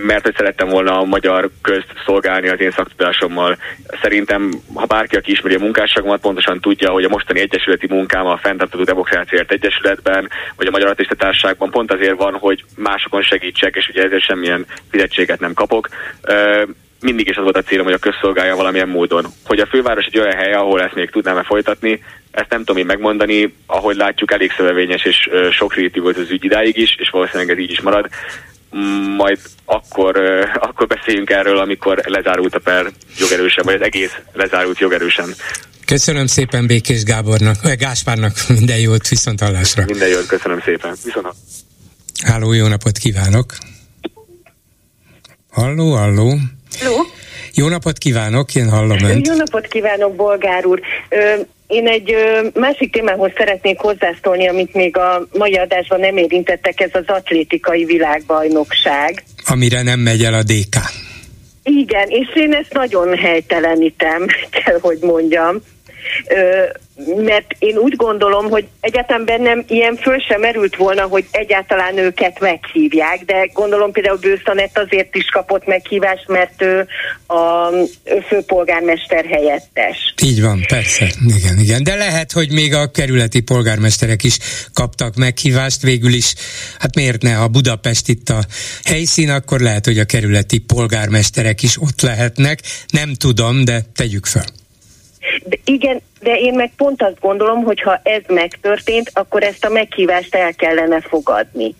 mert 0.05 0.23
hogy 0.23 0.35
szerettem 0.35 0.67
volna 0.67 0.99
a 0.99 1.03
magyar 1.03 1.49
közt 1.61 1.93
szolgálni 2.05 2.49
az 2.49 2.59
én 2.59 2.71
szaktudásommal. 2.71 3.57
Szerintem, 4.01 4.51
ha 4.73 4.85
bárki, 4.85 5.15
aki 5.15 5.31
ismeri 5.31 5.55
a 5.55 5.59
munkásságomat, 5.59 6.21
pontosan 6.21 6.59
tudja, 6.59 6.89
hogy 6.89 7.03
a 7.03 7.09
mostani 7.09 7.39
egyesületi 7.39 7.87
munkám 7.89 8.25
a 8.25 8.37
Fentartató 8.37 8.83
Demokráciáért 8.83 9.51
Egyesületben, 9.51 10.29
vagy 10.55 10.67
a 10.67 10.71
Magyar 10.71 10.95
Társaságban 10.95 11.69
pont 11.69 11.91
azért 11.91 12.17
van, 12.17 12.33
hogy 12.33 12.63
másokon 12.75 13.21
segítsek, 13.21 13.75
és 13.75 13.87
ugye 13.87 14.03
ezért 14.03 14.23
semmilyen 14.23 14.65
fizetséget 14.91 15.39
nem 15.39 15.53
kapok 15.53 15.89
mindig 17.03 17.27
is 17.27 17.35
az 17.35 17.43
volt 17.43 17.57
a 17.57 17.61
célom, 17.61 17.85
hogy 17.85 17.93
a 17.93 17.97
közszolgálja 17.97 18.55
valamilyen 18.55 18.87
módon. 18.87 19.25
Hogy 19.45 19.59
a 19.59 19.65
főváros 19.65 20.05
egy 20.05 20.19
olyan 20.19 20.35
hely, 20.35 20.53
ahol 20.53 20.81
ezt 20.81 20.95
még 20.95 21.09
tudnám-e 21.09 21.43
folytatni, 21.43 22.03
ezt 22.31 22.49
nem 22.49 22.59
tudom 22.59 22.77
én 22.77 22.85
megmondani, 22.85 23.55
ahogy 23.65 23.95
látjuk, 23.95 24.31
elég 24.31 24.51
szövevényes 24.57 25.03
és 25.03 25.29
sok 25.51 25.73
volt 25.95 26.17
az 26.17 26.29
ügy 26.29 26.43
idáig 26.43 26.77
is, 26.77 26.95
és 26.99 27.09
valószínűleg 27.09 27.49
ez 27.49 27.57
így 27.57 27.71
is 27.71 27.81
marad. 27.81 28.09
Majd 29.17 29.39
akkor, 29.65 30.17
akkor 30.67 30.87
beszéljünk 30.87 31.29
erről, 31.29 31.57
amikor 31.57 32.01
lezárult 32.05 32.55
a 32.55 32.59
per 32.59 32.91
jogerősen, 33.17 33.65
vagy 33.65 33.73
az 33.73 33.81
egész 33.81 34.15
lezárult 34.33 34.79
jogerősen. 34.79 35.33
Köszönöm 35.85 36.25
szépen 36.25 36.67
Békés 36.67 37.03
Gábornak, 37.03 37.61
vagy 37.61 37.77
Gáspárnak 37.77 38.33
minden 38.57 38.79
jót, 38.79 39.07
viszont 39.07 39.39
hallásra. 39.39 39.83
Minden 39.85 40.09
jót, 40.09 40.25
köszönöm 40.25 40.61
szépen. 40.65 40.95
Viszont. 41.03 41.27
Háló, 42.23 42.53
jó 42.53 42.67
napot 42.67 42.97
kívánok! 42.97 43.45
Halló, 45.51 45.95
halló! 45.95 46.37
Hello. 46.79 46.95
Jó 47.53 47.67
napot 47.67 47.97
kívánok, 47.97 48.55
én 48.55 48.69
hallom 48.69 49.03
önt. 49.03 49.27
Jó 49.27 49.35
napot 49.35 49.67
kívánok, 49.67 50.15
Bolgár 50.15 50.65
úr. 50.65 50.81
Én 51.67 51.87
egy 51.87 52.15
másik 52.53 52.91
témához 52.91 53.31
szeretnék 53.37 53.79
hozzászólni, 53.79 54.47
amit 54.47 54.73
még 54.73 54.97
a 54.97 55.27
mai 55.37 55.55
adásban 55.55 55.99
nem 55.99 56.17
érintettek, 56.17 56.79
ez 56.79 56.89
az 56.93 57.03
atlétikai 57.07 57.85
világbajnokság. 57.85 59.23
Amire 59.45 59.81
nem 59.81 59.99
megy 59.99 60.23
el 60.23 60.33
a 60.33 60.43
DK. 60.43 60.75
Igen, 61.63 62.09
és 62.09 62.27
én 62.33 62.53
ezt 62.53 62.73
nagyon 62.73 63.17
helytelenítem, 63.17 64.25
kell, 64.63 64.77
hogy 64.81 64.97
mondjam 65.01 65.61
mert 67.15 67.55
én 67.59 67.77
úgy 67.77 67.95
gondolom, 67.95 68.49
hogy 68.49 68.67
egyáltalán 68.79 69.25
bennem 69.25 69.63
ilyen 69.67 69.95
föl 69.95 70.19
sem 70.19 70.39
merült 70.39 70.75
volna, 70.75 71.01
hogy 71.01 71.25
egyáltalán 71.31 71.97
őket 71.97 72.39
meghívják, 72.39 73.23
de 73.25 73.49
gondolom 73.53 73.91
például 73.91 74.17
Bőszanett 74.17 74.77
azért 74.77 75.15
is 75.15 75.25
kapott 75.25 75.65
meghívást, 75.65 76.27
mert 76.27 76.61
ő 76.61 76.87
a 77.27 77.69
főpolgármester 78.27 79.25
helyettes. 79.25 80.13
Így 80.23 80.41
van, 80.41 80.65
persze, 80.67 81.07
igen, 81.37 81.59
igen. 81.59 81.83
De 81.83 81.95
lehet, 81.95 82.31
hogy 82.31 82.51
még 82.51 82.73
a 82.73 82.91
kerületi 82.91 83.41
polgármesterek 83.41 84.23
is 84.23 84.37
kaptak 84.73 85.15
meghívást 85.15 85.81
végül 85.81 86.13
is. 86.13 86.33
Hát 86.79 86.95
miért 86.95 87.21
ne, 87.21 87.33
ha 87.33 87.47
Budapest 87.47 88.09
itt 88.09 88.29
a 88.29 88.39
helyszín, 88.83 89.29
akkor 89.29 89.59
lehet, 89.59 89.85
hogy 89.85 89.99
a 89.99 90.05
kerületi 90.05 90.57
polgármesterek 90.59 91.63
is 91.63 91.81
ott 91.81 92.01
lehetnek. 92.01 92.59
Nem 92.87 93.13
tudom, 93.13 93.65
de 93.65 93.81
tegyük 93.95 94.25
fel. 94.25 94.45
De 95.43 95.57
igen, 95.65 96.01
de 96.19 96.37
én 96.39 96.53
meg 96.53 96.71
pont 96.77 97.01
azt 97.01 97.19
gondolom, 97.19 97.63
hogy 97.63 97.81
ha 97.81 97.99
ez 98.03 98.21
megtörtént, 98.27 99.11
akkor 99.13 99.43
ezt 99.43 99.65
a 99.65 99.69
meghívást 99.69 100.35
el 100.35 100.53
kellene 100.53 101.01
fogadni. 101.01 101.75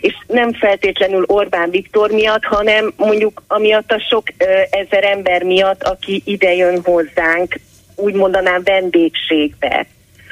És 0.00 0.14
nem 0.26 0.52
feltétlenül 0.52 1.24
Orbán 1.26 1.70
Viktor 1.70 2.10
miatt, 2.10 2.44
hanem 2.44 2.92
mondjuk 2.96 3.42
amiatt 3.46 3.92
a 3.92 4.04
sok 4.08 4.22
ezer 4.70 5.04
ember 5.04 5.42
miatt, 5.42 5.82
aki 5.82 6.22
idejön 6.24 6.80
hozzánk, 6.84 7.60
úgy 7.96 8.14
mondanám 8.14 8.62
vendégségbe 8.62 9.86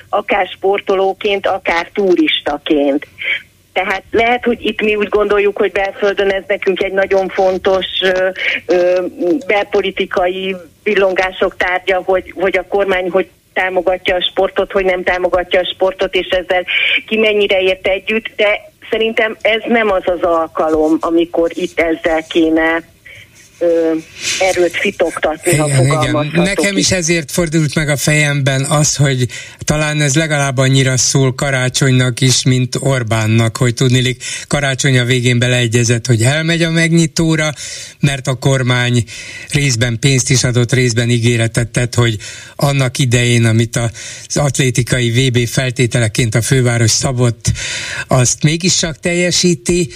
akár 0.09 0.47
sportolóként, 0.47 1.47
akár 1.47 1.91
turistaként. 1.93 3.07
Tehát 3.73 4.03
lehet, 4.11 4.45
hogy 4.45 4.65
itt 4.65 4.83
mi 4.83 4.95
úgy 4.95 5.09
gondoljuk, 5.09 5.57
hogy 5.57 5.73
belföldön 5.73 6.31
ez 6.31 6.43
nekünk 6.47 6.83
egy 6.83 6.93
nagyon 6.93 7.29
fontos 7.29 7.87
ö, 8.03 8.29
ö, 8.67 9.03
belpolitikai 9.47 10.57
villongások 10.87 11.57
tárgya, 11.57 12.03
hogy, 12.05 12.35
hogy 12.37 12.59
a 12.59 12.67
kormány 12.69 13.11
hogy 13.11 13.29
támogatja 13.53 14.15
a 14.15 14.23
sportot, 14.31 14.73
hogy 14.73 14.85
nem 14.85 15.03
támogatja 15.03 15.61
a 15.61 15.73
sportot, 15.75 16.15
és 16.15 16.27
ezzel 16.27 16.65
ki 17.07 17.17
mennyire 17.17 17.61
ért 17.61 17.87
együtt, 17.87 18.31
de 18.37 18.61
szerintem 18.91 19.37
ez 19.41 19.63
nem 19.67 19.91
az 19.91 20.03
az 20.05 20.23
alkalom, 20.23 20.97
amikor 21.01 21.51
itt 21.55 21.81
ezzel 21.81 22.23
kéne 22.29 22.83
ö, 23.59 23.93
erőt 24.41 24.77
fitoktatni, 24.77 25.53
igen, 25.53 25.89
ha 25.89 26.03
igen. 26.03 26.31
Nekem 26.35 26.77
is 26.77 26.91
ezért 26.91 27.31
fordult 27.31 27.75
meg 27.75 27.89
a 27.89 27.97
fejemben 27.97 28.65
az, 28.65 28.97
hogy 28.97 29.27
talán 29.59 30.01
ez 30.01 30.15
legalább 30.15 30.59
annyira 30.59 30.97
szól 30.97 31.35
karácsonynak 31.35 32.21
is, 32.21 32.43
mint 32.43 32.77
Orbánnak, 32.81 33.57
hogy 33.57 33.75
tudnilik 33.75 34.23
karácsony 34.47 34.99
a 34.99 35.05
végén 35.05 35.39
beleegyezett, 35.39 36.07
hogy 36.07 36.23
elmegy 36.23 36.63
a 36.63 36.71
megnyitóra, 36.71 37.53
mert 38.01 38.27
a 38.27 38.35
kormány 38.35 39.05
részben 39.51 39.99
pénzt 39.99 40.31
is 40.31 40.45
adott, 40.45 40.73
részben 40.73 41.11
ígéretet 41.11 41.69
tett, 41.69 41.95
hogy 41.95 42.17
annak 42.57 42.99
idején, 42.99 43.45
amit 43.45 43.77
az 43.77 44.37
atlétikai 44.37 45.11
VB 45.11 45.47
feltételeként 45.47 46.35
a 46.35 46.43
főváros 46.43 46.91
szabott, 46.91 47.53
azt 48.07 48.43
mégis 48.43 48.77
csak 48.77 49.01
teljesíti, 49.01 49.89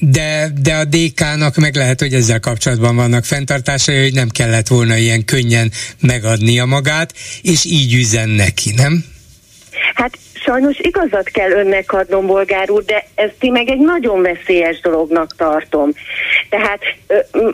de, 0.00 0.52
de 0.60 0.74
a 0.74 0.84
DK-nak 0.84 1.56
meg 1.56 1.76
lehet, 1.76 2.00
hogy 2.00 2.14
ezzel 2.28 2.40
kapcsolatban 2.40 2.96
vannak 2.96 3.24
fenntartásai, 3.24 4.02
hogy 4.02 4.12
nem 4.12 4.28
kellett 4.28 4.66
volna 4.66 4.96
ilyen 4.96 5.24
könnyen 5.24 5.70
megadnia 6.00 6.64
magát, 6.64 7.12
és 7.42 7.64
így 7.64 7.94
üzen 7.94 8.28
neki, 8.28 8.72
nem? 8.76 9.04
Hát 9.94 10.18
sajnos 10.34 10.78
igazat 10.78 11.28
kell 11.28 11.50
önnek 11.50 11.92
adnom, 11.92 12.26
bolgár 12.26 12.70
úr, 12.70 12.84
de 12.84 13.06
ezt 13.14 13.36
én 13.40 13.52
meg 13.52 13.68
egy 13.68 13.78
nagyon 13.78 14.22
veszélyes 14.22 14.80
dolognak 14.80 15.36
tartom. 15.36 15.90
Tehát 16.48 16.80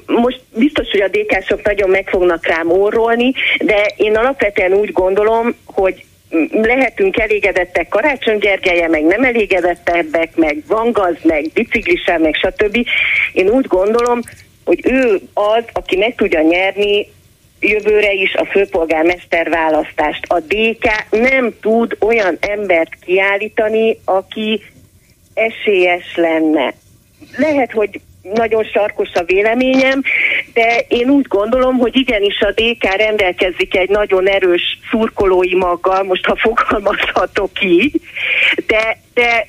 most 0.06 0.40
biztos, 0.54 0.86
hogy 0.90 1.00
a 1.00 1.08
dk 1.08 1.64
nagyon 1.64 1.90
meg 1.90 2.08
fognak 2.08 2.46
rám 2.46 2.70
orrolni, 2.70 3.32
de 3.58 3.92
én 3.96 4.16
alapvetően 4.16 4.72
úgy 4.72 4.92
gondolom, 4.92 5.54
hogy 5.64 6.04
lehetünk 6.52 7.18
elégedettek 7.18 7.88
Karácsony 7.88 8.38
Gergelye, 8.38 8.88
meg 8.88 9.04
nem 9.04 9.24
elégedettebbek, 9.24 10.36
meg 10.36 10.62
van 10.66 10.92
gaz, 10.92 11.16
meg 11.22 11.50
biciklisel, 11.52 12.18
meg 12.18 12.34
stb. 12.34 12.86
Én 13.32 13.48
úgy 13.48 13.66
gondolom, 13.66 14.20
hogy 14.64 14.80
ő 14.82 15.20
az, 15.34 15.64
aki 15.72 15.96
meg 15.96 16.14
tudja 16.14 16.40
nyerni 16.40 17.06
jövőre 17.60 18.12
is 18.12 18.34
a 18.34 18.44
főpolgármester 18.44 19.48
választást. 19.48 20.24
A 20.28 20.40
DK 20.40 21.06
nem 21.10 21.54
tud 21.60 21.96
olyan 22.00 22.36
embert 22.40 22.94
kiállítani, 23.04 23.98
aki 24.04 24.62
esélyes 25.34 26.16
lenne. 26.16 26.74
Lehet, 27.36 27.72
hogy 27.72 28.00
nagyon 28.32 28.64
sarkos 28.64 29.12
a 29.12 29.24
véleményem, 29.24 30.02
de 30.52 30.84
én 30.88 31.10
úgy 31.10 31.26
gondolom, 31.26 31.76
hogy 31.78 31.96
igenis 31.96 32.40
a 32.40 32.50
DK 32.50 32.96
rendelkezik 32.96 33.76
egy 33.76 33.88
nagyon 33.88 34.28
erős 34.28 34.62
szurkolói 34.90 35.54
maggal, 35.54 36.02
most 36.02 36.24
ha 36.24 36.36
fogalmazhatok 36.36 37.50
így, 37.62 38.00
de, 38.66 38.98
de 39.14 39.46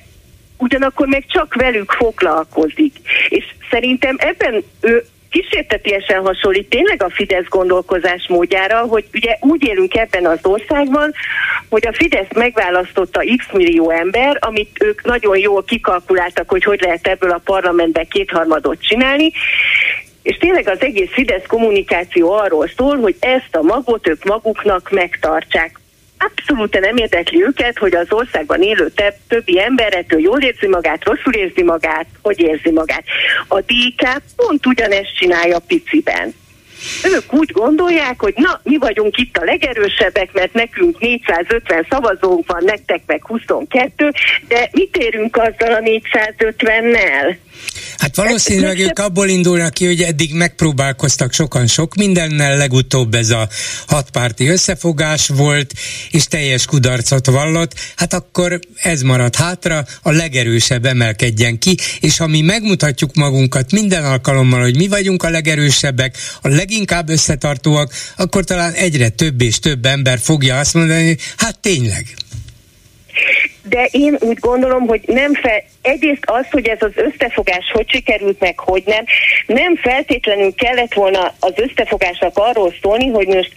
ugyanakkor 0.58 1.06
meg 1.06 1.24
csak 1.26 1.54
velük 1.54 1.90
foglalkozik. 1.90 2.92
És 3.28 3.44
szerintem 3.70 4.16
ebben 4.18 4.62
ő 4.80 5.04
kísértetiesen 5.30 6.20
hasonlít 6.20 6.68
tényleg 6.68 7.02
a 7.02 7.10
Fidesz 7.10 7.48
gondolkozás 7.48 8.26
módjára, 8.28 8.78
hogy 8.78 9.04
ugye 9.12 9.36
úgy 9.40 9.68
élünk 9.68 9.94
ebben 9.94 10.26
az 10.26 10.38
országban, 10.42 11.12
hogy 11.68 11.86
a 11.86 11.92
Fidesz 11.92 12.32
megválasztotta 12.34 13.20
x 13.36 13.52
millió 13.52 13.90
ember, 13.90 14.36
amit 14.40 14.82
ők 14.84 15.04
nagyon 15.04 15.38
jól 15.38 15.64
kikalkuláltak, 15.64 16.48
hogy 16.50 16.64
hogy 16.64 16.80
lehet 16.80 17.06
ebből 17.06 17.30
a 17.30 17.40
parlamentbe 17.44 18.04
kétharmadot 18.04 18.82
csinálni, 18.82 19.32
és 20.22 20.36
tényleg 20.36 20.68
az 20.68 20.80
egész 20.80 21.10
Fidesz 21.12 21.46
kommunikáció 21.46 22.32
arról 22.32 22.68
szól, 22.76 22.96
hogy 22.96 23.16
ezt 23.20 23.56
a 23.56 23.62
magot 23.62 24.08
ők 24.08 24.24
maguknak 24.24 24.90
megtartsák 24.90 25.80
abszolút 26.18 26.80
nem 26.80 26.96
érdekli 26.96 27.42
őket, 27.42 27.78
hogy 27.78 27.94
az 27.94 28.06
országban 28.10 28.62
élő 28.62 28.92
többi 29.28 29.60
emberetől 29.60 30.20
jól 30.20 30.40
érzi 30.40 30.66
magát, 30.66 31.04
rosszul 31.04 31.32
érzi 31.32 31.62
magát, 31.62 32.06
hogy 32.22 32.40
érzi 32.40 32.70
magát. 32.70 33.04
A 33.48 33.60
DK 33.60 34.22
pont 34.36 34.66
ugyanezt 34.66 35.16
csinálja 35.16 35.58
piciben. 35.58 36.34
Ők 37.04 37.32
úgy 37.32 37.52
gondolják, 37.52 38.20
hogy 38.20 38.34
na, 38.36 38.60
mi 38.62 38.76
vagyunk 38.76 39.16
itt 39.16 39.36
a 39.36 39.44
legerősebbek, 39.44 40.32
mert 40.32 40.52
nekünk 40.52 40.98
450 40.98 41.86
szavazónk 41.90 42.52
van, 42.52 42.64
nektek 42.64 43.00
meg 43.06 43.26
22, 43.26 44.12
de 44.48 44.68
mit 44.72 44.96
érünk 44.96 45.36
azzal 45.36 45.74
a 45.74 45.80
450-nel? 45.80 47.36
Hát 47.98 48.16
valószínűleg 48.16 48.78
ők 48.78 48.98
abból 48.98 49.28
indulnak 49.28 49.74
ki, 49.74 49.86
hogy 49.86 50.02
eddig 50.02 50.34
megpróbálkoztak 50.34 51.32
sokan 51.32 51.66
sok 51.66 51.94
mindennel, 51.94 52.56
legutóbb 52.56 53.14
ez 53.14 53.30
a 53.30 53.48
hatpárti 53.86 54.48
összefogás 54.48 55.28
volt, 55.28 55.72
és 56.10 56.24
teljes 56.24 56.64
kudarcot 56.64 57.26
vallott, 57.26 57.74
hát 57.96 58.12
akkor 58.12 58.60
ez 58.82 59.02
marad 59.02 59.36
hátra, 59.36 59.84
a 60.02 60.10
legerősebb 60.10 60.84
emelkedjen 60.84 61.58
ki, 61.58 61.76
és 62.00 62.16
ha 62.16 62.26
mi 62.26 62.40
megmutatjuk 62.40 63.14
magunkat 63.14 63.72
minden 63.72 64.04
alkalommal, 64.04 64.60
hogy 64.60 64.76
mi 64.76 64.88
vagyunk 64.88 65.22
a 65.22 65.30
legerősebbek, 65.30 66.16
a 66.42 66.48
leginkább 66.48 67.08
összetartóak, 67.08 67.92
akkor 68.16 68.44
talán 68.44 68.72
egyre 68.72 69.08
több 69.08 69.40
és 69.40 69.58
több 69.58 69.86
ember 69.86 70.18
fogja 70.18 70.58
azt 70.58 70.74
mondani, 70.74 71.06
hogy 71.06 71.20
hát 71.36 71.58
tényleg 71.58 72.14
de 73.68 73.88
én 73.90 74.16
úgy 74.20 74.38
gondolom, 74.38 74.86
hogy 74.86 75.00
nem 75.06 75.34
fel, 75.34 75.62
egyrészt 75.82 76.22
az, 76.24 76.46
hogy 76.50 76.66
ez 76.68 76.82
az 76.82 76.92
összefogás 76.94 77.70
hogy 77.72 77.90
sikerült 77.90 78.40
meg, 78.40 78.58
hogy 78.58 78.82
nem, 78.86 79.04
nem 79.46 79.76
feltétlenül 79.76 80.54
kellett 80.54 80.94
volna 80.94 81.34
az 81.40 81.52
összefogásnak 81.56 82.38
arról 82.38 82.74
szólni, 82.82 83.08
hogy 83.08 83.26
most 83.26 83.52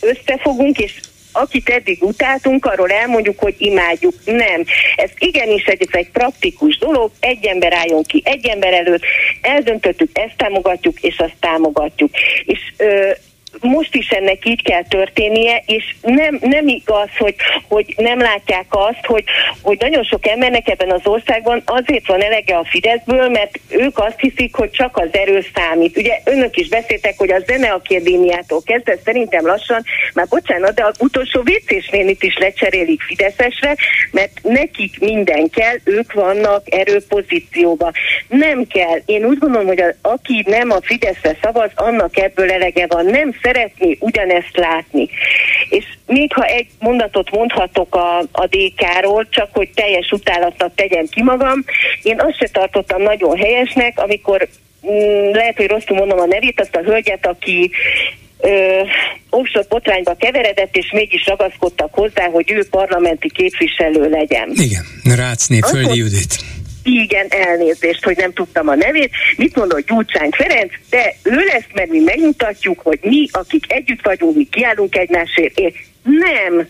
összefogunk, 0.00 0.78
és 0.78 0.92
akit 1.34 1.68
eddig 1.68 2.02
utáltunk, 2.02 2.66
arról 2.66 2.90
elmondjuk, 2.90 3.38
hogy 3.38 3.54
imádjuk. 3.58 4.14
Nem. 4.24 4.64
Ez 4.96 5.10
igenis 5.18 5.64
egy, 5.64 5.88
egy 5.90 6.10
praktikus 6.10 6.78
dolog, 6.78 7.10
egy 7.20 7.46
ember 7.46 7.72
álljon 7.72 8.02
ki 8.02 8.22
egy 8.24 8.46
ember 8.46 8.72
előtt, 8.72 9.02
eldöntöttük, 9.40 10.18
ezt 10.18 10.36
támogatjuk, 10.36 11.00
és 11.00 11.18
azt 11.18 11.36
támogatjuk. 11.40 12.10
És 12.44 12.60
ö, 12.76 13.10
most 13.60 13.94
is 13.94 14.08
ennek 14.08 14.46
így 14.46 14.62
kell 14.62 14.82
történnie, 14.82 15.62
és 15.66 15.94
nem, 16.02 16.38
nem 16.40 16.68
igaz, 16.68 17.08
hogy, 17.18 17.34
hogy 17.68 17.94
nem 17.96 18.18
látják 18.18 18.66
azt, 18.68 19.06
hogy, 19.06 19.24
hogy 19.62 19.76
nagyon 19.80 20.04
sok 20.04 20.26
embernek 20.26 20.68
ebben 20.68 20.90
az 20.90 21.00
országban 21.06 21.62
azért 21.64 22.06
van 22.06 22.22
elege 22.22 22.56
a 22.56 22.64
Fideszből, 22.64 23.28
mert 23.28 23.60
ők 23.68 23.98
azt 23.98 24.18
hiszik, 24.18 24.54
hogy 24.54 24.70
csak 24.70 24.96
az 24.96 25.08
erő 25.12 25.44
számít. 25.54 25.96
Ugye 25.96 26.20
önök 26.24 26.56
is 26.56 26.68
beszéltek, 26.68 27.14
hogy 27.18 27.30
a 27.30 27.42
zeneakadémiától 27.46 28.62
kezdve 28.62 28.96
szerintem 29.04 29.46
lassan, 29.46 29.82
már 30.14 30.26
bocsánat, 30.28 30.74
de 30.74 30.84
az 30.84 30.96
utolsó 30.98 31.40
WC-s 31.40 31.88
nénit 31.88 32.22
is 32.22 32.36
lecserélik 32.38 33.02
Fideszesre, 33.02 33.74
mert 34.10 34.30
nekik 34.42 35.00
minden 35.00 35.50
kell, 35.50 35.76
ők 35.84 36.12
vannak 36.12 36.74
erőpozícióba. 36.74 37.92
Nem 38.28 38.66
kell. 38.66 38.98
Én 39.04 39.24
úgy 39.24 39.38
gondolom, 39.38 39.66
hogy 39.66 39.80
a, 39.80 39.94
aki 40.02 40.44
nem 40.46 40.70
a 40.70 40.82
Fideszre 40.82 41.36
szavaz, 41.42 41.70
annak 41.74 42.18
ebből 42.18 42.50
elege 42.50 42.86
van. 42.86 43.04
Nem 43.04 43.32
szeretné 43.44 43.96
ugyanezt 44.00 44.56
látni. 44.56 45.08
És 45.68 45.84
még 46.06 46.32
ha 46.32 46.44
egy 46.44 46.66
mondatot 46.78 47.30
mondhatok 47.30 47.94
a, 47.94 48.18
a 48.18 48.46
DK-ról, 48.46 49.26
csak 49.30 49.48
hogy 49.52 49.70
teljes 49.74 50.10
utálatnak 50.10 50.74
tegyem 50.74 51.06
ki 51.10 51.22
magam, 51.22 51.64
én 52.02 52.20
azt 52.20 52.38
se 52.38 52.48
tartottam 52.52 53.02
nagyon 53.02 53.36
helyesnek, 53.36 53.98
amikor 53.98 54.48
mm, 54.86 55.30
lehet, 55.32 55.56
hogy 55.56 55.66
rosszul 55.66 55.96
mondom 55.96 56.18
a 56.18 56.26
nevét, 56.26 56.60
azt 56.60 56.76
a 56.76 56.82
hölgyet, 56.82 57.26
aki 57.26 57.70
offshore 59.30 59.66
botrányba 59.68 60.14
keveredett, 60.14 60.76
és 60.76 60.90
mégis 60.92 61.26
ragaszkodtak 61.26 61.94
hozzá, 61.94 62.24
hogy 62.24 62.50
ő 62.50 62.66
parlamenti 62.70 63.30
képviselő 63.30 64.08
legyen. 64.08 64.50
Igen, 64.54 64.84
Rácné 65.16 65.58
Földi 65.60 65.98
Judit 65.98 66.36
igen, 66.84 67.26
elnézést, 67.28 68.04
hogy 68.04 68.16
nem 68.16 68.32
tudtam 68.32 68.68
a 68.68 68.74
nevét, 68.74 69.10
mit 69.36 69.56
mondott 69.56 69.86
Gyurcsány 69.86 70.30
Ferenc, 70.30 70.72
de 70.90 71.14
ő 71.22 71.44
lesz, 71.44 71.66
mert 71.72 71.90
mi 71.90 71.98
megmutatjuk, 71.98 72.80
hogy 72.80 72.98
mi, 73.02 73.28
akik 73.30 73.72
együtt 73.72 74.04
vagyunk, 74.04 74.36
mi 74.36 74.48
kiállunk 74.50 74.96
egymásért. 74.96 75.58
Én 75.58 75.72
nem. 76.02 76.68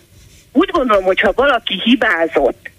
Úgy 0.51 0.69
gondolom, 0.69 1.03
hogy 1.03 1.19
ha 1.19 1.31
valaki 1.35 1.81
hibázott, 1.83 2.69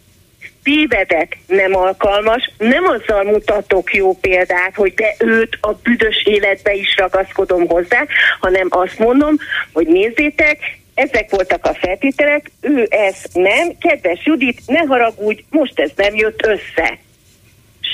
tévedett, 0.62 1.36
nem 1.46 1.76
alkalmas, 1.76 2.50
nem 2.58 2.84
azzal 2.84 3.24
mutatok 3.24 3.94
jó 3.94 4.14
példát, 4.14 4.74
hogy 4.74 4.94
de 4.94 5.14
őt 5.18 5.58
a 5.60 5.72
büdös 5.72 6.22
életbe 6.24 6.74
is 6.74 6.96
ragaszkodom 6.96 7.66
hozzá, 7.66 8.06
hanem 8.40 8.66
azt 8.70 8.98
mondom, 8.98 9.36
hogy 9.72 9.86
nézzétek, 9.86 10.58
ezek 10.94 11.30
voltak 11.30 11.64
a 11.66 11.74
feltételek, 11.74 12.50
ő 12.60 12.86
ezt 12.90 13.28
nem, 13.32 13.78
kedves 13.80 14.20
Judit, 14.24 14.60
ne 14.66 14.78
haragudj, 14.78 15.44
most 15.50 15.80
ez 15.80 15.90
nem 15.96 16.14
jött 16.14 16.46
össze 16.46 16.98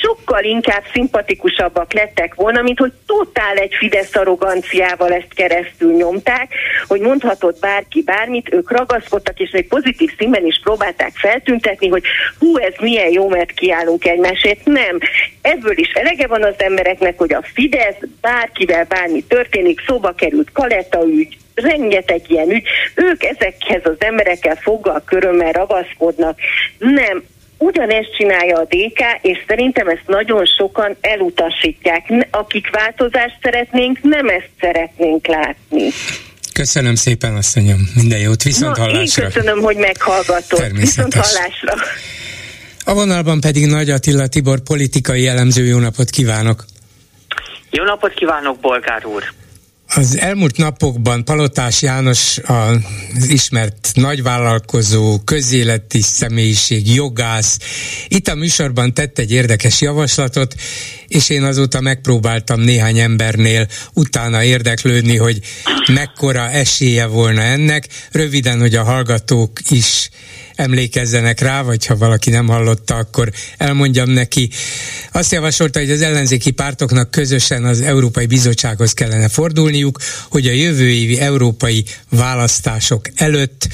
sokkal 0.00 0.44
inkább 0.44 0.82
szimpatikusabbak 0.92 1.92
lettek 1.92 2.34
volna, 2.34 2.62
mint 2.62 2.78
hogy 2.78 2.92
totál 3.06 3.56
egy 3.56 3.74
Fidesz 3.74 4.16
arroganciával 4.16 5.12
ezt 5.12 5.34
keresztül 5.34 5.92
nyomták, 5.92 6.54
hogy 6.86 7.00
mondhatott 7.00 7.60
bárki 7.60 8.02
bármit, 8.02 8.54
ők 8.54 8.70
ragaszkodtak, 8.70 9.40
és 9.40 9.50
még 9.50 9.68
pozitív 9.68 10.10
színben 10.18 10.46
is 10.46 10.60
próbálták 10.62 11.12
feltüntetni, 11.14 11.88
hogy 11.88 12.02
hú, 12.38 12.56
ez 12.56 12.74
milyen 12.80 13.12
jó, 13.12 13.28
mert 13.28 13.52
kiállunk 13.52 14.06
egymásért. 14.06 14.64
Nem. 14.64 14.98
Ebből 15.42 15.78
is 15.78 15.90
elege 15.92 16.26
van 16.26 16.44
az 16.44 16.54
embereknek, 16.58 17.18
hogy 17.18 17.32
a 17.32 17.42
Fidesz 17.54 17.98
bárkivel 18.20 18.84
bármi 18.84 19.24
történik, 19.24 19.82
szóba 19.86 20.12
került 20.12 20.52
Kaletta 20.52 21.04
ügy, 21.04 21.36
rengeteg 21.54 22.20
ilyen 22.30 22.50
ügy, 22.50 22.68
ők 22.94 23.24
ezekhez 23.24 23.80
az 23.84 23.96
emberekkel 23.98 24.56
foggal 24.56 25.02
körömmel 25.06 25.52
ragaszkodnak. 25.52 26.38
Nem, 26.78 27.22
ugyanezt 27.62 28.16
csinálja 28.16 28.56
a 28.58 28.64
DK, 28.64 29.00
és 29.22 29.38
szerintem 29.46 29.88
ezt 29.88 30.06
nagyon 30.06 30.44
sokan 30.58 30.96
elutasítják. 31.00 32.12
Akik 32.30 32.70
változást 32.70 33.36
szeretnénk, 33.42 34.02
nem 34.02 34.28
ezt 34.28 34.50
szeretnénk 34.60 35.26
látni. 35.26 35.88
Köszönöm 36.52 36.94
szépen, 36.94 37.36
asszonyom. 37.36 37.80
Minden 37.94 38.18
jót. 38.18 38.42
Viszont 38.42 38.76
Na, 38.76 38.82
hallásra. 38.82 39.22
Én 39.22 39.30
köszönöm, 39.30 39.60
hogy 39.60 39.76
meghallgatod. 39.76 40.76
Viszont 40.76 41.14
hallásra. 41.14 41.74
A 42.84 42.94
vonalban 42.94 43.40
pedig 43.40 43.66
Nagy 43.66 43.90
Attila 43.90 44.26
Tibor 44.26 44.60
politikai 44.60 45.26
elemző. 45.26 45.64
Jó 45.64 45.78
napot 45.78 46.10
kívánok! 46.10 46.64
Jó 47.70 47.84
napot 47.84 48.14
kívánok, 48.14 48.58
Bolgár 48.60 49.06
úr! 49.06 49.22
Az 49.86 50.18
elmúlt 50.18 50.56
napokban 50.56 51.24
Palotás 51.24 51.82
János 51.82 52.38
az 52.38 53.28
ismert 53.28 53.90
nagyvállalkozó, 53.94 55.18
közéleti 55.18 56.00
személyiség, 56.00 56.94
jogász 56.94 57.58
itt 58.08 58.28
a 58.28 58.34
műsorban 58.34 58.94
tett 58.94 59.18
egy 59.18 59.32
érdekes 59.32 59.80
javaslatot, 59.80 60.54
és 61.08 61.28
én 61.28 61.42
azóta 61.42 61.80
megpróbáltam 61.80 62.60
néhány 62.60 62.98
embernél 62.98 63.68
utána 63.94 64.42
érdeklődni, 64.42 65.16
hogy 65.16 65.40
mekkora 65.92 66.50
esélye 66.50 67.06
volna 67.06 67.42
ennek. 67.42 67.88
Röviden, 68.10 68.60
hogy 68.60 68.74
a 68.74 68.84
hallgatók 68.84 69.60
is 69.68 70.10
emlékezzenek 70.62 71.40
rá, 71.40 71.62
vagy 71.62 71.86
ha 71.86 71.96
valaki 71.96 72.30
nem 72.30 72.48
hallotta, 72.48 72.94
akkor 72.94 73.30
elmondjam 73.58 74.10
neki. 74.10 74.50
Azt 75.12 75.32
javasolta, 75.32 75.78
hogy 75.78 75.90
az 75.90 76.00
ellenzéki 76.00 76.50
pártoknak 76.50 77.10
közösen 77.10 77.64
az 77.64 77.80
Európai 77.80 78.26
Bizottsághoz 78.26 78.92
kellene 78.92 79.28
fordulniuk, 79.28 79.98
hogy 80.28 80.46
a 80.46 80.52
jövő 80.52 80.88
évi 80.90 81.18
európai 81.18 81.84
választások 82.08 83.08
előtt 83.14 83.68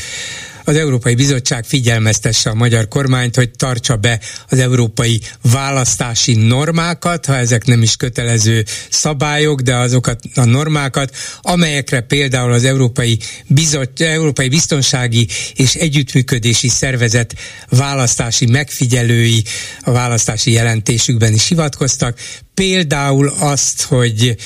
az 0.68 0.76
Európai 0.76 1.14
Bizottság 1.14 1.64
figyelmeztesse 1.64 2.50
a 2.50 2.54
magyar 2.54 2.88
kormányt, 2.88 3.36
hogy 3.36 3.50
tartsa 3.50 3.96
be 3.96 4.20
az 4.48 4.58
európai 4.58 5.20
választási 5.42 6.34
normákat, 6.34 7.26
ha 7.26 7.36
ezek 7.36 7.64
nem 7.64 7.82
is 7.82 7.96
kötelező 7.96 8.64
szabályok, 8.90 9.60
de 9.60 9.76
azokat 9.76 10.20
a 10.34 10.44
normákat, 10.44 11.16
amelyekre 11.42 12.00
például 12.00 12.52
az 12.52 12.64
Európai, 12.64 13.18
Bizot, 13.46 14.00
Európai 14.00 14.48
Biztonsági 14.48 15.28
és 15.54 15.74
Együttműködési 15.74 16.68
Szervezet 16.68 17.34
választási 17.68 18.46
megfigyelői 18.46 19.44
a 19.80 19.92
választási 19.92 20.52
jelentésükben 20.52 21.32
is 21.32 21.48
hivatkoztak, 21.48 22.18
például 22.58 23.28
azt, 23.38 23.82
hogy, 23.82 24.36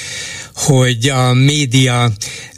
hogy 0.54 1.08
a 1.08 1.32
média, 1.32 2.12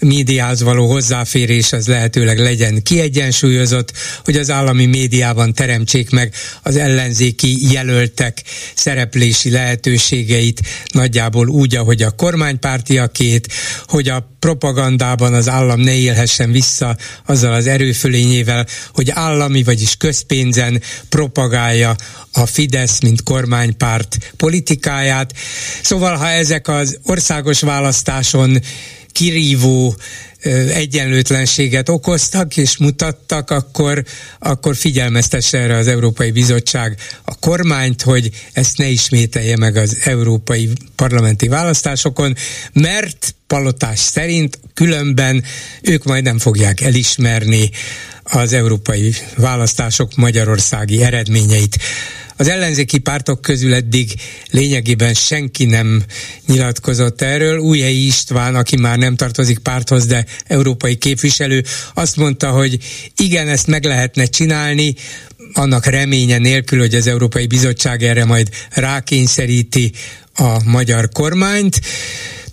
médiához 0.04 0.62
való 0.62 0.90
hozzáférés 0.90 1.72
az 1.72 1.86
lehetőleg 1.86 2.38
legyen 2.38 2.82
kiegyensúlyozott, 2.82 3.92
hogy 4.24 4.36
az 4.36 4.50
állami 4.50 4.86
médiában 4.86 5.52
teremtsék 5.52 6.10
meg 6.10 6.34
az 6.62 6.76
ellenzéki 6.76 7.72
jelöltek 7.72 8.42
szereplési 8.74 9.50
lehetőségeit 9.50 10.60
nagyjából 10.92 11.48
úgy, 11.48 11.76
ahogy 11.76 12.02
a 12.02 12.10
kormánypártiakét, 12.10 13.52
hogy 13.86 14.08
a 14.08 14.36
propagandában 14.38 15.34
az 15.34 15.48
állam 15.48 15.80
ne 15.80 15.94
élhessen 15.94 16.52
vissza 16.52 16.96
azzal 17.26 17.52
az 17.52 17.66
erőfölényével, 17.66 18.66
hogy 18.92 19.10
állami, 19.10 19.62
vagyis 19.62 19.96
közpénzen 19.96 20.82
propagálja 21.08 21.94
a 22.32 22.46
Fidesz, 22.46 23.00
mint 23.00 23.22
kormánypárt 23.22 24.32
politikáját. 24.36 25.32
Szóval, 25.82 26.16
ha 26.16 26.28
ezek 26.28 26.68
az 26.68 26.98
országos 27.02 27.60
választáson 27.60 28.60
kirívó 29.14 29.96
egyenlőtlenséget 30.74 31.88
okoztak 31.88 32.56
és 32.56 32.76
mutattak, 32.76 33.50
akkor, 33.50 34.04
akkor 34.38 34.76
figyelmeztesse 34.76 35.58
erre 35.58 35.76
az 35.76 35.88
Európai 35.88 36.30
Bizottság 36.30 36.96
a 37.24 37.38
kormányt, 37.38 38.02
hogy 38.02 38.30
ezt 38.52 38.78
ne 38.78 38.88
ismételje 38.88 39.56
meg 39.56 39.76
az 39.76 39.98
európai 40.04 40.70
parlamenti 40.96 41.48
választásokon, 41.48 42.34
mert 42.72 43.34
palotás 43.46 43.98
szerint 43.98 44.58
különben 44.74 45.44
ők 45.82 46.04
majd 46.04 46.24
nem 46.24 46.38
fogják 46.38 46.80
elismerni 46.80 47.70
az 48.22 48.52
európai 48.52 49.14
választások 49.36 50.16
magyarországi 50.16 51.02
eredményeit. 51.02 51.78
Az 52.36 52.48
ellenzéki 52.48 52.98
pártok 52.98 53.40
közül 53.40 53.74
eddig 53.74 54.12
lényegében 54.50 55.14
senki 55.14 55.64
nem 55.64 56.02
nyilatkozott 56.46 57.22
erről. 57.22 57.58
Újhelyi 57.58 58.06
István, 58.06 58.54
aki 58.54 58.76
már 58.76 58.98
nem 58.98 59.16
tartozik 59.16 59.58
párthoz, 59.58 60.06
de 60.06 60.24
európai 60.46 60.96
képviselő, 60.96 61.64
azt 61.94 62.16
mondta, 62.16 62.50
hogy 62.50 62.78
igen, 63.16 63.48
ezt 63.48 63.66
meg 63.66 63.84
lehetne 63.84 64.24
csinálni, 64.24 64.94
annak 65.52 65.86
reménye 65.86 66.38
nélkül, 66.38 66.78
hogy 66.78 66.94
az 66.94 67.06
Európai 67.06 67.46
Bizottság 67.46 68.02
erre 68.02 68.24
majd 68.24 68.48
rákényszeríti 68.70 69.92
a 70.34 70.62
magyar 70.64 71.08
kormányt. 71.08 71.80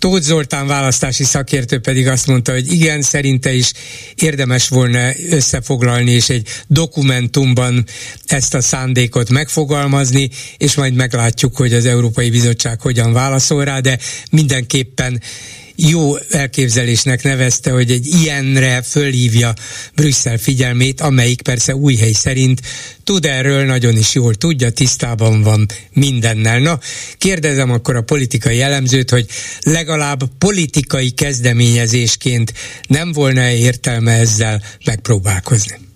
Tóth 0.02 0.22
Zoltán 0.22 0.66
választási 0.66 1.24
szakértő 1.24 1.78
pedig 1.78 2.08
azt 2.08 2.26
mondta, 2.26 2.52
hogy 2.52 2.72
igen, 2.72 3.02
szerinte 3.02 3.52
is 3.52 3.72
érdemes 4.14 4.68
volna 4.68 5.10
összefoglalni 5.30 6.10
és 6.10 6.28
egy 6.28 6.48
dokumentumban 6.66 7.86
ezt 8.26 8.54
a 8.54 8.60
szándékot 8.60 9.30
megfogalmazni, 9.30 10.30
és 10.56 10.74
majd 10.74 10.94
meglátjuk, 10.94 11.56
hogy 11.56 11.74
az 11.74 11.86
Európai 11.86 12.30
Bizottság 12.30 12.80
hogyan 12.80 13.12
válaszol 13.12 13.64
rá, 13.64 13.80
de 13.80 13.98
mindenképpen 14.30 15.20
jó 15.76 16.16
elképzelésnek 16.16 17.22
nevezte, 17.22 17.70
hogy 17.70 17.90
egy 17.90 18.06
ilyenre 18.06 18.82
fölhívja 18.82 19.54
Brüsszel 19.94 20.38
figyelmét, 20.38 21.00
amelyik 21.00 21.42
persze 21.42 21.74
új 21.74 21.96
hely 21.96 22.12
szerint 22.12 22.60
tud 23.04 23.24
erről, 23.24 23.64
nagyon 23.64 23.96
is 23.96 24.14
jól 24.14 24.34
tudja, 24.34 24.70
tisztában 24.70 25.42
van 25.42 25.66
mindennel. 25.92 26.58
Na, 26.58 26.78
kérdezem 27.18 27.70
akkor 27.70 27.96
a 27.96 28.02
politikai 28.02 28.60
elemzőt, 28.60 29.10
hogy 29.10 29.26
legalább 29.60 30.22
politikai 30.38 31.10
kezdeményezésként 31.10 32.52
nem 32.88 33.12
volna 33.12 33.50
értelme 33.50 34.12
ezzel 34.12 34.62
megpróbálkozni? 34.84 35.90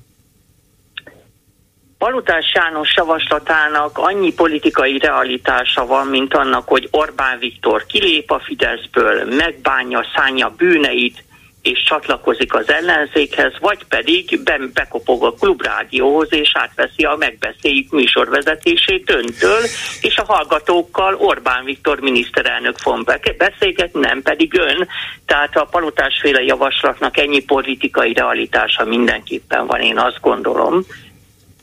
Palotás 1.98 2.52
János 2.54 2.94
javaslatának 2.96 3.98
annyi 3.98 4.32
politikai 4.32 4.98
realitása 4.98 5.86
van, 5.86 6.06
mint 6.06 6.34
annak, 6.34 6.68
hogy 6.68 6.88
Orbán 6.90 7.38
Viktor 7.38 7.86
kilép 7.86 8.30
a 8.30 8.40
Fideszből, 8.40 9.24
megbánja, 9.24 10.06
szánja 10.14 10.54
bűneit, 10.56 11.24
és 11.62 11.82
csatlakozik 11.82 12.54
az 12.54 12.70
ellenzékhez, 12.70 13.52
vagy 13.60 13.84
pedig 13.88 14.40
be, 14.44 14.58
bekopog 14.74 15.24
a 15.24 15.32
klubrádióhoz, 15.32 16.28
és 16.30 16.50
átveszi 16.54 17.04
a 17.04 17.16
megbeszéljük 17.18 17.90
műsorvezetését 17.90 19.10
öntől, 19.10 19.60
és 20.00 20.16
a 20.16 20.24
hallgatókkal 20.32 21.14
Orbán 21.14 21.64
Viktor 21.64 22.00
miniszterelnök 22.00 22.76
fog 22.78 23.04
beszélgetni, 23.38 24.00
nem 24.00 24.22
pedig 24.22 24.58
ön. 24.58 24.88
Tehát 25.26 25.56
a 25.56 25.68
palotásféle 25.70 26.42
javaslatnak 26.42 27.16
ennyi 27.16 27.40
politikai 27.40 28.12
realitása 28.12 28.84
mindenképpen 28.84 29.66
van, 29.66 29.80
én 29.80 29.98
azt 29.98 30.20
gondolom. 30.20 30.84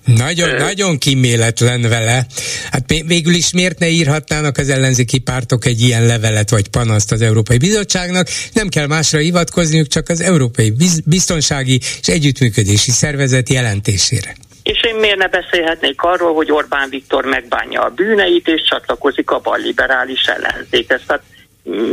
Nagyon, 0.05 0.49
Ö... 0.49 0.57
nagyon 0.57 0.97
kiméletlen 0.97 1.81
vele. 1.81 2.25
Hát 2.71 2.83
végül 3.05 3.33
is 3.33 3.53
miért 3.53 3.79
ne 3.79 3.87
írhatnának 3.87 4.57
az 4.57 4.69
ellenzéki 4.69 5.19
pártok 5.19 5.65
egy 5.65 5.81
ilyen 5.81 6.05
levelet 6.05 6.49
vagy 6.49 6.67
panaszt 6.67 7.11
az 7.11 7.21
Európai 7.21 7.57
Bizottságnak? 7.57 8.27
Nem 8.53 8.67
kell 8.67 8.87
másra 8.87 9.19
hivatkozniuk, 9.19 9.87
csak 9.87 10.09
az 10.09 10.21
Európai 10.21 10.73
Biztonsági 11.05 11.79
és 12.01 12.07
Együttműködési 12.07 12.91
Szervezet 12.91 13.49
jelentésére. 13.49 14.35
És 14.63 14.83
én 14.83 14.95
miért 14.95 15.17
ne 15.17 15.27
beszélhetnék 15.27 16.01
arról, 16.01 16.33
hogy 16.33 16.51
Orbán 16.51 16.89
Viktor 16.89 17.25
megbánja 17.25 17.81
a 17.81 17.89
bűneit, 17.89 18.47
és 18.47 18.61
csatlakozik 18.69 19.29
a 19.29 19.39
balliberális 19.39 20.23
ellenzékhez. 20.25 21.01
Tehát 21.07 21.23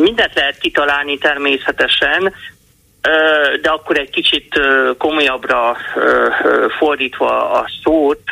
mindent 0.01 0.35
lehet 0.35 0.59
kitalálni 0.59 1.19
természetesen, 1.19 2.33
de 3.63 3.71
akkor 3.71 3.99
egy 3.99 4.11
kicsit 4.11 4.61
komolyabbra 4.99 5.77
fordítva 6.79 7.51
a 7.51 7.67
szót, 7.83 8.23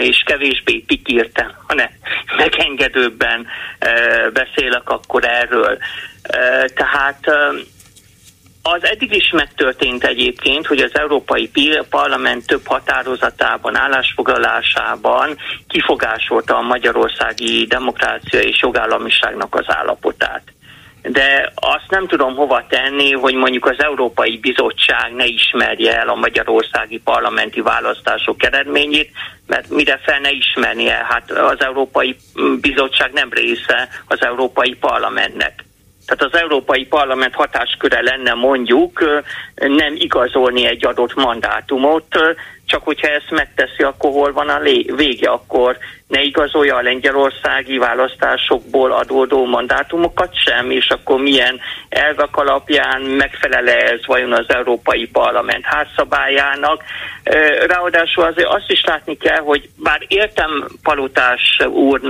és 0.00 0.22
kevésbé 0.26 0.78
pikírten, 0.86 1.54
hanem 1.66 1.88
megengedőbben 2.36 3.46
beszélek 4.32 4.90
akkor 4.90 5.24
erről. 5.24 5.78
Tehát 6.74 7.20
az 8.62 8.84
eddig 8.84 9.14
is 9.14 9.30
megtörtént 9.30 10.04
egyébként, 10.04 10.66
hogy 10.66 10.80
az 10.80 10.90
Európai 10.94 11.50
Parlament 11.90 12.46
több 12.46 12.66
határozatában, 12.66 13.76
állásfoglalásában 13.76 15.36
kifogásolta 15.68 16.56
a 16.56 16.62
magyarországi 16.62 17.66
demokrácia 17.66 18.40
és 18.40 18.60
jogállamiságnak 18.60 19.54
az 19.54 19.64
állapotát 19.66 20.42
de 21.02 21.52
azt 21.54 21.90
nem 21.90 22.06
tudom 22.06 22.34
hova 22.34 22.64
tenni, 22.68 23.12
hogy 23.12 23.34
mondjuk 23.34 23.66
az 23.66 23.82
Európai 23.82 24.38
Bizottság 24.38 25.14
ne 25.14 25.24
ismerje 25.24 25.98
el 25.98 26.08
a 26.08 26.14
magyarországi 26.14 26.98
parlamenti 26.98 27.60
választások 27.60 28.44
eredményét, 28.44 29.10
mert 29.46 29.68
mire 29.70 30.00
fel 30.02 30.20
ne 30.20 30.30
ismernie, 30.30 31.06
hát 31.08 31.30
az 31.30 31.60
Európai 31.60 32.16
Bizottság 32.60 33.12
nem 33.12 33.28
része 33.32 33.88
az 34.06 34.22
Európai 34.22 34.74
Parlamentnek. 34.74 35.64
Tehát 36.06 36.34
az 36.34 36.40
Európai 36.40 36.84
Parlament 36.84 37.34
hatásköre 37.34 38.02
lenne 38.02 38.34
mondjuk 38.34 39.22
nem 39.54 39.94
igazolni 39.96 40.66
egy 40.66 40.86
adott 40.86 41.14
mandátumot, 41.14 42.18
csak 42.66 42.84
hogyha 42.84 43.08
ezt 43.08 43.30
megteszi, 43.30 43.82
akkor 43.82 44.10
hol 44.10 44.32
van 44.32 44.48
a 44.48 44.60
vége, 44.96 45.30
akkor 45.30 45.78
ne 46.08 46.22
igazolja 46.22 46.76
a 46.76 46.82
lengyelországi 46.82 47.78
választásokból 47.78 48.92
adódó 48.92 49.44
mandátumokat 49.44 50.30
sem, 50.44 50.70
és 50.70 50.88
akkor 50.88 51.20
milyen 51.20 51.60
elvek 51.88 52.36
alapján 52.36 53.02
megfelele 53.02 53.74
ez 53.76 54.06
vajon 54.06 54.32
az 54.32 54.44
Európai 54.48 55.06
Parlament 55.06 55.64
házszabályának. 55.64 56.82
Ráadásul 57.66 58.24
azért 58.24 58.48
azt 58.48 58.70
is 58.70 58.84
látni 58.84 59.16
kell, 59.16 59.40
hogy 59.40 59.68
bár 59.76 60.00
értem 60.08 60.68
Palotás 60.82 61.58
úr 61.66 62.00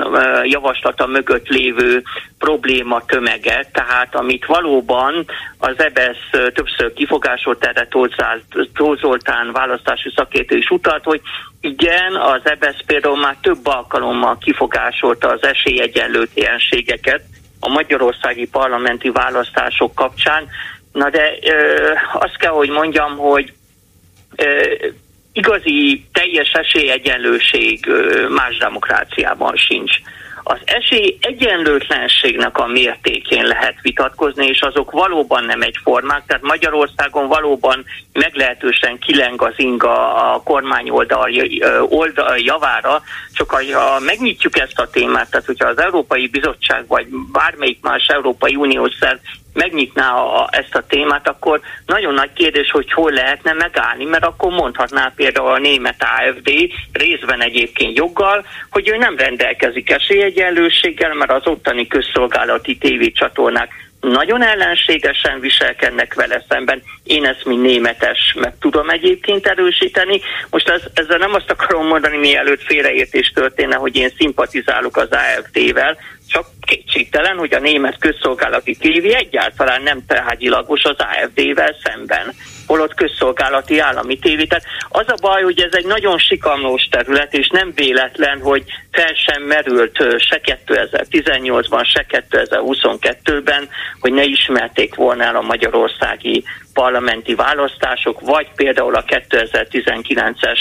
javaslata 0.42 1.06
mögött 1.06 1.48
lévő 1.48 2.02
probléma 2.38 3.04
tömeget, 3.04 3.72
tehát 3.72 4.14
amit 4.14 4.46
valóban 4.46 5.24
az 5.58 5.74
EBSZ 5.76 6.52
többször 6.54 6.92
kifogásolt 6.92 7.64
erre 7.64 7.88
Tóth 8.74 9.00
Zoltán 9.00 9.52
választási 9.52 10.12
szakértő 10.16 10.56
is 10.56 10.70
utalt, 10.70 11.04
hogy 11.04 11.20
igen, 11.60 12.14
az 12.14 12.40
EBSZ 12.44 12.84
például 12.86 13.18
már 13.18 13.36
több 13.42 13.66
alkalommal 13.66 14.38
kifogásolta 14.38 15.28
az 15.28 15.42
esélyegyenlőtlenségeket 15.42 17.22
a 17.60 17.68
magyarországi 17.68 18.46
parlamenti 18.46 19.10
választások 19.10 19.94
kapcsán. 19.94 20.48
Na 20.92 21.10
de 21.10 21.38
ö, 21.42 21.92
azt 22.12 22.36
kell, 22.36 22.52
hogy 22.52 22.68
mondjam, 22.70 23.16
hogy 23.16 23.52
ö, 24.36 24.74
igazi 25.32 26.06
teljes 26.12 26.50
esélyegyenlőség 26.52 27.86
ö, 27.86 28.28
más 28.28 28.56
demokráciában 28.56 29.56
sincs 29.56 29.92
az 30.50 30.58
esély 30.64 31.18
egyenlőtlenségnek 31.20 32.58
a 32.58 32.66
mértékén 32.66 33.44
lehet 33.44 33.74
vitatkozni, 33.82 34.46
és 34.46 34.60
azok 34.60 34.90
valóban 34.90 35.44
nem 35.44 35.62
egyformák, 35.62 36.22
tehát 36.26 36.42
Magyarországon 36.42 37.28
valóban 37.28 37.84
meglehetősen 38.12 38.98
kileng 38.98 39.42
az 39.42 39.52
inga 39.56 40.14
a 40.32 40.42
kormány 40.42 40.90
oldal, 40.90 41.30
oldal 41.88 42.38
javára, 42.38 43.02
csak 43.32 43.50
ha 43.50 44.00
megnyitjuk 44.00 44.58
ezt 44.58 44.78
a 44.78 44.90
témát, 44.90 45.30
tehát 45.30 45.46
hogyha 45.46 45.68
az 45.68 45.78
Európai 45.78 46.28
Bizottság 46.28 46.86
vagy 46.86 47.06
bármelyik 47.32 47.78
más 47.82 48.06
Európai 48.06 48.56
Uniós 48.56 48.94
szerv 49.00 49.18
megnyitná 49.58 50.14
a, 50.14 50.48
ezt 50.50 50.74
a 50.74 50.86
témát, 50.88 51.28
akkor 51.28 51.60
nagyon 51.86 52.14
nagy 52.14 52.32
kérdés, 52.32 52.70
hogy 52.70 52.92
hol 52.92 53.10
lehetne 53.10 53.52
megállni, 53.52 54.04
mert 54.04 54.24
akkor 54.24 54.52
mondhatná 54.52 55.12
például 55.16 55.50
a 55.50 55.58
német 55.58 56.02
AFD 56.02 56.50
részben 56.92 57.42
egyébként 57.42 57.96
joggal, 57.96 58.44
hogy 58.70 58.88
ő 58.88 58.96
nem 58.96 59.16
rendelkezik 59.16 59.90
esélyegyenlőséggel, 59.90 61.14
mert 61.14 61.32
az 61.32 61.46
ottani 61.46 61.86
közszolgálati 61.86 62.76
tévécsatornák 62.76 63.88
nagyon 64.00 64.42
ellenségesen 64.42 65.40
viselkednek 65.40 66.14
vele 66.14 66.44
szemben. 66.48 66.82
Én 67.04 67.24
ezt, 67.24 67.44
mint 67.44 67.62
németes, 67.62 68.34
meg 68.40 68.54
tudom 68.60 68.90
egyébként 68.90 69.46
erősíteni. 69.46 70.20
Most 70.50 70.68
ez, 70.68 70.82
ezzel 70.94 71.18
nem 71.18 71.34
azt 71.34 71.50
akarom 71.50 71.86
mondani, 71.86 72.16
mielőtt 72.16 72.62
félreértés 72.62 73.32
történne, 73.34 73.76
hogy 73.76 73.96
én 73.96 74.10
szimpatizálok 74.18 74.96
az 74.96 75.08
AFD-vel, 75.10 75.96
csak 76.28 76.46
kétségtelen, 76.60 77.36
hogy 77.36 77.54
a 77.54 77.60
német 77.60 77.98
közszolgálati 77.98 78.76
tévé 78.76 79.14
egyáltalán 79.14 79.82
nem 79.82 80.04
tárgyilagos 80.06 80.82
az 80.82 80.96
AFD-vel 80.98 81.76
szemben 81.84 82.34
holott 82.68 82.94
közszolgálati 82.94 83.78
állami 83.78 84.18
tévé. 84.18 84.44
Tehát 84.44 84.64
az 84.88 85.08
a 85.08 85.16
baj, 85.20 85.42
hogy 85.42 85.60
ez 85.60 85.72
egy 85.72 85.86
nagyon 85.86 86.18
sikamlós 86.18 86.88
terület, 86.90 87.34
és 87.34 87.48
nem 87.48 87.72
véletlen, 87.74 88.40
hogy 88.40 88.64
fel 88.90 89.12
sem 89.14 89.42
merült 89.42 89.96
se 90.18 90.40
2018-ban, 90.66 91.84
se 91.92 92.06
2022-ben, 92.30 93.68
hogy 94.00 94.12
ne 94.12 94.22
ismerték 94.22 94.94
volna 94.94 95.24
el 95.24 95.36
a 95.36 95.40
magyarországi 95.40 96.44
parlamenti 96.82 97.34
választások, 97.34 98.20
vagy 98.20 98.46
például 98.54 98.94
a 98.94 99.04
2019-es 99.04 100.58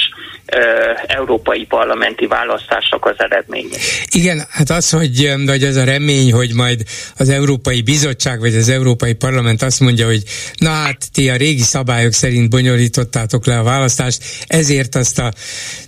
európai 1.08 1.66
parlamenti 1.66 2.28
választások 2.28 3.06
az 3.06 3.16
eredménye. 3.18 3.78
Igen, 4.12 4.48
hát 4.50 4.70
az, 4.70 4.90
hogy, 4.90 5.34
hogy 5.48 5.64
ez 5.64 5.76
a 5.76 5.84
remény, 5.84 6.34
hogy 6.34 6.54
majd 6.54 6.82
az 7.18 7.30
Európai 7.30 7.82
Bizottság 7.82 8.40
vagy 8.40 8.56
az 8.56 8.70
Európai 8.70 9.14
Parlament 9.14 9.62
azt 9.62 9.80
mondja, 9.80 10.06
hogy 10.06 10.24
na 10.56 10.70
hát 10.70 10.98
ti 11.14 11.30
a 11.30 11.36
régi 11.36 11.62
szabályok 11.62 12.14
szerint 12.14 12.50
bonyolítottátok 12.50 13.46
le 13.46 13.58
a 13.58 13.64
választást, 13.64 14.24
ezért 14.48 14.96
azt 14.96 15.20
a 15.20 15.32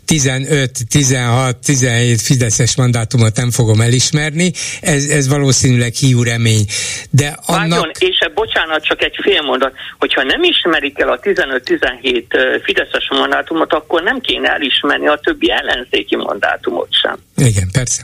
15, 0.06 0.72
16, 0.90 1.58
17 1.66 2.22
Fideszes 2.22 2.76
mandátumot 2.76 3.36
nem 3.36 3.52
fogom 3.52 3.82
elismerni, 3.82 4.52
ez, 4.82 5.06
ez 5.06 5.28
valószínűleg 5.28 5.94
hiú 5.94 6.24
remény. 6.24 6.66
De 7.10 7.38
annak... 7.46 7.70
Vágyon, 7.70 7.92
és 8.00 8.20
bocsánat, 8.34 8.84
csak 8.84 9.04
egy 9.04 9.16
fél 9.22 9.42
mondat, 9.42 9.74
hogyha 10.00 10.19
nem 10.24 10.44
ismerik 10.44 11.00
el 11.00 11.10
a 11.10 11.20
15-17 11.20 12.62
Fideszes 12.64 13.10
mandátumot, 13.10 13.74
akkor 13.74 14.04
nem 14.04 14.20
kéne 14.20 14.50
elismerni 14.50 15.08
a 15.08 15.20
többi 15.24 15.52
ellenzéki 15.52 16.16
mandátumot 16.16 16.88
sem. 17.02 17.18
Igen, 17.36 17.70
persze. 17.72 18.04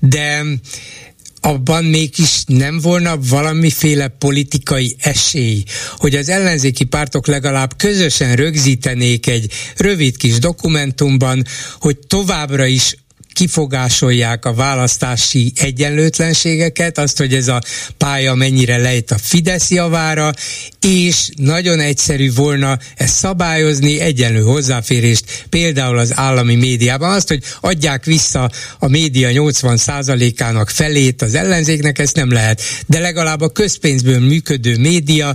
De 0.00 0.42
abban 1.40 1.84
mégis 1.84 2.42
nem 2.46 2.78
volna 2.80 3.14
valamiféle 3.28 4.08
politikai 4.08 4.96
esély, 4.98 5.62
hogy 5.96 6.14
az 6.14 6.28
ellenzéki 6.28 6.84
pártok 6.84 7.26
legalább 7.26 7.70
közösen 7.76 8.36
rögzítenék 8.36 9.26
egy 9.26 9.52
rövid 9.76 10.16
kis 10.16 10.38
dokumentumban, 10.38 11.42
hogy 11.78 11.98
továbbra 12.06 12.64
is 12.64 12.96
kifogásolják 13.32 14.44
a 14.44 14.54
választási 14.54 15.52
egyenlőtlenségeket, 15.56 16.98
azt, 16.98 17.18
hogy 17.18 17.34
ez 17.34 17.48
a 17.48 17.60
pálya 17.96 18.34
mennyire 18.34 18.76
lejt 18.76 19.10
a 19.10 19.18
Fidesz 19.18 19.70
javára, 19.70 20.32
és 20.80 21.28
nagyon 21.36 21.80
egyszerű 21.80 22.32
volna 22.32 22.78
ezt 22.96 23.14
szabályozni, 23.14 24.00
egyenlő 24.00 24.40
hozzáférést 24.40 25.44
például 25.48 25.98
az 25.98 26.16
állami 26.16 26.54
médiában. 26.54 27.12
Azt, 27.12 27.28
hogy 27.28 27.42
adják 27.60 28.04
vissza 28.04 28.50
a 28.78 28.88
média 28.88 29.28
80%-ának 29.32 30.70
felét 30.70 31.22
az 31.22 31.34
ellenzéknek, 31.34 31.98
ezt 31.98 32.16
nem 32.16 32.32
lehet. 32.32 32.62
De 32.86 32.98
legalább 32.98 33.40
a 33.40 33.48
közpénzből 33.48 34.18
működő 34.18 34.78
média 34.78 35.34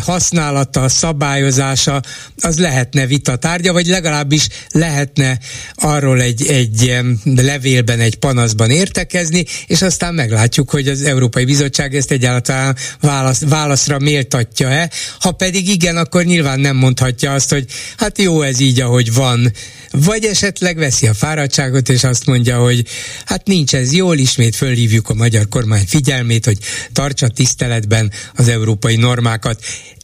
használata, 0.00 0.88
szabályozása, 0.88 2.02
az 2.36 2.58
lehetne 2.58 3.06
vita 3.06 3.36
tárgya, 3.36 3.72
vagy 3.72 3.86
legalábbis 3.86 4.48
lehetne 4.70 5.38
arról 5.74 6.20
egy, 6.20 6.46
egy 6.46 7.00
levélben, 7.24 8.00
egy 8.00 8.16
panaszban 8.16 8.70
értekezni, 8.70 9.44
és 9.66 9.82
aztán 9.82 10.14
meglátjuk, 10.14 10.70
hogy 10.70 10.88
az 10.88 11.02
Európai 11.02 11.44
Bizottság 11.44 11.94
ezt 11.94 12.10
egyáltalán 12.10 12.76
válasz, 13.00 13.40
válaszra 13.40 13.98
méltatja-e. 13.98 14.90
Ha 15.20 15.32
pedig 15.32 15.68
igen, 15.68 15.96
akkor 15.96 16.24
nyilván 16.24 16.60
nem 16.60 16.76
mondhatja 16.76 17.32
azt, 17.32 17.50
hogy 17.50 17.64
hát 17.96 18.18
jó 18.18 18.42
ez 18.42 18.60
így, 18.60 18.80
ahogy 18.80 19.12
van. 19.12 19.52
Vagy 19.90 20.24
esetleg 20.24 20.76
veszi 20.76 21.06
a 21.06 21.14
fáradtságot, 21.14 21.88
és 21.88 22.04
azt 22.04 22.26
mondja, 22.26 22.58
hogy 22.58 22.86
hát 23.24 23.46
nincs 23.46 23.74
ez 23.74 23.92
jól, 23.92 24.18
ismét 24.18 24.56
fölhívjuk 24.56 25.08
a 25.08 25.14
magyar 25.14 25.48
kormány 25.48 25.84
figyelmét, 25.86 26.44
hogy 26.44 26.58
tartsa 26.92 27.28
tiszteletben 27.28 28.12
az 28.34 28.48
európai 28.48 28.96
normák 28.96 29.41
normákat. 29.42 29.58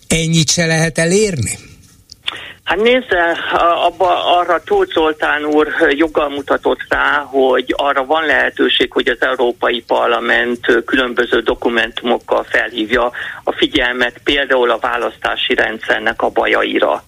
Ennyit 0.09 0.51
se 0.51 0.66
lehet 0.66 0.98
elérni? 0.98 1.59
Hát 2.65 2.81
nézze, 2.81 3.39
abba, 3.85 4.39
arra 4.39 4.62
Tóth 4.62 4.93
Zoltán 4.93 5.44
úr 5.44 5.69
joggal 5.90 6.28
mutatott 6.28 6.81
rá, 6.89 7.27
hogy 7.31 7.74
arra 7.77 8.05
van 8.05 8.27
lehetőség, 8.27 8.93
hogy 8.93 9.09
az 9.09 9.16
Európai 9.20 9.85
Parlament 9.86 10.85
különböző 10.85 11.40
dokumentumokkal 11.40 12.44
felhívja 12.48 13.12
a 13.44 13.52
figyelmet 13.52 14.20
például 14.24 14.70
a 14.70 14.78
választási 14.78 15.55
rendszernek 15.55 16.23
a 16.23 16.28
bajaira. 16.28 17.05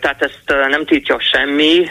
Tehát 0.00 0.16
ezt 0.18 0.42
nem 0.68 0.84
tiltja 0.86 1.20
semmi. 1.32 1.84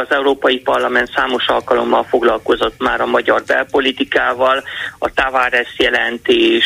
Az 0.00 0.06
Európai 0.10 0.58
Parlament 0.58 1.10
számos 1.14 1.46
alkalommal 1.46 2.06
foglalkozott 2.08 2.74
már 2.78 3.00
a 3.00 3.06
magyar 3.06 3.42
belpolitikával, 3.46 4.62
a 4.98 5.12
Tavares 5.14 5.74
jelentés, 5.76 6.64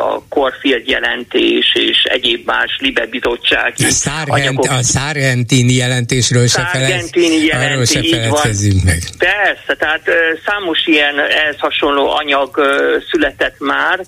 a 0.00 0.22
Corfield 0.28 0.88
jelentés 0.88 1.74
és 1.74 2.02
egyéb 2.02 2.46
más 2.46 2.76
Libe 2.78 3.06
bizottság. 3.06 3.74
A 3.78 4.82
Szárgentini 4.82 5.72
jelentésről 5.72 6.46
se, 6.46 6.68
jelentés, 6.72 7.90
se 7.90 8.02
feledkezünk 8.16 8.84
meg. 8.84 8.98
Persze, 9.18 9.74
tehát 9.78 10.02
számos 10.46 10.86
ilyen 10.86 11.18
ehhez 11.18 11.58
hasonló 11.58 12.10
anyag 12.10 12.60
született 13.10 13.56
már, 13.58 14.00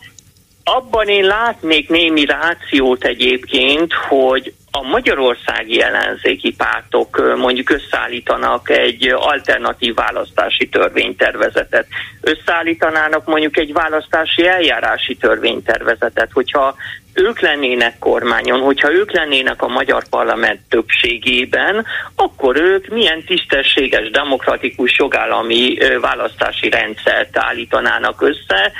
abban 0.64 1.08
én 1.08 1.24
látnék 1.24 1.88
némi 1.88 2.24
rációt 2.24 3.04
egyébként, 3.04 3.92
hogy 4.08 4.54
a 4.76 4.82
magyarországi 4.82 5.82
ellenzéki 5.82 6.54
pártok 6.54 7.36
mondjuk 7.36 7.70
összeállítanak 7.70 8.70
egy 8.70 9.08
alternatív 9.14 9.94
választási 9.94 10.68
törvénytervezetet, 10.68 11.86
összeállítanának 12.20 13.26
mondjuk 13.26 13.56
egy 13.56 13.72
választási 13.72 14.46
eljárási 14.46 15.14
törvénytervezetet, 15.14 16.30
hogyha 16.32 16.74
ők 17.14 17.40
lennének 17.40 17.98
kormányon, 17.98 18.60
hogyha 18.60 18.92
ők 18.92 19.12
lennének 19.12 19.62
a 19.62 19.68
magyar 19.68 20.08
parlament 20.08 20.60
többségében, 20.68 21.84
akkor 22.16 22.56
ők 22.56 22.88
milyen 22.88 23.24
tisztességes, 23.24 24.10
demokratikus 24.10 24.98
jogállami 24.98 25.76
választási 26.00 26.70
rendszert 26.70 27.38
állítanának 27.38 28.22
össze, 28.22 28.72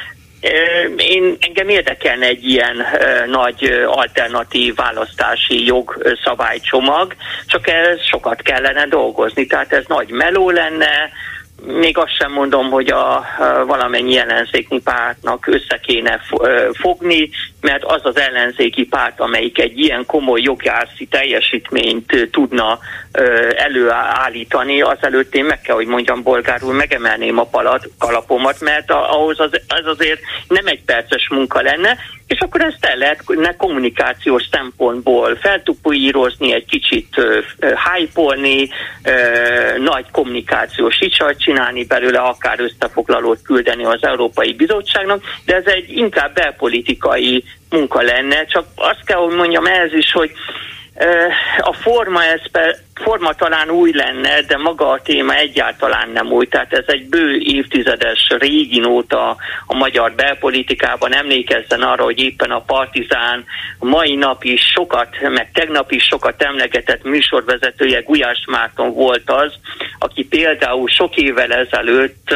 én, 0.97 1.37
engem 1.41 1.69
érdekelne 1.69 2.27
egy 2.27 2.49
ilyen 2.49 2.85
nagy 3.27 3.85
alternatív 3.87 4.75
választási 4.75 5.65
jogszabálycsomag, 5.65 7.15
csak 7.47 7.69
ez 7.69 8.03
sokat 8.03 8.43
kellene 8.43 8.87
dolgozni, 8.87 9.47
tehát 9.47 9.73
ez 9.73 9.85
nagy 9.87 10.11
meló 10.11 10.51
lenne, 10.51 11.11
még 11.65 11.99
azt 11.99 12.17
sem 12.17 12.33
mondom, 12.33 12.71
hogy 12.71 12.89
a, 12.89 13.17
a 13.17 13.25
valamennyi 13.67 14.19
ellenzéki 14.19 14.81
pártnak 14.85 15.47
össze 15.47 15.81
kéne 15.83 16.21
fogni, 16.73 17.31
mert 17.61 17.85
az 17.85 18.01
az 18.03 18.19
ellenzéki 18.19 18.85
párt, 18.85 19.21
amelyik 19.21 19.59
egy 19.59 19.79
ilyen 19.79 20.07
komoly 20.07 20.41
jogárszi 20.41 21.07
teljesítményt 21.07 22.29
tudna 22.31 22.79
előállítani, 23.57 24.81
azelőtt 24.81 25.35
én 25.35 25.45
meg 25.45 25.61
kell, 25.61 25.75
hogy 25.75 25.87
mondjam 25.87 26.23
bolgárul, 26.23 26.75
megemelném 26.75 27.39
a 27.39 27.45
palat, 27.45 27.89
kalapomat, 27.99 28.61
mert 28.61 28.91
ahhoz 28.91 29.41
az, 29.41 29.51
az 29.69 29.87
azért 29.87 30.21
nem 30.49 30.67
egy 30.67 30.83
perces 30.85 31.29
munka 31.29 31.61
lenne, 31.61 31.97
és 32.27 32.41
akkor 32.41 32.61
ezt 32.61 32.85
el 32.85 32.97
lehetne 32.97 33.57
kommunikációs 33.57 34.43
szempontból 34.51 35.37
feltupúírozni, 35.37 36.53
egy 36.53 36.67
kicsit 36.67 37.15
hype-olni, 37.59 38.69
uh, 39.05 39.79
nagy 39.97 40.11
kommunikációs 40.11 40.99
ricsart 40.99 41.41
csinálni 41.41 41.85
belőle, 41.85 42.19
akár 42.19 42.61
összefoglalót 42.61 43.43
küldeni 43.43 43.85
az 43.85 44.05
Európai 44.05 44.53
Bizottságnak, 44.53 45.23
de 45.45 45.55
ez 45.55 45.67
egy 45.67 45.91
inkább 45.97 46.35
belpolitikai 46.35 47.45
munka 47.71 48.03
lenne, 48.03 48.45
csak 48.45 48.65
azt 48.75 49.05
kell, 49.05 49.19
hogy 49.19 49.35
mondjam 49.35 49.67
ez 49.67 49.93
is, 49.93 50.13
hogy 50.13 50.31
a 51.61 51.73
forma, 51.73 52.25
ez 52.25 52.41
forma 52.95 53.33
talán 53.33 53.71
új 53.71 53.93
lenne, 53.93 54.41
de 54.43 54.57
maga 54.57 54.91
a 54.91 55.01
téma 55.03 55.35
egyáltalán 55.35 56.11
nem 56.11 56.33
új. 56.33 56.47
Tehát 56.47 56.73
ez 56.73 56.85
egy 56.87 57.09
bő 57.09 57.39
évtizedes 57.39 58.29
régi 58.39 58.79
nóta 58.79 59.37
a 59.67 59.75
magyar 59.75 60.13
belpolitikában. 60.13 61.15
Emlékezzen 61.15 61.83
arra, 61.83 62.03
hogy 62.03 62.21
éppen 62.21 62.51
a 62.51 62.61
Partizán 62.61 63.45
mai 63.79 64.15
nap 64.15 64.45
is 64.45 64.61
sokat, 64.75 65.09
meg 65.21 65.51
tegnap 65.53 65.91
is 65.91 66.05
sokat 66.05 66.43
emlegetett 66.43 67.05
műsorvezetője 67.05 68.01
Gulyás 68.01 68.45
Márton 68.47 68.93
volt 68.93 69.31
az, 69.31 69.55
aki 69.99 70.25
például 70.25 70.89
sok 70.89 71.17
évvel 71.17 71.53
ezelőtt 71.53 72.35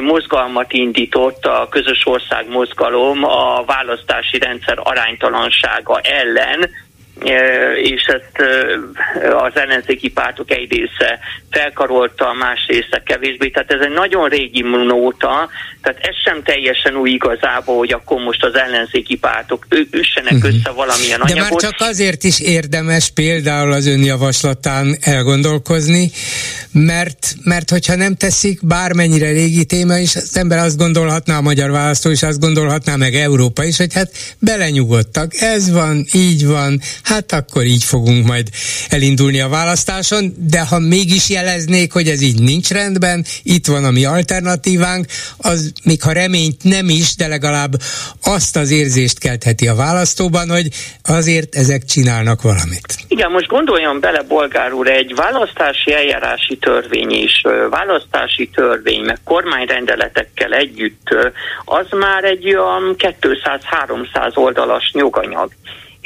mozgalmat 0.00 0.72
indított 0.72 1.46
a 1.46 1.68
közös 1.70 2.06
ország 2.06 2.48
mozgalom 2.48 3.24
a 3.24 3.64
választási 3.64 4.38
rendszer 4.38 4.78
aránytalansága 4.82 6.00
ellen, 6.00 6.70
és 7.76 8.02
ezt 8.02 8.48
az 9.32 9.56
ellenzéki 9.56 10.10
pártok 10.10 10.50
egy 10.50 10.70
része 10.72 11.18
felkarolta, 11.50 12.32
más 12.32 12.66
része 12.66 13.02
kevésbé. 13.04 13.48
Tehát 13.48 13.72
ez 13.72 13.80
egy 13.80 13.92
nagyon 13.92 14.28
régi 14.28 14.60
nóta, 14.60 15.48
tehát 15.82 15.98
ez 16.00 16.14
sem 16.24 16.42
teljesen 16.42 16.96
új 16.96 17.10
igazából, 17.10 17.76
hogy 17.76 17.92
akkor 17.92 18.20
most 18.20 18.44
az 18.44 18.54
ellenzéki 18.54 19.16
pártok 19.16 19.66
üssenek 19.90 20.32
uh-huh. 20.32 20.50
össze 20.54 20.70
valamilyen 20.70 21.18
De 21.18 21.32
anyagot. 21.32 21.50
már 21.50 21.60
csak 21.70 21.88
azért 21.88 22.24
is 22.24 22.40
érdemes 22.40 23.10
például 23.10 23.72
az 23.72 23.86
ön 23.86 24.02
javaslatán 24.02 24.96
elgondolkozni, 25.00 26.10
mert, 26.72 27.34
mert 27.42 27.70
hogyha 27.70 27.94
nem 27.94 28.14
teszik, 28.14 28.66
bármennyire 28.66 29.30
régi 29.30 29.64
téma 29.64 29.98
is, 29.98 30.16
az 30.16 30.36
ember 30.36 30.58
azt 30.58 30.76
gondolhatná, 30.76 31.36
a 31.36 31.40
magyar 31.40 31.70
választó 31.70 32.10
is 32.10 32.22
azt 32.22 32.40
gondolhatná, 32.40 32.96
meg 32.96 33.14
Európa 33.14 33.64
is, 33.64 33.76
hogy 33.76 33.94
hát 33.94 34.10
belenyugodtak, 34.38 35.40
ez 35.40 35.70
van, 35.70 36.06
így 36.12 36.46
van, 36.46 36.80
hát 37.02 37.32
akkor 37.32 37.64
így 37.64 37.84
fogunk 37.84 38.26
majd 38.26 38.48
elindulni 38.88 39.40
a 39.40 39.48
választáson, 39.48 40.34
de 40.36 40.60
ha 40.60 40.78
mégis 40.78 41.28
jeleznék, 41.38 41.92
hogy 41.92 42.08
ez 42.08 42.22
így 42.22 42.40
nincs 42.40 42.70
rendben, 42.70 43.24
itt 43.42 43.66
van 43.66 43.84
a 43.84 43.90
mi 43.90 44.04
alternatívánk, 44.04 45.06
az 45.38 45.72
még 45.84 46.02
ha 46.02 46.12
reményt 46.12 46.62
nem 46.62 46.88
is, 46.88 47.16
de 47.16 47.26
legalább 47.26 47.72
azt 48.24 48.56
az 48.56 48.70
érzést 48.70 49.18
keltheti 49.18 49.68
a 49.68 49.74
választóban, 49.74 50.50
hogy 50.50 50.68
azért 51.02 51.54
ezek 51.54 51.84
csinálnak 51.84 52.42
valamit. 52.42 52.88
Igen, 53.08 53.30
most 53.30 53.46
gondoljon 53.46 54.00
bele, 54.00 54.22
bolgár 54.22 54.72
úr, 54.72 54.88
egy 54.88 55.14
választási 55.14 55.92
eljárási 55.92 56.56
törvény 56.56 57.10
és 57.10 57.42
választási 57.70 58.50
törvény, 58.54 59.00
meg 59.00 59.18
kormányrendeletekkel 59.24 60.52
együtt, 60.52 61.06
az 61.64 61.86
már 61.90 62.24
egy 62.24 62.46
olyan 62.46 62.96
200-300 62.98 64.36
oldalas 64.36 64.90
nyuganyag 64.92 65.50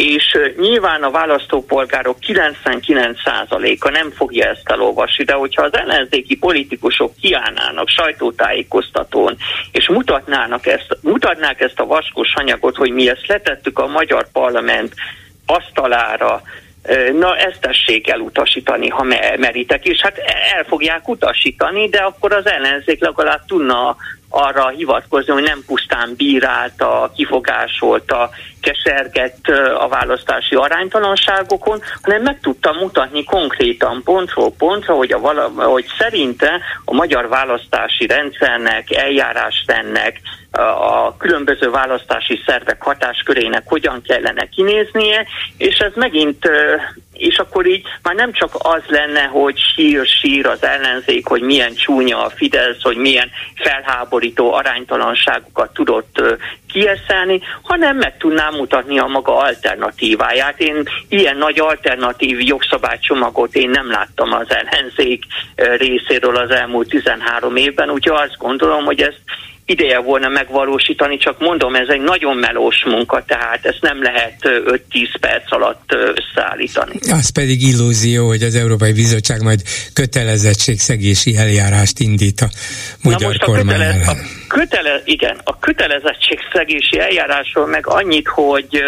és 0.02 0.38
nyilván 0.56 1.02
a 1.02 1.10
választópolgárok 1.10 2.16
99%-a 2.26 3.90
nem 3.90 4.10
fogja 4.10 4.48
ezt 4.48 4.68
elolvasni, 4.70 5.24
de 5.24 5.32
hogyha 5.32 5.62
az 5.62 5.76
ellenzéki 5.76 6.36
politikusok 6.36 7.14
kiállnának 7.20 7.88
sajtótájékoztatón, 7.88 9.36
és 9.72 9.88
mutatnának 9.88 10.66
ezt, 10.66 10.98
mutatnák 11.02 11.60
ezt 11.60 11.80
a 11.80 11.86
vaskos 11.86 12.34
anyagot, 12.34 12.76
hogy 12.76 12.90
mi 12.90 13.08
ezt 13.08 13.26
letettük 13.26 13.78
a 13.78 13.86
magyar 13.86 14.30
parlament 14.32 14.94
asztalára, 15.46 16.42
Na, 17.18 17.36
ezt 17.36 17.60
tessék 17.60 18.08
elutasítani, 18.08 18.88
ha 18.88 19.02
meritek, 19.36 19.86
és 19.86 20.00
hát 20.00 20.18
el 20.56 20.64
fogják 20.64 21.08
utasítani, 21.08 21.88
de 21.88 21.98
akkor 21.98 22.32
az 22.32 22.46
ellenzék 22.46 23.00
legalább 23.00 23.44
tudna 23.46 23.96
arra 24.32 24.68
hivatkozni, 24.68 25.32
hogy 25.32 25.42
nem 25.42 25.62
pusztán 25.66 26.14
bírálta, 26.16 27.12
kifogásolta, 27.16 28.30
kesergett 28.60 29.46
a 29.78 29.88
választási 29.88 30.54
aránytalanságokon, 30.54 31.80
hanem 32.02 32.22
meg 32.22 32.40
tudta 32.40 32.72
mutatni 32.72 33.24
konkrétan 33.24 34.02
pontról 34.04 34.52
pontra, 34.52 34.94
hogy, 34.94 35.12
a 35.12 35.18
vala, 35.18 35.48
hogy 35.56 35.86
szerinte 35.98 36.60
a 36.84 36.94
magyar 36.94 37.28
választási 37.28 38.06
rendszernek, 38.06 38.94
eljárásrendnek, 38.94 40.20
a 40.60 41.16
különböző 41.16 41.70
választási 41.70 42.42
szervek 42.46 42.82
hatáskörének 42.82 43.62
hogyan 43.66 44.02
kellene 44.02 44.48
kinéznie, 44.48 45.26
és 45.56 45.78
ez 45.78 45.92
megint 45.94 46.48
és 47.12 47.38
akkor 47.38 47.66
így 47.66 47.82
már 48.02 48.14
nem 48.14 48.32
csak 48.32 48.50
az 48.58 48.82
lenne, 48.86 49.22
hogy 49.22 49.58
sír-sír 49.74 50.46
az 50.46 50.62
ellenzék, 50.62 51.26
hogy 51.26 51.42
milyen 51.42 51.74
csúnya 51.74 52.24
a 52.24 52.30
Fidesz, 52.30 52.82
hogy 52.82 52.96
milyen 52.96 53.30
felháborító 53.54 54.52
aránytalanságokat 54.52 55.72
tudott 55.72 56.22
kieszelni, 56.72 57.40
hanem 57.62 57.96
meg 57.96 58.16
tudnám 58.16 58.54
mutatni 58.54 58.98
a 58.98 59.06
maga 59.06 59.36
alternatíváját. 59.36 60.60
Én 60.60 60.82
ilyen 61.08 61.36
nagy 61.36 61.60
alternatív 61.60 62.40
jogszabálycsomagot 62.40 63.54
én 63.54 63.70
nem 63.70 63.90
láttam 63.90 64.32
az 64.32 64.46
ellenzék 64.48 65.24
részéről 65.54 66.36
az 66.36 66.50
elmúlt 66.50 66.88
13 66.88 67.56
évben, 67.56 67.90
úgyhogy 67.90 68.20
azt 68.20 68.38
gondolom, 68.38 68.84
hogy 68.84 69.00
ezt 69.00 69.20
ideje 69.72 69.98
volna 69.98 70.28
megvalósítani, 70.28 71.16
csak 71.16 71.38
mondom, 71.38 71.74
ez 71.74 71.88
egy 71.88 72.00
nagyon 72.00 72.36
melós 72.36 72.84
munka, 72.84 73.24
tehát 73.26 73.66
ezt 73.66 73.80
nem 73.80 74.02
lehet 74.02 74.34
5-10 74.42 74.80
perc 75.20 75.52
alatt 75.52 75.96
összeállítani. 76.14 76.94
Az 77.10 77.30
pedig 77.30 77.62
illúzió, 77.62 78.26
hogy 78.26 78.42
az 78.42 78.54
Európai 78.54 78.92
Bizottság 78.92 79.42
majd 79.42 79.60
kötelezettségszegési 79.92 81.36
eljárást 81.36 81.98
indít 81.98 82.40
a 82.40 82.48
magyar 83.02 83.20
Na 83.20 83.26
most 83.26 83.42
kormány 83.42 83.80
a 83.80 83.84
kötele, 83.84 84.04
a 84.06 84.14
kötele, 84.48 85.02
igen, 85.04 85.40
a 85.44 85.58
kötelezettségszegési 85.58 86.98
eljárásról 86.98 87.66
meg 87.66 87.86
annyit, 87.86 88.28
hogy 88.28 88.82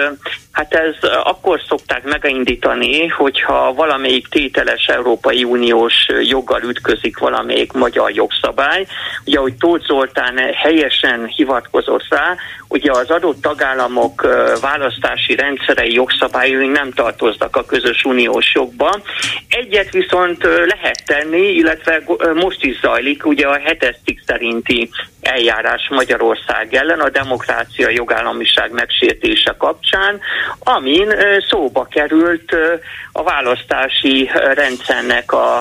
Hát 0.55 0.75
ez 0.75 1.11
akkor 1.23 1.61
szokták 1.69 2.05
megindítani, 2.05 3.07
hogyha 3.07 3.73
valamelyik 3.75 4.29
tételes 4.29 4.87
Európai 4.87 5.45
Uniós 5.45 5.95
joggal 6.23 6.63
ütközik 6.63 7.19
valamelyik 7.19 7.73
magyar 7.73 8.11
jogszabály. 8.11 8.87
Ugye, 9.27 9.39
ahogy 9.39 9.55
Tóth 9.55 9.87
Zoltán 9.87 10.39
helyesen 10.55 11.27
hivatkozott 11.27 12.07
rá, 12.09 12.37
ugye 12.69 12.91
az 12.91 13.11
adott 13.11 13.41
tagállamok 13.41 14.23
választási 14.61 15.35
rendszerei 15.35 15.93
jogszabályai 15.93 16.67
nem 16.67 16.91
tartoznak 16.91 17.57
a 17.57 17.65
közös 17.65 18.05
uniós 18.05 18.55
jogba. 18.55 19.01
Egyet 19.49 19.91
viszont 19.91 20.43
lehet 20.45 21.03
tenni, 21.07 21.49
illetve 21.49 22.03
most 22.35 22.65
is 22.65 22.81
zajlik, 22.81 23.27
ugye 23.27 23.47
a 23.47 23.59
hetes 23.59 23.97
szerinti 24.27 24.91
eljárás 25.25 25.89
Magyarország 25.91 26.75
ellen 26.75 27.01
a 27.01 27.09
demokrácia 27.09 27.89
jogállamiság 27.91 28.73
megsértése 28.73 29.55
kapcsán, 29.59 30.21
amin 30.59 31.15
szóba 31.49 31.87
került 31.91 32.57
a 33.13 33.23
választási 33.23 34.31
rendszernek 34.55 35.33
a, 35.33 35.57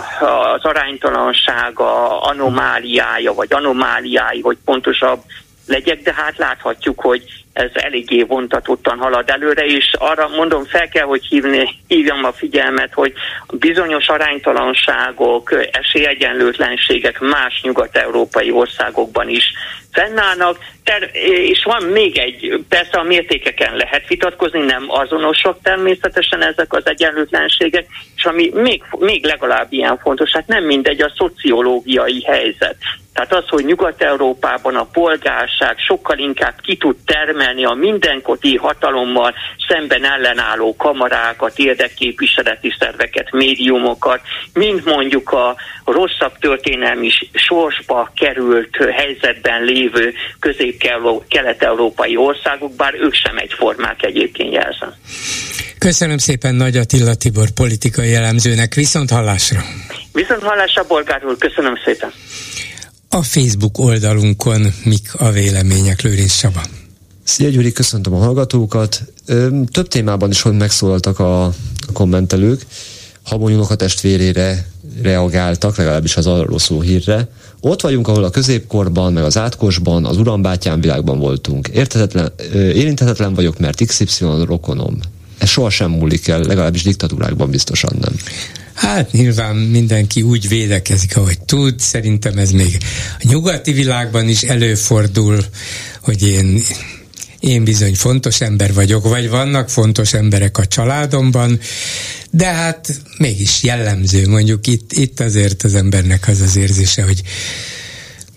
az 0.53 0.63
aránytalansága, 0.63 2.21
anomáliája, 2.21 3.33
vagy 3.33 3.53
anomáliái, 3.53 4.41
hogy 4.41 4.57
pontosabb 4.65 5.19
legyek, 5.67 6.01
de 6.01 6.13
hát 6.13 6.37
láthatjuk, 6.37 6.99
hogy 6.99 7.42
ez 7.53 7.69
eléggé 7.73 8.21
vontatottan 8.21 8.97
halad 8.97 9.29
előre, 9.29 9.65
és 9.65 9.93
arra 9.99 10.27
mondom, 10.27 10.65
fel 10.65 10.87
kell, 10.87 11.05
hogy 11.05 11.25
hívni, 11.25 11.79
hívjam 11.87 12.23
a 12.23 12.31
figyelmet, 12.31 12.93
hogy 12.93 13.13
bizonyos 13.53 14.07
aránytalanságok, 14.07 15.53
esélyegyenlőtlenségek 15.71 17.19
más 17.19 17.61
nyugat-európai 17.63 18.51
országokban 18.51 19.29
is 19.29 19.53
fennállnak, 19.91 20.57
ter- 20.83 21.15
és 21.49 21.63
van 21.63 21.83
még 21.83 22.17
egy, 22.17 22.63
persze 22.69 22.97
a 22.97 23.03
mértékeken 23.03 23.75
lehet 23.75 24.07
vitatkozni, 24.07 24.59
nem 24.59 24.85
azonosak 24.87 25.57
természetesen 25.61 26.43
ezek 26.43 26.73
az 26.73 26.85
egyenlőtlenségek, 26.85 27.85
és 28.15 28.25
ami 28.25 28.51
még, 28.53 28.83
még 28.99 29.25
legalább 29.25 29.67
ilyen 29.69 29.97
fontos, 29.97 30.31
hát 30.31 30.47
nem 30.47 30.63
mindegy 30.63 31.01
a 31.01 31.13
szociológiai 31.17 32.23
helyzet. 32.23 32.75
Tehát 33.13 33.33
az, 33.33 33.47
hogy 33.47 33.65
Nyugat-Európában 33.65 34.75
a 34.75 34.85
polgárság 34.91 35.77
sokkal 35.77 36.17
inkább 36.17 36.53
ki 36.61 36.75
tud 36.75 36.95
termelni 37.05 37.65
a 37.65 37.73
mindenkoti 37.73 38.55
hatalommal 38.55 39.33
szemben 39.67 40.05
ellenálló 40.05 40.75
kamarákat, 40.75 41.57
érdekképviseleti 41.57 42.75
szerveket, 42.79 43.31
médiumokat, 43.31 44.21
mint 44.53 44.85
mondjuk 44.85 45.31
a 45.31 45.55
rosszabb 45.85 46.37
történelmi 46.39 47.09
sorsba 47.33 48.11
került 48.15 48.75
helyzetben 48.75 49.63
lévő 49.63 50.13
közép-kelet-európai 50.79 52.17
országok, 52.17 52.75
bár 52.75 52.93
ők 52.93 53.13
sem 53.13 53.37
egyformák 53.37 54.03
egyébként 54.03 54.53
jelzem. 54.53 54.93
Köszönöm 55.77 56.17
szépen 56.17 56.55
Nagy 56.55 56.77
Attila 56.77 57.15
Tibor 57.15 57.49
politikai 57.49 58.09
jellemzőnek, 58.09 58.73
viszont 58.73 59.09
hallásra! 59.09 59.61
Viszont 60.11 60.41
hallásra, 60.41 60.83
Bolgár 60.87 61.25
úr, 61.25 61.37
köszönöm 61.37 61.73
szépen! 61.85 62.11
A 63.09 63.23
Facebook 63.23 63.77
oldalunkon 63.77 64.61
mik 64.83 65.13
a 65.17 65.31
vélemények, 65.31 66.01
Lőrinc 66.01 66.31
Saba? 66.31 66.61
Szia 67.23 67.49
Gyuri, 67.49 67.71
köszöntöm 67.71 68.13
a 68.13 68.17
hallgatókat. 68.17 69.01
Több 69.71 69.87
témában 69.87 70.29
is 70.29 70.41
hogy 70.41 70.53
megszólaltak 70.53 71.19
a 71.19 71.51
kommentelők. 71.93 72.61
Habony 73.23 73.55
a 73.55 73.75
testvérére 73.75 74.67
reagáltak, 75.01 75.77
legalábbis 75.77 76.15
az 76.15 76.27
arról 76.27 76.59
szó 76.59 76.81
hírre. 76.81 77.27
Ott 77.65 77.81
vagyunk, 77.81 78.07
ahol 78.07 78.23
a 78.23 78.29
középkorban, 78.29 79.13
meg 79.13 79.23
az 79.23 79.37
átkosban, 79.37 80.05
az 80.05 80.17
urambátyám 80.17 80.81
világban 80.81 81.19
voltunk. 81.19 81.67
Értetetlen, 81.67 82.31
érintetetlen 82.53 83.33
vagyok, 83.33 83.59
mert 83.59 83.85
XY 83.85 84.25
rokonom. 84.45 84.97
Ez 85.37 85.49
sohasem 85.49 85.91
múlik 85.91 86.27
el, 86.27 86.41
legalábbis 86.41 86.83
diktatúrákban 86.83 87.49
biztosan 87.49 87.95
nem. 87.99 88.13
Hát 88.73 89.11
nyilván 89.11 89.55
mindenki 89.55 90.21
úgy 90.21 90.47
védekezik, 90.47 91.17
ahogy 91.17 91.39
tud. 91.45 91.79
Szerintem 91.79 92.37
ez 92.37 92.51
még 92.51 92.77
a 93.19 93.27
nyugati 93.29 93.71
világban 93.71 94.29
is 94.29 94.41
előfordul, 94.41 95.37
hogy 96.01 96.27
én 96.27 96.61
én 97.43 97.63
bizony 97.63 97.95
fontos 97.95 98.41
ember 98.41 98.73
vagyok, 98.73 99.09
vagy 99.09 99.29
vannak 99.29 99.69
fontos 99.69 100.13
emberek 100.13 100.57
a 100.57 100.65
családomban, 100.65 101.59
de 102.29 102.45
hát 102.45 103.01
mégis 103.17 103.63
jellemző, 103.63 104.27
mondjuk 104.27 104.67
itt, 104.67 104.91
itt 104.91 105.19
azért 105.19 105.63
az 105.63 105.75
embernek 105.75 106.27
az 106.27 106.41
az 106.41 106.55
érzése, 106.55 107.03
hogy 107.03 107.21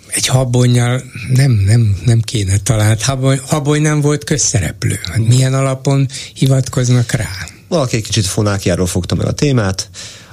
egy 0.09 0.27
habonyjal 0.27 1.03
nem, 1.35 1.51
nem, 1.51 1.97
nem 2.05 2.21
kéne 2.21 2.57
talán. 2.57 2.97
Habony, 3.01 3.41
habony 3.47 3.83
nem 3.83 4.01
volt 4.01 4.25
közszereplő. 4.25 4.99
Hát 5.05 5.27
milyen 5.27 5.55
alapon 5.55 6.09
hivatkoznak 6.35 7.13
rá? 7.13 7.31
Valaki 7.69 7.97
egy 7.97 8.03
kicsit 8.03 8.27
fonákjáról 8.27 8.87
fogta 8.87 9.15
meg 9.15 9.27
a 9.27 9.33
témát. 9.33 9.89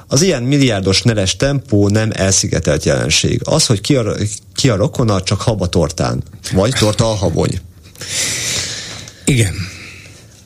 Az 0.07 0.21
ilyen 0.21 0.43
milliárdos 0.43 1.01
neles 1.01 1.35
tempó 1.35 1.87
nem 1.87 2.09
elszigetelt 2.13 2.83
jelenség. 2.83 3.41
Az, 3.43 3.65
hogy 3.65 3.81
ki 3.81 3.95
a, 3.95 4.15
ki 4.55 4.69
a 4.69 4.75
rokona, 4.75 5.21
csak 5.21 5.41
haba 5.41 5.67
tortán. 5.67 6.23
Vagy 6.51 6.73
torta 6.73 7.11
a 7.11 7.15
habony. 7.15 7.61
Igen. 9.25 9.53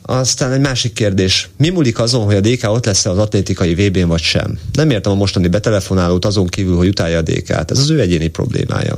Aztán 0.02 0.52
egy 0.52 0.60
másik 0.60 0.94
kérdés. 0.94 1.50
Mi 1.58 1.70
múlik 1.70 2.00
azon, 2.00 2.26
hogy 2.26 2.36
a 2.36 2.40
DK 2.40 2.70
ott 2.70 2.86
lesz 2.86 3.06
az 3.06 3.18
atlétikai 3.18 3.74
VB-n 3.76 4.08
vagy 4.08 4.22
sem? 4.22 4.60
Nem 4.74 4.90
értem 4.90 5.12
a 5.12 5.16
mostani 5.16 5.48
betelefonálót 5.48 6.26
azon 6.26 6.48
kívül, 6.48 6.76
hogy 6.76 6.88
utálja 6.88 7.18
a 7.18 7.22
DK-t. 7.22 7.72
Ez 7.72 7.80
az 7.80 7.90
ő 7.90 8.00
egyéni 8.00 8.28
problémája. 8.28 8.98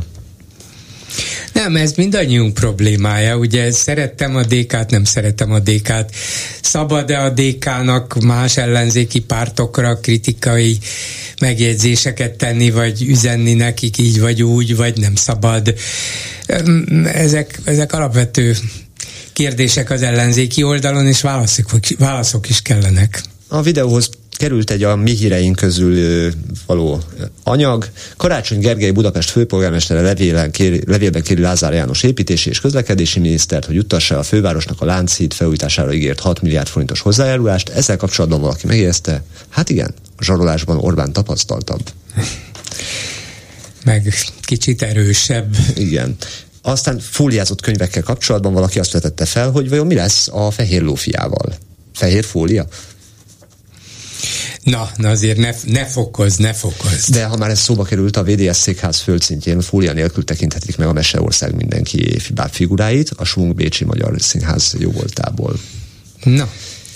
Nem, 1.54 1.76
ez 1.76 1.94
mindannyiunk 1.94 2.54
problémája. 2.54 3.38
Ugye 3.38 3.72
szerettem 3.72 4.36
a 4.36 4.44
DK-t, 4.44 4.90
nem 4.90 5.04
szeretem 5.04 5.52
a 5.52 5.60
DK-t. 5.60 6.16
Szabad-e 6.62 7.22
a 7.22 7.30
DK-nak 7.30 8.20
más 8.22 8.58
ellenzéki 8.58 9.20
pártokra 9.20 10.00
kritikai 10.00 10.78
megjegyzéseket 11.42 12.38
tenni, 12.38 12.72
vagy 12.72 13.02
üzenni 13.02 13.54
nekik 13.54 13.98
így 13.98 14.20
vagy 14.20 14.44
úgy, 14.44 14.76
vagy 14.76 14.98
nem 14.98 15.16
szabad? 15.16 15.74
Ezek, 17.14 17.60
ezek 17.64 17.94
alapvető 17.94 18.56
kérdések 19.34 19.90
az 19.90 20.02
ellenzéki 20.02 20.64
oldalon, 20.64 21.08
és 21.08 21.22
válaszok, 21.22 21.70
válaszok 21.98 22.50
is 22.50 22.62
kellenek. 22.62 23.22
A 23.48 23.62
videóhoz 23.62 24.10
került 24.40 24.72
egy 24.72 24.84
a 24.84 24.96
mi 24.96 25.12
híreink 25.12 25.56
közül 25.56 26.32
való 26.66 27.02
anyag. 27.44 27.90
Karácsony 28.18 28.60
Gergely 28.60 28.92
Budapest 28.92 29.30
főpolgármestere 29.30 30.02
levélben 30.02 30.52
kéri, 30.52 30.82
levélben 30.86 31.22
kéri 31.22 31.42
Lázár 31.42 31.74
János 31.74 32.04
építési 32.04 32.50
és 32.50 32.60
közlekedési 32.60 33.20
minisztert, 33.20 33.66
hogy 33.66 33.76
juttassa 33.76 34.18
a 34.18 34.24
fővárosnak 34.24 34.82
a 34.82 34.86
Lánchíd 34.86 35.34
felújítására 35.34 35.94
ígért 35.94 36.20
6 36.20 36.42
milliárd 36.42 36.68
forintos 36.68 37.00
hozzájárulást. 37.00 37.70
Ezzel 37.70 37.98
kapcsolatban 37.98 38.42
valaki 38.42 38.68
megjegyezte, 38.68 39.24
hát 39.50 39.70
igen, 39.70 39.94
a 40.18 40.24
zsarolásban 40.24 40.78
Orbán 40.78 41.14
tapasztaltabb. 41.14 41.82
Meg 43.84 44.14
kicsit 44.42 44.82
erősebb. 44.82 45.56
Igen. 45.76 46.16
Aztán 46.62 47.00
fóliázott 47.00 47.62
könyvekkel 47.62 48.04
kapcsolatban 48.04 48.54
valaki 48.54 48.80
azt 48.80 48.92
vetette 48.92 49.26
fel, 49.26 49.52
hogy 49.52 49.70
vajon 49.70 49.88
mi 49.88 49.96
lesz 49.96 50.28
a 50.28 50.52
fehér 50.52 50.82
lófiával. 50.82 51.58
Fehér 51.94 52.24
fólia? 52.24 52.68
Na, 54.64 54.90
na 54.96 55.10
azért 55.10 55.38
ne, 55.38 55.52
ne 55.66 55.86
fokoz, 55.86 56.38
ne 56.38 56.54
fokoz. 56.54 57.10
De 57.10 57.26
ha 57.26 57.38
már 57.38 57.50
ez 57.50 57.60
szóba 57.60 57.84
került, 57.84 58.18
a 58.18 58.24
VDS 58.24 58.58
székház 58.58 59.00
földszintjén 59.00 59.62
fólia 59.62 59.94
nélkül 59.94 60.24
tekinthetik 60.24 60.78
meg 60.78 60.88
a 60.88 60.94
Meseország 60.94 61.56
mindenki 61.56 62.20
figuráit, 62.52 63.10
a 63.16 63.24
Svung 63.24 63.56
Bécsi 63.56 63.86
Magyar 63.86 64.14
Színház 64.18 64.76
jó 64.80 64.92
voltából. 64.92 65.60
Na, 66.24 66.50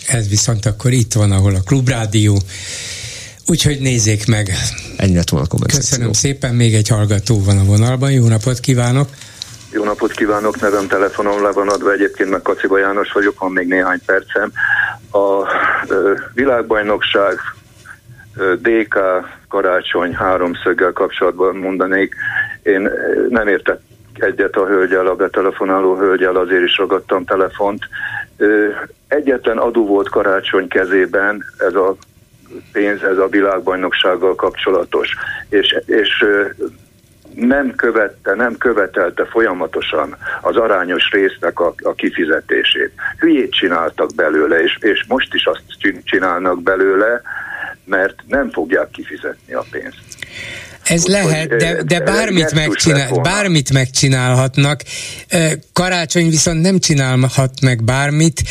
ez 0.07 0.27
viszont 0.27 0.65
akkor 0.65 0.91
itt 0.91 1.13
van, 1.13 1.31
ahol 1.31 1.55
a 1.55 1.61
Klubrádió, 1.61 2.41
úgyhogy 3.47 3.79
nézzék 3.79 4.25
meg. 4.25 4.57
Ennyi 4.97 5.15
lett 5.15 5.29
volna 5.29 5.47
a 5.49 5.65
Köszönöm 5.65 6.13
szépen, 6.13 6.55
még 6.55 6.73
egy 6.73 6.87
hallgató 6.87 7.43
van 7.43 7.57
a 7.57 7.63
vonalban, 7.63 8.11
jó 8.11 8.27
napot 8.27 8.59
kívánok! 8.59 9.09
Jó 9.73 9.83
napot 9.83 10.11
kívánok, 10.11 10.59
nevem 10.59 10.87
telefonom 10.87 11.43
le 11.43 11.51
van 11.51 11.69
adva, 11.69 11.91
egyébként 11.91 12.29
meg 12.29 12.41
Kaciba 12.41 12.77
János 12.77 13.11
vagyok, 13.11 13.39
van 13.39 13.51
még 13.51 13.67
néhány 13.67 13.99
percem. 14.05 14.51
A 15.11 15.47
ö, 15.87 16.13
világbajnokság 16.33 17.39
ö, 18.37 18.53
DK 18.55 18.99
karácsony 19.47 20.15
háromszöggel 20.15 20.91
kapcsolatban 20.91 21.55
mondanék, 21.55 22.15
én 22.63 22.89
nem 23.29 23.47
értek 23.47 23.79
egyet 24.13 24.55
a 24.55 24.65
hölgyel, 24.65 25.07
a 25.07 25.15
betelefonáló 25.15 25.95
hölgyel, 25.95 26.35
azért 26.35 26.63
is 26.63 26.77
ragadtam 26.77 27.25
telefont. 27.25 27.83
Ö, 28.37 28.67
egyetlen 29.07 29.57
adó 29.57 29.85
volt 29.85 30.09
karácsony 30.09 30.67
kezében, 30.67 31.45
ez 31.57 31.75
a 31.75 31.95
pénz, 32.71 33.03
ez 33.03 33.17
a 33.17 33.27
világbajnoksággal 33.27 34.35
kapcsolatos. 34.35 35.15
És, 35.49 35.75
és 35.85 36.25
nem 37.35 37.75
követte, 37.75 38.35
nem 38.35 38.57
követelte 38.57 39.25
folyamatosan 39.25 40.17
az 40.41 40.55
arányos 40.55 41.11
résznek 41.11 41.59
a, 41.59 41.73
a 41.83 41.93
kifizetését. 41.93 42.91
Hülyét 43.19 43.51
csináltak 43.51 44.15
belőle, 44.15 44.63
és, 44.63 44.77
és 44.81 45.05
most 45.07 45.33
is 45.33 45.45
azt 45.45 45.63
csinálnak 46.03 46.61
belőle, 46.61 47.21
mert 47.85 48.15
nem 48.27 48.49
fogják 48.49 48.89
kifizetni 48.89 49.53
a 49.53 49.63
pénzt. 49.71 49.97
Ez 50.83 51.03
Úgy, 51.03 51.09
lehet, 51.09 51.55
de, 51.55 51.83
de 51.83 51.99
bármit, 51.99 52.53
megcsinál, 52.53 53.11
bármit 53.11 53.71
megcsinálhatnak. 53.71 54.81
Karácsony 55.73 56.29
viszont 56.29 56.61
nem 56.61 56.79
csinálhat 56.79 57.61
meg 57.61 57.83
bármit, 57.83 58.41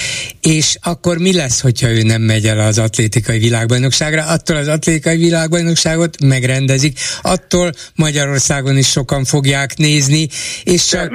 és 0.40 0.76
akkor 0.80 1.18
mi 1.18 1.32
lesz, 1.32 1.60
hogyha 1.60 1.88
ő 1.88 2.02
nem 2.02 2.22
megy 2.22 2.46
el 2.46 2.59
az 2.59 2.78
atlétikai 2.78 3.38
világbajnokságra? 3.38 4.24
Attól 4.24 4.56
az 4.56 4.68
atlétikai 4.68 5.16
világbajnokságot 5.16 6.20
megrendezik, 6.24 6.98
attól 7.22 7.72
Magyarországon 7.94 8.76
is 8.76 8.88
sokan 8.88 9.24
fogják 9.24 9.76
nézni, 9.76 10.28
és 10.64 10.86
csak... 10.86 11.10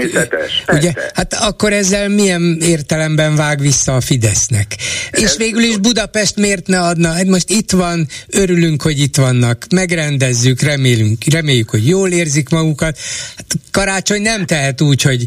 Ugye, 0.67 0.93
hát 1.13 1.33
akkor 1.33 1.73
ezzel 1.73 2.09
milyen 2.09 2.57
értelemben 2.61 3.35
vág 3.35 3.59
vissza 3.59 3.95
a 3.95 4.01
Fidesznek? 4.01 4.75
Ez 5.11 5.21
és 5.21 5.37
végül 5.37 5.63
is 5.63 5.77
Budapest 5.77 6.35
miért 6.35 6.67
ne 6.67 6.79
adna? 6.79 7.11
Hát 7.11 7.25
most 7.25 7.49
itt 7.49 7.71
van, 7.71 8.07
örülünk, 8.27 8.81
hogy 8.81 8.99
itt 8.99 9.15
vannak, 9.15 9.65
megrendezzük, 9.69 10.61
remélünk 10.61 11.06
remélünk, 11.07 11.33
reméljük, 11.33 11.69
hogy 11.69 11.87
jól 11.87 12.09
érzik 12.09 12.49
magukat. 12.49 12.97
Hát 13.35 13.45
karácsony 13.71 14.21
nem 14.21 14.45
tehet 14.45 14.81
úgy, 14.81 15.01
hogy 15.01 15.25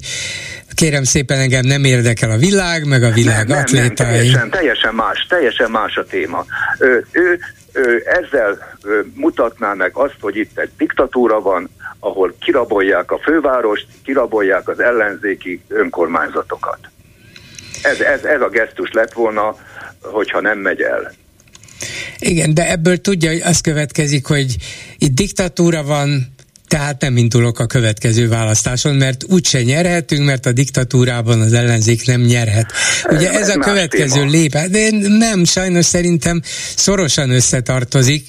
kérem 0.75 1.05
szépen 1.05 1.39
engem 1.39 1.65
nem 1.65 1.85
érdekel 1.85 2.31
a 2.31 2.37
világ, 2.37 2.87
meg 2.87 3.03
a 3.03 3.11
világ 3.11 3.49
nem, 3.49 3.59
atlétai. 3.59 4.07
Nem, 4.07 4.13
teljesen, 4.13 4.51
teljesen 4.51 4.95
más, 4.95 5.27
teljesen 5.29 5.71
más 5.71 5.97
a 5.97 6.05
téma. 6.05 6.45
Ő, 6.79 7.07
ő, 7.13 7.39
ő 7.73 8.03
ezzel 8.07 8.77
ő, 8.85 9.13
mutatná 9.15 9.75
meg 9.75 9.91
azt, 9.95 10.17
hogy 10.21 10.37
itt 10.37 10.59
egy 10.59 10.71
diktatúra 10.77 11.41
van, 11.41 11.71
ahol 11.99 12.35
kirabolják 12.41 13.11
a 13.11 13.19
fővárost, 13.19 13.87
kirabolják 14.05 14.69
az 14.69 14.81
ellenzéki 14.81 15.63
önkormányzatokat. 15.69 16.79
Ez, 17.83 18.01
ez, 18.01 18.25
ez 18.25 18.41
a 18.41 18.49
gesztus 18.49 18.91
lett 18.93 19.13
volna, 19.13 19.57
hogyha 20.03 20.41
nem 20.41 20.59
megy 20.59 20.81
el. 20.81 21.13
Igen, 22.19 22.55
de 22.55 22.71
ebből 22.71 23.01
tudja, 23.01 23.31
hogy 23.31 23.41
az 23.45 23.61
következik, 23.61 24.27
hogy 24.27 24.57
itt 24.99 25.15
diktatúra 25.15 25.83
van, 25.83 26.35
tehát 26.71 27.01
nem 27.01 27.17
indulok 27.17 27.59
a 27.59 27.67
következő 27.67 28.29
választáson, 28.29 28.95
mert 28.95 29.25
úgyse 29.29 29.63
nyerhetünk, 29.63 30.25
mert 30.25 30.47
a 30.47 30.53
diktatúrában 30.53 31.41
az 31.41 31.53
ellenzék 31.53 32.07
nem 32.07 32.21
nyerhet. 32.21 32.73
Ugye 33.09 33.31
ez, 33.31 33.49
ez 33.49 33.57
a 33.57 33.59
következő 33.59 34.25
lép. 34.25 34.59
De 34.59 34.91
nem, 35.09 35.45
sajnos 35.45 35.85
szerintem 35.85 36.43
szorosan 36.77 37.31
összetartozik, 37.31 38.27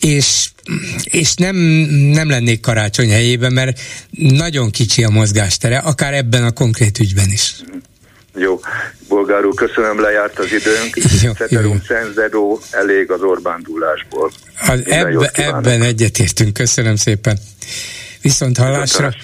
és, 0.00 0.50
és 1.04 1.34
nem, 1.34 1.56
nem 2.12 2.28
lennék 2.28 2.60
karácsony 2.60 3.10
helyében, 3.10 3.52
mert 3.52 3.80
nagyon 4.10 4.70
kicsi 4.70 5.04
a 5.04 5.10
mozgástere, 5.10 5.78
akár 5.78 6.14
ebben 6.14 6.44
a 6.44 6.50
konkrét 6.50 6.98
ügyben 6.98 7.30
is. 7.30 7.54
Jó, 8.34 8.60
bolgár 9.10 9.44
úr, 9.44 9.54
köszönöm, 9.54 10.00
lejárt 10.00 10.38
az 10.38 10.52
időnk. 10.52 10.94
Ceterum 11.38 11.82
szenzedó, 11.86 12.60
elég 12.70 13.10
az 13.10 13.22
Orbán 13.22 13.60
dúlásból. 13.62 14.30
Az 14.66 14.82
ebbe, 14.86 15.30
ebben 15.32 15.82
egyetértünk, 15.82 16.52
köszönöm 16.52 16.96
szépen. 16.96 17.38
Viszont 18.22 18.56
hallásra. 18.56 19.14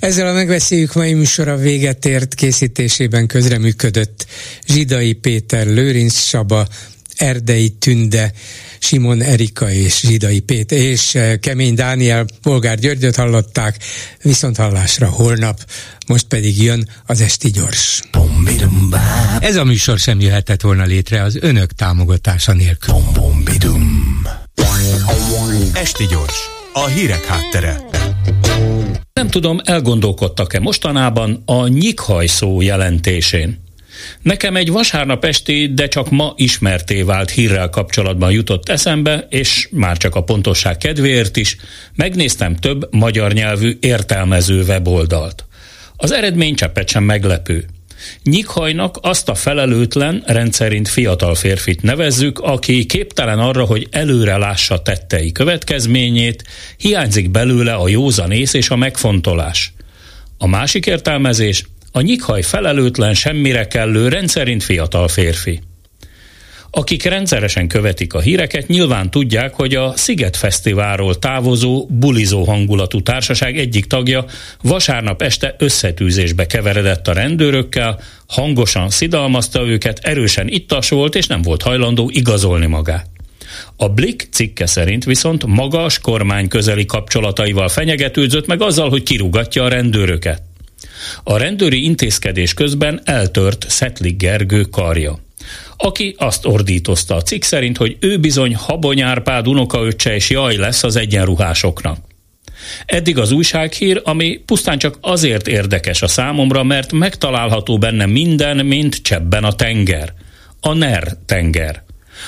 Ezzel 0.00 0.26
a 0.26 0.32
megbeszéljük 0.32 0.94
mai 0.94 1.14
műsora 1.14 1.56
véget 1.56 2.04
ért 2.04 2.34
készítésében 2.34 3.26
közreműködött 3.26 4.26
Zsidai 4.66 5.12
Péter, 5.12 5.66
Lőrinc 5.66 6.18
Saba, 6.18 6.66
Erdei 7.16 7.68
Tünde, 7.68 8.32
Simon 8.78 9.22
Erika 9.22 9.70
és 9.70 10.00
Zsidai 10.00 10.40
Péter 10.40 10.78
és 10.78 11.14
eh, 11.14 11.36
Kemény 11.36 11.74
Dániel, 11.74 12.26
Polgár 12.42 12.78
Györgyöt 12.78 13.16
hallották, 13.16 13.78
viszont 14.22 14.56
hallásra 14.56 15.08
holnap, 15.08 15.64
most 16.06 16.26
pedig 16.26 16.62
jön 16.62 16.88
az 17.06 17.20
Esti 17.20 17.50
Gyors. 17.50 18.02
Ez 19.40 19.56
a 19.56 19.64
műsor 19.64 19.98
sem 19.98 20.20
jöhetett 20.20 20.60
volna 20.60 20.84
létre 20.84 21.22
az 21.22 21.38
önök 21.40 21.72
támogatása 21.72 22.52
nélkül. 22.52 22.94
Esti 25.72 26.06
Gyors, 26.06 26.38
a 26.72 26.86
hírek 26.86 27.24
háttere. 27.24 27.84
Nem 29.12 29.28
tudom, 29.28 29.60
elgondolkodtak-e 29.64 30.60
mostanában 30.60 31.42
a 31.44 31.66
nyikhaj 31.66 32.26
szó 32.26 32.60
jelentésén. 32.60 33.65
Nekem 34.22 34.56
egy 34.56 34.70
vasárnap 34.70 35.24
esti, 35.24 35.70
de 35.74 35.88
csak 35.88 36.10
ma 36.10 36.32
ismerté 36.36 37.02
vált 37.02 37.30
hírrel 37.30 37.70
kapcsolatban 37.70 38.30
jutott 38.30 38.68
eszembe, 38.68 39.26
és 39.30 39.68
már 39.70 39.96
csak 39.96 40.14
a 40.14 40.22
pontosság 40.22 40.76
kedvéért 40.76 41.36
is, 41.36 41.56
megnéztem 41.94 42.56
több 42.56 42.94
magyar 42.94 43.32
nyelvű 43.32 43.76
értelmező 43.80 44.62
weboldalt. 44.62 45.44
Az 45.96 46.12
eredmény 46.12 46.54
cseppet 46.54 46.88
sem 46.88 47.02
meglepő. 47.02 47.66
Nyikhajnak 48.22 48.98
azt 49.02 49.28
a 49.28 49.34
felelőtlen, 49.34 50.22
rendszerint 50.26 50.88
fiatal 50.88 51.34
férfit 51.34 51.82
nevezzük, 51.82 52.38
aki 52.38 52.86
képtelen 52.86 53.38
arra, 53.38 53.64
hogy 53.64 53.86
előre 53.90 54.36
lássa 54.36 54.82
tettei 54.82 55.32
következményét, 55.32 56.44
hiányzik 56.76 57.30
belőle 57.30 57.74
a 57.74 57.88
józanész 57.88 58.54
és 58.54 58.70
a 58.70 58.76
megfontolás. 58.76 59.72
A 60.38 60.46
másik 60.46 60.86
értelmezés 60.86 61.64
a 61.96 62.00
nyikhaj 62.00 62.42
felelőtlen, 62.42 63.14
semmire 63.14 63.66
kellő, 63.66 64.08
rendszerint 64.08 64.62
fiatal 64.62 65.08
férfi. 65.08 65.60
Akik 66.70 67.02
rendszeresen 67.02 67.68
követik 67.68 68.14
a 68.14 68.20
híreket, 68.20 68.66
nyilván 68.66 69.10
tudják, 69.10 69.54
hogy 69.54 69.74
a 69.74 69.92
Sziget 69.96 70.36
Fesztiválról 70.36 71.18
távozó, 71.18 71.86
bulizó 71.90 72.44
hangulatú 72.44 73.02
társaság 73.02 73.58
egyik 73.58 73.86
tagja 73.86 74.24
vasárnap 74.62 75.22
este 75.22 75.54
összetűzésbe 75.58 76.46
keveredett 76.46 77.08
a 77.08 77.12
rendőrökkel, 77.12 78.00
hangosan 78.26 78.90
szidalmazta 78.90 79.66
őket, 79.66 79.98
erősen 80.02 80.48
ittas 80.48 80.88
volt, 80.88 81.14
és 81.14 81.26
nem 81.26 81.42
volt 81.42 81.62
hajlandó 81.62 82.10
igazolni 82.12 82.66
magát. 82.66 83.06
A 83.76 83.88
Blick 83.88 84.28
cikke 84.30 84.66
szerint 84.66 85.04
viszont 85.04 85.46
magas 85.46 85.98
kormány 85.98 86.48
közeli 86.48 86.84
kapcsolataival 86.84 87.68
fenyegetődzött 87.68 88.46
meg 88.46 88.62
azzal, 88.62 88.88
hogy 88.88 89.02
kirugatja 89.02 89.64
a 89.64 89.68
rendőröket. 89.68 90.42
A 91.22 91.36
rendőri 91.36 91.84
intézkedés 91.84 92.54
közben 92.54 93.00
eltört 93.04 93.66
Szetlik 93.68 94.16
Gergő 94.16 94.62
karja 94.62 95.24
aki 95.76 96.14
azt 96.18 96.46
ordítozta 96.46 97.14
a 97.14 97.22
cikk 97.22 97.42
szerint, 97.42 97.76
hogy 97.76 97.96
ő 98.00 98.18
bizony 98.18 98.54
Habony 98.54 99.00
Árpád 99.00 99.48
unokaöccse 99.48 100.14
és 100.14 100.30
jaj 100.30 100.56
lesz 100.56 100.82
az 100.82 100.96
egyenruhásoknak. 100.96 101.98
Eddig 102.86 103.18
az 103.18 103.30
újsághír, 103.30 104.00
ami 104.04 104.42
pusztán 104.46 104.78
csak 104.78 104.98
azért 105.00 105.48
érdekes 105.48 106.02
a 106.02 106.06
számomra, 106.06 106.62
mert 106.62 106.92
megtalálható 106.92 107.78
benne 107.78 108.06
minden, 108.06 108.66
mint 108.66 109.02
csebben 109.02 109.44
a 109.44 109.52
tenger. 109.52 110.14
A 110.60 110.72
NER 110.72 111.16
tenger. 111.26 111.84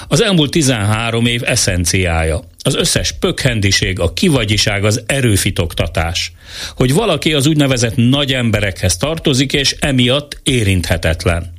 Az 0.08 0.22
elmúlt 0.22 0.50
13 0.50 1.26
év 1.26 1.42
eszenciája, 1.44 2.44
az 2.62 2.74
összes 2.74 3.12
pökhendiség, 3.12 4.00
a 4.00 4.12
kivagyiság, 4.12 4.84
az 4.84 5.02
erőfitoktatás. 5.06 6.32
Hogy 6.76 6.92
valaki 6.92 7.32
az 7.32 7.46
úgynevezett 7.46 7.96
nagy 7.96 8.32
emberekhez 8.32 8.96
tartozik, 8.96 9.52
és 9.52 9.76
emiatt 9.80 10.40
érinthetetlen. 10.42 11.52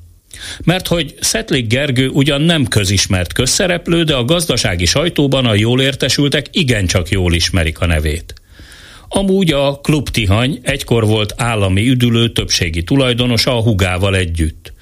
Mert 0.64 0.88
hogy 0.88 1.16
Szetlik 1.20 1.68
Gergő 1.68 2.08
ugyan 2.08 2.42
nem 2.42 2.68
közismert 2.68 3.34
közszereplő, 3.34 4.04
de 4.04 4.16
a 4.16 4.26
gazdasági 4.26 4.86
sajtóban 4.86 5.46
a 5.46 5.54
jól 5.54 5.82
értesültek 5.82 6.46
igencsak 6.52 7.10
jól 7.10 7.34
ismerik 7.34 7.80
a 7.80 7.86
nevét. 7.86 8.34
Amúgy 9.08 9.52
a 9.52 9.80
Klub 9.82 10.10
Tihany 10.10 10.60
egykor 10.62 11.06
volt 11.06 11.34
állami 11.38 11.90
üdülő 11.90 12.32
többségi 12.32 12.84
tulajdonosa 12.84 13.58
a 13.58 13.62
hugával 13.62 14.16
együtt. 14.16 14.74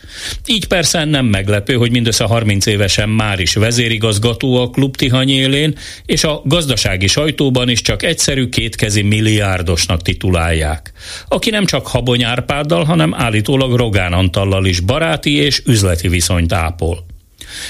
Így 0.46 0.68
persze 0.68 1.06
nem 1.06 1.26
meglepő, 1.26 1.74
hogy 1.74 1.92
mindössze 1.92 2.24
30 2.24 2.66
évesen 2.66 3.10
már 3.10 3.40
is 3.40 3.54
vezérigazgató 3.54 4.62
a 4.62 4.70
klub 4.70 4.96
Tihany 4.96 5.30
élén, 5.30 5.78
és 6.06 6.24
a 6.24 6.42
gazdasági 6.46 7.08
sajtóban 7.08 7.70
is 7.70 7.82
csak 7.82 8.04
egyszerű 8.04 8.50
kétkezi 8.50 9.02
milliárdosnak 9.02 10.02
titulálják. 10.02 10.92
Aki 11.28 11.50
nem 11.50 11.66
csak 11.66 11.88
Habony 11.88 12.24
Árpáddal, 12.24 12.84
hanem 12.84 13.14
állítólag 13.16 13.76
Rogán 13.76 14.14
Antallal 14.14 14.66
is 14.66 14.80
baráti 14.80 15.36
és 15.36 15.62
üzleti 15.66 16.08
viszonyt 16.08 16.54
ápol. 16.54 17.06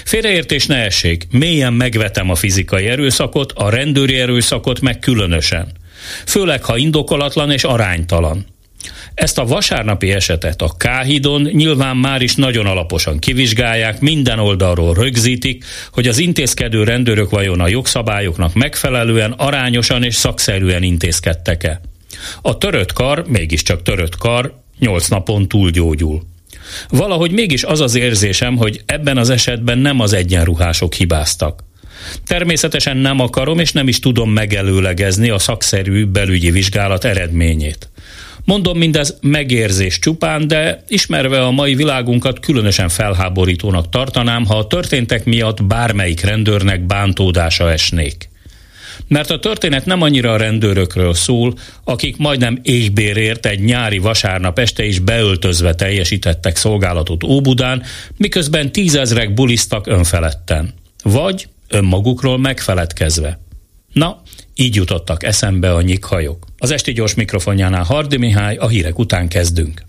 Félreértés 0.04 0.66
ne 0.66 0.76
essék, 0.76 1.28
mélyen 1.32 1.74
megvetem 1.74 2.30
a 2.30 2.36
fizikai 2.36 2.86
erőszakot, 2.86 3.52
a 3.52 3.70
rendőri 3.70 4.20
erőszakot 4.20 4.82
meg 4.82 5.00
különösen. 5.00 5.72
Főleg, 6.26 6.64
ha 6.64 6.78
indokolatlan 6.78 7.52
és 7.52 7.64
aránytalan. 7.64 8.46
Ezt 9.18 9.38
a 9.38 9.46
vasárnapi 9.46 10.12
esetet 10.12 10.62
a 10.62 10.74
Káhidon 10.78 11.42
nyilván 11.42 11.98
már 11.98 12.22
is 12.22 12.36
nagyon 12.36 12.66
alaposan 12.66 13.20
kivizsgálják, 13.20 14.00
minden 14.00 14.40
oldalról 14.40 14.94
rögzítik, 14.94 15.66
hogy 15.92 16.08
az 16.08 16.18
intézkedő 16.18 16.84
rendőrök 16.84 17.30
vajon 17.30 17.60
a 17.60 17.68
jogszabályoknak 17.68 18.54
megfelelően, 18.54 19.32
arányosan 19.32 20.04
és 20.04 20.16
szakszerűen 20.16 20.84
intézkedtek-e. 20.84 21.82
A 22.42 22.58
törött 22.58 22.94
kar, 22.94 23.26
mégiscsak 23.28 23.82
törött 23.82 24.18
kar, 24.18 24.60
nyolc 24.80 25.08
napon 25.08 25.48
túlgyógyul. 25.48 26.22
Valahogy 26.90 27.32
mégis 27.32 27.64
az 27.64 27.82
az 27.82 27.96
érzésem, 27.96 28.56
hogy 28.56 28.82
ebben 28.86 29.18
az 29.18 29.30
esetben 29.30 29.78
nem 29.78 30.00
az 30.00 30.14
egyenruhások 30.14 30.94
hibáztak. 30.94 31.64
Természetesen 32.26 32.98
nem 32.98 33.20
akarom 33.20 33.60
és 33.60 33.72
nem 33.72 33.88
is 33.88 34.00
tudom 34.00 34.32
megelőlegezni 34.32 35.30
a 35.30 35.40
szakszerű 35.40 36.06
belügyi 36.06 36.52
vizsgálat 36.52 37.06
eredményét. 37.06 37.90
Mondom 38.48 38.78
mindez 38.78 39.18
megérzés 39.22 40.00
csupán, 40.00 40.48
de 40.48 40.84
ismerve 40.88 41.42
a 41.42 41.52
mai 41.52 41.76
világunkat 41.76 42.40
különösen 42.40 42.90
felháborítónak 42.90 43.90
tartanám, 43.90 44.46
ha 44.46 44.58
a 44.58 44.68
történtek 44.68 45.26
miatt 45.26 45.64
bármelyik 45.64 46.22
rendőrnek 46.22 46.82
bántódása 46.82 47.72
esnék. 47.72 48.30
Mert 49.08 49.30
a 49.32 49.40
történet 49.40 49.86
nem 49.86 50.02
annyira 50.02 50.34
a 50.34 50.38
rendőrökről 50.38 51.14
szól, 51.14 51.54
akik 51.84 52.18
majdnem 52.18 52.60
égbérért 52.62 53.46
egy 53.46 53.60
nyári 53.60 53.98
vasárnap 53.98 54.60
este 54.60 54.86
is 54.86 55.00
beöltözve 55.00 55.76
teljesítettek 55.76 56.56
szolgálatot 56.56 57.24
Óbudán, 57.24 57.84
miközben 58.18 58.72
tízezrek 58.72 59.34
bulisztak 59.34 59.88
önfeledten. 59.88 60.74
Vagy 61.04 61.48
önmagukról 61.70 62.38
megfeledkezve. 62.38 63.40
Na, 63.94 64.22
így 64.56 64.76
jutottak 64.76 65.24
eszembe 65.24 65.74
a 65.74 65.82
nyikhajok. 65.82 66.47
Az 66.60 66.72
Esti 66.72 66.92
Gyors 66.92 67.14
mikrofonjánál 67.14 67.84
Hardi 67.84 68.18
Mihály, 68.18 68.56
a 68.56 68.68
hírek 68.68 69.00
után 69.00 69.28
kezdünk. 69.28 69.82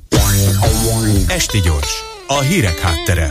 Esti 1.29 1.61
Gyors, 1.61 1.93
a 2.27 2.41
hírek 2.41 2.79
háttere. 2.79 3.31